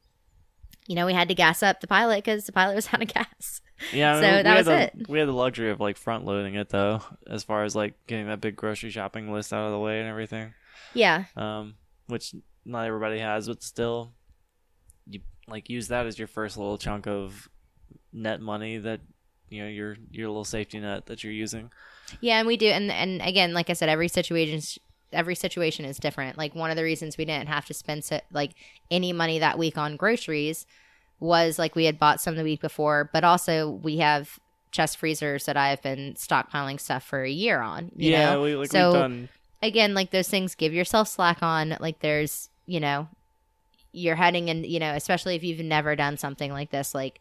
you 0.87 0.95
know, 0.95 1.07
we 1.07 1.13
had 1.15 1.29
to 1.29 1.35
gas 1.35 1.63
up 1.63 1.81
the 1.81 1.87
pilot 1.87 2.17
because 2.25 2.45
the 2.45 2.53
pilot 2.53 2.75
was 2.75 2.89
out 2.93 3.03
of 3.03 3.09
gas. 3.09 3.61
Yeah, 3.93 4.17
I 4.17 4.21
So 4.21 4.31
mean, 4.33 4.45
that 4.45 4.57
was 4.57 4.67
the, 4.67 4.83
it. 4.83 5.09
We 5.09 5.19
had 5.19 5.29
the 5.29 5.33
luxury 5.33 5.71
of 5.71 5.81
like 5.81 5.97
front 5.97 6.25
loading 6.25 6.55
it 6.55 6.71
though, 6.71 7.03
as 7.29 7.45
far 7.45 7.65
as 7.65 7.75
like 7.77 7.95
getting 8.07 8.27
that 8.29 8.41
big 8.41 8.57
grocery 8.57 8.91
shopping 8.91 9.33
list 9.33 9.53
out 9.53 9.67
of 9.67 9.73
the 9.73 9.79
way 9.79 10.01
and 10.01 10.09
everything. 10.09 10.55
Yeah. 10.95 11.25
Um, 11.37 11.75
which 12.07 12.35
not 12.65 12.87
everybody 12.87 13.19
has, 13.19 13.49
but 13.49 13.63
still, 13.63 14.13
you 15.07 15.21
like 15.47 15.69
use 15.69 15.89
that 15.89 16.07
as 16.07 16.19
your 16.19 16.29
first 16.29 16.57
little 16.57 16.79
chunk 16.79 17.07
of 17.07 17.49
net 18.13 18.41
money 18.41 18.79
that 18.79 19.01
you 19.51 19.63
know 19.63 19.69
your 19.69 19.97
your 20.11 20.29
little 20.29 20.45
safety 20.45 20.81
net 20.81 21.07
that 21.07 21.23
you're 21.23 21.33
using. 21.33 21.71
Yeah, 22.21 22.39
and 22.39 22.47
we 22.47 22.57
do 22.57 22.67
and 22.69 22.91
and 22.91 23.21
again, 23.21 23.53
like 23.53 23.69
I 23.69 23.75
said, 23.75 23.89
every 23.89 24.09
situation 24.09 24.61
every 25.13 25.35
situation 25.35 25.85
is 25.85 25.99
different. 25.99 26.37
Like 26.39 26.55
one 26.55 26.71
of 26.71 26.77
the 26.77 26.83
reasons 26.83 27.17
we 27.17 27.25
didn't 27.25 27.49
have 27.49 27.67
to 27.67 27.75
spend 27.75 28.05
so, 28.05 28.21
like 28.33 28.53
any 28.91 29.13
money 29.13 29.39
that 29.39 29.59
week 29.59 29.79
on 29.79 29.97
groceries 29.97 30.67
was 31.21 31.59
like 31.59 31.75
we 31.75 31.85
had 31.87 31.99
bought 31.99 32.21
some 32.21 32.37
the 32.37 32.43
week 32.45 32.61
before, 32.61 33.09
but 33.13 33.25
also 33.25 33.71
we 33.71 33.99
have 33.99 34.39
chest 34.73 34.99
freezers 34.99 35.47
that 35.47 35.57
I've 35.57 35.81
been 35.83 36.15
stockpiling 36.15 36.79
stuff 36.79 37.03
for 37.05 37.23
a 37.23 37.31
year 37.31 37.61
on. 37.61 37.91
You 37.97 38.11
yeah, 38.13 38.33
know? 38.35 38.43
we 38.43 38.55
like 38.57 38.71
So- 38.71 38.91
we've 38.93 39.01
done. 39.01 39.29
again, 39.63 39.95
like 39.95 40.11
those 40.11 40.29
things, 40.29 40.55
give 40.55 40.75
yourself 40.75 41.09
slack 41.09 41.39
on. 41.43 41.77
Like 41.81 42.01
there's, 42.01 42.51
you 42.67 42.81
know, 42.81 43.09
you're 43.93 44.17
heading 44.17 44.49
in, 44.49 44.65
you 44.65 44.79
know, 44.79 44.93
especially 44.93 45.37
if 45.37 45.43
you've 45.43 45.61
never 45.61 45.97
done 45.97 46.19
something 46.19 46.53
like 46.53 46.71
this, 46.71 46.95
like 46.95 47.21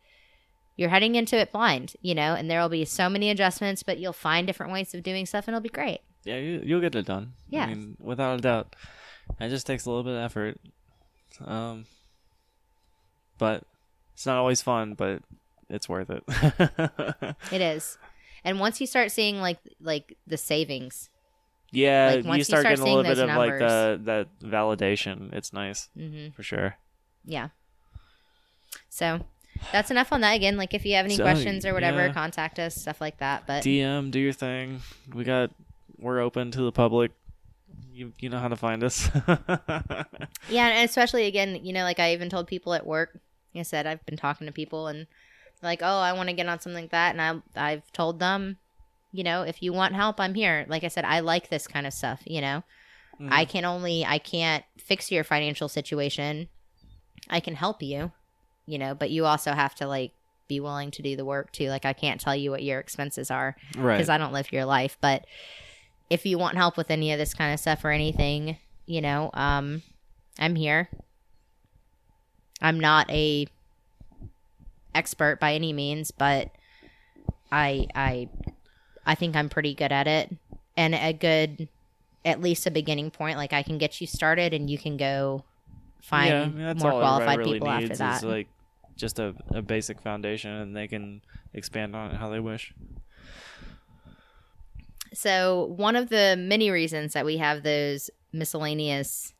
you're 0.75 0.89
heading 0.89 1.15
into 1.15 1.37
it 1.37 1.53
blind, 1.53 1.93
you 2.01 2.13
know, 2.13 2.33
and 2.33 2.51
there 2.51 2.59
will 2.61 2.67
be 2.67 2.83
so 2.83 3.07
many 3.07 3.29
adjustments, 3.29 3.81
but 3.83 3.97
you'll 3.97 4.11
find 4.11 4.45
different 4.45 4.73
ways 4.73 4.93
of 4.93 5.01
doing 5.03 5.25
stuff 5.25 5.47
and 5.47 5.55
it'll 5.55 5.63
be 5.63 5.69
great. 5.69 6.01
Yeah, 6.25 6.37
you, 6.37 6.61
you'll 6.63 6.81
get 6.81 6.95
it 6.95 7.05
done. 7.05 7.33
Yeah. 7.49 7.63
I 7.63 7.67
mean, 7.67 7.95
without 7.99 8.39
a 8.39 8.41
doubt. 8.41 8.75
It 9.39 9.49
just 9.49 9.65
takes 9.65 9.85
a 9.85 9.89
little 9.89 10.03
bit 10.03 10.13
of 10.13 10.19
effort. 10.23 10.59
Um, 11.43 11.85
but 13.37 13.63
it's 14.13 14.25
not 14.25 14.37
always 14.37 14.61
fun, 14.61 14.93
but 14.95 15.21
it's 15.69 15.87
worth 15.89 16.09
it. 16.09 16.23
It 17.51 17.61
is. 17.61 17.97
And 18.43 18.59
once 18.59 18.79
you 18.79 18.87
start 18.87 19.11
seeing 19.11 19.39
like 19.41 19.57
like 19.81 20.17
the 20.27 20.37
savings, 20.37 21.09
yeah, 21.71 22.13
Like, 22.17 22.25
once 22.25 22.27
you 22.27 22.37
you 22.37 22.43
start, 22.43 22.61
start 22.61 22.77
getting 22.77 22.91
a 22.93 22.95
little 22.95 23.11
bit 23.15 23.19
of 23.19 23.35
like 23.37 23.57
the 23.59 23.99
that 24.05 24.39
validation. 24.41 25.33
It's 25.33 25.51
nice 25.53 25.89
hmm 25.95 26.29
for 26.35 26.43
sure. 26.43 26.77
yeah. 27.25 27.49
So 28.89 29.21
that's 29.71 29.89
enough 29.91 30.11
on 30.13 30.21
that. 30.21 30.33
Again, 30.35 30.57
like 30.57 30.73
if 30.73 30.85
you 30.85 30.95
have 30.95 31.05
any 31.05 31.15
So, 31.15 31.23
questions 31.23 31.65
or 31.65 31.73
whatever, 31.73 32.05
yeah. 32.07 32.13
contact 32.13 32.59
us, 32.59 32.75
stuff 32.75 33.01
like 33.01 33.17
that. 33.17 33.45
But 33.47 33.63
DM, 33.63 34.11
do 34.11 34.19
your 34.19 34.33
thing. 34.33 34.81
We 35.13 35.23
got 35.23 35.49
we're 36.05 36.19
open 36.19 36.51
to 36.51 36.61
the 36.61 36.71
public. 36.71 37.11
You 37.91 38.13
you 38.19 38.29
know 38.29 38.37
how 38.37 38.47
to 38.47 38.55
find 38.55 38.83
us. 38.83 39.09
Yeah, 40.47 40.67
and 40.67 40.87
especially 40.87 41.25
again, 41.25 41.65
you 41.65 41.73
know, 41.73 41.81
like 41.81 41.99
I 41.99 42.13
even 42.13 42.29
told 42.29 42.45
people 42.45 42.75
at 42.75 42.85
work. 42.85 43.19
Like 43.53 43.61
I 43.61 43.63
said 43.63 43.87
I've 43.87 44.05
been 44.05 44.15
talking 44.15 44.45
to 44.45 44.53
people 44.53 44.87
and 44.87 45.07
like, 45.63 45.79
oh, 45.81 45.99
I 45.99 46.13
want 46.13 46.29
to 46.29 46.35
get 46.35 46.47
on 46.47 46.59
something 46.59 46.83
like 46.83 46.91
that, 46.91 47.15
and 47.15 47.43
I 47.55 47.71
I've 47.71 47.91
told 47.91 48.19
them, 48.19 48.57
you 49.11 49.23
know, 49.23 49.41
if 49.41 49.63
you 49.63 49.73
want 49.73 49.95
help, 49.95 50.19
I'm 50.19 50.35
here. 50.35 50.65
Like 50.69 50.83
I 50.83 50.89
said, 50.89 51.03
I 51.03 51.21
like 51.21 51.49
this 51.49 51.67
kind 51.67 51.87
of 51.87 51.93
stuff, 51.93 52.21
you 52.25 52.41
know. 52.41 52.63
Mm. 53.19 53.29
I 53.31 53.45
can 53.45 53.65
only 53.65 54.05
I 54.05 54.19
can't 54.19 54.63
fix 54.77 55.11
your 55.11 55.23
financial 55.23 55.67
situation. 55.67 56.49
I 57.27 57.39
can 57.39 57.55
help 57.55 57.81
you, 57.81 58.11
you 58.67 58.77
know, 58.77 58.93
but 58.93 59.09
you 59.09 59.25
also 59.25 59.53
have 59.53 59.73
to 59.75 59.87
like 59.87 60.11
be 60.47 60.59
willing 60.59 60.91
to 60.91 61.01
do 61.01 61.15
the 61.15 61.25
work 61.25 61.51
too. 61.51 61.69
Like 61.69 61.85
I 61.85 61.93
can't 61.93 62.21
tell 62.21 62.35
you 62.35 62.51
what 62.51 62.61
your 62.61 62.79
expenses 62.79 63.31
are 63.31 63.55
right. 63.75 63.95
because 63.95 64.09
I 64.09 64.19
don't 64.19 64.33
live 64.33 64.51
your 64.51 64.65
life, 64.65 64.95
but 65.01 65.25
if 66.09 66.25
you 66.25 66.37
want 66.37 66.57
help 66.57 66.77
with 66.77 66.91
any 66.91 67.11
of 67.11 67.19
this 67.19 67.33
kind 67.33 67.53
of 67.53 67.59
stuff 67.59 67.83
or 67.83 67.91
anything, 67.91 68.57
you 68.85 69.01
know, 69.01 69.29
um 69.33 69.81
I'm 70.39 70.55
here. 70.55 70.89
I'm 72.61 72.79
not 72.79 73.09
a 73.09 73.47
expert 74.93 75.39
by 75.39 75.53
any 75.53 75.73
means, 75.73 76.11
but 76.11 76.49
I 77.51 77.87
I 77.95 78.29
I 79.05 79.15
think 79.15 79.35
I'm 79.35 79.49
pretty 79.49 79.73
good 79.73 79.91
at 79.91 80.07
it 80.07 80.33
and 80.77 80.95
a 80.95 81.13
good 81.13 81.67
at 82.23 82.41
least 82.41 82.65
a 82.65 82.71
beginning 82.71 83.11
point 83.11 83.37
like 83.37 83.53
I 83.53 83.61
can 83.61 83.77
get 83.77 84.01
you 84.01 84.07
started 84.07 84.53
and 84.53 84.69
you 84.69 84.77
can 84.77 84.97
go 84.97 85.43
find 86.01 86.29
yeah, 86.29 86.41
I 86.41 86.73
mean, 86.73 86.77
more 86.77 86.91
qualified 86.91 87.39
really 87.39 87.53
people 87.53 87.69
after 87.69 87.95
that. 87.95 88.23
Like 88.23 88.47
just 88.95 89.19
a, 89.19 89.35
a 89.49 89.61
basic 89.61 90.01
foundation, 90.01 90.51
and 90.51 90.75
they 90.75 90.87
can 90.87 91.21
expand 91.53 91.95
on 91.95 92.11
it 92.11 92.17
how 92.17 92.29
they 92.29 92.39
wish. 92.39 92.73
So 95.15 95.73
one 95.77 95.95
of 95.95 96.09
the 96.09 96.35
many 96.37 96.69
reasons 96.71 97.13
that 97.13 97.25
we 97.25 97.37
have 97.37 97.63
those 97.63 98.09
miscellaneous 98.33 99.33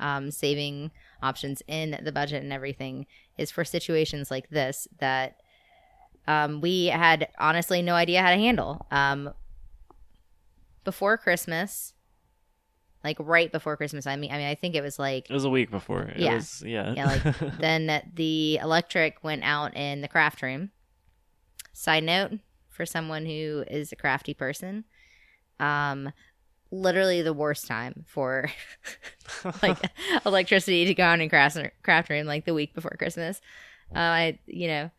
um, 0.00 0.30
saving 0.30 0.90
options 1.22 1.62
in 1.66 1.98
the 2.02 2.12
budget 2.12 2.42
and 2.42 2.52
everything 2.52 3.06
is 3.36 3.50
for 3.50 3.64
situations 3.64 4.30
like 4.30 4.48
this 4.50 4.88
that 5.00 5.36
um, 6.26 6.60
we 6.60 6.86
had 6.86 7.28
honestly 7.38 7.82
no 7.82 7.94
idea 7.94 8.22
how 8.22 8.30
to 8.30 8.36
handle. 8.36 8.86
Um, 8.90 9.32
before 10.84 11.18
Christmas, 11.18 11.94
like 13.04 13.16
right 13.20 13.50
before 13.52 13.76
Christmas, 13.76 14.06
I 14.06 14.16
mean, 14.16 14.30
I 14.32 14.38
mean, 14.38 14.46
I 14.46 14.54
think 14.54 14.74
it 14.74 14.82
was 14.82 14.98
like 14.98 15.28
It 15.28 15.34
was 15.34 15.44
a 15.44 15.50
week 15.50 15.70
before. 15.70 16.02
It 16.02 16.18
Yeah. 16.20 16.34
was, 16.36 16.62
yeah. 16.66 16.92
yeah, 16.94 17.06
like 17.06 17.38
then 17.60 18.02
the 18.14 18.58
electric 18.62 19.22
went 19.22 19.42
out 19.44 19.76
in 19.76 20.00
the 20.00 20.08
craft 20.08 20.42
room. 20.42 20.70
Side 21.72 22.04
note 22.04 22.32
for 22.68 22.84
someone 22.86 23.26
who 23.26 23.64
is 23.68 23.92
a 23.92 23.96
crafty 23.96 24.34
person, 24.34 24.84
um, 25.60 26.12
literally 26.70 27.22
the 27.22 27.32
worst 27.32 27.66
time 27.66 28.04
for 28.06 28.50
like 29.62 29.78
electricity 30.26 30.84
to 30.84 30.94
go 30.94 31.04
on 31.04 31.20
in 31.20 31.28
craft 31.28 31.58
craft 31.82 32.10
room 32.10 32.26
like 32.26 32.44
the 32.44 32.54
week 32.54 32.74
before 32.74 32.96
Christmas. 32.98 33.40
Uh, 33.94 33.98
I 33.98 34.38
you 34.46 34.68
know. 34.68 34.90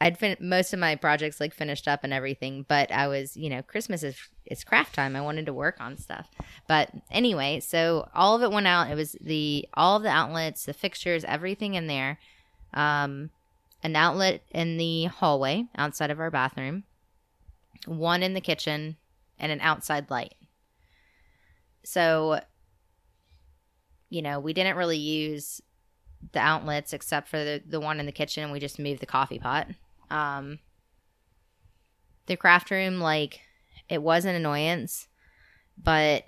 I'd 0.00 0.16
fin- 0.16 0.36
most 0.38 0.72
of 0.72 0.78
my 0.78 0.94
projects 0.94 1.40
like 1.40 1.52
finished 1.52 1.88
up 1.88 2.04
and 2.04 2.12
everything, 2.12 2.64
but 2.68 2.92
I 2.92 3.08
was, 3.08 3.36
you 3.36 3.50
know, 3.50 3.62
Christmas 3.62 4.04
is 4.04 4.16
it's 4.46 4.62
craft 4.62 4.94
time. 4.94 5.16
I 5.16 5.20
wanted 5.20 5.46
to 5.46 5.52
work 5.52 5.76
on 5.80 5.96
stuff. 5.96 6.28
But 6.68 6.90
anyway, 7.10 7.58
so 7.58 8.08
all 8.14 8.36
of 8.36 8.42
it 8.42 8.52
went 8.52 8.68
out. 8.68 8.90
It 8.90 8.94
was 8.94 9.16
the 9.20 9.68
all 9.74 9.96
of 9.96 10.04
the 10.04 10.08
outlets, 10.08 10.64
the 10.64 10.72
fixtures, 10.72 11.24
everything 11.24 11.74
in 11.74 11.88
there. 11.88 12.20
Um, 12.72 13.30
an 13.82 13.96
outlet 13.96 14.42
in 14.50 14.76
the 14.76 15.06
hallway 15.06 15.66
outside 15.76 16.10
of 16.10 16.20
our 16.20 16.30
bathroom, 16.30 16.84
one 17.86 18.22
in 18.22 18.34
the 18.34 18.40
kitchen, 18.40 18.96
and 19.38 19.52
an 19.52 19.60
outside 19.60 20.10
light. 20.10 20.34
So, 21.84 22.40
you 24.10 24.22
know, 24.22 24.40
we 24.40 24.52
didn't 24.52 24.76
really 24.76 24.98
use 24.98 25.60
the 26.32 26.40
outlets 26.40 26.92
except 26.92 27.28
for 27.28 27.38
the, 27.38 27.62
the 27.66 27.80
one 27.80 28.00
in 28.00 28.06
the 28.06 28.12
kitchen, 28.12 28.42
and 28.42 28.52
we 28.52 28.58
just 28.58 28.78
moved 28.78 29.00
the 29.00 29.06
coffee 29.06 29.38
pot. 29.38 29.68
Um, 30.10 30.58
the 32.26 32.36
craft 32.36 32.70
room, 32.70 33.00
like, 33.00 33.40
it 33.88 34.02
was 34.02 34.24
an 34.24 34.34
annoyance, 34.34 35.08
but 35.82 36.24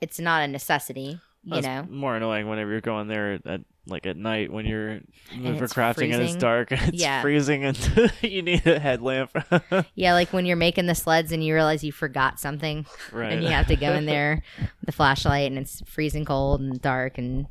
it's 0.00 0.20
not 0.20 0.42
a 0.42 0.48
necessity, 0.48 1.20
you 1.42 1.60
That's 1.60 1.66
know. 1.66 1.86
more 1.90 2.16
annoying 2.16 2.48
whenever 2.48 2.70
you're 2.70 2.80
going 2.80 3.08
there 3.08 3.40
at 3.44 3.62
like 3.90 4.06
at 4.06 4.16
night 4.16 4.52
when 4.52 4.64
you're 4.64 5.00
for 5.58 5.66
crafting 5.66 6.12
and 6.14 6.22
it's 6.22 6.36
dark 6.36 6.70
and 6.70 6.80
it's 6.88 7.02
Yeah. 7.02 7.20
freezing 7.22 7.64
and 7.64 8.12
you 8.22 8.42
need 8.42 8.66
a 8.66 8.78
headlamp. 8.78 9.30
Yeah, 9.94 10.14
like 10.14 10.32
when 10.32 10.46
you're 10.46 10.56
making 10.56 10.86
the 10.86 10.94
sleds 10.94 11.32
and 11.32 11.44
you 11.44 11.52
realize 11.54 11.84
you 11.84 11.92
forgot 11.92 12.40
something, 12.40 12.86
right. 13.12 13.32
and 13.32 13.42
you 13.42 13.50
have 13.50 13.66
to 13.66 13.76
go 13.76 13.92
in 13.92 14.06
there 14.06 14.42
with 14.58 14.86
the 14.86 14.92
flashlight, 14.92 15.50
and 15.50 15.58
it's 15.58 15.82
freezing 15.86 16.24
cold 16.24 16.60
and 16.60 16.80
dark, 16.80 17.18
and 17.18 17.46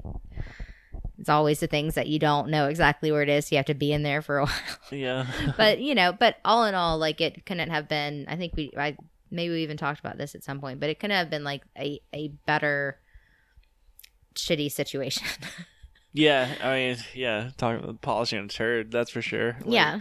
it's 1.18 1.30
always 1.30 1.60
the 1.60 1.68
things 1.68 1.96
that 1.96 2.08
you 2.08 2.18
don't 2.18 2.50
know 2.50 2.68
exactly 2.68 3.12
where 3.12 3.22
it 3.22 3.30
is. 3.30 3.48
So 3.48 3.56
you 3.56 3.58
have 3.58 3.66
to 3.68 3.74
be 3.74 3.92
in 3.92 4.04
there 4.04 4.22
for 4.22 4.40
a 4.40 4.46
while. 4.46 4.56
yeah. 4.92 5.26
but 5.58 5.80
you 5.80 5.94
know, 5.96 6.12
but 6.14 6.38
all 6.46 6.66
in 6.66 6.76
all, 6.76 6.98
like 6.98 7.22
it 7.22 7.46
couldn't 7.46 7.70
have 7.70 7.88
been. 7.88 8.26
I 8.28 8.36
think 8.36 8.54
we, 8.56 8.72
I 8.78 8.96
maybe 9.30 9.54
we 9.54 9.64
even 9.64 9.78
talked 9.78 10.00
about 10.00 10.18
this 10.18 10.34
at 10.36 10.44
some 10.44 10.60
point, 10.60 10.80
but 10.80 10.90
it 10.90 11.00
couldn't 11.00 11.18
have 11.18 11.30
been 11.30 11.44
like 11.44 11.62
a 11.78 12.00
a 12.14 12.30
better 12.48 12.98
shitty 14.36 14.72
situation. 14.72 15.28
Yeah. 16.14 16.54
I 16.62 16.76
mean, 16.76 16.98
yeah. 17.14 17.50
Talking 17.58 17.84
about 17.84 18.02
polishing 18.02 18.40
a 18.40 18.48
turd, 18.48 18.92
that's 18.92 19.12
for 19.12 19.22
sure. 19.22 19.58
Like, 19.62 19.74
yeah, 19.74 20.00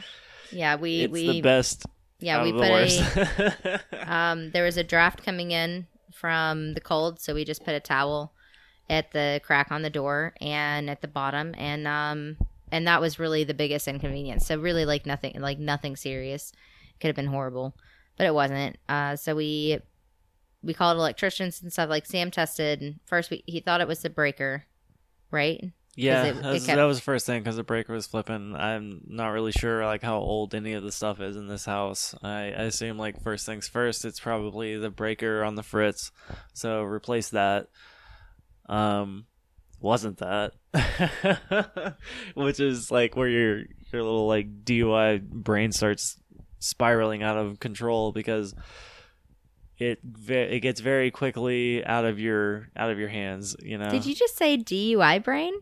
yeah. 0.50 0.76
We 0.76 1.02
It's 1.02 1.12
we 1.12 1.26
the 1.26 1.40
best. 1.40 1.86
yeah 2.20 2.42
we 2.42 2.52
put 2.52 2.70
a. 2.70 3.80
Um, 4.06 4.50
there 4.50 4.64
was 4.64 4.76
a 4.76 4.84
draft 4.84 5.24
coming 5.24 5.50
in 5.50 5.86
from 6.14 6.74
the 6.74 6.80
cold, 6.80 7.20
so 7.20 7.34
we 7.34 7.44
just 7.44 7.64
put 7.64 7.74
a 7.74 7.80
towel 7.80 8.32
at 8.90 9.12
the 9.12 9.40
crack 9.44 9.70
on 9.70 9.82
the 9.82 9.90
door 9.90 10.34
and 10.40 10.88
at 10.90 11.02
the 11.02 11.08
bottom, 11.08 11.54
and 11.58 11.86
um, 11.86 12.36
and 12.72 12.86
that 12.86 13.00
was 13.00 13.18
really 13.18 13.44
the 13.44 13.54
biggest 13.54 13.88
inconvenience. 13.88 14.46
So 14.46 14.58
really, 14.58 14.84
like 14.84 15.06
nothing, 15.06 15.40
like 15.40 15.58
nothing 15.58 15.96
serious. 15.96 16.52
Could 17.00 17.08
have 17.08 17.16
been 17.16 17.26
horrible, 17.26 17.76
but 18.16 18.26
it 18.26 18.34
wasn't. 18.34 18.76
Uh, 18.88 19.14
so 19.16 19.34
we 19.36 19.78
we 20.62 20.74
called 20.74 20.96
electricians 20.96 21.62
and 21.62 21.72
stuff. 21.72 21.88
Like 21.88 22.06
Sam 22.06 22.30
tested. 22.30 22.80
And 22.80 23.00
first, 23.06 23.30
we, 23.30 23.44
he 23.46 23.60
thought 23.60 23.80
it 23.80 23.88
was 23.88 24.00
the 24.00 24.10
breaker, 24.10 24.64
right? 25.30 25.72
Yeah, 25.98 26.24
it- 26.26 26.42
that, 26.42 26.44
was, 26.52 26.62
it 26.62 26.66
kept- 26.66 26.76
that 26.76 26.84
was 26.84 26.98
the 26.98 27.02
first 27.02 27.26
thing 27.26 27.40
because 27.42 27.56
the 27.56 27.62
breaker 27.64 27.92
was 27.92 28.06
flipping. 28.06 28.54
I'm 28.54 29.00
not 29.06 29.28
really 29.30 29.52
sure 29.52 29.84
like 29.84 30.02
how 30.02 30.18
old 30.18 30.54
any 30.54 30.72
of 30.74 30.82
the 30.82 30.92
stuff 30.92 31.20
is 31.20 31.36
in 31.36 31.48
this 31.48 31.64
house. 31.64 32.14
I, 32.22 32.44
I 32.44 32.62
assume 32.64 32.98
like 32.98 33.22
first 33.22 33.44
things 33.46 33.66
first, 33.68 34.04
it's 34.04 34.20
probably 34.20 34.76
the 34.76 34.90
breaker 34.90 35.42
on 35.44 35.54
the 35.56 35.62
fritz. 35.62 36.10
So 36.54 36.82
replace 36.82 37.30
that. 37.30 37.68
Um, 38.68 39.26
wasn't 39.80 40.18
that? 40.18 40.52
Which 42.34 42.60
is 42.60 42.90
like 42.90 43.16
where 43.16 43.28
your 43.28 43.58
your 43.92 44.02
little 44.02 44.26
like 44.26 44.64
DUI 44.64 45.22
brain 45.28 45.72
starts 45.72 46.20
spiraling 46.58 47.22
out 47.22 47.38
of 47.38 47.60
control 47.60 48.12
because 48.12 48.54
it 49.78 50.00
it 50.28 50.60
gets 50.60 50.80
very 50.80 51.10
quickly 51.10 51.84
out 51.84 52.04
of 52.04 52.18
your 52.18 52.68
out 52.76 52.90
of 52.90 52.98
your 52.98 53.08
hands. 53.08 53.56
You 53.62 53.78
know. 53.78 53.88
Did 53.90 54.04
you 54.06 54.14
just 54.14 54.36
say 54.36 54.58
DUI 54.58 55.22
brain? 55.22 55.54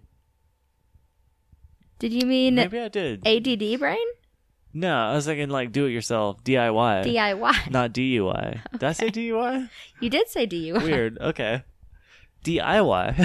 Did 1.98 2.12
you 2.12 2.26
mean 2.26 2.56
Maybe 2.56 2.78
I 2.78 2.88
did. 2.88 3.26
ADD 3.26 3.78
brain? 3.78 3.98
No, 4.74 4.94
I 4.94 5.14
was 5.14 5.24
thinking 5.24 5.48
like 5.48 5.72
do 5.72 5.86
it 5.86 5.90
yourself, 5.90 6.44
DIY, 6.44 7.04
DIY. 7.06 7.70
not 7.70 7.92
DUI. 7.94 8.60
Did 8.72 8.84
I 8.84 8.92
say 8.92 9.08
DUI? 9.08 9.70
You 10.00 10.10
did 10.10 10.28
say 10.28 10.46
DUI. 10.46 10.82
Weird. 10.82 11.18
Okay. 11.18 11.62
DIY. 12.44 13.16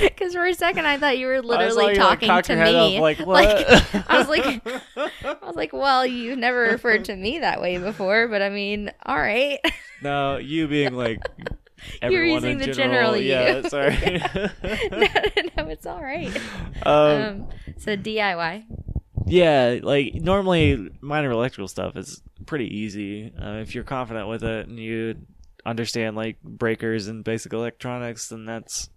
Because 0.00 0.32
for 0.34 0.46
a 0.46 0.54
second 0.54 0.86
I 0.86 0.96
thought 0.98 1.18
you 1.18 1.26
were 1.26 1.42
literally 1.42 1.88
like, 1.88 1.96
talking 1.96 2.28
cock 2.28 2.44
to 2.44 2.56
me. 2.56 2.96
up, 2.96 3.02
like 3.02 3.18
Like, 3.26 3.26
what? 3.68 4.04
I 4.08 4.18
was 4.18 4.28
like, 4.28 4.66
I 4.96 5.36
was 5.46 5.54
like, 5.54 5.72
well, 5.74 6.06
you 6.06 6.34
never 6.34 6.62
referred 6.62 7.04
to 7.04 7.14
me 7.14 7.38
that 7.40 7.60
way 7.60 7.76
before, 7.78 8.26
but 8.28 8.40
I 8.42 8.48
mean, 8.48 8.90
all 9.04 9.16
right. 9.18 9.60
no, 10.02 10.38
you 10.38 10.66
being 10.66 10.94
like 10.94 11.20
You're 12.02 12.24
using 12.24 12.58
the 12.58 12.72
general. 12.72 13.14
general 13.14 13.16
you. 13.16 13.30
Yeah, 13.30 13.68
sorry. 13.68 13.96
no, 14.90 15.06
no, 15.56 15.68
it's 15.70 15.86
all 15.86 16.02
right. 16.02 16.34
um, 16.84 16.92
Um, 16.94 17.48
so 17.78 17.96
DIY. 17.96 18.64
yeah, 19.26 19.78
like 19.82 20.14
normally 20.14 20.90
minor 21.00 21.30
electrical 21.30 21.68
stuff 21.68 21.96
is 21.96 22.22
pretty 22.46 22.66
easy 22.76 23.32
uh, 23.40 23.54
if 23.62 23.74
you're 23.74 23.84
confident 23.84 24.28
with 24.28 24.44
it 24.44 24.68
and 24.68 24.78
you 24.78 25.16
understand 25.64 26.14
like 26.14 26.40
breakers 26.42 27.08
and 27.08 27.24
basic 27.24 27.52
electronics, 27.52 28.28
then 28.28 28.44
that's 28.44 28.90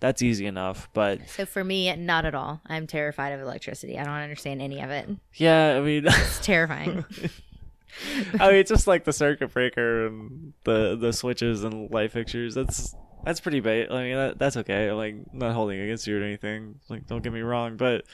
that's 0.00 0.22
easy 0.22 0.46
enough. 0.46 0.88
But 0.92 1.28
So 1.28 1.46
for 1.46 1.62
me, 1.64 1.94
not 1.96 2.24
at 2.26 2.34
all. 2.34 2.60
I'm 2.66 2.86
terrified 2.86 3.32
of 3.32 3.40
electricity. 3.40 3.98
I 3.98 4.04
don't 4.04 4.12
understand 4.14 4.60
any 4.62 4.80
of 4.82 4.90
it. 4.90 5.08
yeah, 5.34 5.76
I 5.76 5.80
mean. 5.80 6.04
It's 6.06 6.38
terrifying. 6.44 7.04
I 8.40 8.48
mean, 8.48 8.56
it's 8.56 8.70
just 8.70 8.86
like 8.86 9.04
the 9.04 9.12
circuit 9.12 9.52
breaker 9.52 10.06
and 10.06 10.52
the 10.64 10.96
the 10.96 11.12
switches 11.12 11.64
and 11.64 11.90
light 11.90 12.12
fixtures. 12.12 12.54
That's 12.54 12.94
that's 13.24 13.40
pretty 13.40 13.60
bait. 13.60 13.88
I 13.90 14.02
mean, 14.04 14.16
that, 14.16 14.38
that's 14.38 14.56
okay. 14.58 14.92
Like, 14.92 15.16
not 15.32 15.52
holding 15.54 15.80
against 15.80 16.06
you 16.06 16.20
or 16.20 16.22
anything. 16.22 16.78
Like, 16.88 17.06
don't 17.06 17.22
get 17.24 17.32
me 17.32 17.40
wrong, 17.40 17.76
but 17.76 18.04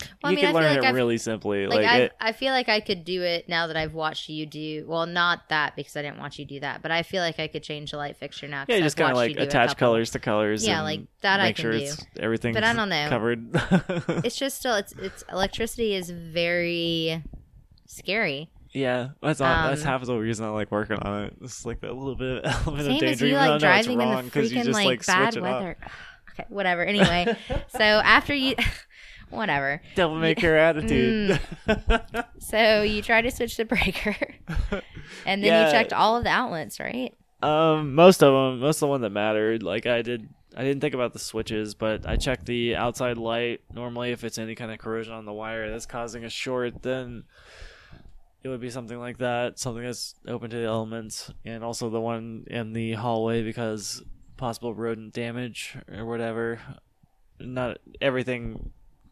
Well, 0.00 0.08
I 0.24 0.30
you 0.30 0.36
mean, 0.36 0.44
I 0.44 0.48
can 0.48 0.54
learn 0.54 0.74
feel 0.74 0.82
it 0.82 0.86
I've- 0.88 0.94
really 0.96 1.18
simply. 1.18 1.66
like 1.68 1.76
Like, 1.82 1.86
I, 1.86 1.98
it, 1.98 2.12
I 2.20 2.32
feel 2.32 2.52
like 2.52 2.68
I 2.68 2.80
could 2.80 3.04
do 3.04 3.22
it 3.22 3.48
now 3.48 3.68
that 3.68 3.76
I've 3.76 3.94
watched 3.94 4.28
you 4.28 4.44
do. 4.46 4.84
Well, 4.88 5.06
not 5.06 5.48
that 5.50 5.76
because 5.76 5.94
I 5.96 6.02
didn't 6.02 6.18
watch 6.18 6.36
you 6.38 6.44
do 6.46 6.58
that, 6.60 6.82
but 6.82 6.90
I 6.90 7.04
feel 7.04 7.22
like 7.22 7.38
I 7.38 7.46
could 7.46 7.62
change 7.62 7.92
the 7.92 7.96
light 7.96 8.16
fixture 8.16 8.48
now. 8.48 8.64
yeah, 8.68 8.80
just 8.80 8.96
kind 8.96 9.10
of 9.12 9.16
like 9.16 9.28
you 9.30 9.36
do 9.36 9.42
a 9.42 9.44
attach 9.44 9.76
colors 9.76 10.10
to 10.12 10.18
colors. 10.18 10.66
Yeah, 10.66 10.82
like, 10.82 11.02
that 11.20 11.38
I 11.38 11.52
can 11.52 11.62
sure 11.62 11.72
do. 11.72 11.78
it's 11.78 12.04
everything's 12.18 12.56
But 12.56 12.64
I 12.64 12.72
don't 12.72 12.88
know. 12.88 13.06
covered. 13.08 13.50
It's 14.24 14.36
just 14.36 14.56
still, 14.58 14.74
it's 14.74 14.94
it's 14.94 15.22
electricity 15.30 15.94
is 15.94 16.10
very 16.10 17.22
scary. 17.86 18.50
Yeah, 18.72 19.08
that's 19.22 19.40
all, 19.40 19.48
that's 19.68 19.80
Um, 19.82 19.86
half 19.86 20.00
of 20.02 20.06
the 20.08 20.16
reason 20.16 20.44
I 20.44 20.50
like 20.50 20.70
working 20.70 20.98
on 20.98 21.24
it. 21.24 21.34
It's 21.42 21.64
like 21.64 21.80
that 21.80 21.94
little 21.96 22.16
bit 22.16 22.44
of 22.44 22.66
element 22.66 22.84
Same 22.86 22.96
of 22.96 23.02
as 23.02 23.18
danger. 23.18 23.26
you 23.26 23.34
like 23.34 23.60
driving 23.60 24.00
in 24.00 24.08
the 24.10 24.16
freaking 24.30 24.50
just 24.64 24.70
like, 24.70 24.86
like 24.86 25.06
bad 25.06 25.32
switch 25.32 25.42
it 25.42 25.46
up. 25.46 25.60
weather. 25.60 25.76
Okay, 26.32 26.46
whatever. 26.50 26.84
Anyway, 26.84 27.36
so 27.66 27.82
after 27.82 28.32
you, 28.32 28.54
whatever. 29.30 29.82
Devil 29.96 30.34
care 30.36 30.56
attitude. 30.56 31.40
Mm. 31.66 32.24
So 32.38 32.82
you 32.82 33.02
try 33.02 33.20
to 33.22 33.30
switch 33.32 33.56
the 33.56 33.64
breaker, 33.64 34.14
and 35.26 35.42
then 35.42 35.44
Yeah. 35.44 35.66
you 35.66 35.72
checked 35.72 35.92
all 35.92 36.16
of 36.16 36.22
the 36.22 36.30
outlets, 36.30 36.78
right? 36.78 37.12
Um, 37.42 37.94
most 37.96 38.22
of 38.22 38.32
them, 38.32 38.60
most 38.60 38.76
of 38.76 38.80
the 38.80 38.86
one 38.86 39.00
that 39.00 39.10
mattered. 39.10 39.62
Like 39.64 39.86
I 39.86 40.02
did, 40.02 40.28
I 40.56 40.62
didn't 40.62 40.80
think 40.80 40.94
about 40.94 41.12
the 41.12 41.18
switches, 41.18 41.74
but 41.74 42.06
I 42.06 42.14
checked 42.16 42.46
the 42.46 42.76
outside 42.76 43.18
light. 43.18 43.60
Normally, 43.72 44.12
if 44.12 44.22
it's 44.22 44.38
any 44.38 44.54
kind 44.54 44.70
of 44.70 44.78
corrosion 44.78 45.14
on 45.14 45.24
the 45.24 45.32
wire 45.32 45.68
that's 45.70 45.86
causing 45.86 46.24
a 46.24 46.30
short, 46.30 46.82
then 46.82 47.24
it 48.42 48.48
would 48.48 48.60
be 48.60 48.70
something 48.70 48.98
like 48.98 49.18
that, 49.18 49.58
something 49.58 49.82
that's 49.82 50.14
open 50.26 50.50
to 50.50 50.56
the 50.56 50.64
elements, 50.64 51.32
and 51.44 51.64
also 51.64 51.90
the 51.90 52.00
one 52.00 52.44
in 52.48 52.72
the 52.72 52.92
hallway 52.92 53.42
because 53.42 54.02
possible 54.36 54.74
rodent 54.74 55.12
damage 55.12 55.76
or 55.92 56.04
whatever. 56.04 56.60
Not 57.40 57.78
everything, 58.00 58.70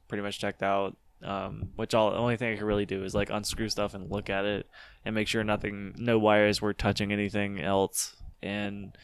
pretty 0.08 0.22
much 0.22 0.38
checked 0.38 0.62
out. 0.62 0.96
Um, 1.22 1.70
which 1.76 1.94
all 1.94 2.10
the 2.10 2.18
only 2.18 2.36
thing 2.36 2.52
I 2.52 2.56
could 2.56 2.66
really 2.66 2.84
do 2.84 3.02
is 3.02 3.14
like 3.14 3.30
unscrew 3.30 3.70
stuff 3.70 3.94
and 3.94 4.10
look 4.12 4.28
at 4.28 4.44
it 4.44 4.66
and 5.02 5.14
make 5.14 5.28
sure 5.28 5.42
nothing, 5.42 5.94
no 5.96 6.18
wires 6.18 6.60
were 6.60 6.74
touching 6.74 7.10
anything 7.10 7.58
else. 7.58 8.14
And 8.42 8.96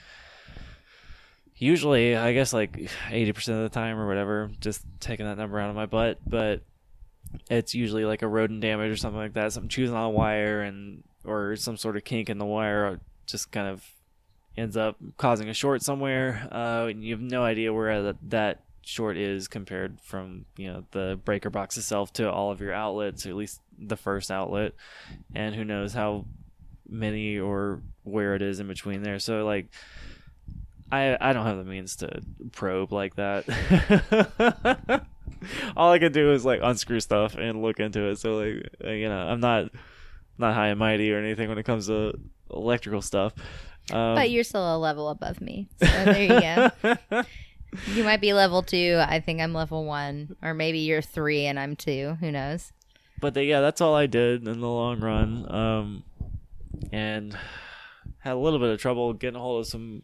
usually, 1.56 2.14
I 2.14 2.34
guess 2.34 2.52
like 2.52 2.90
eighty 3.10 3.32
percent 3.32 3.58
of 3.58 3.64
the 3.64 3.74
time 3.74 3.98
or 3.98 4.06
whatever, 4.06 4.50
just 4.60 4.82
taking 5.00 5.24
that 5.24 5.38
number 5.38 5.58
out 5.58 5.70
of 5.70 5.74
my 5.74 5.86
butt. 5.86 6.18
But 6.26 6.60
it's 7.50 7.74
usually 7.74 8.04
like 8.04 8.22
a 8.22 8.28
rodent 8.28 8.60
damage 8.60 8.90
or 8.90 8.96
something 8.96 9.18
like 9.18 9.34
that, 9.34 9.52
something 9.52 9.68
choosing 9.68 9.96
on 9.96 10.04
a 10.04 10.10
wire 10.10 10.62
and 10.62 11.02
or 11.24 11.56
some 11.56 11.76
sort 11.76 11.96
of 11.96 12.04
kink 12.04 12.28
in 12.28 12.38
the 12.38 12.44
wire, 12.44 13.00
just 13.26 13.52
kind 13.52 13.68
of 13.68 13.84
ends 14.56 14.76
up 14.76 14.96
causing 15.16 15.48
a 15.48 15.54
short 15.54 15.82
somewhere. 15.82 16.48
Uh, 16.50 16.86
and 16.88 17.04
you 17.04 17.14
have 17.14 17.22
no 17.22 17.44
idea 17.44 17.72
where 17.72 18.02
that, 18.02 18.16
that 18.22 18.62
short 18.82 19.16
is 19.16 19.46
compared 19.46 20.00
from 20.00 20.44
you 20.56 20.66
know 20.72 20.84
the 20.90 21.18
breaker 21.24 21.50
box 21.50 21.76
itself 21.76 22.12
to 22.14 22.30
all 22.30 22.50
of 22.50 22.60
your 22.60 22.72
outlets, 22.72 23.26
or 23.26 23.30
at 23.30 23.36
least 23.36 23.60
the 23.78 23.96
first 23.96 24.30
outlet, 24.30 24.72
and 25.34 25.54
who 25.54 25.64
knows 25.64 25.92
how 25.92 26.24
many 26.88 27.38
or 27.38 27.80
where 28.04 28.34
it 28.34 28.42
is 28.42 28.60
in 28.60 28.68
between 28.68 29.02
there. 29.02 29.18
So 29.18 29.44
like. 29.44 29.66
I, 30.94 31.16
I 31.18 31.32
don't 31.32 31.46
have 31.46 31.56
the 31.56 31.64
means 31.64 31.96
to 31.96 32.20
probe 32.52 32.92
like 32.92 33.16
that. 33.16 33.46
All 35.76 35.92
I 35.92 35.98
can 35.98 36.12
do 36.12 36.32
is 36.32 36.44
like 36.44 36.60
unscrew 36.62 37.00
stuff 37.00 37.34
and 37.34 37.62
look 37.62 37.80
into 37.80 38.04
it. 38.08 38.16
So 38.18 38.36
like 38.36 38.68
you 38.84 39.08
know, 39.08 39.18
I'm 39.18 39.40
not 39.40 39.70
not 40.38 40.54
high 40.54 40.68
and 40.68 40.78
mighty 40.78 41.12
or 41.12 41.18
anything 41.18 41.48
when 41.48 41.58
it 41.58 41.64
comes 41.64 41.86
to 41.86 42.12
electrical 42.50 43.02
stuff. 43.02 43.34
Um, 43.92 44.14
but 44.14 44.30
you're 44.30 44.44
still 44.44 44.76
a 44.76 44.78
level 44.78 45.08
above 45.08 45.40
me, 45.40 45.68
so 45.80 45.86
there 45.86 46.22
you 46.22 46.40
go. 47.10 47.22
You 47.86 48.04
might 48.04 48.20
be 48.20 48.34
level 48.34 48.62
two. 48.62 49.00
I 49.02 49.20
think 49.20 49.40
I'm 49.40 49.54
level 49.54 49.86
one, 49.86 50.36
or 50.42 50.52
maybe 50.52 50.80
you're 50.80 51.00
three 51.00 51.46
and 51.46 51.58
I'm 51.58 51.74
two. 51.74 52.18
Who 52.20 52.30
knows? 52.30 52.70
but 53.22 53.34
they, 53.34 53.44
yeah, 53.44 53.60
that's 53.60 53.80
all 53.80 53.94
I 53.94 54.06
did 54.06 54.46
in 54.46 54.60
the 54.60 54.68
long 54.68 55.00
run. 55.00 55.50
Um, 55.50 56.04
and 56.92 57.34
had 58.18 58.34
a 58.34 58.36
little 58.36 58.58
bit 58.58 58.68
of 58.70 58.80
trouble 58.80 59.12
getting 59.14 59.36
a 59.36 59.40
hold 59.40 59.60
of 59.60 59.66
some 59.68 60.02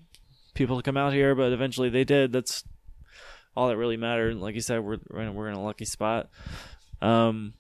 people 0.54 0.76
to 0.76 0.82
come 0.82 0.96
out 0.96 1.12
here, 1.12 1.34
but 1.34 1.52
eventually 1.52 1.90
they 1.90 2.04
did. 2.04 2.32
That's 2.32 2.64
all 3.58 3.66
that 3.66 3.76
really 3.76 3.96
mattered. 3.96 4.36
Like 4.36 4.54
you 4.54 4.60
said, 4.60 4.84
we're 4.84 4.98
we're 5.10 5.48
in, 5.48 5.54
a 5.56 5.60
lucky 5.60 5.84
spot. 5.84 6.30
Um, 7.02 7.54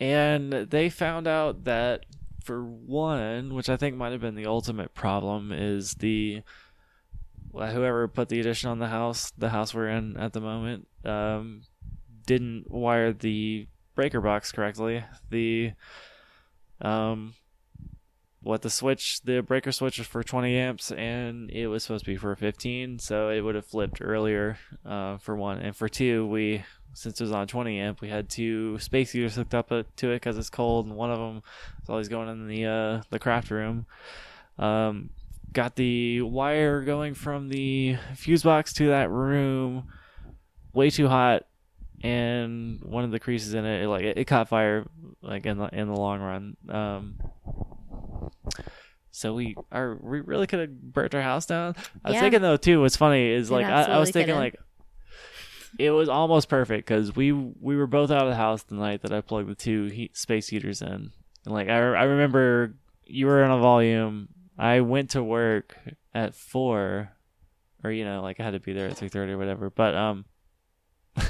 and 0.00 0.52
they 0.52 0.90
found 0.90 1.28
out 1.28 1.64
that 1.64 2.04
for 2.42 2.64
one, 2.64 3.54
which 3.54 3.68
I 3.68 3.76
think 3.76 3.94
might 3.94 4.10
have 4.10 4.20
been 4.20 4.34
the 4.34 4.46
ultimate 4.46 4.94
problem, 4.94 5.52
is 5.52 5.94
the 5.94 6.42
whoever 7.52 8.08
put 8.08 8.28
the 8.28 8.40
addition 8.40 8.70
on 8.70 8.80
the 8.80 8.88
house, 8.88 9.30
the 9.38 9.50
house 9.50 9.72
we're 9.72 9.88
in 9.88 10.16
at 10.16 10.32
the 10.32 10.40
moment, 10.40 10.88
um, 11.04 11.62
didn't 12.26 12.68
wire 12.68 13.12
the 13.12 13.68
breaker 13.94 14.20
box 14.20 14.50
correctly. 14.50 15.04
The 15.30 15.74
um 16.80 17.34
what 18.48 18.62
the 18.62 18.70
switch 18.70 19.20
the 19.24 19.42
breaker 19.42 19.70
switch 19.70 19.98
was 19.98 20.06
for 20.06 20.22
20 20.22 20.56
amps 20.56 20.90
and 20.92 21.50
it 21.50 21.66
was 21.66 21.82
supposed 21.82 22.02
to 22.02 22.10
be 22.10 22.16
for 22.16 22.34
15 22.34 22.98
so 22.98 23.28
it 23.28 23.42
would 23.42 23.54
have 23.54 23.66
flipped 23.66 24.00
earlier 24.00 24.56
uh, 24.86 25.18
for 25.18 25.36
one. 25.36 25.58
And 25.58 25.76
for 25.76 25.86
two 25.86 26.26
we 26.26 26.64
since 26.94 27.20
it 27.20 27.24
was 27.24 27.32
on 27.32 27.46
20 27.46 27.78
amp 27.78 28.00
we 28.00 28.08
had 28.08 28.30
two 28.30 28.78
space 28.78 29.12
heaters 29.12 29.34
hooked 29.34 29.54
up 29.54 29.70
uh, 29.70 29.82
to 29.96 30.12
it 30.12 30.16
because 30.16 30.38
it's 30.38 30.48
cold 30.48 30.86
and 30.86 30.96
one 30.96 31.10
of 31.10 31.18
them 31.18 31.42
is 31.82 31.90
always 31.90 32.08
going 32.08 32.30
in 32.30 32.48
the 32.48 32.64
uh, 32.64 33.02
the 33.10 33.18
craft 33.18 33.50
room. 33.50 33.84
Um, 34.58 35.10
got 35.52 35.76
the 35.76 36.22
wire 36.22 36.80
going 36.80 37.12
from 37.12 37.50
the 37.50 37.98
fuse 38.16 38.44
box 38.44 38.72
to 38.74 38.86
that 38.88 39.10
room 39.10 39.88
way 40.72 40.88
too 40.88 41.06
hot 41.06 41.42
and 42.02 42.80
one 42.82 43.04
of 43.04 43.10
the 43.10 43.20
creases 43.20 43.52
in 43.52 43.66
it, 43.66 43.82
it 43.82 43.88
like 43.88 44.04
it, 44.04 44.16
it 44.16 44.24
caught 44.24 44.48
fire 44.48 44.86
like 45.20 45.44
in 45.44 45.58
the 45.58 45.66
in 45.66 45.88
the 45.88 46.00
long 46.00 46.20
run. 46.22 46.56
Um 46.70 47.18
so 49.10 49.34
we 49.34 49.56
are 49.72 49.96
we 50.00 50.20
really 50.20 50.46
could 50.46 50.60
have 50.60 50.80
burnt 50.80 51.14
our 51.14 51.22
house 51.22 51.46
down 51.46 51.74
i 52.04 52.08
was 52.08 52.14
Yeah. 52.14 52.20
thinking 52.20 52.42
though 52.42 52.56
too 52.56 52.80
what's 52.80 52.96
funny 52.96 53.28
is 53.30 53.50
like 53.50 53.66
I, 53.66 53.82
I 53.84 53.98
was 53.98 54.10
thinking 54.10 54.34
coulda. 54.34 54.40
like 54.44 54.56
it 55.78 55.90
was 55.90 56.08
almost 56.08 56.48
perfect 56.48 56.86
because 56.86 57.14
we 57.16 57.32
we 57.32 57.76
were 57.76 57.86
both 57.86 58.10
out 58.10 58.22
of 58.22 58.28
the 58.28 58.36
house 58.36 58.62
the 58.64 58.74
night 58.74 59.02
that 59.02 59.12
i 59.12 59.20
plugged 59.20 59.48
the 59.48 59.54
two 59.54 59.86
heat 59.86 60.16
space 60.16 60.48
heaters 60.48 60.82
in 60.82 60.88
and 61.44 61.54
like 61.54 61.68
i, 61.68 61.76
I 61.76 62.04
remember 62.04 62.74
you 63.04 63.26
were 63.26 63.42
on 63.44 63.50
a 63.50 63.60
volume 63.62 64.28
i 64.58 64.80
went 64.80 65.10
to 65.10 65.22
work 65.22 65.76
at 66.14 66.34
four 66.34 67.12
or 67.84 67.90
you 67.90 68.04
know 68.04 68.22
like 68.22 68.40
i 68.40 68.42
had 68.42 68.52
to 68.52 68.60
be 68.60 68.72
there 68.72 68.88
at 68.88 68.96
3.30 68.96 69.30
or 69.30 69.38
whatever 69.38 69.70
but 69.70 69.94
um 69.94 70.24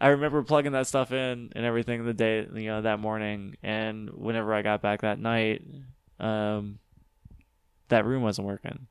I 0.00 0.08
remember 0.08 0.42
plugging 0.42 0.72
that 0.72 0.86
stuff 0.86 1.12
in 1.12 1.52
and 1.54 1.64
everything 1.64 2.04
the 2.04 2.14
day, 2.14 2.40
you 2.54 2.66
know, 2.66 2.82
that 2.82 2.98
morning. 2.98 3.56
And 3.62 4.10
whenever 4.10 4.52
I 4.52 4.62
got 4.62 4.82
back 4.82 5.02
that 5.02 5.18
night, 5.20 5.62
um, 6.22 6.78
that 7.88 8.04
room 8.06 8.22
wasn't 8.22 8.46
working. 8.46 8.86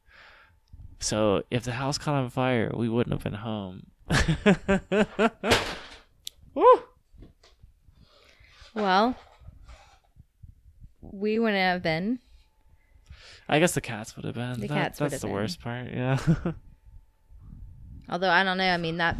So 1.00 1.44
if 1.50 1.64
the 1.64 1.72
house 1.72 1.98
caught 1.98 2.16
on 2.16 2.30
fire, 2.30 2.72
we 2.76 2.90
wouldn't 2.90 3.14
have 3.14 3.24
been 3.24 3.34
home. 3.34 3.88
Woo! 6.54 6.66
Well, 8.76 9.16
we 11.02 11.40
wouldn't 11.40 11.58
have 11.60 11.82
been. 11.82 12.20
I 13.50 13.60
guess 13.60 13.74
the 13.74 13.82
cats 13.82 14.16
would 14.16 14.26
have 14.26 14.36
been. 14.36 14.60
The 14.60 14.68
That- 14.68 14.74
cats 14.74 15.00
would 15.02 15.12
That's 15.12 15.22
the 15.22 15.28
been. 15.28 15.36
worst 15.36 15.62
part. 15.62 15.88
Yeah. 15.92 16.18
Although 18.10 18.30
I 18.30 18.44
don't 18.44 18.58
know. 18.58 18.70
I 18.70 18.78
mean, 18.78 18.98
that 18.98 19.18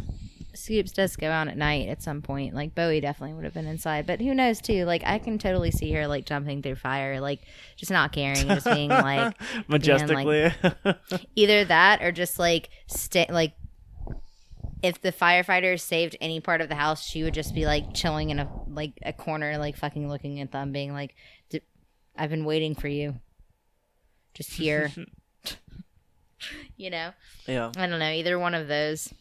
Scoops 0.54 0.92
does 0.92 1.16
go 1.16 1.30
out 1.30 1.48
at 1.48 1.56
night 1.56 1.88
at 1.88 2.02
some 2.02 2.22
point. 2.22 2.54
Like 2.54 2.74
Bowie 2.74 3.00
definitely 3.00 3.34
would 3.34 3.44
have 3.44 3.54
been 3.54 3.66
inside, 3.66 4.06
but 4.06 4.20
who 4.20 4.34
knows 4.34 4.60
too? 4.60 4.84
Like 4.84 5.02
I 5.04 5.18
can 5.18 5.38
totally 5.38 5.70
see 5.70 5.92
her 5.92 6.06
like 6.06 6.26
jumping 6.26 6.62
through 6.62 6.76
fire, 6.76 7.20
like 7.20 7.40
just 7.76 7.90
not 7.90 8.12
caring, 8.12 8.48
just 8.48 8.66
being 8.66 8.90
like 8.90 9.34
majestically. 9.68 10.52
either 11.36 11.64
that 11.64 12.02
or 12.02 12.12
just 12.12 12.38
like 12.38 12.68
stay 12.86 13.26
like. 13.30 13.54
If 14.82 15.00
the 15.00 15.12
firefighters 15.12 15.80
saved 15.80 16.16
any 16.20 16.40
part 16.40 16.60
of 16.60 16.68
the 16.68 16.74
house, 16.74 17.06
she 17.06 17.22
would 17.22 17.34
just 17.34 17.54
be 17.54 17.66
like 17.66 17.94
chilling 17.94 18.30
in 18.30 18.40
a 18.40 18.48
like 18.66 18.98
a 19.04 19.12
corner, 19.12 19.56
like 19.56 19.76
fucking 19.76 20.08
looking 20.08 20.40
at 20.40 20.50
them, 20.50 20.72
being 20.72 20.92
like, 20.92 21.14
"D- 21.50 21.60
"I've 22.16 22.30
been 22.30 22.44
waiting 22.44 22.74
for 22.74 22.88
you, 22.88 23.14
just 24.34 24.50
here." 24.50 24.90
you 26.76 26.90
know. 26.90 27.12
yeah. 27.46 27.70
I 27.76 27.86
don't 27.86 28.00
know. 28.00 28.10
Either 28.10 28.38
one 28.40 28.54
of 28.54 28.66
those. 28.66 29.12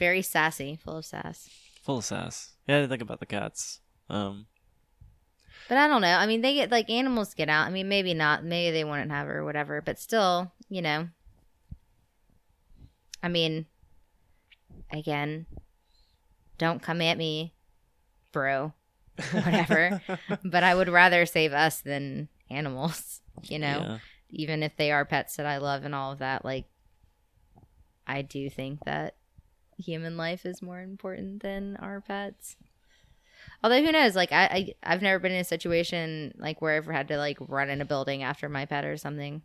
Very 0.00 0.22
sassy, 0.22 0.78
full 0.82 0.96
of 0.96 1.04
sass. 1.04 1.50
Full 1.82 1.98
of 1.98 2.04
sass. 2.06 2.54
Yeah, 2.66 2.76
I 2.76 2.80
didn't 2.80 2.90
think 2.90 3.02
about 3.02 3.20
the 3.20 3.26
cats. 3.26 3.80
Um, 4.08 4.46
But 5.68 5.76
I 5.76 5.86
don't 5.88 6.00
know. 6.00 6.16
I 6.16 6.26
mean, 6.26 6.40
they 6.40 6.54
get 6.54 6.70
like 6.70 6.88
animals 6.88 7.34
get 7.34 7.50
out. 7.50 7.66
I 7.66 7.70
mean, 7.70 7.86
maybe 7.88 8.14
not. 8.14 8.42
Maybe 8.42 8.72
they 8.72 8.82
wouldn't 8.82 9.10
have 9.10 9.26
her 9.26 9.40
or 9.40 9.44
whatever. 9.44 9.82
But 9.82 9.98
still, 10.00 10.52
you 10.70 10.80
know. 10.80 11.08
I 13.22 13.28
mean, 13.28 13.66
again, 14.90 15.44
don't 16.56 16.80
come 16.82 17.02
at 17.02 17.18
me, 17.18 17.52
bro. 18.32 18.72
Whatever. 19.32 20.00
but 20.44 20.64
I 20.64 20.74
would 20.74 20.88
rather 20.88 21.26
save 21.26 21.52
us 21.52 21.80
than 21.80 22.28
animals. 22.50 23.20
You 23.44 23.58
know, 23.58 23.66
yeah. 23.66 23.98
even 24.28 24.62
if 24.62 24.76
they 24.76 24.92
are 24.92 25.06
pets 25.06 25.36
that 25.36 25.46
I 25.46 25.56
love 25.58 25.84
and 25.84 25.94
all 25.94 26.12
of 26.12 26.18
that. 26.18 26.44
Like, 26.44 26.66
I 28.06 28.20
do 28.20 28.50
think 28.50 28.84
that 28.84 29.14
human 29.80 30.16
life 30.16 30.46
is 30.46 30.62
more 30.62 30.80
important 30.80 31.42
than 31.42 31.76
our 31.76 32.00
pets. 32.00 32.56
Although 33.62 33.82
who 33.84 33.92
knows? 33.92 34.14
Like 34.16 34.32
I, 34.32 34.44
I 34.44 34.74
I've 34.82 35.02
never 35.02 35.18
been 35.18 35.32
in 35.32 35.40
a 35.40 35.44
situation 35.44 36.34
like 36.38 36.62
where 36.62 36.76
I've 36.76 36.86
had 36.86 37.08
to 37.08 37.16
like 37.18 37.38
run 37.40 37.68
in 37.70 37.80
a 37.80 37.84
building 37.84 38.22
after 38.22 38.48
my 38.48 38.64
pet 38.66 38.84
or 38.84 38.96
something. 38.96 39.42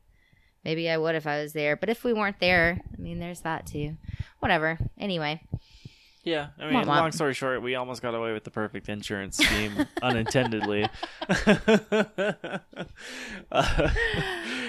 Maybe 0.63 0.89
I 0.89 0.97
would 0.97 1.15
if 1.15 1.27
I 1.27 1.41
was 1.41 1.53
there, 1.53 1.75
but 1.75 1.89
if 1.89 2.03
we 2.03 2.11
weren't 2.13 2.39
there, 2.39 2.81
I 2.97 3.01
mean, 3.01 3.19
there's 3.19 3.41
that 3.41 3.67
too. 3.67 3.97
Whatever. 4.39 4.79
Anyway, 4.97 5.41
Yeah, 6.23 6.47
I 6.59 6.65
mean, 6.71 6.73
womp. 6.83 6.87
long 6.87 7.11
story 7.11 7.35
short, 7.35 7.61
we 7.61 7.75
almost 7.75 8.01
got 8.01 8.15
away 8.15 8.33
with 8.33 8.45
the 8.45 8.49
perfect 8.51 8.89
insurance 8.89 9.37
scheme 9.37 9.85
unintendedly. 10.01 10.87
Uh, 13.51 13.89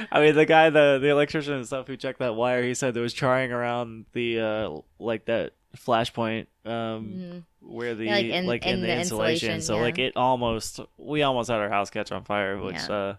I 0.12 0.20
mean, 0.20 0.34
the 0.34 0.44
guy, 0.46 0.70
the 0.70 0.98
the 1.00 1.08
electrician 1.08 1.54
and 1.54 1.66
stuff 1.66 1.86
who 1.86 1.96
checked 1.96 2.18
that 2.20 2.34
wire, 2.34 2.62
he 2.62 2.74
said 2.74 2.94
there 2.94 3.02
was 3.02 3.14
trying 3.14 3.52
around 3.52 4.06
the 4.12 4.40
uh 4.40 4.70
like 4.98 5.26
that 5.26 5.52
flashpoint 5.76 6.46
um 6.64 6.72
Mhm. 6.72 7.42
where 7.60 7.94
the 7.94 8.04
Yeah, 8.06 8.10
like 8.14 8.24
in- 8.26 8.46
like 8.46 8.64
in 8.66 8.74
in, 8.76 8.80
the, 8.80 8.86
the 8.86 8.92
insulation. 9.00 9.50
insulation, 9.50 9.62
So 9.62 9.76
yeah. 9.76 9.82
like 9.82 9.98
it 9.98 10.16
almost 10.16 10.80
we 10.96 11.22
almost 11.22 11.50
had 11.50 11.58
our 11.60 11.68
house 11.68 11.90
catch 11.90 12.12
on 12.12 12.24
fire, 12.24 12.58
which 12.58 12.76
Yeah. 12.88 12.94
uh 12.94 13.14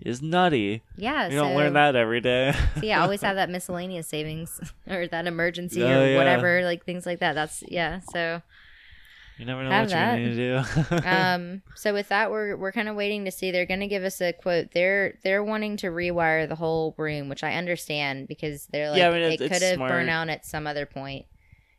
is 0.00 0.22
nutty. 0.22 0.82
Yeah, 0.96 1.26
You 1.26 1.32
so, 1.38 1.44
don't 1.44 1.56
learn 1.56 1.74
that 1.74 1.94
every 1.94 2.20
day. 2.22 2.52
so 2.76 2.80
yeah, 2.82 3.02
always 3.02 3.20
have 3.22 3.36
that 3.40 3.50
miscellaneous 3.50 4.06
savings 4.06 4.58
or 4.88 5.06
that 5.08 5.26
emergency 5.26 5.82
Oh, 5.82 5.86
or 6.02 6.06
yeah. 6.06 6.16
whatever, 6.16 6.62
like 6.64 6.84
things 6.86 7.04
like 7.06 7.18
that. 7.20 7.34
That's 7.34 7.62
yeah. 7.68 8.00
So 8.12 8.40
you 9.40 9.46
never 9.46 9.64
know 9.64 9.70
Have 9.70 9.90
what 9.90 10.38
you're 10.38 10.56
that. 10.60 10.90
gonna 10.90 11.00
do. 11.02 11.08
um 11.08 11.62
so 11.74 11.92
with 11.92 12.08
that 12.10 12.30
we're 12.30 12.56
we're 12.56 12.72
kind 12.72 12.88
of 12.88 12.94
waiting 12.94 13.24
to 13.24 13.30
see. 13.30 13.50
They're 13.50 13.66
going 13.66 13.80
to 13.80 13.86
give 13.88 14.04
us 14.04 14.20
a 14.20 14.32
quote. 14.32 14.72
They're 14.72 15.18
they're 15.24 15.42
wanting 15.42 15.78
to 15.78 15.86
rewire 15.88 16.48
the 16.48 16.54
whole 16.56 16.94
room 16.98 17.28
which 17.28 17.42
i 17.42 17.54
understand 17.54 18.28
because 18.28 18.66
they're 18.66 18.90
like 18.90 18.98
Yeah, 18.98 19.08
I 19.08 19.12
mean, 19.12 19.22
it 19.22 19.40
it- 19.40 19.50
could 19.50 19.62
have 19.62 19.78
burned 19.78 20.10
out 20.10 20.28
at 20.28 20.44
some 20.46 20.66
other 20.66 20.84
point 20.86 21.24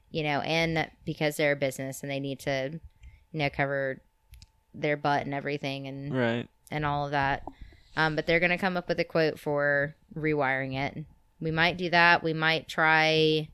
you 0.10 0.24
know 0.24 0.42
and 0.42 0.90
because 1.06 1.38
they're 1.38 1.54
a 1.54 1.56
business 1.56 2.02
and 2.02 2.12
they 2.12 2.20
need 2.20 2.40
to 2.42 2.80
you 3.32 3.40
know 3.40 3.50
cover 3.50 4.02
their 4.74 4.98
butt 4.98 5.24
and 5.26 5.34
everything 5.34 5.88
and 5.88 6.14
right. 6.16 6.50
and 6.72 6.86
all 6.86 7.06
of 7.06 7.12
that. 7.12 7.44
Um 7.96 8.16
but 8.16 8.26
they're 8.26 8.40
going 8.40 8.52
to 8.52 8.58
come 8.58 8.76
up 8.78 8.88
with 8.90 9.00
a 9.00 9.04
quote 9.06 9.38
for 9.40 9.96
rewiring 10.16 10.76
it. 10.78 11.06
We 11.40 11.52
might 11.52 11.78
do 11.78 11.90
that. 11.92 12.24
We 12.24 12.34
might 12.34 12.68
try 12.68 13.50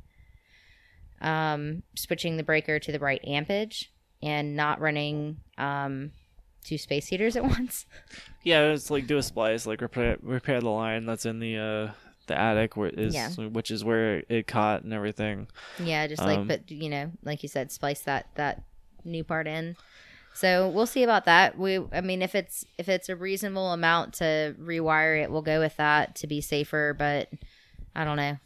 um 1.21 1.81
switching 1.95 2.37
the 2.37 2.43
breaker 2.43 2.77
to 2.79 2.91
the 2.91 2.99
right 2.99 3.21
ampage 3.25 3.91
and 4.21 4.55
not 4.55 4.79
running 4.79 5.37
um 5.57 6.11
two 6.63 6.77
space 6.77 7.07
heaters 7.07 7.35
at 7.35 7.43
once 7.57 7.85
Yeah, 8.43 8.71
it's 8.71 8.89
like 8.91 9.07
do 9.07 9.17
a 9.17 9.23
splice, 9.23 9.65
like 9.65 9.81
repair 9.81 10.17
repair 10.21 10.59
the 10.59 10.69
line 10.69 11.05
that's 11.05 11.25
in 11.25 11.39
the 11.39 11.57
uh 11.57 11.91
the 12.27 12.37
attic 12.37 12.75
where 12.75 12.89
is 12.89 13.13
Yeah. 13.15 13.29
which 13.29 13.71
is 13.71 13.83
where 13.85 14.23
it 14.27 14.47
caught 14.47 14.83
and 14.83 14.93
everything. 14.93 15.47
Yeah, 15.79 16.07
just 16.07 16.21
like 16.21 16.39
Um, 16.39 16.47
but 16.47 16.69
you 16.69 16.89
know, 16.89 17.11
like 17.23 17.41
you 17.41 17.47
said, 17.49 17.71
splice 17.71 18.01
that 18.01 18.27
that 18.35 18.63
new 19.05 19.23
part 19.23 19.47
in. 19.47 19.77
So 20.33 20.69
we'll 20.69 20.85
see 20.85 21.03
about 21.03 21.25
that. 21.25 21.57
We, 21.57 21.79
I 21.91 22.01
mean, 22.01 22.21
if 22.21 22.35
it's 22.35 22.65
if 22.77 22.89
it's 22.89 23.07
a 23.09 23.15
reasonable 23.15 23.71
amount 23.71 24.13
to 24.15 24.55
rewire 24.61 25.23
it, 25.23 25.31
we'll 25.31 25.41
go 25.41 25.59
with 25.59 25.77
that 25.77 26.15
to 26.17 26.27
be 26.27 26.41
safer. 26.41 26.93
But 26.97 27.29
I 27.95 28.03
don't 28.03 28.17
know. 28.17 28.37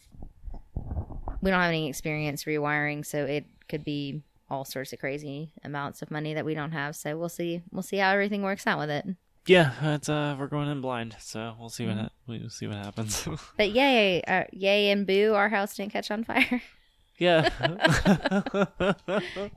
We 1.42 1.50
don't 1.50 1.60
have 1.60 1.70
any 1.70 1.90
experience 1.90 2.44
rewiring, 2.44 3.06
so 3.06 3.26
it 3.26 3.46
could 3.68 3.84
be 3.84 4.22
all 4.52 4.66
sorts 4.66 4.92
of 4.94 5.00
crazy 5.00 5.54
amounts 5.64 6.02
of 6.02 6.12
money 6.12 6.34
that 6.34 6.44
we 6.46 6.54
don't 6.54 6.74
have. 6.74 6.96
So 6.96 7.18
we'll 7.18 7.30
see. 7.30 7.62
We'll 7.72 7.82
see 7.84 7.98
how 7.98 8.12
everything 8.12 8.42
works 8.44 8.68
out 8.68 8.78
with 8.80 8.90
it. 8.90 9.06
Yeah, 9.48 9.72
it's 9.96 10.08
uh 10.10 10.36
we're 10.38 10.46
going 10.48 10.70
in 10.70 10.82
blind, 10.82 11.16
so 11.20 11.56
we'll 11.60 11.70
see 11.70 11.88
what 11.88 11.96
Mm-hmm. 11.96 12.04
ha- 12.04 12.10
we'll 12.28 12.50
see 12.50 12.68
what 12.68 12.78
happens. 12.78 13.28
But 13.58 13.72
yay, 13.72 14.22
uh, 14.22 14.44
yay 14.52 14.92
and 14.92 15.08
boo! 15.08 15.34
Our 15.34 15.50
house 15.50 15.76
didn't 15.76 15.94
catch 15.94 16.12
on 16.12 16.24
fire. 16.24 16.62
yeah. 17.18 17.50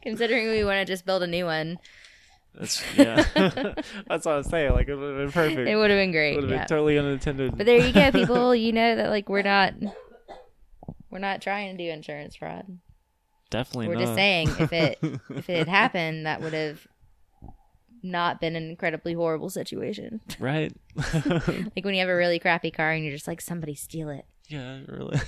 Considering 0.03 0.49
we 0.49 0.65
want 0.65 0.79
to 0.79 0.85
just 0.91 1.05
build 1.05 1.23
a 1.23 1.27
new 1.27 1.45
one, 1.45 1.79
That's 2.55 2.83
yeah. 2.97 3.25
That's 4.07 4.25
what 4.25 4.27
I 4.29 4.37
was 4.39 4.47
saying. 4.49 4.73
Like 4.73 4.89
it 4.89 4.95
would 4.97 5.09
have 5.09 5.19
been 5.19 5.33
perfect. 5.33 5.69
it 5.69 5.77
would 5.77 5.91
have 5.91 5.99
been 5.99 6.13
great. 6.13 6.37
would 6.37 6.45
have 6.45 6.51
yeah. 6.53 6.59
been 6.61 6.69
totally 6.69 6.99
unintended. 6.99 7.57
But 7.57 7.67
there 7.67 7.79
you 7.79 7.93
go, 7.93 8.11
people. 8.11 8.55
You 8.55 8.73
know 8.73 8.97
that 8.97 9.11
like 9.11 9.29
we're 9.29 9.43
not 9.43 9.75
we're 11.11 11.19
not 11.19 11.43
trying 11.43 11.77
to 11.77 11.85
do 11.85 11.91
insurance 11.91 12.37
fraud. 12.37 12.79
Definitely 13.55 13.87
We're 13.87 13.95
not. 13.95 14.01
just 14.01 14.15
saying 14.17 14.49
if 14.59 14.73
it 14.73 14.99
if 15.31 15.49
it 15.49 15.59
had 15.59 15.69
happened, 15.69 16.27
that 16.27 16.41
would 16.41 16.53
have 16.55 16.89
not 18.03 18.41
been 18.41 18.57
an 18.57 18.69
incredibly 18.69 19.13
horrible 19.15 19.49
situation. 19.49 20.21
right. 20.41 20.73
Like 20.97 21.85
when 21.85 21.95
you 21.95 22.01
have 22.01 22.09
a 22.09 22.17
really 22.17 22.41
crappy 22.41 22.73
car 22.73 22.91
and 22.91 23.05
you're 23.05 23.13
just 23.15 23.29
like 23.29 23.41
somebody 23.41 23.77
steal 23.77 24.09
it. 24.11 24.25
yeah, 24.49 24.81
really. 24.89 25.21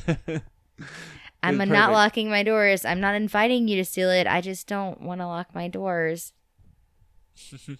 I'm 1.40 1.56
not 1.56 1.68
perfect. 1.68 1.92
locking 1.92 2.30
my 2.30 2.42
doors. 2.42 2.84
I'm 2.84 2.98
not 2.98 3.14
inviting 3.14 3.68
you 3.68 3.76
to 3.76 3.84
steal 3.84 4.10
it. 4.10 4.26
I 4.26 4.40
just 4.40 4.66
don't 4.66 5.00
want 5.02 5.20
to 5.20 5.26
lock 5.28 5.54
my 5.54 5.68
doors. 5.68 6.32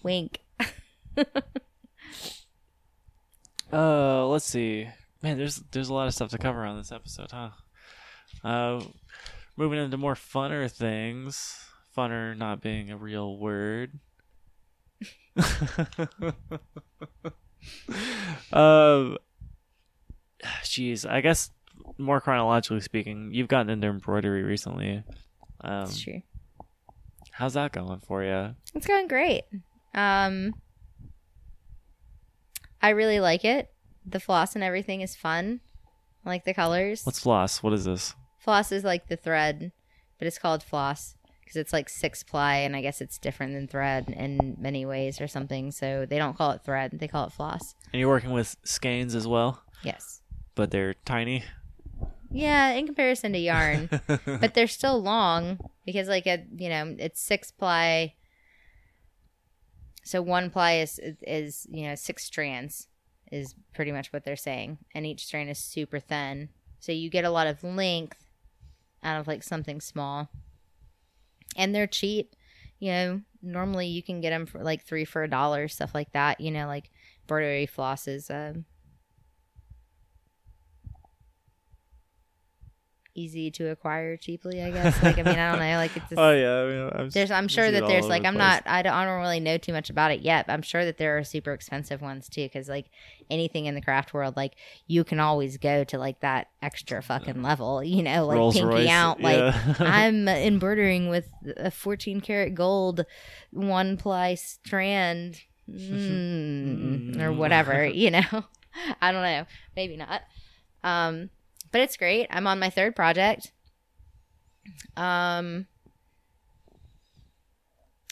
Wink. 0.01 0.39
Uh, 3.73 4.25
let's 4.27 4.45
see. 4.45 4.87
Man, 5.21 5.37
there's 5.37 5.57
there's 5.71 5.89
a 5.89 5.93
lot 5.93 6.07
of 6.07 6.13
stuff 6.13 6.29
to 6.29 6.37
cover 6.37 6.63
on 6.63 6.77
this 6.77 6.93
episode, 6.93 7.31
huh? 7.31 7.49
Uh, 8.45 8.81
moving 9.57 9.79
into 9.79 9.97
more 9.97 10.15
funner 10.15 10.71
things. 10.71 11.55
Funner 11.95 12.37
not 12.37 12.61
being 12.61 12.91
a 12.91 12.97
real 12.97 13.37
word. 13.37 13.99
um, 18.53 19.17
jeez, 20.63 21.09
I 21.09 21.21
guess 21.21 21.51
more 21.97 22.21
chronologically 22.21 22.81
speaking, 22.81 23.31
you've 23.33 23.47
gotten 23.47 23.69
into 23.69 23.87
embroidery 23.87 24.43
recently. 24.43 25.03
Um, 25.61 25.83
It's 25.83 25.99
true. 25.99 26.21
how's 27.31 27.53
that 27.53 27.71
going 27.71 27.99
for 27.99 28.23
you? 28.23 28.55
It's 28.75 28.87
going 28.87 29.07
great. 29.07 29.43
Um, 29.95 30.53
I 32.81 32.89
really 32.89 33.19
like 33.19 33.43
it. 33.43 33.71
The 34.05 34.19
floss 34.19 34.55
and 34.55 34.63
everything 34.63 35.01
is 35.01 35.15
fun. 35.15 35.61
I 36.25 36.29
like 36.29 36.45
the 36.45 36.53
colors. 36.53 37.03
What's 37.05 37.19
floss? 37.19 37.63
What 37.63 37.73
is 37.73 37.85
this? 37.85 38.13
Floss 38.47 38.71
is 38.71 38.85
like 38.85 39.09
the 39.09 39.17
thread, 39.17 39.73
but 40.17 40.25
it's 40.25 40.39
called 40.39 40.63
floss 40.63 41.15
because 41.41 41.57
it's 41.57 41.73
like 41.73 41.89
six 41.89 42.23
ply, 42.23 42.55
and 42.59 42.77
I 42.77 42.81
guess 42.81 43.01
it's 43.01 43.17
different 43.17 43.51
than 43.53 43.67
thread 43.67 44.09
in 44.09 44.55
many 44.57 44.85
ways 44.85 45.19
or 45.19 45.27
something. 45.27 45.69
So 45.71 46.05
they 46.09 46.17
don't 46.17 46.37
call 46.37 46.51
it 46.51 46.61
thread; 46.63 46.91
they 46.93 47.09
call 47.09 47.25
it 47.27 47.33
floss. 47.33 47.75
And 47.91 47.99
you're 47.99 48.07
working 48.07 48.31
with 48.31 48.55
skeins 48.63 49.15
as 49.15 49.27
well, 49.27 49.61
Yes. 49.83 50.21
but 50.55 50.71
they're 50.71 50.93
tiny. 51.03 51.43
Yeah, 52.31 52.69
in 52.71 52.85
comparison 52.85 53.33
to 53.33 53.37
yarn, 53.39 53.89
but 54.25 54.53
they're 54.53 54.67
still 54.67 55.01
long 55.01 55.59
because 55.85 56.07
like 56.07 56.25
a 56.25 56.45
you 56.55 56.69
know 56.69 56.95
it's 56.97 57.19
six 57.19 57.51
ply. 57.51 58.13
So 60.05 60.21
one 60.21 60.49
ply 60.51 60.75
is 60.75 61.01
is 61.21 61.67
you 61.69 61.85
know 61.85 61.95
six 61.95 62.23
strands 62.23 62.87
is 63.29 63.55
pretty 63.73 63.91
much 63.91 64.13
what 64.13 64.23
they're 64.23 64.37
saying, 64.37 64.77
and 64.95 65.05
each 65.05 65.25
strand 65.25 65.49
is 65.49 65.57
super 65.59 65.99
thin. 65.99 66.47
So 66.79 66.93
you 66.93 67.09
get 67.09 67.25
a 67.25 67.29
lot 67.29 67.47
of 67.47 67.61
length 67.61 68.23
out 69.03 69.19
of 69.19 69.27
like 69.27 69.43
something 69.43 69.81
small, 69.81 70.29
and 71.55 71.73
they're 71.73 71.87
cheap. 71.87 72.35
You 72.79 72.91
know, 72.91 73.21
normally 73.41 73.87
you 73.87 74.03
can 74.03 74.21
get 74.21 74.29
them 74.29 74.45
for 74.45 74.63
like 74.63 74.83
three 74.83 75.05
for 75.05 75.23
a 75.23 75.29
dollar, 75.29 75.67
stuff 75.67 75.95
like 75.95 76.11
that. 76.13 76.39
You 76.39 76.51
know, 76.51 76.67
like 76.67 76.91
embroidery 77.23 77.65
floss 77.65 78.07
is 78.07 78.29
um, 78.29 78.65
easy 83.17 83.51
to 83.51 83.69
acquire 83.69 84.17
cheaply. 84.17 84.61
I 84.61 84.71
guess. 84.71 85.01
Like 85.03 85.17
I 85.17 85.23
mean, 85.23 85.39
I 85.39 85.51
don't 85.51 85.59
know. 85.59 85.77
Like 85.77 85.95
it's 85.97 86.05
just, 86.09 86.17
Oh 86.17 86.31
yeah, 86.31 86.61
I 86.61 86.65
mean, 86.65 86.91
I'm, 86.93 87.09
there's 87.09 87.31
I'm 87.31 87.47
sure 87.47 87.69
that 87.69 87.87
there's 87.87 88.07
like 88.07 88.21
the 88.21 88.27
I'm 88.27 88.35
place. 88.35 88.63
not 88.63 88.63
I 88.65 88.81
don't, 88.81 88.93
I 88.93 89.05
don't 89.05 89.19
really 89.19 89.39
know 89.39 89.57
too 89.57 89.73
much 89.73 89.89
about 89.89 90.11
it 90.11 90.21
yet 90.21 90.47
but 90.47 90.53
i'm 90.53 90.61
sure 90.61 90.85
that 90.85 90.97
there 90.97 91.17
are 91.17 91.23
super 91.23 91.53
expensive 91.53 92.01
ones 92.01 92.29
too 92.29 92.43
because 92.43 92.67
like 92.69 92.89
anything 93.29 93.65
in 93.65 93.75
the 93.75 93.81
craft 93.81 94.13
world 94.13 94.35
like 94.35 94.53
you 94.87 95.03
can 95.03 95.19
always 95.19 95.57
go 95.57 95.83
to 95.83 95.97
like 95.97 96.19
that 96.21 96.47
extra 96.61 97.01
fucking 97.01 97.41
level 97.41 97.83
you 97.83 98.03
know 98.03 98.25
like 98.25 98.37
Rolls 98.37 98.55
pinky 98.55 98.67
Royce, 98.67 98.89
out 98.89 99.21
like 99.21 99.37
yeah. 99.37 99.75
i'm 99.79 100.27
embroidering 100.27 101.09
with 101.09 101.29
a 101.57 101.71
14 101.71 102.21
karat 102.21 102.55
gold 102.55 103.05
one 103.51 103.97
ply 103.97 104.35
strand 104.35 105.41
mm, 105.69 107.19
or 107.21 107.31
whatever 107.33 107.85
you 108.03 108.11
know 108.11 108.45
i 109.01 109.11
don't 109.11 109.23
know 109.23 109.45
maybe 109.75 109.97
not 109.97 110.21
um 110.83 111.29
but 111.77 111.83
it's 111.83 111.97
great. 111.97 112.25
I'm 112.31 112.47
on 112.47 112.57
my 112.57 112.71
third 112.71 112.95
project. 112.95 113.51
Um 114.95 115.67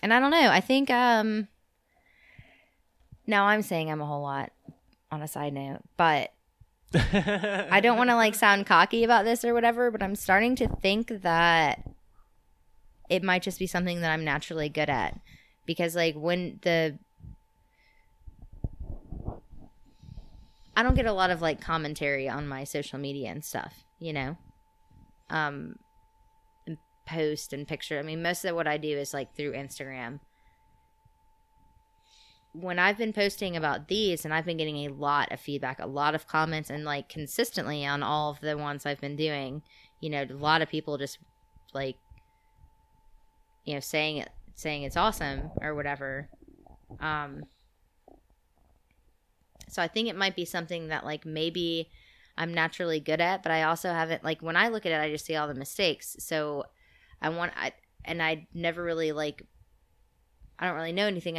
and 0.03 0.13
I 0.13 0.19
don't 0.19 0.29
know. 0.29 0.49
I 0.51 0.59
think 0.59 0.91
um 0.91 1.47
now 3.25 3.45
I'm 3.45 3.63
saying 3.63 3.89
I'm 3.89 4.01
a 4.01 4.05
whole 4.05 4.21
lot 4.21 4.51
on 5.11 5.23
a 5.23 5.27
side 5.27 5.53
note, 5.53 5.79
but 5.97 6.31
I 6.93 7.79
don't 7.81 7.97
want 7.97 8.11
to 8.11 8.15
like 8.15 8.35
sound 8.35 8.67
cocky 8.67 9.03
about 9.03 9.25
this 9.25 9.43
or 9.43 9.55
whatever, 9.55 9.89
but 9.89 10.03
I'm 10.03 10.15
starting 10.15 10.55
to 10.57 10.67
think 10.67 11.07
that 11.23 11.89
it 13.09 13.23
might 13.23 13.41
just 13.41 13.57
be 13.57 13.65
something 13.65 14.01
that 14.01 14.11
I'm 14.11 14.23
naturally 14.23 14.69
good 14.69 14.91
at. 14.91 15.19
Because 15.65 15.95
like 15.95 16.13
when 16.13 16.59
the 16.61 16.99
I 20.75 20.83
don't 20.83 20.95
get 20.95 21.05
a 21.05 21.13
lot 21.13 21.29
of 21.29 21.41
like 21.41 21.61
commentary 21.61 22.27
on 22.27 22.47
my 22.47 22.63
social 22.63 22.99
media 22.99 23.29
and 23.29 23.43
stuff, 23.43 23.85
you 23.99 24.13
know. 24.13 24.37
Um 25.29 25.77
and 26.67 26.77
post 27.05 27.53
and 27.53 27.67
picture. 27.67 27.99
I 27.99 28.03
mean, 28.03 28.21
most 28.21 28.45
of 28.45 28.55
what 28.55 28.67
I 28.67 28.77
do 28.77 28.97
is 28.97 29.13
like 29.13 29.35
through 29.35 29.53
Instagram. 29.53 30.19
When 32.53 32.79
I've 32.79 32.97
been 32.97 33.11
posting 33.11 33.57
about 33.57 33.89
these 33.89 34.23
and 34.23 34.33
I've 34.33 34.45
been 34.45 34.57
getting 34.57 34.85
a 34.85 34.93
lot 34.93 35.31
of 35.31 35.41
feedback, 35.41 35.79
a 35.79 35.87
lot 35.87 36.15
of 36.15 36.27
comments 36.27 36.69
and 36.69 36.85
like 36.85 37.09
consistently 37.09 37.85
on 37.85 38.01
all 38.01 38.31
of 38.31 38.39
the 38.39 38.57
ones 38.57 38.85
I've 38.85 39.01
been 39.01 39.17
doing, 39.17 39.61
you 39.99 40.09
know, 40.09 40.23
a 40.23 40.33
lot 40.33 40.61
of 40.61 40.69
people 40.69 40.97
just 40.97 41.19
like 41.73 41.97
you 43.65 43.73
know, 43.73 43.79
saying 43.79 44.17
it, 44.17 44.29
saying 44.53 44.83
it's 44.83 44.95
awesome 44.95 45.51
or 45.59 45.75
whatever. 45.75 46.29
Um, 46.99 47.43
so 49.75 49.81
I 49.81 49.89
think 49.89 50.07
it 50.07 50.15
might 50.15 50.37
be 50.37 50.45
something 50.45 50.87
that 50.87 51.03
like 51.03 51.25
maybe 51.25 51.89
I'm 52.37 52.53
naturally 52.53 53.01
good 53.01 53.19
at, 53.19 53.43
but 53.43 53.51
I 53.51 53.63
also 53.63 53.89
haven't 53.89 54.23
like 54.23 54.41
when 54.41 54.55
I 54.55 54.69
look 54.69 54.85
at 54.85 54.93
it, 54.93 55.01
I 55.01 55.09
just 55.09 55.25
see 55.25 55.35
all 55.35 55.49
the 55.49 55.53
mistakes. 55.53 56.15
So 56.19 56.63
I 57.21 57.27
want 57.27 57.51
I 57.57 57.73
and 58.05 58.23
I 58.23 58.47
never 58.53 58.81
really 58.81 59.11
like 59.11 59.41
I 60.57 60.67
don't 60.67 60.77
really 60.77 60.93
know 60.93 61.07
anything 61.07 61.37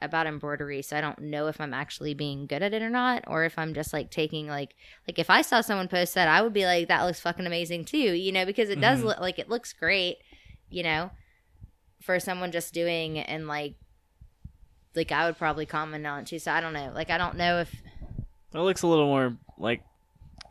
about 0.00 0.26
embroidery, 0.26 0.80
so 0.80 0.96
I 0.96 1.02
don't 1.02 1.18
know 1.18 1.48
if 1.48 1.60
I'm 1.60 1.74
actually 1.74 2.14
being 2.14 2.46
good 2.46 2.62
at 2.62 2.72
it 2.72 2.80
or 2.80 2.88
not, 2.88 3.24
or 3.26 3.44
if 3.44 3.58
I'm 3.58 3.74
just 3.74 3.92
like 3.92 4.10
taking 4.10 4.46
like 4.46 4.74
like 5.06 5.18
if 5.18 5.28
I 5.28 5.42
saw 5.42 5.60
someone 5.60 5.88
post 5.88 6.14
that, 6.14 6.26
I 6.26 6.40
would 6.40 6.54
be 6.54 6.64
like, 6.64 6.88
that 6.88 7.02
looks 7.02 7.20
fucking 7.20 7.46
amazing 7.46 7.84
too, 7.84 7.98
you 7.98 8.32
know, 8.32 8.46
because 8.46 8.70
it 8.70 8.80
does 8.80 9.00
mm-hmm. 9.00 9.08
look 9.08 9.20
like 9.20 9.38
it 9.38 9.50
looks 9.50 9.74
great, 9.74 10.16
you 10.70 10.82
know, 10.82 11.10
for 12.00 12.18
someone 12.18 12.50
just 12.50 12.72
doing 12.72 13.18
and 13.18 13.46
like 13.46 13.74
like 14.94 15.12
I 15.12 15.26
would 15.26 15.38
probably 15.38 15.66
comment 15.66 16.06
on 16.06 16.20
it 16.20 16.26
too. 16.26 16.38
So 16.38 16.52
I 16.52 16.60
don't 16.60 16.72
know, 16.72 16.92
like 16.94 17.10
I 17.10 17.18
don't 17.18 17.36
know 17.36 17.60
if 17.60 17.74
it 18.54 18.58
looks 18.58 18.82
a 18.82 18.86
little 18.86 19.06
more 19.06 19.36
like 19.58 19.82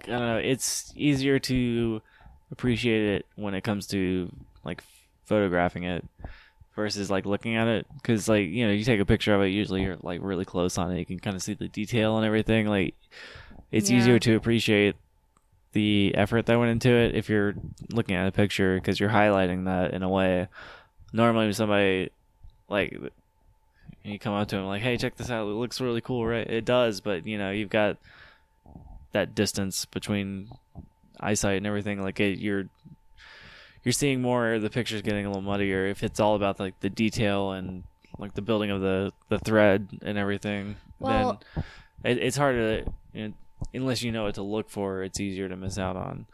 I 0.03 0.07
don't 0.07 0.19
know. 0.19 0.37
It's 0.37 0.91
easier 0.95 1.39
to 1.39 2.01
appreciate 2.51 3.15
it 3.15 3.25
when 3.35 3.53
it 3.53 3.63
comes 3.63 3.87
to 3.87 4.31
like 4.63 4.83
photographing 5.25 5.83
it 5.83 6.05
versus 6.75 7.09
like 7.09 7.25
looking 7.25 7.55
at 7.55 7.67
it 7.67 7.85
because 7.95 8.27
like 8.27 8.47
you 8.47 8.65
know 8.65 8.73
you 8.73 8.83
take 8.83 8.99
a 8.99 9.05
picture 9.05 9.33
of 9.33 9.41
it 9.41 9.47
usually 9.47 9.83
you're 9.83 9.97
like 10.01 10.19
really 10.21 10.45
close 10.45 10.77
on 10.77 10.91
it 10.91 10.99
you 10.99 11.05
can 11.05 11.19
kind 11.19 11.35
of 11.35 11.41
see 11.41 11.53
the 11.53 11.67
detail 11.67 12.17
and 12.17 12.25
everything 12.25 12.67
like 12.67 12.95
it's 13.71 13.89
yeah. 13.89 13.97
easier 13.97 14.19
to 14.19 14.35
appreciate 14.35 14.95
the 15.73 16.13
effort 16.15 16.45
that 16.45 16.57
went 16.59 16.71
into 16.71 16.89
it 16.89 17.15
if 17.15 17.29
you're 17.29 17.53
looking 17.91 18.15
at 18.15 18.27
a 18.27 18.31
picture 18.31 18.75
because 18.75 18.99
you're 18.99 19.09
highlighting 19.09 19.65
that 19.65 19.93
in 19.93 20.03
a 20.03 20.09
way 20.09 20.47
normally 21.11 21.51
somebody 21.53 22.09
like 22.69 22.97
you 24.03 24.19
come 24.19 24.33
up 24.33 24.47
to 24.49 24.57
him 24.57 24.65
like 24.65 24.81
hey 24.81 24.97
check 24.97 25.15
this 25.15 25.29
out. 25.29 25.47
It 25.47 25.53
looks 25.53 25.79
really 25.81 26.01
cool 26.01 26.25
right? 26.25 26.47
It 26.47 26.65
does 26.65 27.01
but 27.01 27.25
you 27.25 27.37
know 27.37 27.51
you've 27.51 27.69
got 27.69 27.97
that 29.13 29.35
distance 29.35 29.85
between 29.85 30.49
eyesight 31.19 31.57
and 31.57 31.67
everything. 31.67 32.01
Like 32.01 32.19
it, 32.19 32.39
you're 32.39 32.65
you're 33.83 33.93
seeing 33.93 34.21
more 34.21 34.59
the 34.59 34.69
picture's 34.69 35.01
getting 35.01 35.25
a 35.25 35.29
little 35.29 35.41
muddier. 35.41 35.87
If 35.87 36.03
it's 36.03 36.19
all 36.19 36.35
about 36.35 36.59
like 36.59 36.79
the 36.81 36.89
detail 36.89 37.51
and 37.51 37.83
like 38.19 38.33
the 38.33 38.41
building 38.41 38.71
of 38.71 38.81
the 38.81 39.11
the 39.29 39.39
thread 39.39 39.87
and 40.01 40.17
everything 40.17 40.75
well, 40.99 41.41
then 42.03 42.17
it, 42.17 42.23
it's 42.23 42.37
harder 42.37 42.81
to 42.83 42.91
you 43.13 43.27
know, 43.27 43.33
unless 43.73 44.01
you 44.01 44.11
know 44.11 44.23
what 44.23 44.35
to 44.35 44.43
look 44.43 44.69
for 44.69 45.03
it's 45.03 45.19
easier 45.19 45.49
to 45.49 45.55
miss 45.55 45.77
out 45.77 45.95
on. 45.95 46.25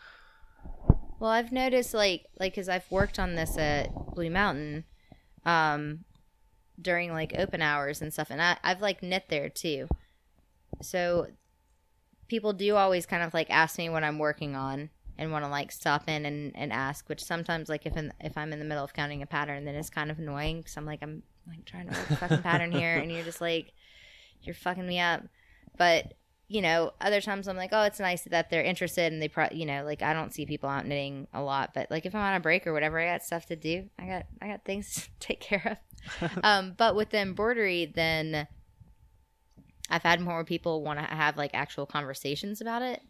Well 1.19 1.31
i've 1.31 1.51
noticed 1.51 1.93
like 1.93 2.25
like 2.39 2.53
because 2.53 2.69
i've 2.69 2.89
worked 2.91 3.19
on 3.19 3.35
this 3.35 3.57
at 3.57 3.93
blue 4.13 4.29
mountain 4.29 4.85
um 5.45 6.05
during 6.81 7.11
like 7.11 7.33
open 7.37 7.61
hours 7.61 8.01
and 8.01 8.13
stuff 8.13 8.27
and 8.29 8.41
I, 8.41 8.57
i've 8.63 8.81
like 8.81 9.03
knit 9.03 9.25
there 9.29 9.49
too. 9.49 9.87
So 10.81 11.27
people 12.27 12.53
do 12.53 12.75
always 12.75 13.05
kind 13.05 13.23
of 13.23 13.33
like 13.33 13.49
ask 13.49 13.77
me 13.77 13.89
what 13.89 14.03
i'm 14.03 14.19
working 14.19 14.55
on 14.55 14.89
and 15.17 15.31
want 15.31 15.43
to 15.43 15.49
like 15.49 15.71
stop 15.71 16.07
in 16.07 16.25
and, 16.25 16.55
and 16.55 16.71
ask 16.71 17.09
which 17.09 17.23
sometimes 17.23 17.67
like 17.67 17.85
if 17.85 17.97
in, 17.97 18.13
if 18.21 18.37
i'm 18.37 18.53
in 18.53 18.59
the 18.59 18.65
middle 18.65 18.83
of 18.83 18.93
counting 18.93 19.21
a 19.21 19.25
pattern 19.25 19.65
then 19.65 19.75
it's 19.75 19.89
kind 19.89 20.11
of 20.11 20.19
annoying 20.19 20.57
because 20.59 20.77
i'm 20.77 20.85
like 20.85 20.99
i'm 21.01 21.23
like 21.47 21.65
trying 21.65 21.87
to 21.87 21.93
work 21.93 22.09
a 22.11 22.15
fucking 22.15 22.41
pattern 22.43 22.71
here 22.71 22.95
and 22.95 23.11
you're 23.11 23.23
just 23.23 23.41
like 23.41 23.73
you're 24.43 24.55
fucking 24.55 24.87
me 24.87 24.99
up. 24.99 25.23
But 25.77 26.13
you 26.47 26.61
know 26.63 26.91
other 26.99 27.21
times 27.21 27.47
i'm 27.47 27.55
like 27.55 27.69
oh 27.73 27.83
it's 27.83 27.99
nice 27.99 28.23
that 28.23 28.49
they're 28.49 28.63
interested 28.63 29.13
and 29.13 29.21
they 29.21 29.27
pro 29.27 29.47
you 29.51 29.67
know 29.67 29.83
like 29.83 30.01
i 30.01 30.13
don't 30.13 30.33
see 30.33 30.47
people 30.47 30.67
out 30.67 30.83
knitting 30.83 31.27
a 31.31 31.39
lot 31.39 31.75
but 31.75 31.91
like 31.91 32.07
if 32.07 32.15
i'm 32.15 32.21
on 32.21 32.33
a 32.33 32.39
break 32.39 32.65
or 32.65 32.73
whatever 32.73 32.99
i 32.99 33.05
got 33.05 33.21
stuff 33.21 33.45
to 33.45 33.55
do. 33.55 33.87
I 33.99 34.07
got 34.07 34.25
i 34.41 34.47
got 34.47 34.65
things 34.65 34.95
to 35.03 35.09
take 35.19 35.41
care 35.41 35.61
of 35.63 35.77
um 36.43 36.73
but 36.77 36.95
with 36.95 37.09
the 37.09 37.17
embroidery 37.17 37.91
then 37.95 38.47
i've 39.89 40.03
had 40.03 40.21
more 40.21 40.43
people 40.43 40.83
want 40.83 40.99
to 40.99 41.05
have 41.05 41.37
like 41.37 41.51
actual 41.53 41.85
conversations 41.85 42.61
about 42.61 42.81
it 42.81 43.01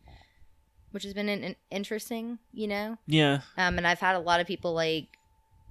which 0.92 1.04
has 1.04 1.14
been 1.14 1.30
an, 1.30 1.44
an 1.44 1.56
interesting, 1.70 2.40
you 2.52 2.68
know. 2.68 2.98
Yeah. 3.08 3.42
Um, 3.58 3.78
and 3.78 3.86
I've 3.86 4.00
had 4.00 4.16
a 4.16 4.20
lot 4.20 4.40
of 4.40 4.48
people 4.48 4.74
like 4.74 5.08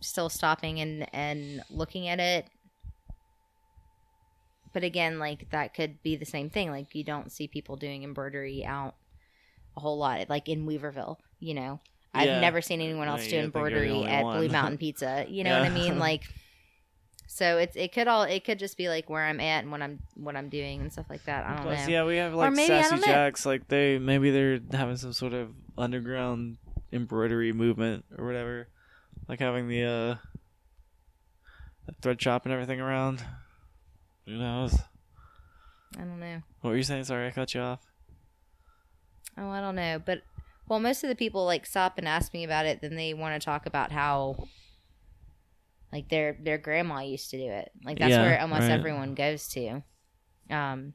still 0.00 0.28
stopping 0.28 0.80
and 0.80 1.12
and 1.12 1.62
looking 1.70 2.08
at 2.08 2.20
it. 2.20 2.46
But 4.72 4.84
again, 4.84 5.18
like 5.18 5.50
that 5.50 5.74
could 5.74 6.02
be 6.02 6.16
the 6.16 6.24
same 6.24 6.50
thing. 6.50 6.70
Like 6.70 6.94
you 6.94 7.04
don't 7.04 7.32
see 7.32 7.48
people 7.48 7.76
doing 7.76 8.04
embroidery 8.04 8.64
out 8.64 8.94
a 9.76 9.80
whole 9.80 9.98
lot, 9.98 10.28
like 10.28 10.48
in 10.48 10.66
Weaverville. 10.66 11.16
You 11.40 11.54
know, 11.54 11.80
I've 12.14 12.26
yeah. 12.26 12.40
never 12.40 12.60
seen 12.60 12.80
anyone 12.80 13.08
else 13.08 13.26
do 13.26 13.38
embroidery 13.38 14.04
at 14.04 14.24
one. 14.24 14.38
Blue 14.38 14.48
Mountain 14.52 14.78
Pizza. 14.78 15.26
You 15.28 15.44
know 15.44 15.50
yeah. 15.50 15.60
what 15.60 15.70
I 15.70 15.74
mean? 15.74 15.98
Like 15.98 16.24
so 17.30 17.58
it's 17.58 17.76
it 17.76 17.92
could 17.92 18.08
all 18.08 18.22
it 18.22 18.42
could 18.42 18.58
just 18.58 18.78
be 18.78 18.88
like 18.88 19.10
where 19.10 19.22
I'm 19.22 19.38
at 19.38 19.62
and 19.62 19.70
what 19.70 19.82
I'm 19.82 20.00
what 20.14 20.34
I'm 20.34 20.48
doing 20.48 20.80
and 20.80 20.90
stuff 20.90 21.06
like 21.10 21.24
that. 21.26 21.44
I 21.44 21.56
don't 21.56 21.62
Plus, 21.62 21.86
know. 21.86 21.92
Yeah, 21.92 22.04
we 22.04 22.16
have 22.16 22.32
like 22.32 22.54
maybe, 22.54 22.68
Sassy 22.68 23.04
Jacks. 23.04 23.44
Like 23.44 23.68
they 23.68 23.98
maybe 23.98 24.30
they're 24.30 24.58
having 24.72 24.96
some 24.96 25.12
sort 25.12 25.34
of 25.34 25.50
underground 25.76 26.56
embroidery 26.90 27.52
movement 27.52 28.06
or 28.16 28.24
whatever. 28.24 28.68
Like 29.28 29.40
having 29.40 29.68
the 29.68 29.84
uh 29.84 30.14
the 31.86 31.94
thread 32.00 32.20
shop 32.20 32.46
and 32.46 32.52
everything 32.52 32.80
around. 32.80 33.22
Who 34.24 34.38
knows? 34.38 34.74
I 35.96 36.00
don't 36.00 36.20
know. 36.20 36.40
What 36.62 36.70
were 36.70 36.76
you 36.76 36.82
saying? 36.82 37.04
Sorry, 37.04 37.26
I 37.26 37.30
cut 37.30 37.54
you 37.54 37.60
off. 37.60 37.80
Oh, 39.36 39.50
I 39.50 39.60
don't 39.60 39.76
know. 39.76 40.00
But 40.02 40.22
well, 40.66 40.80
most 40.80 41.04
of 41.04 41.10
the 41.10 41.14
people 41.14 41.44
like 41.44 41.66
stop 41.66 41.98
and 41.98 42.08
ask 42.08 42.32
me 42.32 42.42
about 42.42 42.64
it. 42.64 42.80
Then 42.80 42.96
they 42.96 43.12
want 43.12 43.38
to 43.38 43.44
talk 43.44 43.66
about 43.66 43.92
how 43.92 44.48
like 45.92 46.08
their 46.08 46.36
their 46.40 46.58
grandma 46.58 47.00
used 47.00 47.30
to 47.30 47.38
do 47.38 47.50
it. 47.50 47.70
Like 47.84 47.98
that's 47.98 48.10
yeah, 48.10 48.22
where 48.22 48.40
almost 48.40 48.62
right. 48.62 48.70
everyone 48.70 49.14
goes 49.14 49.48
to. 49.48 49.82
Um 50.50 50.94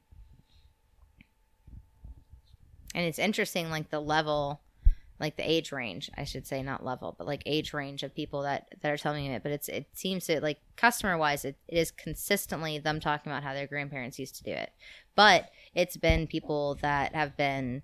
and 2.95 3.05
it's 3.05 3.19
interesting 3.19 3.69
like 3.69 3.89
the 3.89 3.99
level 3.99 4.61
like 5.19 5.35
the 5.37 5.49
age 5.49 5.71
range 5.71 6.09
i 6.17 6.23
should 6.23 6.45
say 6.45 6.61
not 6.61 6.83
level 6.83 7.15
but 7.17 7.27
like 7.27 7.43
age 7.45 7.73
range 7.73 8.03
of 8.03 8.13
people 8.15 8.41
that 8.41 8.67
that 8.81 8.91
are 8.91 8.97
telling 8.97 9.27
me 9.27 9.33
it 9.33 9.43
but 9.43 9.51
it's 9.51 9.69
it 9.69 9.87
seems 9.93 10.25
to 10.25 10.41
like 10.41 10.59
customer 10.75 11.17
wise 11.17 11.45
it, 11.45 11.55
it 11.67 11.77
is 11.77 11.91
consistently 11.91 12.79
them 12.79 12.99
talking 12.99 13.31
about 13.31 13.43
how 13.43 13.53
their 13.53 13.67
grandparents 13.67 14.19
used 14.19 14.35
to 14.35 14.43
do 14.43 14.51
it 14.51 14.71
but 15.15 15.49
it's 15.75 15.97
been 15.97 16.27
people 16.27 16.77
that 16.81 17.13
have 17.15 17.37
been 17.37 17.81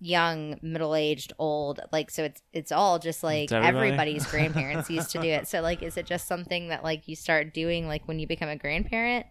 young, 0.00 0.58
middle 0.62 0.94
aged, 0.94 1.32
old. 1.38 1.80
Like 1.92 2.10
so 2.10 2.24
it's 2.24 2.42
it's 2.52 2.72
all 2.72 2.98
just 2.98 3.22
like 3.22 3.50
everybody's 3.52 4.26
grandparents 4.30 4.90
used 4.90 5.10
to 5.12 5.20
do 5.20 5.28
it. 5.28 5.48
So 5.48 5.60
like 5.60 5.82
is 5.82 5.96
it 5.96 6.06
just 6.06 6.26
something 6.26 6.68
that 6.68 6.84
like 6.84 7.08
you 7.08 7.16
start 7.16 7.54
doing 7.54 7.88
like 7.88 8.06
when 8.06 8.18
you 8.18 8.26
become 8.26 8.48
a 8.48 8.56
grandparent? 8.56 9.26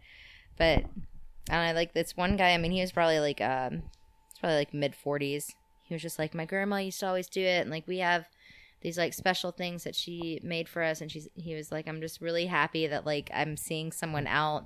But 0.57 0.85
I 1.49 1.56
don't 1.56 1.68
know, 1.68 1.73
like 1.73 1.94
this 1.94 2.18
one 2.18 2.35
guy, 2.35 2.52
I 2.52 2.57
mean 2.57 2.72
he 2.72 2.81
was 2.81 2.91
probably 2.91 3.19
like 3.19 3.41
um 3.41 3.84
it's 4.30 4.39
probably 4.39 4.57
like 4.57 4.73
mid 4.73 4.95
forties. 4.95 5.56
He 5.84 5.95
was 5.95 6.02
just 6.02 6.19
like, 6.19 6.34
My 6.35 6.45
grandma 6.45 6.77
used 6.77 6.99
to 6.99 7.07
always 7.07 7.30
do 7.30 7.41
it 7.41 7.61
and 7.61 7.69
like 7.69 7.88
we 7.88 7.99
have 7.99 8.27
these 8.81 8.98
like 8.98 9.14
special 9.14 9.52
things 9.52 9.84
that 9.85 9.95
she 9.95 10.39
made 10.44 10.69
for 10.69 10.84
us 10.84 11.02
and 11.02 11.11
she's 11.11 11.27
he 11.35 11.56
was 11.56 11.72
like, 11.72 11.88
I'm 11.88 12.02
just 12.02 12.22
really 12.22 12.45
happy 12.45 12.88
that 12.88 13.06
like 13.06 13.31
I'm 13.34 13.57
seeing 13.57 13.91
someone 13.91 14.27
out 14.27 14.65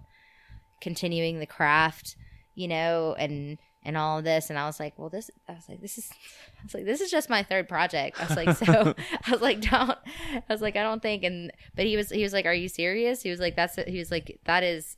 continuing 0.81 1.39
the 1.39 1.45
craft, 1.45 2.15
you 2.55 2.67
know, 2.67 3.15
and 3.17 3.59
and 3.83 3.97
all 3.97 4.19
of 4.19 4.23
this 4.23 4.49
and 4.49 4.59
i 4.59 4.65
was 4.65 4.79
like 4.79 4.97
well 4.97 5.09
this 5.09 5.31
i 5.47 5.53
was 5.53 5.67
like 5.67 5.81
this 5.81 5.97
is 5.97 6.11
i 6.59 6.63
was 6.63 6.73
like 6.73 6.85
this 6.85 7.01
is 7.01 7.09
just 7.09 7.29
my 7.29 7.41
third 7.41 7.67
project 7.67 8.19
i 8.21 8.27
was 8.27 8.37
like 8.37 8.55
so 8.55 8.93
i 9.25 9.31
was 9.31 9.41
like 9.41 9.61
don't 9.61 9.97
i 10.31 10.43
was 10.49 10.61
like 10.61 10.75
i 10.75 10.83
don't 10.83 11.01
think 11.01 11.23
and 11.23 11.51
but 11.75 11.85
he 11.85 11.97
was 11.97 12.09
he 12.09 12.23
was 12.23 12.33
like 12.33 12.45
are 12.45 12.53
you 12.53 12.69
serious 12.69 13.21
he 13.21 13.29
was 13.29 13.39
like 13.39 13.55
that's 13.55 13.75
he 13.87 13.97
was 13.97 14.11
like 14.11 14.39
that 14.45 14.63
is 14.63 14.97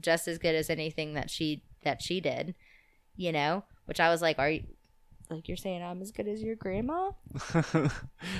just 0.00 0.28
as 0.28 0.38
good 0.38 0.54
as 0.54 0.70
anything 0.70 1.14
that 1.14 1.30
she 1.30 1.62
that 1.84 2.02
she 2.02 2.20
did 2.20 2.54
you 3.16 3.32
know 3.32 3.64
which 3.86 4.00
i 4.00 4.10
was 4.10 4.20
like 4.20 4.38
are 4.38 4.50
you 4.50 4.62
like 5.30 5.48
you're 5.48 5.56
saying 5.56 5.82
i'm 5.82 6.00
as 6.02 6.12
good 6.12 6.28
as 6.28 6.42
your 6.42 6.54
grandma 6.54 7.10
that 7.62 7.92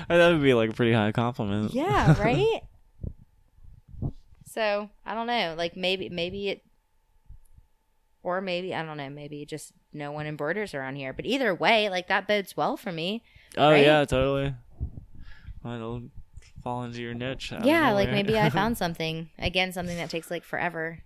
would 0.08 0.42
be 0.42 0.54
like 0.54 0.70
a 0.70 0.74
pretty 0.74 0.92
high 0.92 1.12
compliment 1.12 1.72
yeah 1.72 2.18
right 2.22 2.62
so 4.46 4.88
i 5.04 5.14
don't 5.14 5.26
know 5.26 5.54
like 5.56 5.76
maybe 5.76 6.08
maybe 6.08 6.48
it 6.48 6.62
or 8.22 8.40
maybe 8.40 8.74
I 8.74 8.82
don't 8.82 8.96
know, 8.96 9.08
maybe 9.08 9.44
just 9.46 9.72
no 9.98 10.12
one 10.12 10.26
embroiders 10.26 10.74
around 10.74 10.96
here. 10.96 11.12
But 11.12 11.26
either 11.26 11.54
way, 11.54 11.90
like 11.90 12.08
that 12.08 12.26
bodes 12.26 12.56
well 12.56 12.76
for 12.76 12.92
me. 12.92 13.22
Oh 13.56 13.70
right? 13.70 13.84
yeah, 13.84 14.04
totally. 14.04 14.54
it'll 15.64 16.02
fall 16.62 16.84
into 16.84 17.02
your 17.02 17.14
niche. 17.14 17.52
Yeah, 17.62 17.92
like 17.92 18.10
maybe 18.10 18.38
I 18.38 18.50
found 18.60 18.78
something 18.78 19.30
again, 19.38 19.72
something 19.72 19.96
that 19.96 20.10
takes 20.10 20.30
like 20.30 20.44
forever, 20.44 21.00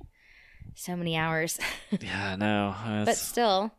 so 0.74 0.96
many 0.96 1.16
hours. 1.16 1.58
yeah, 2.00 2.36
no, 2.36 2.74
but 3.04 3.16
still. 3.16 3.72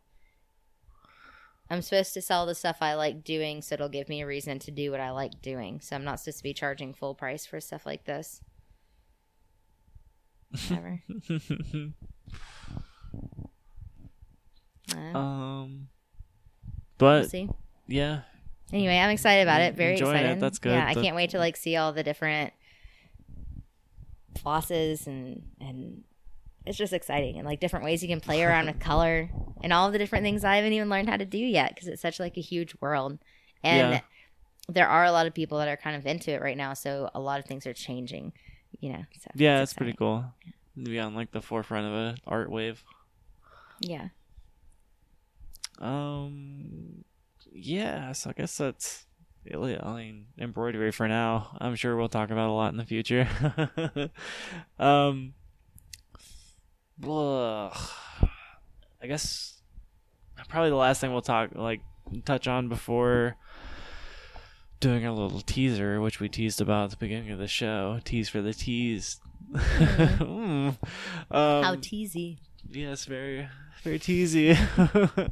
I'm 1.70 1.82
supposed 1.82 2.14
to 2.14 2.22
sell 2.22 2.46
the 2.46 2.54
stuff 2.54 2.78
I 2.82 2.94
like 2.94 3.24
doing, 3.24 3.62
so 3.62 3.74
it'll 3.74 3.90
give 3.90 4.08
me 4.08 4.22
a 4.22 4.28
reason 4.28 4.60
to 4.60 4.70
do 4.70 4.92
what 4.92 5.00
I 5.00 5.10
like 5.10 5.42
doing. 5.42 5.80
So 5.82 5.96
I'm 5.96 6.04
not 6.04 6.20
supposed 6.20 6.38
to 6.38 6.44
be 6.44 6.54
charging 6.54 6.94
full 6.94 7.16
price 7.16 7.46
for 7.48 7.60
stuff 7.60 7.86
like 7.86 8.06
this. 8.06 8.42
Whatever. 10.70 11.02
Um, 14.98 15.88
but 16.98 17.22
we'll 17.22 17.30
see. 17.30 17.50
Yeah. 17.88 18.22
Anyway, 18.72 18.98
I'm 18.98 19.10
excited 19.12 19.42
about 19.44 19.62
it. 19.62 19.76
Very 19.76 19.94
excited. 19.98 20.32
It. 20.32 20.40
That's 20.40 20.60
good. 20.60 20.72
Yeah, 20.74 20.86
I 20.88 20.94
can't 20.96 21.16
wait 21.16 21.30
to 21.32 21.38
like 21.38 21.56
see 21.58 21.76
all 21.76 21.94
the 21.94 22.04
different 22.04 22.54
flosses 24.36 25.06
and 25.06 25.44
and 25.62 26.04
it's 26.66 26.78
just 26.78 26.94
exciting 26.94 27.38
and 27.38 27.46
like 27.46 27.60
different 27.60 27.86
ways 27.86 28.02
you 28.02 28.10
can 28.10 28.20
play 28.20 28.44
around 28.44 28.66
with 28.66 28.80
color 28.80 29.30
and 29.62 29.72
all 29.74 29.92
the 29.92 29.98
different 29.98 30.24
things 30.24 30.44
I 30.44 30.56
haven't 30.56 30.74
even 30.74 30.90
learned 30.90 31.10
how 31.10 31.18
to 31.18 31.26
do 31.26 31.38
yet 31.38 31.74
because 31.74 31.88
it's 31.88 32.02
such 32.02 32.20
like 32.20 32.38
a 32.38 32.42
huge 32.42 32.74
world. 32.82 33.20
And 33.64 33.94
Yeah. 33.94 34.00
there 34.70 34.88
are 34.88 35.04
a 35.06 35.12
lot 35.12 35.28
of 35.28 35.34
people 35.34 35.58
that 35.60 35.68
are 35.68 35.78
kind 35.78 35.96
of 35.96 36.06
into 36.06 36.32
it 36.32 36.42
right 36.42 36.58
now, 36.58 36.74
so 36.74 37.10
a 37.14 37.20
lot 37.20 37.40
of 37.40 37.46
things 37.46 37.68
are 37.68 37.74
changing. 37.74 38.34
You 38.80 38.94
know, 38.94 39.04
so 39.20 39.30
Yeah, 39.36 39.62
it's 39.62 39.72
it's 39.72 39.78
pretty 39.78 39.94
cool. 39.94 40.26
Be 40.82 41.00
on 41.00 41.14
like 41.16 41.32
the 41.32 41.42
forefront 41.42 41.86
of 41.88 41.94
a 41.94 42.16
art 42.26 42.50
wave. 42.50 42.84
Yeah. 43.80 44.10
Um, 45.84 47.04
yeah. 47.52 48.12
So 48.14 48.30
I 48.30 48.34
guess 48.34 48.58
that's. 48.58 49.06
really- 49.52 49.80
I 49.80 49.96
mean, 49.96 50.26
embroidery 50.40 50.92
for 50.92 51.08
now. 51.08 51.58
I'm 51.60 51.76
sure 51.76 51.96
we'll 51.98 52.08
talk 52.10 52.32
about 52.32 52.50
a 52.50 52.54
lot 52.54 52.72
in 52.72 52.78
the 52.78 52.86
future. 52.86 53.28
um, 54.80 55.34
ugh. 57.04 57.78
I 59.02 59.08
guess 59.08 59.62
probably 60.48 60.70
the 60.70 60.76
last 60.78 61.02
thing 61.02 61.12
we'll 61.12 61.22
talk 61.22 61.50
like 61.56 61.82
touch 62.26 62.48
on 62.48 62.70
before 62.70 63.36
doing 64.80 65.06
our 65.06 65.12
little 65.12 65.42
teaser, 65.42 66.00
which 66.00 66.20
we 66.20 66.30
teased 66.30 66.62
about 66.62 66.86
at 66.86 66.90
the 66.92 66.98
beginning 66.98 67.32
of 67.32 67.40
the 67.40 67.48
show. 67.48 68.00
Tease 68.06 68.30
for 68.30 68.42
the 68.42 68.54
tease. 68.54 69.20
Mm. 69.54 70.78
Um, 71.32 71.64
How 71.64 71.76
teasy. 71.76 72.38
Yes, 72.72 73.06
very, 73.06 73.48
very 73.84 74.00
teasy. 74.00 74.58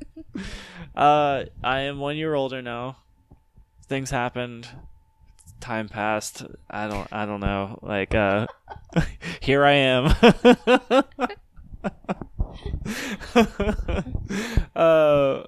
uh, 0.96 1.44
I 1.64 1.80
am 1.82 2.00
one 2.00 2.18
year 2.18 2.34
older 2.34 2.62
now. 2.62 2.98
Things 3.88 4.10
happened. 4.10 4.68
Time 5.60 5.90
passed. 5.90 6.44
I 6.70 6.88
don't. 6.88 7.08
I 7.12 7.26
don't 7.26 7.40
know. 7.40 7.80
Like, 7.82 8.16
uh, 8.16 8.48
here 9.40 9.66
I 9.66 9.74
am. 9.74 10.06
uh, 14.76 15.44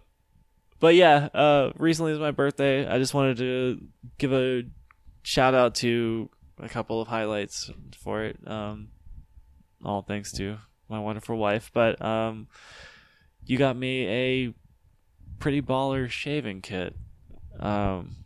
but 0.80 0.96
yeah. 0.96 1.30
Uh, 1.34 1.72
recently 1.78 2.12
is 2.12 2.20
my 2.20 2.32
birthday. 2.32 2.88
I 2.88 2.98
just 2.98 3.14
wanted 3.14 3.38
to 3.38 3.82
give 4.18 4.34
a 4.34 4.64
shout 5.24 5.54
out 5.54 5.76
to 5.76 6.30
a 6.60 6.70
couple 6.70 7.02
of 7.02 7.08
highlights 7.08 7.72
for 7.98 8.24
it. 8.24 8.38
Um, 8.46 8.90
all 9.84 10.02
thanks 10.02 10.32
to 10.34 10.58
my 10.94 11.00
wonderful 11.00 11.36
wife. 11.36 11.72
But 11.74 12.02
um, 12.04 12.48
you 13.46 13.58
got 13.58 13.76
me 13.76 14.08
a 14.08 14.54
pretty 15.40 15.62
baller 15.62 16.10
shaving 16.10 16.62
kit. 16.62 16.96
Um, 17.60 18.24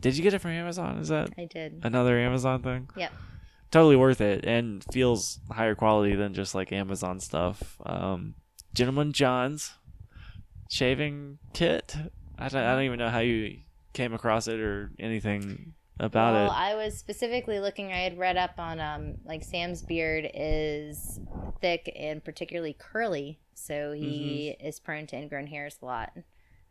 did 0.00 0.16
you 0.16 0.22
get 0.22 0.34
it 0.34 0.38
from 0.38 0.52
Amazon? 0.52 0.98
Is 0.98 1.08
that 1.08 1.30
I 1.36 1.46
did. 1.46 1.80
another 1.82 2.18
Amazon 2.18 2.62
thing? 2.62 2.88
Yep. 2.96 3.12
Totally 3.70 3.96
worth 3.96 4.20
it 4.20 4.44
and 4.44 4.84
feels 4.92 5.40
higher 5.50 5.74
quality 5.74 6.14
than 6.14 6.32
just 6.32 6.54
like 6.54 6.72
Amazon 6.72 7.20
stuff. 7.20 7.76
Um, 7.84 8.34
Gentleman 8.72 9.12
Jon's 9.12 9.72
shaving 10.70 11.38
kit. 11.52 11.96
I 12.38 12.48
don't, 12.48 12.62
I 12.62 12.74
don't 12.74 12.84
even 12.84 12.98
know 12.98 13.08
how 13.10 13.20
you 13.20 13.58
came 13.92 14.12
across 14.12 14.48
it 14.48 14.60
or 14.60 14.90
anything 14.98 15.74
about 16.00 16.34
well, 16.34 16.46
it. 16.46 16.54
I 16.54 16.74
was 16.74 16.96
specifically 16.98 17.60
looking. 17.60 17.92
I 17.92 17.98
had 17.98 18.18
read 18.18 18.36
up 18.36 18.58
on 18.58 18.80
um 18.80 19.14
like 19.24 19.44
Sam's 19.44 19.82
beard 19.82 20.30
is 20.34 21.20
thick 21.60 21.92
and 21.96 22.22
particularly 22.24 22.74
curly, 22.78 23.38
so 23.54 23.92
he 23.92 24.56
Mm-hmm. 24.58 24.66
is 24.66 24.80
prone 24.80 25.06
to 25.08 25.16
ingrown 25.16 25.46
hairs 25.46 25.78
a 25.82 25.84
lot. 25.84 26.12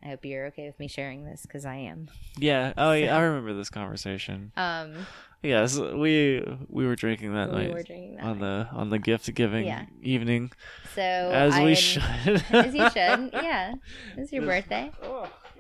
I 0.04 0.08
hope 0.10 0.26
you're 0.26 0.48
okay 0.48 0.66
with 0.66 0.78
me 0.80 0.90
sharing 0.90 1.24
this 1.24 1.44
because 1.44 1.66
I 1.66 1.76
am. 1.76 2.10
Yeah. 2.38 2.74
Oh, 2.78 2.92
yeah. 2.92 3.16
I 3.16 3.22
remember 3.22 3.54
this 3.54 3.70
conversation. 3.70 4.52
Um, 4.58 4.94
Yes, 5.42 5.78
we 5.78 6.42
we 6.70 6.86
were 6.86 6.96
drinking 6.96 7.34
that 7.34 7.52
we 7.52 7.64
night 7.64 7.74
were 7.74 7.84
drinking 7.84 8.16
that. 8.16 8.24
on 8.24 8.40
night. 8.40 8.70
the 8.72 8.76
on 8.78 8.90
the 8.90 9.00
gift 9.00 9.34
giving 9.36 9.66
Yeah. 9.66 9.86
evening, 10.02 10.52
So 10.96 11.02
as 11.02 11.54
I 11.54 11.64
we 11.64 11.70
had- 11.72 11.78
should. 11.78 12.04
as 12.52 12.74
you 12.74 12.90
should. 12.90 13.30
Yeah, 13.34 13.74
it's 14.18 14.32
your 14.32 14.44
birthday. 14.52 14.90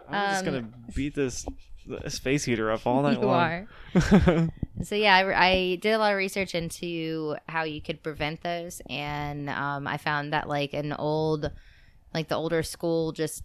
I'm 0.09 0.29
just 0.33 0.45
Um, 0.47 0.53
gonna 0.53 0.67
beat 0.95 1.15
this 1.15 1.45
space 2.07 2.45
heater 2.45 2.71
up 2.71 2.85
all 2.85 3.01
night 3.01 3.19
you 3.19 3.27
long. 3.27 3.67
are. 3.95 4.49
So 4.81 4.95
yeah, 4.95 5.15
I, 5.15 5.47
I 5.47 5.75
did 5.75 5.91
a 5.91 5.97
lot 5.99 6.11
of 6.11 6.17
research 6.17 6.55
into 6.55 7.35
how 7.47 7.63
you 7.63 7.79
could 7.79 8.01
prevent 8.01 8.41
those, 8.41 8.81
and 8.89 9.49
um, 9.49 9.87
I 9.87 9.97
found 9.97 10.33
that 10.33 10.49
like 10.49 10.73
an 10.73 10.93
old, 10.93 11.51
like 12.13 12.27
the 12.27 12.35
older 12.35 12.63
school, 12.63 13.11
just 13.11 13.43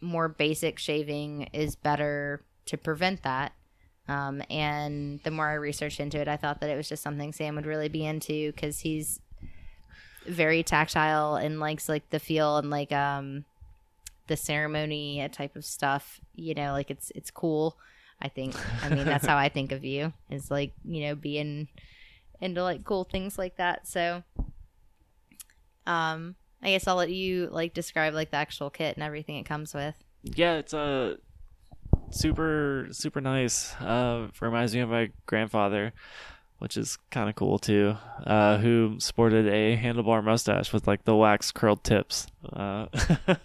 more 0.00 0.28
basic 0.28 0.78
shaving 0.78 1.50
is 1.52 1.76
better 1.76 2.42
to 2.66 2.78
prevent 2.78 3.22
that. 3.22 3.52
Um, 4.08 4.42
and 4.50 5.20
the 5.24 5.30
more 5.30 5.48
I 5.48 5.54
researched 5.54 6.00
into 6.00 6.18
it, 6.18 6.26
I 6.26 6.36
thought 6.36 6.60
that 6.60 6.70
it 6.70 6.76
was 6.76 6.88
just 6.88 7.02
something 7.02 7.32
Sam 7.32 7.54
would 7.56 7.66
really 7.66 7.88
be 7.88 8.04
into 8.04 8.50
because 8.52 8.80
he's 8.80 9.20
very 10.26 10.62
tactile 10.62 11.36
and 11.36 11.60
likes 11.60 11.88
like 11.88 12.08
the 12.10 12.18
feel 12.18 12.56
and 12.56 12.70
like 12.70 12.92
um 12.92 13.44
the 14.26 14.36
ceremony 14.36 15.26
type 15.32 15.56
of 15.56 15.64
stuff. 15.64 16.20
You 16.34 16.54
know, 16.54 16.72
like 16.72 16.90
it's 16.90 17.10
it's 17.14 17.30
cool. 17.30 17.76
I 18.20 18.28
think. 18.28 18.54
I 18.82 18.88
mean, 18.88 19.04
that's 19.04 19.26
how 19.26 19.36
I 19.36 19.48
think 19.48 19.72
of 19.72 19.84
you 19.84 20.12
is 20.30 20.50
like 20.50 20.72
you 20.84 21.06
know 21.06 21.14
being 21.14 21.68
into 22.40 22.62
like 22.62 22.84
cool 22.84 23.04
things 23.04 23.38
like 23.38 23.56
that. 23.56 23.86
So, 23.86 24.22
um, 25.86 26.34
I 26.62 26.70
guess 26.70 26.86
I'll 26.86 26.96
let 26.96 27.10
you 27.10 27.48
like 27.50 27.74
describe 27.74 28.14
like 28.14 28.30
the 28.30 28.36
actual 28.36 28.70
kit 28.70 28.96
and 28.96 29.04
everything 29.04 29.36
it 29.36 29.44
comes 29.44 29.74
with. 29.74 29.94
yeah, 30.22 30.54
it's 30.54 30.72
a 30.72 31.18
super 32.10 32.88
super 32.90 33.20
nice. 33.20 33.74
Uh, 33.74 34.28
reminds 34.40 34.74
me 34.74 34.80
of 34.80 34.88
my 34.88 35.10
grandfather, 35.26 35.92
which 36.58 36.76
is 36.76 36.96
kind 37.10 37.28
of 37.28 37.34
cool 37.34 37.58
too. 37.58 37.96
Uh, 38.26 38.58
who 38.58 38.96
sported 38.98 39.46
a 39.46 39.76
handlebar 39.76 40.24
mustache 40.24 40.72
with 40.72 40.86
like 40.86 41.04
the 41.04 41.14
wax 41.14 41.52
curled 41.52 41.84
tips. 41.84 42.26
Uh, 42.52 42.86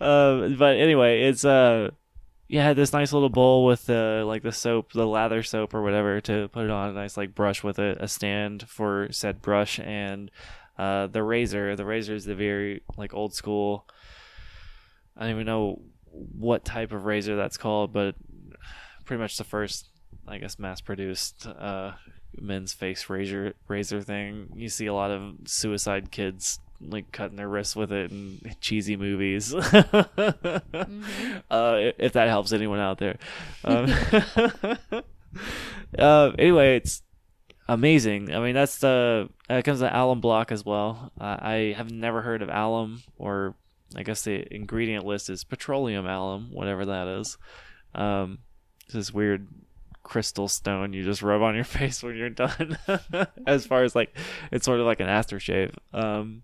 uh, 0.00 0.48
but 0.48 0.76
anyway, 0.76 1.22
it's 1.22 1.44
uh. 1.44 1.90
Yeah, 2.48 2.74
this 2.74 2.92
nice 2.92 3.12
little 3.12 3.28
bowl 3.28 3.64
with 3.64 3.86
the 3.86 4.22
like 4.24 4.44
the 4.44 4.52
soap, 4.52 4.92
the 4.92 5.04
lather 5.04 5.42
soap 5.42 5.74
or 5.74 5.82
whatever 5.82 6.20
to 6.20 6.46
put 6.46 6.64
it 6.64 6.70
on. 6.70 6.90
A 6.90 6.92
nice 6.92 7.16
like 7.16 7.34
brush 7.34 7.64
with 7.64 7.80
it, 7.80 7.98
a 8.00 8.06
stand 8.06 8.68
for 8.68 9.08
said 9.10 9.42
brush, 9.42 9.80
and 9.80 10.30
uh, 10.78 11.08
the 11.08 11.24
razor. 11.24 11.74
The 11.74 11.84
razor 11.84 12.14
is 12.14 12.24
the 12.24 12.36
very 12.36 12.82
like 12.96 13.14
old 13.14 13.34
school. 13.34 13.88
I 15.16 15.22
don't 15.22 15.30
even 15.30 15.46
know 15.46 15.82
what 16.12 16.64
type 16.64 16.92
of 16.92 17.04
razor 17.04 17.34
that's 17.34 17.56
called, 17.56 17.92
but 17.92 18.14
pretty 19.06 19.20
much 19.20 19.38
the 19.38 19.42
first, 19.42 19.88
I 20.28 20.38
guess, 20.38 20.56
mass-produced 20.56 21.48
uh, 21.48 21.94
men's 22.38 22.72
face 22.72 23.10
razor 23.10 23.54
razor 23.66 24.02
thing. 24.02 24.50
You 24.54 24.68
see 24.68 24.86
a 24.86 24.94
lot 24.94 25.10
of 25.10 25.34
suicide 25.46 26.12
kids 26.12 26.60
like 26.80 27.12
cutting 27.12 27.36
their 27.36 27.48
wrists 27.48 27.76
with 27.76 27.92
it 27.92 28.10
in 28.10 28.40
cheesy 28.60 28.96
movies. 28.96 29.54
uh, 29.54 30.60
if 31.50 32.12
that 32.12 32.28
helps 32.28 32.52
anyone 32.52 32.80
out 32.80 32.98
there. 32.98 33.18
Um, 33.64 33.92
uh, 35.98 36.32
anyway, 36.38 36.76
it's 36.76 37.02
amazing. 37.68 38.34
I 38.34 38.40
mean, 38.40 38.54
that's 38.54 38.78
the 38.78 39.28
that 39.48 39.64
comes 39.64 39.80
to 39.80 39.96
alum 39.96 40.20
block 40.20 40.52
as 40.52 40.64
well. 40.64 41.12
Uh, 41.20 41.36
I 41.38 41.74
have 41.76 41.90
never 41.90 42.22
heard 42.22 42.42
of 42.42 42.48
alum, 42.48 43.02
or 43.18 43.54
I 43.94 44.02
guess 44.02 44.22
the 44.22 44.46
ingredient 44.54 45.04
list 45.04 45.30
is 45.30 45.44
petroleum 45.44 46.06
alum, 46.06 46.48
whatever 46.52 46.86
that 46.86 47.08
is. 47.08 47.38
Um, 47.94 48.38
it's 48.84 48.94
this 48.94 49.12
weird 49.12 49.48
crystal 50.02 50.46
stone 50.46 50.92
you 50.92 51.02
just 51.02 51.20
rub 51.20 51.42
on 51.42 51.56
your 51.56 51.64
face 51.78 52.02
when 52.02 52.16
you're 52.16 52.30
done. 52.30 52.78
as 53.46 53.66
far 53.66 53.82
as 53.82 53.94
like, 53.94 54.16
it's 54.52 54.64
sort 54.64 54.80
of 54.80 54.86
like 54.86 55.00
an 55.00 55.08
aftershave. 55.08 55.74
Um, 55.92 56.42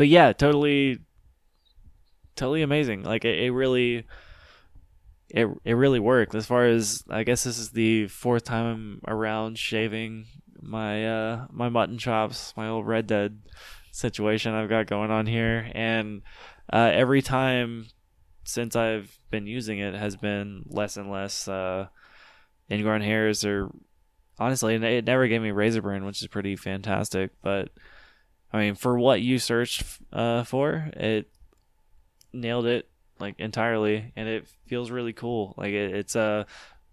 but 0.00 0.08
yeah, 0.08 0.32
totally, 0.32 0.98
totally 2.34 2.62
amazing. 2.62 3.02
Like 3.02 3.26
it, 3.26 3.38
it 3.38 3.50
really. 3.50 4.06
It, 5.28 5.46
it 5.62 5.74
really 5.74 6.00
worked 6.00 6.34
as 6.34 6.46
far 6.46 6.64
as 6.64 7.04
I 7.10 7.22
guess 7.22 7.44
this 7.44 7.58
is 7.58 7.70
the 7.70 8.08
fourth 8.08 8.44
time 8.44 9.02
around 9.06 9.58
shaving 9.58 10.24
my 10.60 11.06
uh 11.06 11.46
my 11.50 11.68
mutton 11.68 11.98
chops, 11.98 12.54
my 12.56 12.66
old 12.66 12.86
Red 12.86 13.06
Dead 13.06 13.40
situation 13.92 14.54
I've 14.54 14.70
got 14.70 14.86
going 14.86 15.10
on 15.10 15.26
here, 15.26 15.70
and 15.74 16.22
uh, 16.72 16.90
every 16.94 17.20
time 17.20 17.86
since 18.44 18.74
I've 18.74 19.18
been 19.30 19.46
using 19.46 19.78
it 19.80 19.94
has 19.94 20.16
been 20.16 20.64
less 20.66 20.96
and 20.96 21.10
less 21.10 21.46
uh, 21.46 21.88
ingrown 22.70 23.02
hairs, 23.02 23.44
or 23.44 23.70
honestly, 24.38 24.74
it- 24.76 24.82
it 24.82 25.04
never 25.04 25.28
gave 25.28 25.42
me 25.42 25.50
razor 25.50 25.82
burn, 25.82 26.06
which 26.06 26.22
is 26.22 26.28
pretty 26.28 26.56
fantastic. 26.56 27.32
But 27.42 27.68
I 28.52 28.58
mean, 28.58 28.74
for 28.74 28.98
what 28.98 29.20
you 29.22 29.38
searched 29.38 29.84
uh, 30.12 30.44
for, 30.44 30.90
it 30.94 31.30
nailed 32.32 32.66
it 32.66 32.88
like 33.18 33.38
entirely, 33.38 34.12
and 34.16 34.28
it 34.28 34.48
feels 34.66 34.90
really 34.90 35.12
cool. 35.12 35.54
Like 35.56 35.72
it, 35.72 35.94
it's 35.94 36.16
uh, 36.16 36.44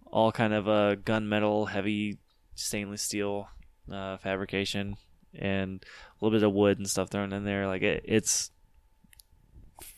all 0.06 0.32
kind 0.32 0.54
of 0.54 0.68
a 0.68 0.98
gunmetal, 0.98 1.70
heavy 1.70 2.18
stainless 2.56 3.02
steel 3.02 3.50
uh, 3.92 4.18
fabrication, 4.18 4.98
and 5.34 5.84
a 5.84 6.26
little 6.26 6.38
bit 6.38 6.46
of 6.46 6.54
wood 6.54 6.78
and 6.78 6.88
stuff 6.90 7.10
thrown 7.10 7.34
in 7.34 7.44
there. 7.44 7.66
Like 7.68 7.82
it, 7.82 8.04
it's 8.06 8.52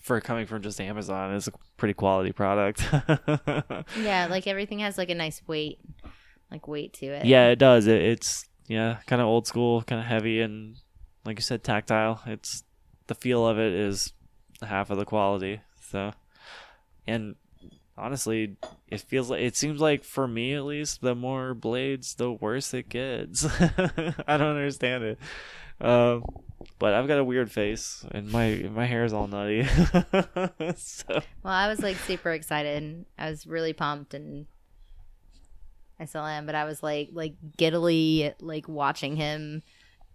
for 0.02 0.22
coming 0.22 0.46
from 0.46 0.62
just 0.62 0.80
Amazon, 0.82 1.34
it's 1.36 1.48
a 1.48 1.52
pretty 1.78 1.94
quality 1.94 2.32
product. 2.32 2.84
Yeah, 3.98 4.28
like 4.30 4.48
everything 4.48 4.80
has 4.80 4.98
like 4.98 5.10
a 5.10 5.16
nice 5.16 5.42
weight. 5.48 5.80
like 6.52 6.68
weight 6.68 6.94
to 6.94 7.06
it. 7.08 7.26
Yeah, 7.26 7.48
it 7.48 7.58
does. 7.60 7.88
It, 7.88 8.02
it's 8.02 8.46
yeah, 8.68 8.98
kind 9.08 9.22
of 9.22 9.28
old 9.28 9.48
school, 9.48 9.82
kind 9.84 10.00
of 10.00 10.06
heavy, 10.08 10.42
and 10.42 10.76
like 11.30 11.38
you 11.38 11.44
said, 11.44 11.64
tactile. 11.64 12.24
It's 12.26 12.64
the 13.06 13.14
feel 13.14 13.48
of 13.48 13.60
it 13.60 13.72
is 13.72 14.14
half 14.64 14.90
of 14.90 14.98
the 14.98 15.06
quality. 15.06 15.62
So, 15.92 16.12
and 17.06 17.36
honestly, 17.96 18.58
it 18.88 19.02
feels 19.02 19.30
like 19.30 19.42
it 19.42 19.56
seems 19.56 19.80
like 19.80 20.04
for 20.04 20.28
me 20.28 20.56
at 20.56 20.66
least, 20.66 21.02
the 21.02 21.14
more 21.14 21.54
blades, 21.54 22.16
the 22.16 22.32
worse 22.32 22.74
it 22.74 22.90
gets. 22.90 23.46
I 24.28 24.38
don't 24.38 24.56
understand 24.56 25.04
it. 25.04 25.20
Um, 25.80 26.24
but 26.80 26.96
I've 26.96 27.08
got 27.08 27.20
a 27.20 27.24
weird 27.24 27.52
face, 27.52 28.04
and 28.10 28.32
my 28.32 28.68
my 28.74 28.88
hair 28.88 29.06
is 29.06 29.14
all 29.14 29.28
nutty. 29.28 29.66
so 30.76 31.06
Well, 31.44 31.54
I 31.54 31.68
was 31.68 31.80
like 31.84 31.98
super 31.98 32.32
excited. 32.32 32.82
And 32.82 33.06
I 33.20 33.30
was 33.30 33.46
really 33.46 33.74
pumped 33.74 34.16
and 34.16 34.48
I 36.00 36.06
still 36.06 36.26
am, 36.26 36.48
but 36.48 36.56
I 36.56 36.66
was 36.66 36.82
like 36.82 37.10
like 37.14 37.36
giddily 37.56 38.34
like 38.42 38.68
watching 38.68 39.16
him 39.16 39.62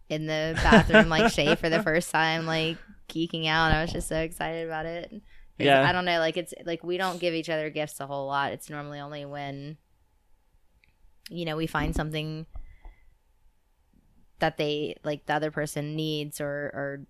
in 0.09 0.27
the 0.27 0.53
bathroom 0.63 1.09
like 1.09 1.33
Shay 1.33 1.55
for 1.55 1.69
the 1.69 1.83
first 1.83 2.11
time, 2.11 2.47
like 2.47 2.77
geeking 3.09 3.47
out. 3.47 3.73
I 3.73 3.83
was 3.83 3.93
just 3.93 4.09
so 4.09 4.19
excited 4.19 4.67
about 4.67 4.87
it. 4.87 5.13
Yeah. 5.59 5.89
I 5.89 5.93
don't 5.93 6.05
know, 6.05 6.19
like 6.19 6.37
it's 6.37 6.53
like 6.65 6.83
we 6.83 6.97
don't 6.97 7.21
give 7.21 7.35
each 7.35 7.49
other 7.49 7.71
gifts 7.71 8.01
a 8.01 8.07
whole 8.07 8.27
lot. 8.27 8.53
It's 8.53 8.69
normally 8.69 9.01
only 9.01 9.25
when 9.25 9.77
you 11.31 11.45
know, 11.45 11.57
we 11.57 11.67
find 11.67 11.95
something 11.95 12.47
that 14.41 14.57
they 14.59 14.97
like 15.05 15.27
the 15.27 15.35
other 15.35 15.51
person 15.51 15.97
needs 15.97 16.41
or 16.41 16.47
or 16.75 17.07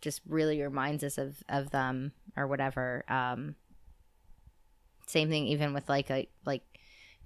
just 0.00 0.20
really 0.28 0.60
reminds 0.60 1.02
us 1.02 1.16
of 1.16 1.42
of 1.48 1.70
them 1.70 2.12
or 2.36 2.46
whatever. 2.46 3.04
Um 3.08 3.54
same 5.06 5.30
thing 5.30 5.46
even 5.46 5.72
with 5.72 5.88
like 5.88 6.10
a 6.10 6.28
like 6.44 6.62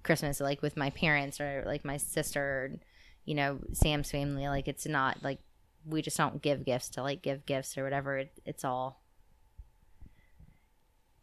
Christmas, 0.03 0.39
like 0.39 0.61
with 0.61 0.77
my 0.77 0.89
parents 0.91 1.41
or 1.41 1.63
like 1.65 1.83
my 1.83 1.97
sister, 1.97 2.79
you 3.25 3.35
know, 3.35 3.59
Sam's 3.73 4.09
family. 4.11 4.47
Like 4.47 4.67
it's 4.67 4.85
not 4.85 5.23
like 5.23 5.39
we 5.85 6.01
just 6.01 6.17
don't 6.17 6.41
give 6.41 6.65
gifts 6.65 6.89
to 6.89 7.01
like 7.03 7.21
give 7.21 7.45
gifts 7.45 7.77
or 7.77 7.83
whatever. 7.83 8.17
It, 8.19 8.31
it's 8.45 8.63
all 8.65 9.01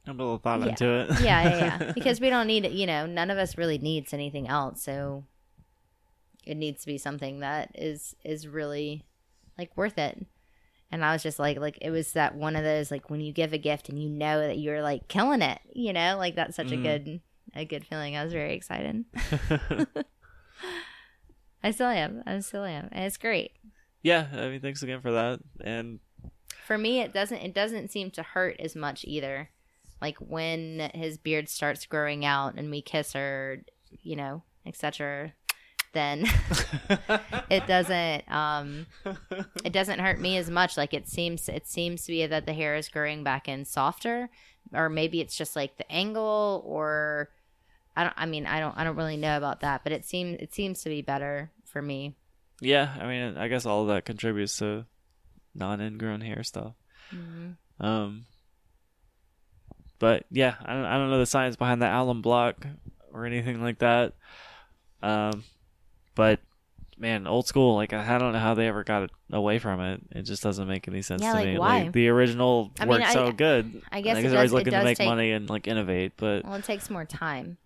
a 0.06 0.12
little 0.12 0.38
thought 0.38 0.60
Yeah. 0.60 0.68
into 0.68 0.88
it. 0.90 1.10
yeah, 1.20 1.42
yeah, 1.42 1.58
yeah. 1.82 1.92
because 1.94 2.20
we 2.20 2.30
don't 2.30 2.46
need 2.46 2.64
it. 2.64 2.72
You 2.72 2.86
know, 2.86 3.06
none 3.06 3.30
of 3.30 3.38
us 3.38 3.58
really 3.58 3.78
needs 3.78 4.12
anything 4.14 4.48
else. 4.48 4.82
So 4.82 5.24
it 6.46 6.56
needs 6.56 6.80
to 6.80 6.86
be 6.86 6.96
something 6.98 7.40
that 7.40 7.70
is 7.74 8.16
is 8.24 8.48
really 8.48 9.04
like 9.58 9.76
worth 9.76 9.98
it. 9.98 10.24
And 10.90 11.04
I 11.04 11.12
was 11.12 11.22
just 11.22 11.38
like, 11.38 11.58
like 11.58 11.76
it 11.82 11.90
was 11.90 12.12
that 12.14 12.34
one 12.34 12.56
of 12.56 12.64
those 12.64 12.90
like 12.90 13.10
when 13.10 13.20
you 13.20 13.30
give 13.32 13.52
a 13.52 13.58
gift 13.58 13.90
and 13.90 14.02
you 14.02 14.08
know 14.08 14.40
that 14.40 14.56
you're 14.58 14.80
like 14.82 15.06
killing 15.08 15.42
it. 15.42 15.58
You 15.74 15.92
know, 15.92 16.16
like 16.16 16.36
that's 16.36 16.56
such 16.56 16.68
Mhm. 16.68 16.78
a 16.80 16.82
good 16.82 17.20
a 17.54 17.64
good 17.66 17.86
feeling. 17.86 18.16
I 18.16 18.24
was 18.24 18.32
very 18.32 18.54
excited. 18.54 19.04
I 21.62 21.70
still 21.72 21.88
am. 21.88 22.22
I 22.26 22.38
still 22.40 22.64
am, 22.64 22.88
and 22.92 23.04
it's 23.04 23.16
great. 23.16 23.52
yeah, 24.02 24.26
I 24.32 24.48
mean, 24.48 24.60
thanks 24.60 24.82
again 24.82 25.00
for 25.00 25.12
that. 25.12 25.40
And 25.60 26.00
For 26.66 26.78
me, 26.78 27.00
it 27.00 27.12
doesn't 27.12 27.38
it 27.38 27.54
doesn't 27.54 27.90
seem 27.90 28.10
to 28.12 28.22
hurt 28.22 28.56
as 28.60 28.76
much 28.76 29.04
either. 29.04 29.50
Like 30.00 30.16
when 30.18 30.90
his 30.94 31.18
beard 31.18 31.48
starts 31.48 31.84
growing 31.86 32.24
out 32.24 32.54
and 32.54 32.70
we 32.70 32.80
kiss 32.82 33.12
her, 33.14 33.62
you 33.90 34.14
know, 34.14 34.44
etc. 34.64 35.32
Then 35.94 36.26
it 37.50 37.66
doesn't 37.66 38.30
um 38.30 38.86
it 39.64 39.72
doesn't 39.72 39.98
hurt 39.98 40.20
me 40.20 40.36
as 40.36 40.48
much. 40.50 40.76
Like 40.76 40.94
it 40.94 41.08
seems 41.08 41.48
it 41.48 41.66
seems 41.66 42.04
to 42.04 42.12
be 42.12 42.24
that 42.26 42.46
the 42.46 42.52
hair 42.52 42.76
is 42.76 42.88
growing 42.88 43.24
back 43.24 43.48
in 43.48 43.64
softer, 43.64 44.30
or 44.72 44.88
maybe 44.88 45.20
it's 45.20 45.36
just 45.36 45.56
like 45.56 45.76
the 45.78 45.90
angle, 45.90 46.62
or 46.64 47.30
I 47.98 48.04
don't. 48.04 48.14
I 48.16 48.26
mean, 48.26 48.46
I 48.46 48.60
don't. 48.60 48.76
I 48.78 48.84
don't 48.84 48.94
really 48.96 49.16
know 49.16 49.36
about 49.36 49.60
that, 49.60 49.82
but 49.82 49.92
it 49.92 50.04
seems 50.04 50.38
it 50.40 50.54
seems 50.54 50.82
to 50.84 50.88
be 50.88 51.02
better 51.02 51.50
for 51.64 51.82
me. 51.82 52.14
yeah, 52.60 52.94
I 53.00 53.06
mean, 53.06 53.36
I 53.36 53.48
guess 53.48 53.66
all 53.66 53.82
of 53.82 53.88
that 53.88 54.04
contributes 54.04 54.56
to 54.58 54.84
non-ingrown 55.54 56.20
hair 56.20 56.42
stuff. 56.44 56.74
Um, 57.80 58.24
but 59.98 60.24
yeah, 60.30 60.54
I 60.64 60.74
don't, 60.74 60.84
I 60.84 60.96
don't 60.98 61.10
know 61.10 61.18
the 61.18 61.26
science 61.26 61.56
behind 61.56 61.82
the 61.82 61.86
alum 61.92 62.22
block 62.22 62.64
or 63.12 63.26
anything 63.26 63.60
like 63.62 63.80
that. 63.80 64.14
Um, 65.02 65.42
but 66.14 66.40
man, 66.98 67.26
old 67.26 67.46
school, 67.46 67.74
like 67.76 67.92
I 67.92 68.18
don't 68.18 68.32
know 68.32 68.38
how 68.38 68.54
they 68.54 68.68
ever 68.68 68.84
got 68.84 69.04
it 69.04 69.10
away 69.32 69.58
from 69.58 69.80
it. 69.80 70.00
It 70.12 70.22
just 70.22 70.42
doesn't 70.42 70.68
make 70.68 70.86
any 70.88 71.02
sense 71.02 71.22
Yeah, 71.22 71.32
to 71.32 71.38
like, 71.38 71.46
me. 71.46 71.58
why? 71.58 71.82
Like 71.82 71.92
the 71.92 72.08
original 72.08 72.72
I 72.78 72.84
mean, 72.84 73.02
I- 73.02 73.12
so 73.12 73.32
good. 73.32 73.82
I 73.90 74.00
guess 74.00 74.16
I 74.16 74.22
guess 74.22 74.26
everybody's 74.28 74.52
looking 74.52 74.72
to 74.72 74.84
make 74.84 74.98
take- 74.98 75.08
money 75.08 75.32
and 75.32 75.48
like 75.50 75.66
innovate, 75.66 76.12
but 76.16 76.44
Well, 76.44 76.54
it 76.54 76.64
takes 76.64 76.90
more 76.90 77.04
time. 77.04 77.58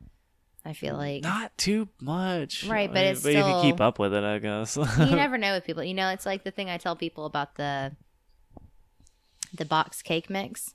I 0.65 0.75
feel 0.75 0.97
like 0.97 1.23
not 1.23 1.57
too 1.59 1.89
much. 2.01 2.65
Right, 2.65 2.89
I 2.89 2.93
but 2.93 2.95
mean, 2.95 3.05
it's 3.07 3.23
but 3.23 3.33
you 3.33 3.43
can 3.43 3.63
keep 3.63 3.81
up 3.81 3.99
with 3.99 4.15
it, 4.15 4.23
I 4.23 4.39
guess. 4.39 4.77
you 4.77 4.85
never 5.17 5.37
know 5.37 5.55
with 5.55 5.65
people. 5.65 5.83
You 5.83 5.95
know, 5.95 6.11
it's 6.11 6.25
like 6.25 6.45
the 6.45 6.51
thing 6.53 6.71
I 6.71 6.79
tell 6.79 6.95
people 6.95 7.27
about 7.27 7.57
the 7.57 7.93
the 9.55 9.65
box 9.65 10.03
cake 10.03 10.31
mix. 10.31 10.75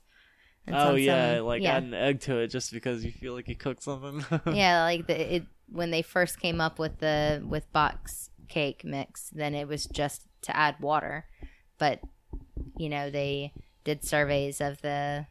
It's 0.66 0.76
oh 0.76 0.94
yeah, 0.94 1.36
some- 1.36 1.46
like 1.46 1.62
yeah. 1.62 1.76
add 1.76 1.84
an 1.84 1.94
egg 1.94 2.20
to 2.22 2.36
it 2.38 2.48
just 2.48 2.72
because 2.72 3.04
you 3.04 3.12
feel 3.12 3.32
like 3.32 3.48
you 3.48 3.56
cooked 3.56 3.82
something. 3.82 4.24
yeah, 4.54 4.82
like 4.82 5.06
the 5.06 5.36
it 5.36 5.46
when 5.70 5.90
they 5.90 6.02
first 6.02 6.38
came 6.38 6.60
up 6.60 6.78
with 6.78 6.98
the 6.98 7.42
with 7.46 7.70
box 7.72 8.30
cake 8.48 8.84
mix, 8.84 9.30
then 9.30 9.54
it 9.54 9.68
was 9.68 9.86
just 9.86 10.22
to 10.42 10.54
add 10.56 10.76
water, 10.80 11.24
but 11.78 12.00
you 12.76 12.90
know 12.90 13.10
they 13.10 13.52
did 13.84 14.04
surveys 14.04 14.60
of 14.60 14.82
the 14.82 15.26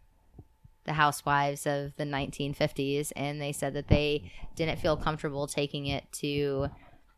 the 0.87 0.93
housewives 0.93 1.67
of 1.67 1.95
the 1.97 2.03
1950s, 2.03 3.11
and 3.15 3.39
they 3.39 3.51
said 3.51 3.75
that 3.75 3.89
they 3.89 4.31
didn't 4.55 4.79
feel 4.79 4.97
comfortable 4.97 5.45
taking 5.45 5.85
it 5.85 6.11
to 6.13 6.69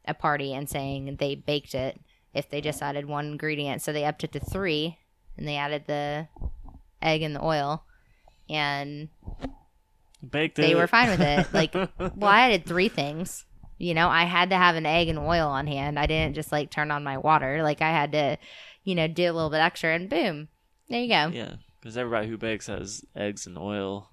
a 0.06 0.14
party 0.14 0.54
and 0.54 0.70
saying 0.70 1.16
they 1.20 1.36
baked 1.36 1.74
it 1.74 2.00
if 2.34 2.50
they 2.50 2.60
just 2.60 2.82
added 2.82 3.06
one 3.06 3.28
ingredient. 3.28 3.82
So 3.82 3.94
they 3.94 4.04
upped 4.04 4.24
it 4.26 4.34
to 4.34 4.40
three, 4.40 4.98
and 5.38 5.48
they 5.48 5.56
added 5.56 5.86
the 5.88 6.28
egg 7.02 7.22
and 7.22 7.36
the 7.36 7.44
oil, 7.44 7.86
and 8.50 9.08
Baked 10.30 10.58
they 10.58 10.72
it. 10.72 10.76
were 10.76 10.88
fine 10.88 11.10
with 11.10 11.22
it. 11.22 11.48
Like, 11.54 11.74
well, 11.98 12.30
I 12.30 12.42
added 12.42 12.66
three 12.66 12.90
things. 12.90 13.46
You 13.78 13.94
know, 13.94 14.10
I 14.10 14.26
had 14.26 14.50
to 14.50 14.58
have 14.58 14.76
an 14.76 14.86
egg 14.86 15.08
and 15.08 15.18
oil 15.18 15.48
on 15.48 15.66
hand. 15.66 15.98
I 15.98 16.06
didn't 16.06 16.36
just 16.36 16.52
like 16.52 16.70
turn 16.70 16.92
on 16.92 17.04
my 17.06 17.18
water. 17.18 17.64
Like, 17.64 17.82
I 17.82 17.92
had 17.92 18.12
to, 18.12 18.38
you 18.84 18.96
know, 18.96 19.08
do 19.08 19.24
a 19.24 19.32
little 19.32 19.50
bit 19.50 19.60
extra, 19.60 19.96
and 19.96 20.10
boom, 20.10 20.50
there 20.90 21.02
you 21.02 21.08
go. 21.08 21.28
Yeah, 21.28 21.54
because 21.80 21.98
everybody 21.98 22.28
who 22.28 22.38
bakes 22.38 22.68
has 22.68 23.04
eggs 23.16 23.46
and 23.48 23.58
oil 23.58 24.10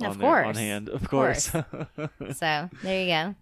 on, 0.00 0.06
Of 0.06 0.18
their- 0.18 0.44
on 0.44 0.54
hand. 0.54 0.88
Of, 0.88 1.02
Of 1.02 1.08
course. 1.10 1.50
So 2.34 2.70
there 2.82 3.02
you 3.02 3.08
go. 3.12 3.34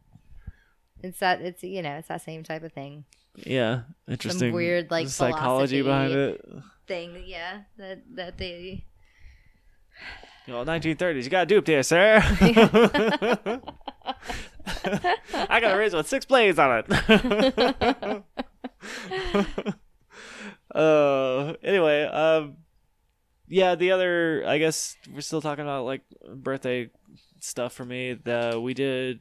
It's 1.02 1.18
that. 1.20 1.40
It's 1.42 1.62
you 1.62 1.82
know, 1.82 1.96
it's 1.96 2.08
that 2.08 2.22
same 2.22 2.42
type 2.42 2.62
of 2.62 2.72
thing. 2.72 3.04
yeah, 3.36 3.82
interesting. 4.08 4.52
weird, 4.54 4.90
like, 4.90 5.08
psychology 5.08 5.82
behind 5.82 6.12
it. 6.12 6.44
Thing, 6.86 7.22
yeah. 7.26 7.60
That 7.76 8.02
that 8.14 8.38
they. 8.38 8.84
You 10.46 10.52
know, 10.52 10.64
1930s. 10.64 11.24
You 11.24 11.30
got 11.30 11.48
duped 11.48 11.66
here, 11.66 11.82
sir. 11.82 12.20
I 15.48 15.60
got 15.60 15.74
a 15.74 15.76
razor 15.76 15.96
with 15.96 16.08
six 16.08 16.24
blades 16.24 16.58
on 16.58 16.84
it. 16.86 16.86
uh, 20.74 21.52
anyway, 21.62 22.04
um, 22.04 22.56
yeah, 23.48 23.74
the 23.74 23.92
other, 23.92 24.44
I 24.46 24.58
guess 24.58 24.96
we're 25.12 25.20
still 25.20 25.40
talking 25.40 25.64
about 25.64 25.84
like 25.84 26.02
birthday 26.34 26.90
stuff 27.40 27.72
for 27.72 27.84
me. 27.84 28.14
The 28.14 28.60
we 28.62 28.74
did 28.74 29.20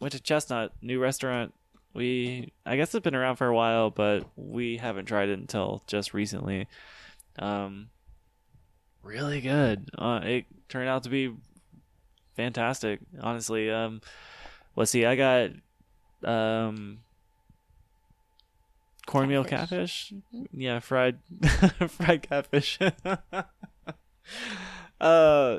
went 0.00 0.12
to 0.12 0.20
Chestnut, 0.20 0.72
new 0.82 1.00
restaurant. 1.00 1.54
We, 1.94 2.52
I 2.66 2.76
guess 2.76 2.94
it's 2.94 3.02
been 3.02 3.14
around 3.14 3.36
for 3.36 3.46
a 3.46 3.54
while, 3.54 3.90
but 3.90 4.24
we 4.36 4.76
haven't 4.76 5.06
tried 5.06 5.30
it 5.30 5.38
until 5.38 5.82
just 5.86 6.12
recently. 6.12 6.68
Um, 7.38 7.88
really 9.02 9.40
good. 9.40 9.88
Uh, 9.96 10.20
it 10.22 10.44
turned 10.68 10.88
out 10.88 11.04
to 11.04 11.08
be 11.08 11.34
fantastic, 12.36 13.00
honestly. 13.20 13.70
Um, 13.70 14.02
let's 14.74 14.90
see, 14.90 15.06
I 15.06 15.16
got 15.16 15.50
um 16.24 16.98
cornmeal 19.06 19.44
Catfish. 19.44 20.10
catfish. 20.10 20.48
Yeah, 20.52 20.80
fried 20.80 21.18
fried 21.88 22.28
catfish. 22.28 22.78
uh, 25.00 25.58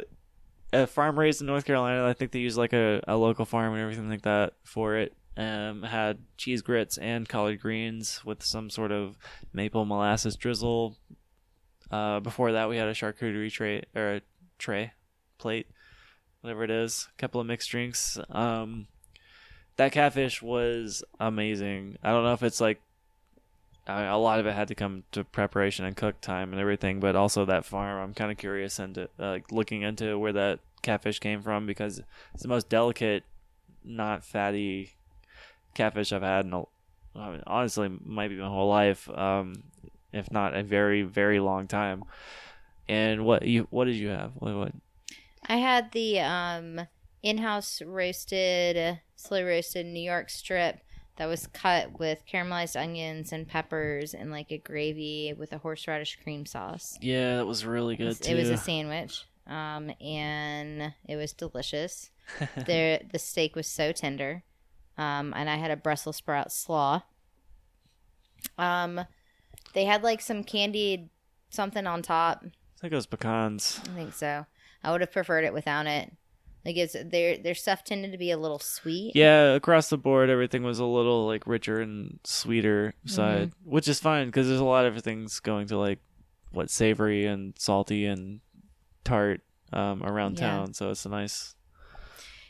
a 0.73 0.87
farm 0.87 1.17
raised 1.17 1.41
in 1.41 1.47
North 1.47 1.65
Carolina. 1.65 2.07
I 2.07 2.13
think 2.13 2.31
they 2.31 2.39
use 2.39 2.57
like 2.57 2.73
a, 2.73 3.01
a 3.07 3.15
local 3.15 3.45
farm 3.45 3.73
and 3.73 3.81
everything 3.81 4.09
like 4.09 4.23
that 4.23 4.53
for 4.63 4.95
it. 4.95 5.13
Um, 5.37 5.83
had 5.83 6.17
cheese 6.37 6.63
grits 6.63 6.97
and 6.97 7.29
collard 7.29 7.61
greens 7.61 8.25
with 8.25 8.43
some 8.43 8.71
sort 8.71 8.91
of 8.91 9.17
maple 9.53 9.85
molasses 9.85 10.35
drizzle. 10.35 10.97
Uh, 11.91 12.19
before 12.19 12.53
that, 12.53 12.69
we 12.69 12.77
had 12.77 12.87
a 12.87 12.93
charcuterie 12.93 13.51
tray 13.51 13.83
or 13.95 14.15
a 14.15 14.21
tray 14.57 14.93
plate, 15.37 15.67
whatever 16.41 16.63
it 16.63 16.71
is. 16.71 17.07
A 17.13 17.21
couple 17.21 17.39
of 17.39 17.47
mixed 17.47 17.69
drinks. 17.69 18.17
Um, 18.29 18.87
that 19.77 19.91
catfish 19.91 20.41
was 20.41 21.03
amazing. 21.19 21.97
I 22.03 22.09
don't 22.09 22.23
know 22.23 22.33
if 22.33 22.43
it's 22.43 22.59
like 22.59 22.81
I 23.87 24.01
mean, 24.01 24.09
a 24.09 24.17
lot 24.17 24.39
of 24.39 24.45
it 24.45 24.53
had 24.53 24.67
to 24.67 24.75
come 24.75 25.03
to 25.13 25.23
preparation 25.23 25.85
and 25.85 25.95
cook 25.95 26.19
time 26.19 26.51
and 26.51 26.59
everything, 26.59 26.99
but 26.99 27.15
also 27.15 27.45
that 27.45 27.65
farm. 27.65 28.01
I'm 28.01 28.13
kind 28.13 28.31
of 28.31 28.37
curious 28.37 28.79
into 28.79 29.09
uh, 29.17 29.39
looking 29.49 29.81
into 29.81 30.19
where 30.19 30.33
that 30.33 30.59
catfish 30.81 31.19
came 31.19 31.41
from 31.41 31.65
because 31.65 32.01
it's 32.33 32.43
the 32.43 32.49
most 32.49 32.69
delicate, 32.69 33.23
not 33.83 34.25
fatty 34.25 34.91
catfish 35.73 36.11
I've 36.11 36.21
had 36.21 36.45
in 36.45 36.53
a, 36.53 36.63
I 37.15 37.31
mean, 37.31 37.43
honestly 37.47 37.89
might 38.03 38.27
be 38.27 38.35
my 38.35 38.47
whole 38.47 38.69
life, 38.69 39.09
um, 39.09 39.63
if 40.11 40.31
not 40.31 40.55
a 40.55 40.63
very 40.63 41.03
very 41.03 41.39
long 41.39 41.67
time. 41.67 42.03
And 42.89 43.25
what 43.25 43.43
you 43.43 43.67
what 43.69 43.85
did 43.85 43.95
you 43.95 44.09
have? 44.09 44.31
What, 44.35 44.55
what? 44.55 44.71
I 45.47 45.57
had 45.57 45.93
the 45.93 46.19
um, 46.19 46.87
in-house 47.23 47.81
roasted, 47.81 48.99
slow 49.15 49.43
roasted 49.43 49.85
New 49.85 50.01
York 50.01 50.29
strip 50.29 50.81
that 51.17 51.25
was 51.27 51.47
cut 51.47 51.99
with 51.99 52.23
caramelized 52.31 52.79
onions 52.79 53.31
and 53.33 53.47
peppers 53.47 54.13
and 54.13 54.31
like 54.31 54.51
a 54.51 54.57
gravy 54.57 55.33
with 55.37 55.51
a 55.53 55.57
horseradish 55.57 56.17
cream 56.23 56.45
sauce. 56.45 56.97
Yeah, 57.01 57.37
that 57.37 57.45
was 57.45 57.65
really 57.65 57.95
It 57.95 57.97
good 57.97 58.07
was, 58.07 58.19
too. 58.19 58.31
it 58.33 58.35
was 58.35 58.49
a 58.49 58.57
sandwich, 58.57 59.25
um, 59.47 59.91
and 60.01 60.93
it 61.07 61.15
was 61.15 61.33
delicious. 61.33 62.09
the 62.55 63.01
The 63.11 63.19
steak 63.19 63.55
was 63.55 63.67
so 63.67 63.91
tender, 63.91 64.43
um, 64.97 65.33
and 65.35 65.49
I 65.49 65.55
had 65.55 65.71
a 65.71 65.75
Brussels 65.77 66.17
sprout 66.17 66.51
slaw. 66.51 67.01
Um, 68.57 69.01
they 69.73 69.85
had 69.85 70.03
like 70.03 70.21
some 70.21 70.43
candied 70.43 71.09
something 71.49 71.87
on 71.87 72.01
top. 72.01 72.43
I 72.43 72.79
think 72.81 72.93
it 72.93 72.95
was 72.95 73.07
pecans. 73.07 73.79
I 73.85 73.95
think 73.95 74.13
so. 74.13 74.45
I 74.83 74.91
would 74.91 75.01
have 75.01 75.11
preferred 75.11 75.43
it 75.43 75.53
without 75.53 75.87
it. 75.87 76.13
Like 76.67 76.75
it's 76.77 76.95
their 77.05 77.37
their 77.37 77.55
stuff 77.55 77.83
tended 77.85 78.11
to 78.11 78.17
be 78.17 78.29
a 78.29 78.37
little 78.37 78.59
sweet. 78.59 79.15
Yeah, 79.15 79.53
across 79.55 79.89
the 79.89 79.97
board, 79.97 80.29
everything 80.29 80.63
was 80.63 80.79
a 80.79 80.85
little 80.85 81.25
like 81.25 81.47
richer 81.47 81.79
and 81.79 82.19
sweeter 82.25 82.93
side, 83.05 83.51
Mm-hmm. 83.51 83.69
which 83.71 83.87
is 83.87 84.01
fine 84.01 84.27
because 84.27 84.47
there's 84.49 84.59
a 84.59 84.65
lot 84.65 84.85
of 84.85 85.01
things 85.01 85.39
going 85.39 85.67
to 85.67 85.77
like 85.77 85.99
what 86.51 86.69
savory 86.69 87.25
and 87.25 87.53
salty 87.57 88.05
and 88.05 88.41
tart 89.05 89.41
um, 89.71 90.03
around 90.03 90.37
Yeah. 90.37 90.49
town. 90.49 90.73
So 90.73 90.91
it's 90.91 91.05
a 91.05 91.09
nice. 91.09 91.55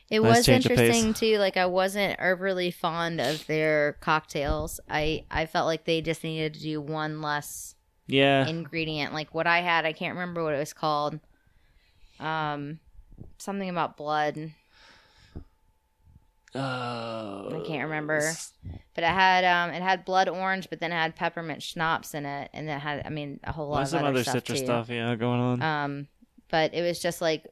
It 0.09 0.21
Nice 0.21 0.37
was 0.37 0.45
change 0.47 0.65
of 0.65 0.69
pace. 0.71 0.79
interesting 0.79 1.13
too. 1.13 1.37
Like 1.37 1.57
I 1.57 1.67
wasn't 1.67 2.19
overly 2.19 2.71
fond 2.71 3.21
of 3.21 3.45
their 3.45 3.97
cocktails. 4.01 4.79
I 4.89 5.25
I 5.29 5.45
felt 5.45 5.67
like 5.67 5.85
they 5.85 6.01
just 6.01 6.23
needed 6.23 6.55
to 6.55 6.59
do 6.61 6.81
one 6.81 7.21
less 7.21 7.75
Yeah, 8.07 8.47
ingredient. 8.47 9.13
Like 9.13 9.35
what 9.35 9.45
I 9.47 9.59
had, 9.61 9.85
I 9.85 9.93
can't 9.93 10.15
remember 10.15 10.43
what 10.43 10.53
it 10.55 10.59
was 10.59 10.73
called. 10.73 11.19
Um, 12.19 12.79
something 13.37 13.69
about 13.69 13.97
blood, 13.97 14.51
uh, 16.55 17.49
I 17.53 17.63
can't 17.65 17.83
remember. 17.83 18.31
but 18.95 19.03
it 19.03 19.09
had 19.09 19.43
um 19.43 19.73
it 19.73 19.81
had 19.81 20.05
blood 20.05 20.27
orange, 20.27 20.69
but 20.69 20.79
then 20.79 20.91
it 20.91 20.95
had 20.95 21.15
peppermint 21.15 21.61
schnapps 21.61 22.13
in 22.13 22.25
it, 22.25 22.49
and 22.53 22.69
it 22.69 22.79
had 22.79 23.03
I 23.05 23.09
mean 23.09 23.39
a 23.43 23.51
whole 23.51 23.69
lot 23.69 23.83
of 23.83 23.89
some 23.89 23.99
other 23.99 24.09
other 24.09 24.23
stuff 24.23 24.33
citrus 24.33 24.59
too. 24.59 24.65
stuff, 24.65 24.89
yeah, 24.89 25.15
going 25.15 25.39
on. 25.39 25.61
Um, 25.61 26.07
but 26.49 26.73
it 26.73 26.81
was 26.81 26.99
just 26.99 27.21
like 27.21 27.45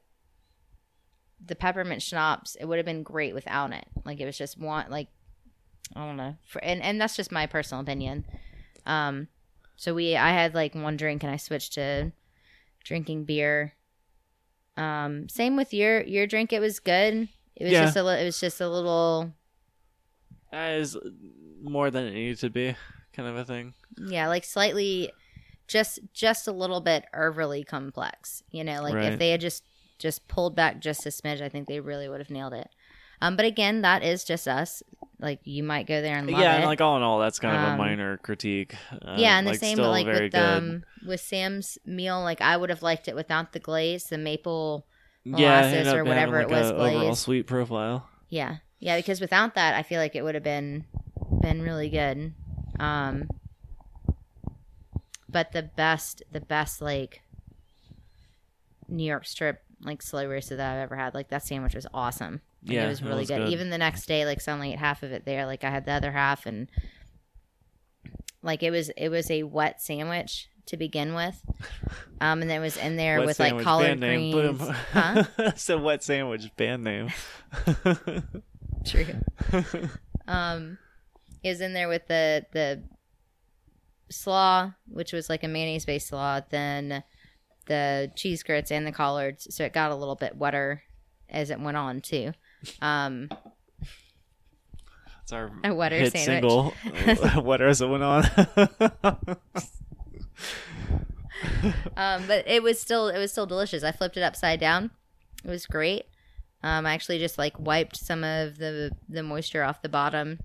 the 1.46 1.56
peppermint 1.56 2.02
schnapps. 2.02 2.56
It 2.56 2.66
would 2.66 2.78
have 2.78 2.86
been 2.86 3.04
great 3.04 3.34
without 3.34 3.74
it. 3.74 3.86
Like 4.06 4.20
it 4.20 4.26
was 4.26 4.38
just 4.38 4.58
one 4.58 4.86
like 4.90 5.08
I 5.96 6.06
don't 6.06 6.18
know. 6.18 6.36
For, 6.48 6.64
and 6.64 6.82
and 6.82 7.00
that's 7.00 7.16
just 7.16 7.32
my 7.32 7.46
personal 7.46 7.82
opinion. 7.82 8.26
Um, 8.86 9.28
so 9.76 9.94
we 9.94 10.16
I 10.16 10.30
had 10.30 10.56
like 10.56 10.74
one 10.74 10.98
drink 10.98 11.24
and 11.24 11.32
I 11.32 11.38
switched 11.38 11.74
to 11.74 12.12
drinking 12.84 13.26
beer. 13.26 13.75
Um, 14.78 15.30
same 15.30 15.56
with 15.56 15.74
your 15.74 16.02
your 16.04 16.28
drink. 16.28 16.52
It 16.54 16.60
was 16.60 16.80
good. 16.80 17.30
It 17.56 17.64
was 17.64 17.72
Yeah. 17.74 17.86
just 17.86 17.96
a 17.98 18.04
li- 18.04 18.22
it 18.22 18.26
was 18.26 18.40
just 18.40 18.60
a 18.62 18.68
little 18.70 19.32
That 20.52 20.74
is 20.74 20.98
more 21.62 21.90
than 21.92 22.06
it 22.06 22.14
needed 22.14 22.40
to 22.40 22.50
be, 22.50 22.76
kind 23.14 23.28
of 23.30 23.36
a 23.38 23.46
thing. 23.46 23.74
yeah 23.98 24.28
like 24.28 24.44
slightly 24.44 25.12
just 25.68 26.00
just 26.14 26.48
a 26.48 26.52
little 26.52 26.82
bit 26.82 27.06
overly 27.16 27.64
complex 27.64 28.44
you 28.52 28.64
know 28.64 28.82
like 28.84 28.94
Right. 28.94 29.14
if 29.14 29.20
they 29.20 29.32
had 29.32 29.40
just 29.42 29.64
just 29.98 30.28
pulled 30.28 30.56
back 30.56 30.80
just 30.82 31.06
a 31.06 31.10
smidge 31.10 31.42
i 31.42 31.48
think 31.50 31.68
they 31.68 31.80
really 31.80 32.08
would 32.10 32.20
have 32.20 32.30
nailed 32.30 32.54
it 32.54 32.70
um 33.22 33.36
but 33.38 33.46
again 33.46 33.82
that 33.82 34.04
is 34.04 34.24
just 34.26 34.48
us 34.48 34.84
like 35.26 35.40
you 35.44 35.64
might 35.64 35.88
go 35.88 36.02
there 36.02 36.16
and 36.18 36.30
love 36.30 36.40
yeah, 36.42 36.54
it 36.54 36.58
and 36.58 36.66
like 36.66 36.82
all 36.82 36.96
in 36.98 37.04
all, 37.04 37.20
that's 37.20 37.40
kind 37.40 37.56
of 37.58 37.64
a 37.64 37.72
Um, 37.72 37.78
minor 37.78 38.18
critique. 38.18 38.76
Uh, 38.94 39.16
yeah 39.18 39.38
and 39.38 39.48
the 39.48 39.52
like, 39.52 39.60
same 39.60 39.76
still 39.76 39.90
like 39.90 40.06
very 40.06 40.26
with 40.26 40.34
good. 40.34 40.40
um 40.40 40.84
with 41.06 41.20
sam's 41.20 41.78
meal 41.86 42.22
like 42.22 42.42
i 42.42 42.56
would 42.58 42.70
have 42.70 42.82
liked 42.84 43.08
it 43.08 43.16
without 43.16 43.54
the 43.54 43.60
glaze 43.60 44.06
the 44.06 44.18
maple 44.18 44.86
yeah, 45.26 45.32
molasses 45.38 45.74
ended 45.74 45.88
up 45.88 45.94
or 45.96 46.06
having, 46.06 46.08
whatever 46.08 46.38
like 46.38 46.48
it 46.48 46.50
was 46.50 46.70
a 46.72 46.74
overall 46.76 46.94
glazed. 47.10 47.20
sweet 47.20 47.48
profile. 47.48 48.08
yeah 48.30 48.58
yeah 48.80 48.98
because 48.98 49.20
without 49.22 49.56
that 49.56 49.76
i 49.76 49.84
feel 49.84 50.00
like 50.00 50.16
it 50.16 50.24
would 50.24 50.36
have 50.36 50.44
been 50.44 50.86
been 51.42 51.62
really 51.62 51.90
good 51.90 52.34
um 52.80 53.28
but 55.30 55.52
the 55.52 55.64
best 55.64 56.24
the 56.32 56.40
best 56.42 56.82
like 56.82 57.22
new 58.88 59.04
york 59.06 59.26
strip 59.26 59.64
like 59.82 60.02
slow 60.02 60.28
roasted 60.28 60.60
that 60.60 60.74
i've 60.74 60.80
ever 60.84 60.96
had 60.96 61.14
like 61.14 61.30
that 61.30 61.46
sandwich 61.46 61.76
was 61.76 61.88
awesome 61.94 62.42
Yeah, 62.66 62.86
it 62.86 62.90
was 62.90 63.02
it 63.02 63.06
really 63.06 63.20
was 63.20 63.30
good. 63.30 63.38
good. 63.38 63.50
even 63.50 63.70
the 63.70 63.78
next 63.78 64.06
day 64.08 64.26
like 64.26 64.42
so 64.42 64.52
only 64.52 64.74
ate 64.74 64.80
half 64.80 65.04
of 65.04 65.12
it 65.12 65.26
there 65.26 65.46
like 65.46 65.64
i 65.64 65.70
had 65.70 65.86
the 65.86 65.92
other 65.92 66.12
half 66.12 66.46
and 66.46 66.70
like 68.42 68.64
it 68.64 68.72
was 68.72 68.90
it 68.98 69.10
was 69.10 69.30
a 69.30 69.44
wet 69.44 69.82
sandwich 69.82 70.50
to 70.66 70.78
begin 70.78 71.14
with 71.14 71.42
um 72.22 72.42
and 72.42 72.50
then 72.50 72.60
it 72.60 72.64
was 72.64 72.78
in 72.78 72.96
there 72.96 73.22
with 73.24 73.40
like 73.40 73.60
collard 73.62 73.88
band 73.88 74.00
name. 74.00 74.32
greens 74.32 74.58
Boom. 74.58 74.70
huh 74.92 75.24
a 75.70 75.78
wet 75.78 76.04
sandwich 76.04 76.50
band 76.58 76.84
name. 76.84 77.10
True. 78.86 79.06
um, 80.28 80.78
it 81.44 81.50
was 81.50 81.62
in 81.62 81.74
there 81.74 81.88
with 81.88 82.08
the 82.08 82.46
the 82.52 82.84
slaw, 84.10 84.72
which 84.88 85.12
was 85.14 85.30
like 85.30 85.44
a 85.44 85.48
mayonnaise 85.48 85.86
based 85.86 86.08
slaw, 86.08 86.42
then 86.50 87.04
the 87.66 88.12
cheese 88.16 88.44
grits 88.44 88.72
and 88.72 88.86
the 88.86 88.92
collards, 88.92 89.54
so 89.56 89.64
it 89.64 89.74
got 89.74 89.92
a 89.92 89.96
little 89.96 90.16
bit 90.16 90.36
wetter 90.38 90.84
as 91.30 91.50
it 91.50 91.60
went 91.60 91.78
on 91.78 92.02
too. 92.02 92.34
Um, 92.82 93.30
It's 95.24 95.32
our 95.32 95.52
A 95.64 95.90
hit 95.90 96.12
sandwich. 96.12 96.24
single. 96.26 96.74
As 97.62 97.82
it 97.82 97.88
went 97.90 98.04
on. 98.04 98.24
um, 101.98 102.24
but 102.28 102.48
it 102.48 102.62
was 102.64 102.80
still 102.80 103.08
it 103.08 103.18
was 103.18 103.32
still 103.32 103.46
delicious. 103.46 103.84
I 103.84 103.92
flipped 103.92 104.18
it 104.18 104.24
upside 104.24 104.60
down. 104.60 104.92
It 105.44 105.50
was 105.50 105.66
great. 105.66 106.06
Um, 106.64 106.86
I 106.86 106.94
actually 106.94 107.20
just 107.20 107.38
like 107.38 107.60
wiped 107.60 107.98
some 107.98 108.24
of 108.24 108.58
the 108.58 108.92
the 109.10 109.24
moisture 109.24 109.64
off 109.64 109.82
the 109.82 109.90
bottom. 109.90 110.40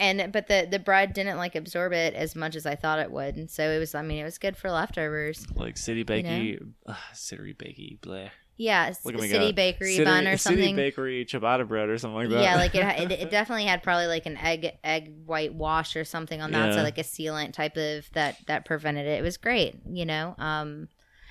And 0.00 0.30
but 0.32 0.46
the 0.46 0.66
the 0.70 0.78
bread 0.78 1.12
didn't 1.12 1.38
like 1.38 1.56
absorb 1.56 1.92
it 1.92 2.14
as 2.14 2.36
much 2.36 2.54
as 2.54 2.66
I 2.66 2.76
thought 2.76 3.00
it 3.00 3.10
would, 3.10 3.36
and 3.36 3.50
so 3.50 3.68
it 3.68 3.78
was. 3.80 3.96
I 3.96 4.02
mean, 4.02 4.18
it 4.18 4.24
was 4.24 4.38
good 4.38 4.56
for 4.56 4.70
leftovers. 4.70 5.44
like 5.56 5.76
city 5.76 6.04
bakey, 6.04 6.60
uh, 6.86 6.94
city 7.12 7.52
bakey, 7.54 7.98
bleh. 7.98 8.30
Yeah, 8.60 8.92
Look 9.04 9.14
at 9.14 9.20
me 9.20 9.28
city 9.28 9.52
go. 9.52 9.56
bakery 9.56 9.92
City- 9.92 10.04
bun 10.04 10.26
or 10.26 10.36
something. 10.36 10.62
City 10.62 10.74
bakery 10.74 11.24
ciabatta 11.24 11.66
bread 11.68 11.88
or 11.88 11.96
something 11.96 12.16
like 12.16 12.28
that. 12.30 12.42
yeah, 12.42 12.56
like 12.56 12.74
it, 12.74 12.84
it, 13.12 13.12
it 13.12 13.30
definitely 13.30 13.66
had 13.66 13.84
probably 13.84 14.08
like 14.08 14.26
an 14.26 14.36
egg 14.36 14.72
egg 14.82 15.12
white 15.26 15.54
wash 15.54 15.94
or 15.94 16.04
something 16.04 16.42
on 16.42 16.50
that, 16.50 16.74
so 16.74 16.82
like 16.82 16.98
a 16.98 17.02
sealant 17.04 17.52
type 17.52 17.76
of 17.76 18.10
that 18.14 18.36
that 18.48 18.64
prevented 18.64 19.06
it. 19.06 19.20
It 19.20 19.22
was 19.22 19.36
great, 19.36 19.76
you 19.88 20.04
know. 20.04 20.34
Um, 20.38 20.88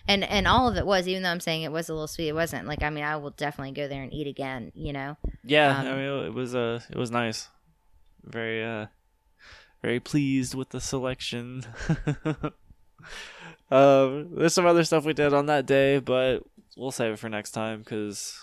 and 0.08 0.24
and 0.24 0.48
all 0.48 0.70
of 0.70 0.78
it 0.78 0.86
was, 0.86 1.06
even 1.06 1.22
though 1.24 1.30
I'm 1.32 1.42
saying 1.42 1.64
it 1.64 1.72
was 1.74 1.90
a 1.90 1.94
little 1.94 2.08
sweet, 2.08 2.30
it 2.30 2.34
wasn't. 2.34 2.66
Like 2.66 2.82
I 2.82 2.90
mean, 2.90 3.04
I 3.04 3.18
will 3.18 3.32
definitely 3.32 3.74
go 3.74 3.90
there 3.90 4.04
and 4.04 4.14
eat 4.14 4.28
again, 4.28 4.72
you 4.74 4.94
know. 4.94 5.18
Yeah, 5.44 5.78
Um, 5.82 5.86
I 5.88 5.92
mean 5.96 6.26
it 6.28 6.34
was 6.34 6.56
uh 6.56 6.80
it 6.90 6.96
was 6.98 7.12
nice. 7.12 7.50
Very 8.24 8.64
uh 8.64 8.86
very 9.82 10.00
pleased 10.00 10.56
with 10.56 10.70
the 10.70 10.80
selection. 10.80 11.66
um 13.70 14.30
there's 14.36 14.54
some 14.54 14.66
other 14.66 14.84
stuff 14.86 15.04
we 15.06 15.14
did 15.14 15.34
on 15.34 15.48
that 15.48 15.66
day, 15.66 16.00
but 16.00 16.44
we'll 16.78 16.92
save 16.92 17.14
it 17.14 17.20
for 17.20 17.30
next 17.30 17.52
time 17.52 17.84
cuz 17.84 18.40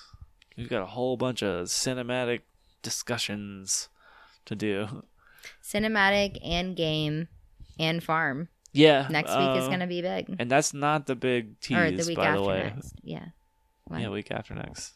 we've 0.56 0.69
got 0.69 0.82
a 0.82 0.86
whole 0.86 1.16
bunch 1.16 1.43
of 1.43 1.66
cinematic 1.66 2.40
discussions 2.82 3.89
to 4.47 4.55
do. 4.55 5.05
Cinematic 5.62 6.39
and 6.44 6.77
game 6.77 7.28
and 7.78 8.02
farm 8.02 8.48
Yeah. 8.73 9.06
next 9.11 9.31
week 9.36 9.56
is 9.59 9.65
uh, 9.65 9.69
going 9.69 9.81
to 9.81 9.86
be 9.86 10.01
big, 10.02 10.35
And 10.39 10.51
that's 10.51 10.73
not 10.74 11.06
the 11.06 11.15
big 11.15 11.61
tease 11.61 11.77
or 11.77 11.90
the 11.90 12.05
week 12.06 12.16
by 12.16 12.27
after 12.27 12.40
the 12.40 12.47
way. 12.47 12.62
next. 12.74 12.94
Yeah. 13.02 13.27
What? 13.85 14.01
Yeah, 14.01 14.09
week 14.11 14.31
after 14.31 14.55
next. 14.55 14.94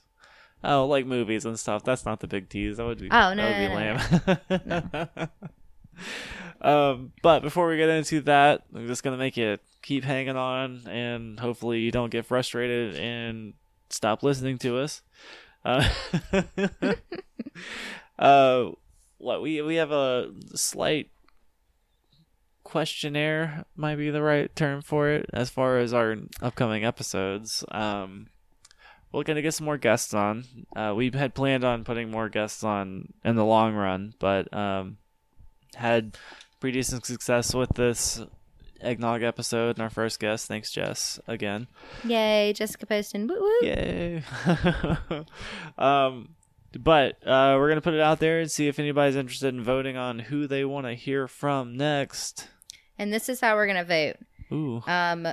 Oh, 0.65 0.86
like 0.86 1.06
movies 1.06 1.44
and 1.44 1.59
stuff. 1.59 1.85
That's 1.85 2.05
not 2.05 2.20
the 2.20 2.27
big 2.27 2.48
tease. 2.48 2.78
That 2.78 2.86
would 2.86 2.98
be 2.98 3.09
Oh, 3.10 3.35
no, 3.35 3.43
that 3.43 4.39
would 4.48 4.48
no, 4.48 4.59
be 4.59 5.19
lame. 5.19 5.28
um, 6.61 7.13
but 7.23 7.41
before 7.41 7.69
we 7.69 7.77
get 7.77 7.89
into 7.89 8.21
that, 8.23 8.63
I'm 8.75 8.87
just 8.87 9.03
gonna 9.03 9.17
make 9.17 9.37
you 9.37 9.59
keep 9.83 10.05
hanging 10.05 10.37
on, 10.37 10.83
and 10.89 11.39
hopefully 11.39 11.81
you 11.81 11.91
don't 11.91 12.11
get 12.11 12.27
frustrated 12.27 12.97
and 12.97 13.55
stop 13.91 14.23
listening 14.23 14.59
to 14.59 14.79
us. 14.79 15.03
Uh, 15.65 15.89
uh, 18.19 18.71
what 19.19 19.43
we 19.43 19.63
we 19.63 19.77
have 19.77 19.93
a 19.93 20.33
slight 20.55 21.11
questionnaire 22.65 23.65
might 23.77 23.97
be 23.97 24.11
the 24.11 24.23
right 24.23 24.55
term 24.55 24.83
for 24.83 25.09
it 25.09 25.27
as 25.33 25.49
far 25.51 25.79
as 25.79 25.95
our 25.95 26.17
upcoming 26.43 26.85
episodes. 26.85 27.65
Um, 27.71 28.27
we're 29.13 29.23
gonna 29.23 29.43
get 29.43 29.55
some 29.55 29.65
more 29.65 29.79
guests 29.79 30.13
on. 30.13 30.45
Uh, 30.75 30.93
we 30.97 31.11
had 31.11 31.35
planned 31.35 31.65
on 31.65 31.85
putting 31.85 32.11
more 32.11 32.29
guests 32.29 32.63
on 32.65 33.13
in 33.25 33.37
the 33.37 33.45
long 33.45 33.75
run, 33.75 34.15
but 34.19 34.53
um, 34.53 34.99
had 35.75 36.17
pretty 36.61 36.79
decent 36.79 37.05
success 37.07 37.55
with 37.55 37.71
this 37.75 38.21
eggnog 38.81 39.23
episode 39.23 39.77
and 39.77 39.81
our 39.81 39.91
first 39.91 40.21
guest. 40.21 40.47
Thanks, 40.47 40.71
Jess, 40.71 41.19
again. 41.27 41.67
Yay, 42.05 42.53
Jessica 42.53 42.87
Poston. 42.87 43.27
Woo 43.27 43.37
woo. 43.41 43.67
Yay! 43.69 44.23
um, 45.79 46.31
but 46.79 47.17
uh, 47.27 47.57
we're 47.59 47.69
gonna 47.69 47.81
put 47.81 47.95
it 47.95 48.01
out 48.01 48.21
there 48.21 48.41
and 48.41 48.51
see 48.51 48.69
if 48.69 48.79
anybody's 48.79 49.17
interested 49.17 49.55
in 49.55 49.63
voting 49.65 49.97
on 49.97 50.19
who 50.19 50.47
they 50.47 50.65
want 50.65 50.87
to 50.87 50.95
hear 50.95 51.27
from 51.27 51.77
next. 51.77 52.49
And 52.99 53.13
this 53.13 53.29
is 53.29 53.41
how 53.41 53.55
we're 53.55 53.67
gonna 53.67 53.85
vote. 53.85 54.17
Ooh, 54.53 54.83
Um, 54.87 55.27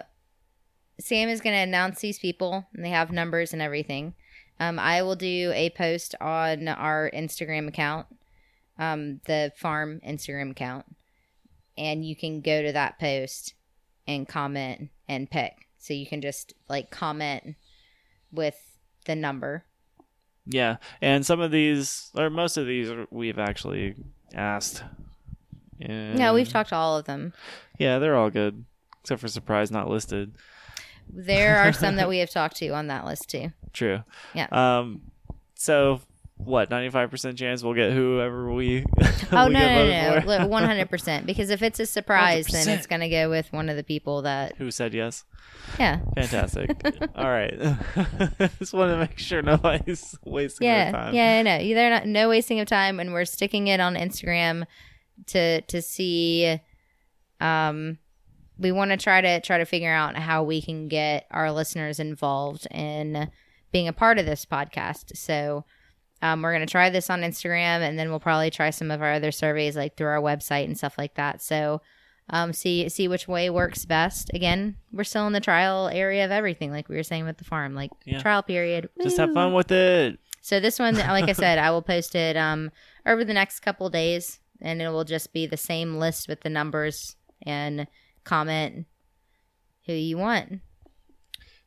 Sam 0.99 1.29
is 1.29 1.41
gonna 1.41 1.57
announce 1.57 1.99
these 1.99 2.19
people, 2.19 2.65
and 2.73 2.83
they 2.85 2.89
have 2.89 3.11
numbers 3.11 3.53
and 3.53 3.61
everything. 3.61 4.13
Um, 4.59 4.79
I 4.79 5.01
will 5.01 5.17
do 5.17 5.51
a 5.53 5.69
post 5.71 6.15
on 6.21 6.67
our 6.69 7.11
Instagram 7.13 7.67
account, 7.67 8.07
um, 8.79 9.19
the 9.25 9.51
farm 9.57 9.99
Instagram 10.07 10.51
account, 10.51 10.85
and 11.77 12.05
you 12.05 12.15
can 12.15 12.41
go 12.41 12.61
to 12.61 12.71
that 12.73 12.99
post 12.99 13.53
and 14.07 14.27
comment 14.27 14.89
and 15.07 15.29
pick. 15.29 15.67
So 15.77 15.93
you 15.93 16.05
can 16.07 16.21
just 16.21 16.53
like 16.69 16.89
comment 16.89 17.55
with 18.31 18.55
the 19.05 19.15
number. 19.15 19.65
yeah. 20.47 20.77
And 21.01 21.25
some 21.25 21.39
of 21.39 21.51
these, 21.51 22.09
or 22.15 22.29
most 22.29 22.57
of 22.57 22.65
these, 22.67 22.89
we've 23.11 23.37
actually 23.39 23.95
asked. 24.33 24.83
And 25.79 26.17
No, 26.17 26.33
we've 26.33 26.49
talked 26.49 26.69
to 26.69 26.75
all 26.75 26.97
of 26.97 27.05
them. 27.05 27.33
Yeah, 27.77 27.99
they're 27.99 28.15
all 28.15 28.29
good, 28.29 28.65
except 29.01 29.21
for 29.21 29.27
surprise 29.27 29.69
not 29.71 29.89
listed. 29.89 30.33
There 31.07 31.57
are 31.59 31.71
some 31.73 31.97
that 31.97 32.09
we 32.13 32.17
have 32.19 32.29
talked 32.31 32.55
to 32.57 32.69
on 32.69 32.87
that 32.87 33.05
list 33.05 33.29
too. 33.29 33.51
True. 33.73 34.03
Yeah. 34.33 34.47
Um. 34.51 35.01
So 35.55 36.01
what? 36.37 36.69
Ninety 36.69 36.89
five 36.89 37.09
percent 37.09 37.37
chance 37.37 37.63
we'll 37.63 37.73
get 37.73 37.93
whoever 37.93 38.51
we. 38.51 38.85
Oh 39.31 39.47
we 39.47 39.53
no, 39.53 39.59
get 39.59 39.75
no, 39.75 40.15
no, 40.15 40.21
for? 40.21 40.39
no, 40.43 40.47
one 40.47 40.63
hundred 40.63 40.89
percent. 40.89 41.25
Because 41.35 41.49
if 41.49 41.63
it's 41.63 41.79
a 41.79 41.85
surprise, 41.85 42.45
then 42.47 42.67
100%. 42.67 42.77
it's 42.77 42.85
gonna 42.85 43.09
go 43.09 43.29
with 43.29 43.51
one 43.51 43.69
of 43.69 43.75
the 43.75 43.83
people 43.83 44.21
that. 44.21 44.55
Who 44.57 44.69
said 44.69 44.93
yes? 44.93 45.23
Yeah, 45.79 46.01
Fantastic. 46.15 46.69
All 47.15 47.25
right. 47.29 47.57
Just 48.59 48.73
want 48.73 48.91
to 48.91 48.97
make 48.97 49.17
sure 49.17 49.41
nobody's 49.41 50.15
wasting 50.23 50.67
their 50.67 50.85
yeah, 50.85 50.91
time. 50.91 51.13
yeah. 51.15 51.41
No, 51.41 51.57
they're 51.57 51.89
not. 51.89 52.05
No 52.05 52.29
wasting 52.29 52.59
of 52.59 52.67
time, 52.67 52.99
and 52.99 53.13
we're 53.13 53.25
sticking 53.25 53.67
it 53.67 53.79
on 53.79 53.95
Instagram 53.95 54.65
to 55.27 55.61
to 55.61 55.81
see. 55.81 56.59
Um, 57.41 57.97
we 58.59 58.71
want 58.71 58.91
to 58.91 58.97
try 58.97 59.21
to 59.21 59.41
try 59.41 59.57
to 59.57 59.65
figure 59.65 59.91
out 59.91 60.15
how 60.15 60.43
we 60.43 60.61
can 60.61 60.87
get 60.87 61.25
our 61.31 61.51
listeners 61.51 61.99
involved 61.99 62.67
in 62.69 63.31
being 63.71 63.87
a 63.87 63.93
part 63.93 64.19
of 64.19 64.25
this 64.27 64.45
podcast. 64.45 65.17
So. 65.17 65.65
Um, 66.21 66.41
we're 66.41 66.53
going 66.53 66.65
to 66.65 66.71
try 66.71 66.89
this 66.89 67.09
on 67.09 67.21
Instagram 67.21 67.81
and 67.81 67.99
then 67.99 68.09
we'll 68.09 68.19
probably 68.19 68.49
try 68.49 68.69
some 68.69 68.89
of 68.89 69.01
our 69.01 69.13
other 69.13 69.31
surveys 69.31 69.75
like 69.75 69.95
through 69.97 70.07
our 70.07 70.21
website 70.21 70.65
and 70.65 70.77
stuff 70.77 70.97
like 70.97 71.15
that. 71.15 71.41
So, 71.41 71.81
um, 72.29 72.53
see 72.53 72.89
see 72.89 73.07
which 73.07 73.27
way 73.27 73.49
works 73.51 73.85
best. 73.85 74.31
Again, 74.33 74.77
we're 74.91 75.03
still 75.03 75.27
in 75.27 75.33
the 75.33 75.39
trial 75.39 75.89
area 75.89 76.25
of 76.25 76.31
everything, 76.31 76.71
like 76.71 76.89
we 76.89 76.95
were 76.95 77.03
saying 77.03 77.25
with 77.25 77.37
the 77.37 77.43
farm, 77.43 77.75
like 77.75 77.91
Yeah. 78.05 78.19
trial 78.21 78.41
period. 78.41 78.89
Just 79.03 79.17
have 79.17 79.33
fun 79.33 79.53
with 79.53 79.71
it. 79.71 80.17
So 80.41 80.59
this 80.59 80.79
one, 80.79 80.95
like 80.95 81.29
I 81.29 81.33
said, 81.43 81.59
I 81.59 81.69
will 81.71 81.81
post 81.83 82.15
it 82.15 82.35
um, 82.37 82.71
over 83.05 83.23
the 83.23 83.33
next 83.33 83.59
couple 83.59 83.89
days, 83.89 84.39
and 84.61 84.81
it 84.81 84.89
will 84.89 85.03
just 85.03 85.33
be 85.33 85.45
the 85.45 85.57
same 85.57 85.97
list 85.97 86.27
with 86.27 86.41
the 86.41 86.49
numbers 86.49 87.15
and 87.43 87.87
comment 88.23 88.85
who 89.85 89.93
you 89.93 90.17
want. 90.17 90.49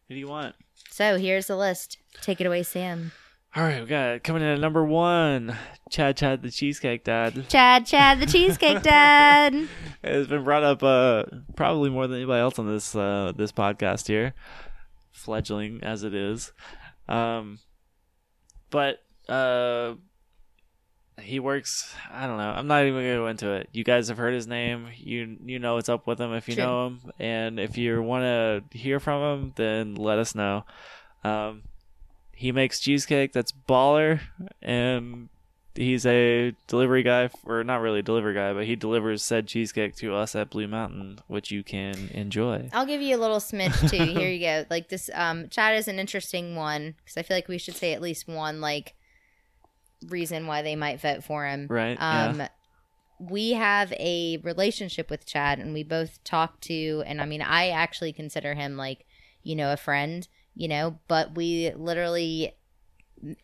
Who 0.08 0.14
do 0.14 0.16
you 0.16 0.26
want? 0.28 0.56
So 0.90 1.18
here's 1.18 1.46
the 1.46 1.56
list. 1.56 1.98
Take 2.22 2.40
it 2.40 2.46
away, 2.46 2.62
Sam. 2.64 3.12
All 3.56 3.62
right, 3.62 3.80
we 3.80 3.86
got 3.86 4.22
coming 4.22 4.42
in 4.42 4.48
at 4.48 4.60
number 4.60 4.84
one. 4.84 5.56
Chad, 5.90 6.18
Chad, 6.18 6.42
the 6.42 6.50
cheesecake 6.50 7.02
dad. 7.04 7.46
Chad, 7.48 7.86
Chad, 7.86 8.20
the 8.20 8.26
cheesecake 8.26 8.82
dad. 8.82 9.54
It's 10.00 10.28
been 10.28 10.44
brought 10.44 10.62
up 10.62 10.82
uh, 10.84 11.24
probably 11.56 11.90
more 11.90 12.06
than 12.06 12.18
anybody 12.18 12.40
else 12.40 12.58
on 12.60 12.72
this 12.72 12.94
uh, 12.94 13.32
this 13.36 13.50
podcast 13.50 14.06
here, 14.06 14.32
fledgling 15.10 15.80
as 15.82 16.04
it 16.04 16.14
is. 16.14 16.52
Um, 17.08 17.58
but 18.70 18.98
uh, 19.28 19.94
he 21.20 21.40
works. 21.40 21.92
I 22.12 22.28
don't 22.28 22.36
know. 22.38 22.50
I'm 22.50 22.68
not 22.68 22.84
even 22.84 23.00
gonna 23.00 23.16
go 23.16 23.26
into 23.26 23.50
it. 23.50 23.70
You 23.72 23.82
guys 23.82 24.06
have 24.06 24.18
heard 24.18 24.34
his 24.34 24.46
name. 24.46 24.86
You 24.96 25.36
you 25.44 25.58
know 25.58 25.74
what's 25.74 25.88
up 25.88 26.06
with 26.06 26.20
him 26.20 26.32
if 26.32 26.48
you 26.48 26.54
know 26.54 26.86
him, 26.86 27.00
and 27.18 27.58
if 27.58 27.76
you 27.76 28.00
want 28.00 28.22
to 28.22 28.78
hear 28.78 29.00
from 29.00 29.22
him, 29.22 29.52
then 29.56 29.94
let 29.96 30.18
us 30.18 30.36
know. 30.36 30.64
Um, 31.24 31.62
he 32.38 32.52
makes 32.52 32.78
cheesecake 32.78 33.32
that's 33.32 33.52
baller, 33.68 34.20
and 34.62 35.28
he's 35.74 36.06
a 36.06 36.52
delivery 36.68 37.02
guy, 37.02 37.30
or 37.44 37.64
not 37.64 37.80
really 37.80 37.98
a 37.98 38.02
delivery 38.02 38.34
guy, 38.34 38.52
but 38.52 38.64
he 38.64 38.76
delivers 38.76 39.24
said 39.24 39.48
cheesecake 39.48 39.96
to 39.96 40.14
us 40.14 40.36
at 40.36 40.48
Blue 40.50 40.68
Mountain, 40.68 41.18
which 41.26 41.50
you 41.50 41.64
can 41.64 42.08
enjoy. 42.14 42.68
I'll 42.72 42.86
give 42.86 43.02
you 43.02 43.16
a 43.16 43.18
little 43.18 43.38
smidge 43.40 43.90
too. 43.90 43.96
Here 44.18 44.30
you 44.30 44.38
go. 44.40 44.64
Like 44.70 44.88
this, 44.88 45.10
um, 45.14 45.48
Chad 45.48 45.76
is 45.76 45.88
an 45.88 45.98
interesting 45.98 46.54
one 46.54 46.94
because 46.98 47.16
I 47.16 47.22
feel 47.22 47.36
like 47.36 47.48
we 47.48 47.58
should 47.58 47.74
say 47.76 47.92
at 47.92 48.00
least 48.00 48.28
one 48.28 48.60
like 48.60 48.94
reason 50.08 50.46
why 50.46 50.62
they 50.62 50.76
might 50.76 51.00
vote 51.00 51.24
for 51.24 51.44
him. 51.44 51.66
Right, 51.68 51.96
Um, 52.00 52.38
yeah. 52.38 52.48
we 53.18 53.52
have 53.54 53.92
a 53.94 54.36
relationship 54.44 55.10
with 55.10 55.26
Chad, 55.26 55.58
and 55.58 55.74
we 55.74 55.82
both 55.82 56.22
talk 56.22 56.60
to, 56.62 57.02
and 57.04 57.20
I 57.20 57.26
mean, 57.26 57.42
I 57.42 57.70
actually 57.70 58.12
consider 58.12 58.54
him 58.54 58.76
like, 58.76 59.04
you 59.42 59.56
know, 59.56 59.72
a 59.72 59.76
friend. 59.76 60.26
You 60.58 60.66
know, 60.68 60.98
but 61.06 61.34
we 61.36 61.72
literally, 61.74 62.52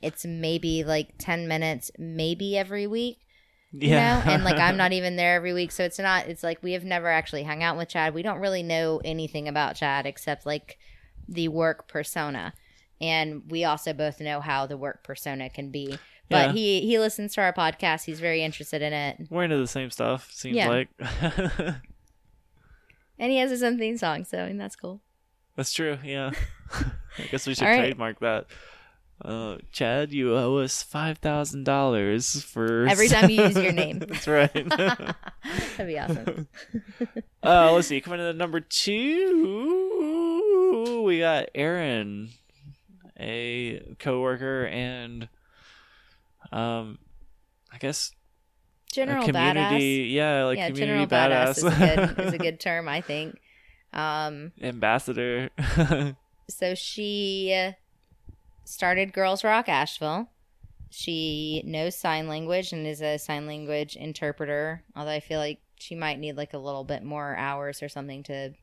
it's 0.02 0.24
maybe 0.26 0.82
like 0.84 1.14
ten 1.16 1.46
minutes, 1.46 1.90
maybe 1.96 2.58
every 2.58 2.86
week 2.86 3.18
you 3.76 3.90
know? 3.90 4.22
And 4.24 4.44
like 4.44 4.56
i'm 4.58 4.76
not 4.84 4.92
even 4.92 5.16
there 5.16 5.34
every 5.34 5.52
week 5.52 5.72
so 5.72 5.82
it's 5.82 5.98
not 5.98 6.28
it's 6.28 6.44
like 6.44 6.62
we 6.62 6.74
have 6.74 6.84
never 6.84 7.08
actually 7.08 7.42
hung 7.42 7.62
out 7.62 7.76
with 7.76 7.88
chad. 7.88 8.14
We 8.14 8.22
don't 8.22 8.38
really 8.38 8.62
know 8.62 9.00
anything 9.04 9.48
about 9.48 9.74
chad 9.74 10.06
except 10.06 10.46
like 10.46 10.78
the 11.28 11.48
work 11.48 11.88
persona. 11.88 12.54
And 13.00 13.42
we 13.50 13.64
also 13.64 13.92
both 13.92 14.20
know 14.20 14.40
how 14.40 14.66
the 14.66 14.76
work 14.76 15.02
persona 15.02 15.50
can 15.50 15.70
be. 15.70 15.98
But 16.30 16.48
Yeah. 16.48 16.52
he 16.52 16.80
he 16.82 16.98
listens 17.00 17.34
to 17.34 17.40
our 17.40 17.52
podcast. 17.52 18.04
He's 18.04 18.20
very 18.20 18.42
interested 18.44 18.80
in 18.80 18.92
it. 18.92 19.26
We're 19.28 19.42
into 19.44 19.56
the 19.56 19.66
same 19.66 19.90
stuff, 19.90 20.30
seems 20.30 20.54
Yeah. 20.56 20.68
like. 20.68 20.88
and 23.18 23.32
he 23.32 23.38
has 23.38 23.50
his 23.50 23.62
own 23.62 23.78
theme 23.78 23.96
song 23.96 24.24
so 24.24 24.38
I 24.38 24.46
mean, 24.46 24.56
that's 24.58 24.76
cool 24.76 25.00
That's 25.56 25.72
true, 25.72 25.98
yeah. 26.04 26.30
I 27.18 27.22
guess 27.30 27.46
we 27.46 27.54
should 27.54 27.64
right. 27.66 27.78
trademark 27.78 28.20
that. 28.20 28.46
Uh, 29.24 29.58
Chad, 29.70 30.12
you 30.12 30.36
owe 30.36 30.56
us 30.58 30.82
five 30.82 31.18
thousand 31.18 31.62
dollars 31.64 32.42
for 32.42 32.86
Every 32.86 33.06
time 33.08 33.30
you 33.30 33.44
use 33.44 33.56
your 33.56 33.72
name. 33.84 34.00
That's 34.00 34.26
right. 34.26 34.52
that'd 34.52 35.14
be 35.86 35.96
awesome 35.98 36.48
uh, 37.42 37.72
let's 37.72 37.86
see. 37.88 38.00
Coming 38.00 38.18
to 38.18 38.32
number 38.32 38.60
two, 38.60 39.02
we 41.04 41.20
got 41.20 41.50
Aaron, 41.54 42.30
a 43.18 43.94
coworker 43.98 44.66
and, 44.66 45.28
um, 46.50 46.98
I 47.72 47.78
guess 47.78 48.10
general 48.92 49.24
community. 49.24 50.10
badass 50.10 50.12
Yeah, 50.12 50.44
like 50.44 50.58
yeah 50.58 50.68
community 50.68 51.06
general 51.06 51.06
badass, 51.06 51.58
badass, 51.58 51.58
is, 51.58 51.64
a 51.64 52.14
good, 52.14 52.26
is 52.26 52.32
a 52.32 52.38
good 52.38 52.60
term 52.60 52.88
i 52.88 53.00
think 53.00 53.40
um 53.94 54.52
ambassador. 54.60 55.50
so 56.48 56.74
she 56.74 57.72
started 58.64 59.12
Girls 59.12 59.44
Rock 59.44 59.68
Asheville. 59.68 60.28
She 60.90 61.62
knows 61.64 61.96
sign 61.96 62.28
language 62.28 62.72
and 62.72 62.86
is 62.86 63.02
a 63.02 63.18
sign 63.18 63.46
language 63.46 63.96
interpreter. 63.96 64.82
Although 64.94 65.10
I 65.10 65.20
feel 65.20 65.40
like 65.40 65.60
she 65.76 65.94
might 65.94 66.18
need 66.18 66.36
like 66.36 66.52
a 66.54 66.58
little 66.58 66.84
bit 66.84 67.02
more 67.02 67.34
hours 67.36 67.82
or 67.82 67.88
something 67.88 68.22
to 68.24 68.54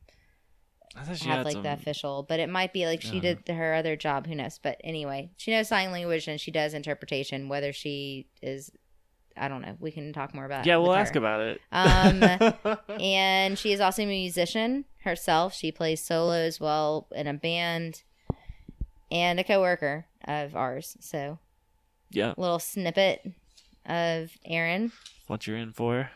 I 0.95 1.13
she 1.13 1.27
have 1.29 1.37
had 1.37 1.45
like 1.45 1.53
some. 1.53 1.63
the 1.63 1.73
official. 1.73 2.23
But 2.23 2.39
it 2.39 2.49
might 2.49 2.73
be 2.73 2.85
like 2.85 3.01
she 3.01 3.19
did 3.19 3.47
her 3.47 3.73
other 3.73 3.95
job. 3.95 4.27
Who 4.27 4.35
knows? 4.35 4.59
But 4.61 4.79
anyway, 4.83 5.31
she 5.37 5.51
knows 5.51 5.69
sign 5.69 5.91
language 5.91 6.27
and 6.27 6.39
she 6.39 6.51
does 6.51 6.73
interpretation. 6.73 7.49
Whether 7.49 7.73
she 7.73 8.27
is, 8.41 8.71
I 9.37 9.47
don't 9.47 9.61
know. 9.61 9.75
We 9.79 9.91
can 9.91 10.13
talk 10.13 10.33
more 10.33 10.45
about. 10.45 10.65
It. 10.65 10.69
Yeah, 10.69 10.77
we'll 10.77 10.93
ask 10.93 11.15
about 11.15 11.41
it. 11.41 11.61
Um, 11.71 12.77
and 13.01 13.57
she 13.57 13.71
is 13.71 13.79
also 13.79 14.03
a 14.03 14.05
musician 14.05 14.85
herself. 15.03 15.53
She 15.53 15.71
plays 15.71 16.03
solo 16.03 16.33
as 16.33 16.59
well 16.59 17.07
in 17.15 17.27
a 17.27 17.33
band, 17.33 18.03
and 19.11 19.39
a 19.39 19.43
coworker 19.43 20.05
of 20.25 20.55
ours. 20.55 20.97
So, 20.99 21.39
yeah, 22.11 22.33
little 22.37 22.59
snippet 22.59 23.21
of 23.85 24.31
Aaron 24.45 24.91
what 25.27 25.47
you're 25.47 25.57
in 25.57 25.71
for 25.71 26.11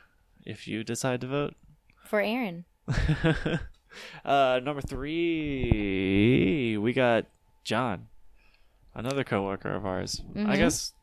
if 0.45 0.67
you 0.67 0.83
decide 0.83 1.21
to 1.21 1.27
vote. 1.27 1.55
for 2.03 2.21
Aaron. 2.21 2.65
uh, 4.25 4.59
number 4.63 4.81
three, 4.81 6.77
we 6.77 6.93
got 6.93 7.25
John, 7.63 8.07
another 8.93 9.23
coworker 9.23 9.73
of 9.73 9.85
ours. 9.85 10.21
I 10.35 10.39
Mhm. 10.39 10.55
guess 10.57 10.93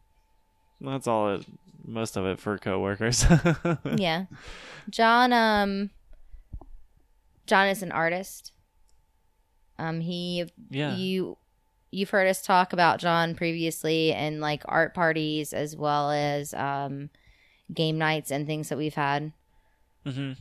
that's 0.81 1.07
all 1.07 1.35
it, 1.35 1.47
most 1.85 2.17
of 2.17 2.25
it 2.27 2.39
for 2.39 2.59
coworkers. 2.59 3.25
yeah, 3.97 4.27
John. 4.91 5.33
Um, 5.33 5.91
John 7.47 7.69
is 7.69 7.83
an 7.83 7.93
artist. 7.93 8.53
Um, 9.79 10.01
he 10.01 10.47
yeah, 10.71 10.97
you 10.97 11.37
you've 11.91 12.11
heard 12.11 12.29
us 12.29 12.43
talk 12.43 12.73
about 12.73 13.01
John 13.01 13.35
previously 13.35 14.13
and 14.13 14.41
like 14.41 14.63
art 14.67 14.95
parties 14.95 15.53
as 15.53 15.77
well 15.77 16.11
as 16.11 16.55
um 16.55 17.11
game 17.73 17.99
nights 17.99 18.31
and 18.31 18.47
things 18.47 18.69
that 18.69 18.79
we've 18.79 18.95
had. 18.95 19.33
hmm 20.07 20.33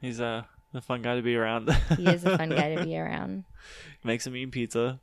he's 0.00 0.20
a, 0.20 0.46
a 0.74 0.80
fun 0.82 1.00
guy 1.00 1.16
to 1.16 1.22
be 1.22 1.34
around. 1.34 1.70
He 1.96 2.06
is 2.06 2.24
a 2.24 2.36
fun 2.36 2.50
guy 2.50 2.74
to 2.74 2.84
be 2.84 2.96
around. 2.98 3.44
Makes 4.02 4.26
him 4.26 4.36
eat 4.36 4.50
pizza. 4.52 5.00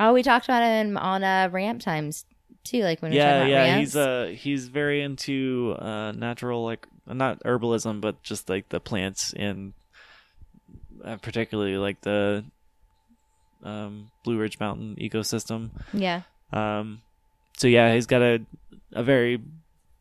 Oh, 0.00 0.12
we 0.12 0.22
talked 0.22 0.46
about 0.46 0.62
him 0.62 0.96
on 0.98 1.22
uh, 1.22 1.48
Ramp 1.52 1.80
Times 1.80 2.24
too. 2.70 2.82
Like 2.82 3.00
when 3.02 3.12
yeah, 3.12 3.44
yeah. 3.46 3.78
He's 3.78 3.96
uh 3.96 4.34
he's 4.36 4.68
very 4.68 5.02
into 5.02 5.74
uh 5.78 6.12
natural 6.12 6.64
like 6.64 6.86
not 7.06 7.42
herbalism, 7.44 8.00
but 8.00 8.22
just 8.22 8.48
like 8.48 8.68
the 8.68 8.80
plants 8.80 9.32
in 9.32 9.72
uh, 11.04 11.16
particularly 11.18 11.76
like 11.76 12.00
the 12.02 12.44
um 13.62 14.10
Blue 14.24 14.38
Ridge 14.38 14.58
Mountain 14.60 14.96
ecosystem. 15.00 15.70
yeah. 15.92 16.22
Um, 16.52 17.00
so 17.56 17.68
yeah, 17.68 17.94
he's 17.94 18.06
got 18.06 18.22
a 18.22 18.40
a 18.92 19.02
very 19.02 19.40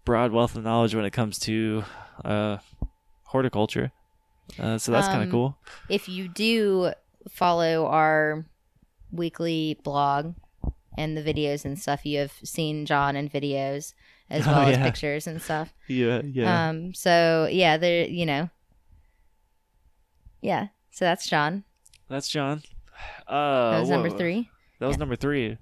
broad 0.03 0.31
wealth 0.31 0.55
of 0.55 0.63
knowledge 0.63 0.93
when 0.93 1.05
it 1.05 1.11
comes 1.11 1.39
to 1.39 1.83
uh 2.23 2.57
horticulture. 3.25 3.91
Uh, 4.59 4.77
so 4.77 4.91
that's 4.91 5.07
kind 5.07 5.21
of 5.23 5.27
Um, 5.27 5.31
cool. 5.31 5.57
If 5.89 6.07
you 6.07 6.27
do 6.27 6.91
follow 7.29 7.87
our 7.87 8.45
weekly 9.11 9.79
blog 9.83 10.35
and 10.97 11.17
the 11.17 11.21
videos 11.23 11.65
and 11.65 11.77
stuff, 11.79 12.05
you 12.05 12.19
have 12.19 12.33
seen 12.43 12.85
John 12.85 13.15
in 13.15 13.29
videos 13.29 13.93
as 14.29 14.47
Oh, 14.47 14.51
well 14.51 14.67
as 14.69 14.77
pictures 14.77 15.27
and 15.27 15.41
stuff. 15.41 15.73
Yeah, 15.87 16.21
yeah. 16.23 16.69
Um. 16.69 16.93
So 16.93 17.47
yeah, 17.51 17.77
there. 17.77 18.07
You 18.07 18.25
know. 18.25 18.49
Yeah. 20.41 20.67
So 20.91 21.05
that's 21.05 21.27
John. 21.27 21.63
that's 22.09 22.27
John. 22.29 22.61
Uh, 23.27 23.71
That 23.71 23.79
was 23.81 23.89
number 23.89 24.09
three. 24.09 24.49
That 24.79 24.87
was 24.87 24.95
Yeah. 24.95 24.99
number 24.99 25.15
three. 25.17 25.57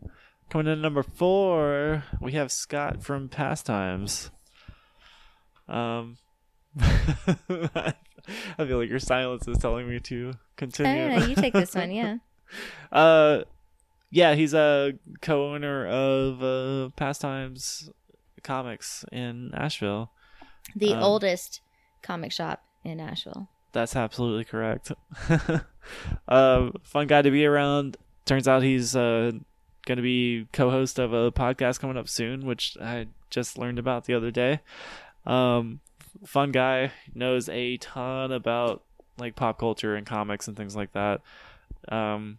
Coming 0.50 0.72
in 0.72 0.82
number 0.82 1.02
four, 1.02 2.04
we 2.22 2.34
have 2.34 2.52
Scott 2.52 3.02
from 3.02 3.28
Pastimes. 3.28 4.30
Um, 5.68 6.18
I 6.80 7.94
feel 8.58 8.78
like 8.78 8.90
your 8.90 9.00
silence 9.00 9.48
is 9.48 9.58
telling 9.58 9.90
me 9.90 10.00
to 10.02 10.16
No, 10.28 10.34
continue. 10.58 11.08
no, 11.08 11.18
no, 11.20 11.26
you 11.26 11.36
take 11.36 11.54
this 11.54 11.74
one. 11.74 11.92
Yeah. 11.92 12.18
Uh, 12.92 13.44
yeah, 14.14 14.36
he's 14.36 14.54
a 14.54 14.94
co-owner 15.22 15.88
of 15.88 16.44
uh, 16.44 16.90
Pastimes 16.96 17.90
Comics 18.44 19.04
in 19.12 19.52
Asheville. 19.56 20.12
The 20.76 20.94
Um, 20.94 21.02
oldest 21.04 21.62
comic 22.04 22.32
shop 22.32 22.64
in 22.84 23.00
Asheville. 23.00 23.50
That's 23.72 23.96
absolutely 23.96 24.44
correct. 24.46 24.92
uh, 26.28 26.70
fun 26.84 27.08
guy 27.08 27.22
to 27.24 27.32
be 27.32 27.46
around. 27.46 27.98
Turns 28.26 28.48
out 28.48 28.62
he's 28.62 28.96
uh, 28.96 29.32
going 29.86 29.96
to 29.98 30.04
be 30.04 30.48
co-host 30.54 31.00
of 31.00 31.12
a 31.12 31.32
podcast 31.32 31.80
coming 31.80 31.98
up 31.98 32.08
soon, 32.08 32.46
which 32.46 32.78
I 32.80 33.08
just 33.32 33.58
learned 33.58 33.80
about 33.80 34.06
the 34.06 34.14
other 34.14 34.30
day. 34.30 34.60
Um, 35.26 35.80
fun 36.24 36.52
guy 36.52 36.92
knows 37.16 37.50
a 37.50 37.78
ton 37.78 38.32
about 38.32 38.84
like 39.18 39.36
pop 39.36 39.58
culture 39.58 39.96
and 39.96 40.06
comics 40.06 40.48
and 40.48 40.56
things 40.56 40.76
like 40.76 40.94
that. 40.94 41.22
Um, 41.90 42.38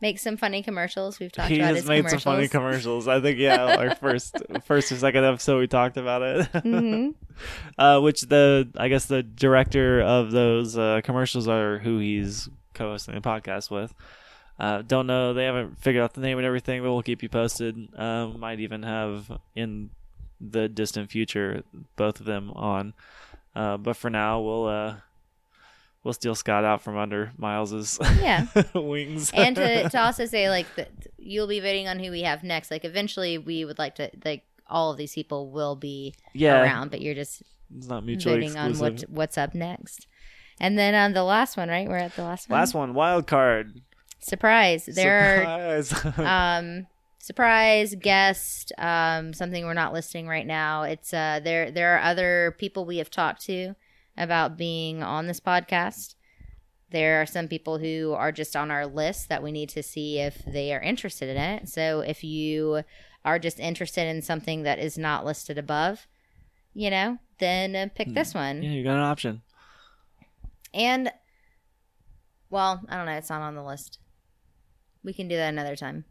Make 0.00 0.18
some 0.18 0.36
funny 0.36 0.62
commercials. 0.62 1.18
We've 1.18 1.32
talked 1.32 1.48
he 1.48 1.56
about 1.56 1.68
has 1.68 1.76
his 1.78 1.88
made 1.88 2.08
some 2.08 2.20
funny 2.20 2.48
commercials. 2.48 3.08
I 3.08 3.20
think 3.20 3.38
yeah, 3.38 3.76
our 3.76 3.94
first 3.96 4.36
first 4.64 4.92
or 4.92 4.96
second 4.96 5.24
episode 5.24 5.58
we 5.58 5.66
talked 5.66 5.96
about 5.96 6.22
it. 6.22 6.46
hmm 6.62 7.10
uh, 7.78 8.00
which 8.00 8.22
the 8.22 8.68
I 8.76 8.88
guess 8.88 9.06
the 9.06 9.22
director 9.22 10.00
of 10.00 10.30
those 10.30 10.78
uh, 10.78 11.00
commercials 11.02 11.48
are 11.48 11.78
who 11.78 11.98
he's 11.98 12.48
co-hosting 12.74 13.14
the 13.14 13.20
podcast 13.20 13.70
with. 13.70 13.94
Uh, 14.58 14.82
don't 14.82 15.06
know. 15.08 15.34
They 15.34 15.44
haven't 15.44 15.80
figured 15.80 16.04
out 16.04 16.14
the 16.14 16.20
name 16.20 16.38
and 16.38 16.46
everything, 16.46 16.82
but 16.82 16.92
we'll 16.92 17.02
keep 17.02 17.22
you 17.22 17.28
posted. 17.28 17.88
Um, 17.96 18.38
might 18.38 18.60
even 18.60 18.84
have 18.84 19.40
in 19.56 19.90
the 20.40 20.68
distant 20.68 21.10
future 21.10 21.62
both 21.96 22.20
of 22.20 22.26
them 22.26 22.50
on. 22.52 22.94
Uh, 23.54 23.76
but 23.76 23.96
for 23.96 24.10
now, 24.10 24.40
we'll 24.40 24.66
uh, 24.66 24.94
we'll 26.04 26.14
steal 26.14 26.34
Scott 26.34 26.64
out 26.64 26.82
from 26.82 26.96
under 26.96 27.32
Miles's 27.38 27.98
Yeah. 28.20 28.46
wings. 28.74 29.32
and 29.34 29.56
to, 29.56 29.88
to 29.88 30.00
also 30.04 30.26
say 30.26 30.48
like 30.48 30.72
that 30.76 30.90
you'll 31.18 31.48
be 31.48 31.58
voting 31.60 31.88
on 31.88 31.98
who 31.98 32.10
we 32.10 32.22
have 32.22 32.44
next. 32.44 32.70
Like 32.70 32.84
eventually 32.84 33.38
we 33.38 33.64
would 33.64 33.78
like 33.78 33.96
to 33.96 34.10
like 34.24 34.44
all 34.68 34.92
of 34.92 34.96
these 34.98 35.14
people 35.14 35.50
will 35.50 35.74
be 35.76 36.14
yeah, 36.32 36.62
around, 36.62 36.90
but 36.90 37.00
you're 37.00 37.14
just 37.14 37.42
it's 37.76 37.88
not 37.88 38.04
mutually 38.04 38.36
voting 38.46 38.56
on 38.56 38.78
what 38.78 39.00
what's 39.08 39.36
up 39.36 39.54
next. 39.54 40.06
And 40.60 40.78
then 40.78 40.94
on 40.94 41.14
the 41.14 41.24
last 41.24 41.56
one, 41.56 41.68
right? 41.68 41.88
We're 41.88 41.96
at 41.96 42.14
the 42.14 42.22
last 42.22 42.48
one. 42.48 42.60
Last 42.60 42.74
one, 42.74 42.94
wild 42.94 43.26
card. 43.26 43.80
Surprise. 44.20 44.86
There 44.86 45.40
Surprise. 45.82 46.04
are 46.18 46.58
um 46.58 46.86
surprise 47.18 47.94
guest, 47.98 48.72
um, 48.78 49.32
something 49.32 49.64
we're 49.64 49.72
not 49.74 49.92
listing 49.94 50.28
right 50.28 50.46
now. 50.46 50.82
It's 50.82 51.12
uh 51.12 51.40
there 51.42 51.70
there 51.70 51.96
are 51.96 52.00
other 52.02 52.54
people 52.58 52.84
we 52.84 52.98
have 52.98 53.10
talked 53.10 53.42
to 53.46 53.74
about 54.16 54.56
being 54.56 55.02
on 55.02 55.26
this 55.26 55.40
podcast. 55.40 56.14
There 56.90 57.20
are 57.20 57.26
some 57.26 57.48
people 57.48 57.78
who 57.78 58.12
are 58.16 58.30
just 58.30 58.54
on 58.54 58.70
our 58.70 58.86
list 58.86 59.28
that 59.28 59.42
we 59.42 59.50
need 59.50 59.68
to 59.70 59.82
see 59.82 60.18
if 60.18 60.44
they 60.46 60.72
are 60.72 60.80
interested 60.80 61.28
in 61.28 61.36
it. 61.36 61.68
So 61.68 62.00
if 62.00 62.22
you 62.22 62.82
are 63.24 63.38
just 63.38 63.58
interested 63.58 64.06
in 64.06 64.22
something 64.22 64.62
that 64.62 64.78
is 64.78 64.96
not 64.96 65.24
listed 65.24 65.58
above, 65.58 66.06
you 66.72 66.90
know, 66.90 67.18
then 67.38 67.90
pick 67.94 68.12
this 68.14 68.34
one. 68.34 68.62
yeah, 68.62 68.70
you 68.70 68.84
got 68.84 68.96
an 68.96 69.02
option. 69.02 69.42
And 70.72 71.10
well, 72.50 72.80
I 72.88 72.96
don't 72.96 73.06
know, 73.06 73.12
it's 73.12 73.30
not 73.30 73.42
on 73.42 73.54
the 73.54 73.64
list. 73.64 73.98
We 75.02 75.12
can 75.12 75.26
do 75.28 75.36
that 75.36 75.48
another 75.48 75.76
time. 75.76 76.04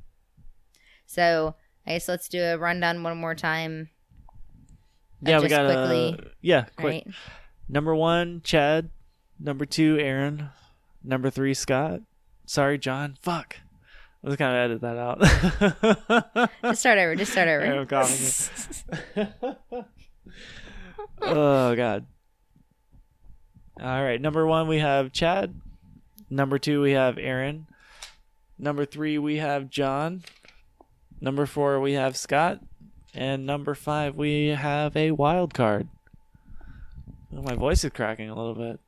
So 1.06 1.56
I 1.86 1.92
guess 1.92 2.08
let's 2.08 2.28
do 2.28 2.42
a 2.42 2.58
rundown 2.58 3.04
one 3.04 3.18
more 3.18 3.36
time. 3.36 3.90
Yeah, 5.22 5.40
we 5.40 5.48
got 5.48 5.66
quickly, 5.66 6.20
uh, 6.20 6.30
yeah, 6.42 6.66
quick. 6.76 7.06
right? 7.06 7.08
Number 7.68 7.96
one, 7.96 8.42
Chad. 8.44 8.90
Number 9.40 9.66
two, 9.66 9.98
Aaron. 10.00 10.50
Number 11.04 11.30
three, 11.30 11.54
Scott. 11.54 12.02
Sorry, 12.46 12.78
John. 12.78 13.18
Fuck. 13.22 13.58
I 14.24 14.28
was 14.28 14.36
gonna 14.38 14.56
edit 14.56 14.82
that 14.82 14.98
out. 14.98 16.50
Just 16.64 16.80
start 16.80 16.98
over. 16.98 17.16
Just 17.16 17.34
start 17.34 17.50
over. 17.50 17.66
Oh, 17.66 17.80
I'm 17.80 17.88
coughing. 17.88 19.26
oh 21.22 21.76
God. 21.76 22.06
All 23.82 24.04
right. 24.04 24.22
Number 24.22 24.46
one, 24.46 24.68
we 24.68 24.80
have 24.80 25.12
Chad. 25.12 25.54
Number 26.30 26.58
two, 26.58 26.82
we 26.82 26.92
have 26.92 27.18
Aaron. 27.18 27.68
Number 28.58 28.86
three, 28.86 29.18
we 29.18 29.38
have 29.38 29.70
John. 29.70 30.24
Number 31.20 31.46
four, 31.46 31.80
we 31.82 31.94
have 31.94 32.16
Scott. 32.16 32.60
And 33.14 33.46
number 33.46 33.76
five, 33.76 34.16
we 34.16 34.48
have 34.48 34.96
a 34.96 35.12
wild 35.12 35.54
card. 35.54 35.90
Oh, 37.36 37.42
my 37.42 37.56
voice 37.56 37.84
is 37.84 37.92
cracking 37.92 38.30
a 38.30 38.36
little 38.36 38.56
bit. 38.56 38.80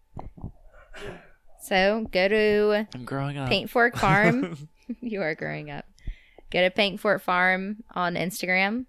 So 1.61 2.07
go 2.11 2.27
to 2.27 2.87
I'm 2.93 3.05
growing 3.05 3.37
up. 3.37 3.49
Paint 3.49 3.69
Fork 3.69 3.97
Farm. 3.97 4.69
you 5.01 5.21
are 5.21 5.35
growing 5.35 5.71
up. 5.71 5.85
Go 6.51 6.61
to 6.61 6.69
Paint 6.69 6.99
Fork 6.99 7.21
Farm 7.21 7.83
on 7.93 8.15
Instagram. 8.15 8.85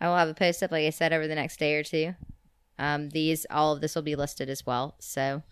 I 0.00 0.08
will 0.08 0.16
have 0.16 0.28
a 0.28 0.34
post 0.34 0.62
up, 0.62 0.70
like 0.70 0.84
I 0.86 0.90
said, 0.90 1.12
over 1.12 1.26
the 1.26 1.34
next 1.34 1.58
day 1.58 1.74
or 1.74 1.82
two. 1.82 2.14
Um, 2.78 3.08
these, 3.08 3.46
all 3.50 3.72
of 3.72 3.80
this 3.80 3.94
will 3.94 4.02
be 4.02 4.14
listed 4.14 4.48
as 4.48 4.64
well. 4.64 4.94
So, 5.00 5.42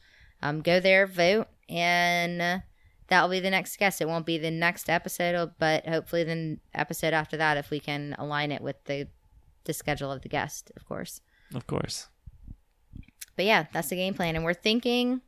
um, 0.42 0.60
go 0.60 0.78
there, 0.78 1.06
vote, 1.06 1.48
and 1.68 2.62
that 3.08 3.22
will 3.22 3.30
be 3.30 3.40
the 3.40 3.50
next 3.50 3.76
guest. 3.78 4.00
It 4.00 4.06
won't 4.06 4.26
be 4.26 4.38
the 4.38 4.50
next 4.50 4.88
episode, 4.88 5.52
but 5.58 5.86
hopefully 5.88 6.22
the 6.22 6.58
episode 6.74 7.14
after 7.14 7.36
that, 7.38 7.56
if 7.56 7.70
we 7.70 7.80
can 7.80 8.14
align 8.18 8.52
it 8.52 8.62
with 8.62 8.76
the 8.84 9.08
the 9.64 9.72
schedule 9.72 10.12
of 10.12 10.22
the 10.22 10.28
guest, 10.28 10.70
of 10.76 10.86
course. 10.86 11.20
Of 11.52 11.66
course. 11.66 12.06
But 13.36 13.44
yeah, 13.44 13.66
that's 13.72 13.88
the 13.88 13.96
game 13.96 14.14
plan, 14.14 14.34
and 14.34 14.44
we're 14.44 14.54
thinking, 14.54 15.20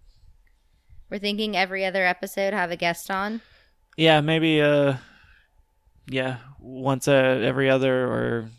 we're 1.11 1.19
thinking 1.19 1.57
every 1.57 1.85
other 1.85 2.05
episode 2.05 2.55
have 2.55 2.71
a 2.71 2.77
guest 2.77 3.11
on. 3.11 3.43
Yeah, 3.97 4.21
maybe. 4.21 4.63
Uh, 4.63 4.95
yeah, 6.11 6.39
once 6.59 7.07
uh, 7.07 7.13
every 7.13 7.69
other 7.69 8.07
or 8.07 8.51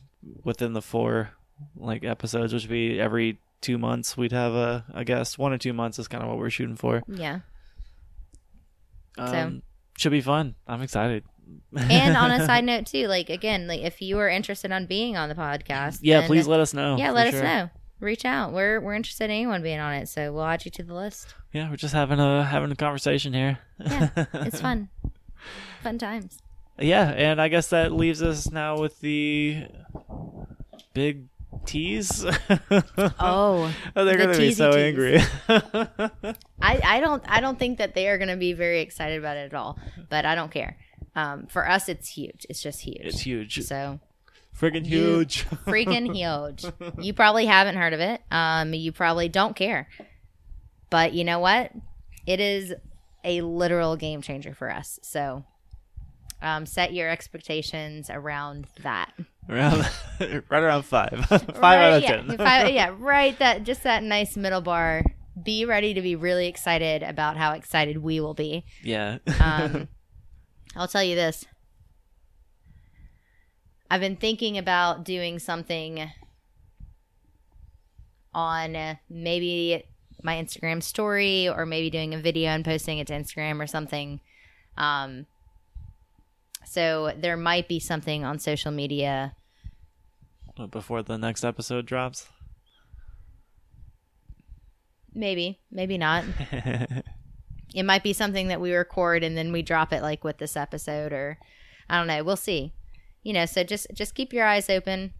within 0.43 0.73
the 0.73 0.81
four 0.81 1.31
like 1.75 2.03
episodes, 2.03 2.53
which 2.53 2.63
would 2.63 2.71
be 2.71 2.99
every 2.99 3.39
two 3.61 3.77
months, 3.77 4.15
we'd 4.15 4.31
have 4.31 4.53
a, 4.53 4.85
a 4.93 5.03
guest. 5.03 5.39
One 5.39 5.51
or 5.51 5.57
two 5.57 5.73
months 5.73 5.97
is 5.97 6.07
kind 6.07 6.23
of 6.23 6.29
what 6.29 6.37
we're 6.37 6.49
shooting 6.49 6.75
for. 6.75 7.03
Yeah. 7.07 7.39
Um, 9.17 9.63
should 9.97 10.11
be 10.11 10.21
fun. 10.21 10.55
I'm 10.67 10.81
excited. 10.81 11.23
and 11.75 12.15
on 12.15 12.31
a 12.31 12.45
side 12.45 12.63
note 12.63 12.85
too 12.85 13.07
like 13.07 13.31
again 13.31 13.67
like 13.67 13.81
if 13.81 14.03
you 14.03 14.19
are 14.19 14.29
interested 14.29 14.71
on 14.71 14.85
being 14.85 15.17
on 15.17 15.29
the 15.29 15.35
podcast 15.35 15.97
yeah, 16.01 16.27
please 16.27 16.45
let 16.45 16.59
us 16.59 16.75
know. 16.75 16.95
yeah 16.95 17.09
let 17.09 17.25
us 17.25 17.33
sure. 17.33 17.43
know 17.43 17.69
reach 17.99 18.23
out 18.25 18.53
we're 18.53 18.79
we're 18.79 18.93
interested 18.93 19.25
in 19.25 19.31
anyone 19.31 19.61
being 19.61 19.79
on 19.79 19.93
it 19.93 20.07
so 20.07 20.31
we'll 20.31 20.43
add 20.45 20.63
you 20.65 20.71
to 20.71 20.83
the 20.83 20.93
list 20.93 21.33
Yeah, 21.53 21.69
we're 21.69 21.75
just 21.77 21.93
having 21.93 22.19
a 22.19 22.43
having 22.43 22.71
a 22.71 22.75
conversation 22.75 23.33
here. 23.33 23.59
Yeah, 23.79 24.09
it's 24.33 24.61
fun 24.67 24.89
fun 25.83 25.97
times 25.97 26.39
Yeah, 26.77 27.09
and 27.09 27.41
I 27.41 27.47
guess 27.49 27.67
that 27.69 27.91
leaves 27.91 28.21
us 28.23 28.51
now 28.51 28.79
with 28.79 28.99
the 29.01 29.65
big 30.93 31.25
tease. 31.65 32.23
oh 33.19 33.73
Oh, 33.95 34.05
they're 34.05 34.17
the 34.17 34.25
gonna 34.25 34.37
be 34.37 34.53
so 34.53 34.71
tease. 34.71 34.81
angry. 34.81 35.19
i 36.61 36.79
i 36.83 36.99
don't 36.99 37.23
i 37.27 37.39
don't 37.41 37.57
think 37.59 37.77
that 37.79 37.95
they 37.95 38.07
are 38.07 38.17
going 38.17 38.29
to 38.29 38.37
be 38.37 38.53
very 38.53 38.81
excited 38.81 39.17
about 39.19 39.35
it 39.37 39.45
at 39.51 39.53
all 39.53 39.77
but 40.09 40.25
i 40.25 40.35
don't 40.35 40.51
care 40.51 40.77
um 41.15 41.47
for 41.47 41.67
us 41.67 41.89
it's 41.89 42.09
huge 42.09 42.45
it's 42.49 42.61
just 42.61 42.81
huge 42.81 43.01
it's 43.01 43.21
huge, 43.21 43.61
so 43.63 43.99
friggin' 44.59 44.85
huge. 44.85 45.45
freaking 45.65 46.13
huge 46.15 46.65
you 46.99 47.13
probably 47.13 47.45
haven't 47.45 47.75
heard 47.75 47.93
of 47.93 47.99
it 47.99 48.21
um 48.31 48.73
you 48.73 48.91
probably 48.91 49.29
don't 49.29 49.55
care 49.55 49.87
but 50.89 51.13
you 51.13 51.23
know 51.23 51.39
what 51.39 51.71
it 52.25 52.39
is 52.39 52.73
a 53.23 53.41
literal 53.41 53.95
game 53.95 54.21
changer 54.21 54.53
for 54.53 54.69
us 54.71 54.99
so 55.01 55.43
um, 56.41 56.65
set 56.65 56.93
your 56.93 57.09
expectations 57.09 58.09
around 58.09 58.67
that. 58.83 59.11
Around, 59.49 59.89
right 60.19 60.63
around 60.63 60.83
five. 60.83 61.25
five 61.27 61.41
right, 61.59 61.81
out 61.81 61.93
of 61.97 62.03
yeah, 62.03 62.15
ten. 62.21 62.37
five- 62.37 62.69
yeah, 62.73 62.95
right. 62.97 63.37
That 63.39 63.63
just 63.63 63.83
that 63.83 64.03
nice 64.03 64.37
middle 64.37 64.61
bar. 64.61 65.03
Be 65.41 65.65
ready 65.65 65.93
to 65.93 66.01
be 66.01 66.15
really 66.15 66.47
excited 66.47 67.01
about 67.03 67.37
how 67.37 67.53
excited 67.53 67.97
we 67.97 68.19
will 68.19 68.33
be. 68.33 68.65
yeah. 68.83 69.17
Um, 69.39 69.87
I'll 70.75 70.87
tell 70.87 71.03
you 71.03 71.15
this. 71.15 71.45
I've 73.91 74.01
been 74.01 74.17
thinking 74.17 74.57
about 74.57 75.03
doing 75.03 75.39
something 75.39 76.11
on 78.33 78.97
maybe 79.09 79.83
my 80.21 80.35
Instagram 80.35 80.83
story 80.83 81.49
or 81.49 81.65
maybe 81.65 81.89
doing 81.89 82.13
a 82.13 82.19
video 82.19 82.51
and 82.51 82.63
posting 82.63 82.99
it 82.99 83.07
to 83.07 83.13
Instagram 83.13 83.61
or 83.61 83.67
something. 83.67 84.19
Um, 84.77 85.25
so 86.65 87.13
there 87.17 87.37
might 87.37 87.67
be 87.67 87.79
something 87.79 88.23
on 88.23 88.39
social 88.39 88.71
media. 88.71 89.35
Before 90.71 91.01
the 91.01 91.17
next 91.17 91.43
episode 91.43 91.85
drops. 91.85 92.27
Maybe, 95.13 95.59
maybe 95.71 95.97
not. 95.97 96.25
it 97.73 97.83
might 97.83 98.03
be 98.03 98.13
something 98.13 98.49
that 98.49 98.61
we 98.61 98.73
record 98.73 99.23
and 99.23 99.35
then 99.35 99.51
we 99.51 99.61
drop 99.61 99.91
it 99.93 100.03
like 100.03 100.23
with 100.23 100.37
this 100.37 100.55
episode 100.55 101.11
or 101.11 101.39
I 101.89 101.97
don't 101.97 102.07
know. 102.07 102.23
We'll 102.23 102.35
see. 102.35 102.73
You 103.29 103.33
know, 103.33 103.45
so 103.45 103.63
just 103.63 103.85
just 103.93 104.15
keep 104.15 104.33
your 104.33 104.43
eyes 104.43 104.71
open. 104.71 105.13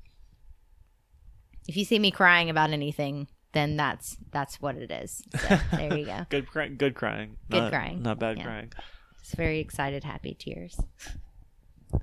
If 1.68 1.78
you 1.78 1.86
see 1.86 2.00
me 2.00 2.10
crying 2.10 2.50
about 2.50 2.72
anything, 2.72 3.28
then 3.54 3.78
that's 3.78 4.18
that's 4.32 4.60
what 4.60 4.78
it 4.78 4.90
is. 4.90 5.22
So 5.38 5.60
there 5.74 5.96
you 5.96 6.08
go. 6.08 6.26
good, 6.32 6.48
cry- 6.48 6.70
good 6.70 6.96
crying. 6.96 7.38
Good 7.52 7.62
not, 7.62 7.72
crying. 7.72 8.02
Not 8.02 8.18
bad 8.18 8.38
Yeah. 8.40 8.46
crying. 8.46 8.74
It's 9.22 9.36
very 9.36 9.60
excited, 9.60 10.04
happy 10.04 10.34
tears. 10.34 10.82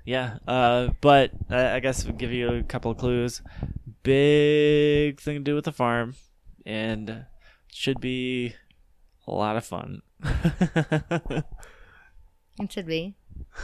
Yeah, 0.04 0.38
uh, 0.46 0.90
but 1.00 1.32
uh, 1.50 1.56
I 1.74 1.80
guess 1.80 2.04
we'll 2.04 2.14
give 2.14 2.30
you 2.30 2.50
a 2.54 2.62
couple 2.62 2.92
of 2.92 2.98
clues. 2.98 3.42
Big 4.04 5.20
thing 5.20 5.38
to 5.38 5.42
do 5.42 5.56
with 5.56 5.64
the 5.64 5.72
farm, 5.72 6.14
and 6.64 7.26
should 7.72 8.00
be 8.00 8.54
a 9.26 9.32
lot 9.32 9.56
of 9.56 9.64
fun. 9.66 10.02
It 12.58 12.72
should 12.72 12.86
be. 12.86 13.16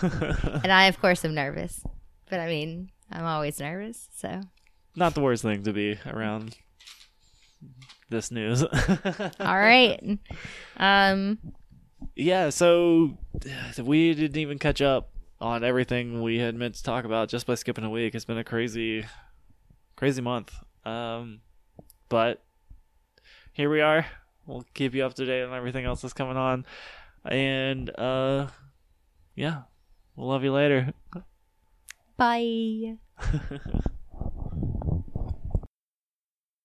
And 0.02 0.72
I 0.72 0.84
of 0.84 1.00
course 1.00 1.24
am 1.24 1.34
nervous. 1.34 1.82
But 2.32 2.40
I 2.40 2.46
mean, 2.46 2.90
I'm 3.10 3.26
always 3.26 3.60
nervous, 3.60 4.08
so 4.16 4.40
Not 4.96 5.14
the 5.14 5.20
worst 5.20 5.42
thing 5.42 5.64
to 5.64 5.72
be 5.74 5.98
around 6.06 6.56
this 8.08 8.30
news. 8.30 8.62
all 9.38 9.58
right. 9.58 10.00
Um 10.78 11.38
yeah, 12.16 12.48
so 12.48 13.18
we 13.82 14.14
didn't 14.14 14.38
even 14.38 14.58
catch 14.58 14.80
up 14.80 15.10
on 15.42 15.62
everything 15.62 16.22
we 16.22 16.38
had 16.38 16.54
meant 16.54 16.76
to 16.76 16.82
talk 16.82 17.04
about 17.04 17.28
just 17.28 17.46
by 17.46 17.54
skipping 17.54 17.84
a 17.84 17.90
week. 17.90 18.14
It's 18.14 18.24
been 18.24 18.38
a 18.38 18.44
crazy, 18.44 19.04
crazy 19.96 20.22
month. 20.22 20.54
Um, 20.86 21.42
but 22.08 22.42
here 23.52 23.68
we 23.68 23.82
are. 23.82 24.06
We'll 24.46 24.64
keep 24.72 24.94
you 24.94 25.04
up 25.04 25.12
to 25.16 25.26
date 25.26 25.42
on 25.42 25.52
everything 25.52 25.84
else 25.84 26.00
that's 26.00 26.14
coming 26.14 26.38
on, 26.38 26.64
and 27.26 27.90
uh, 27.98 28.46
yeah, 29.36 29.64
we'll 30.16 30.28
love 30.28 30.44
you 30.44 30.52
later. 30.52 30.94
Bye. 32.22 32.96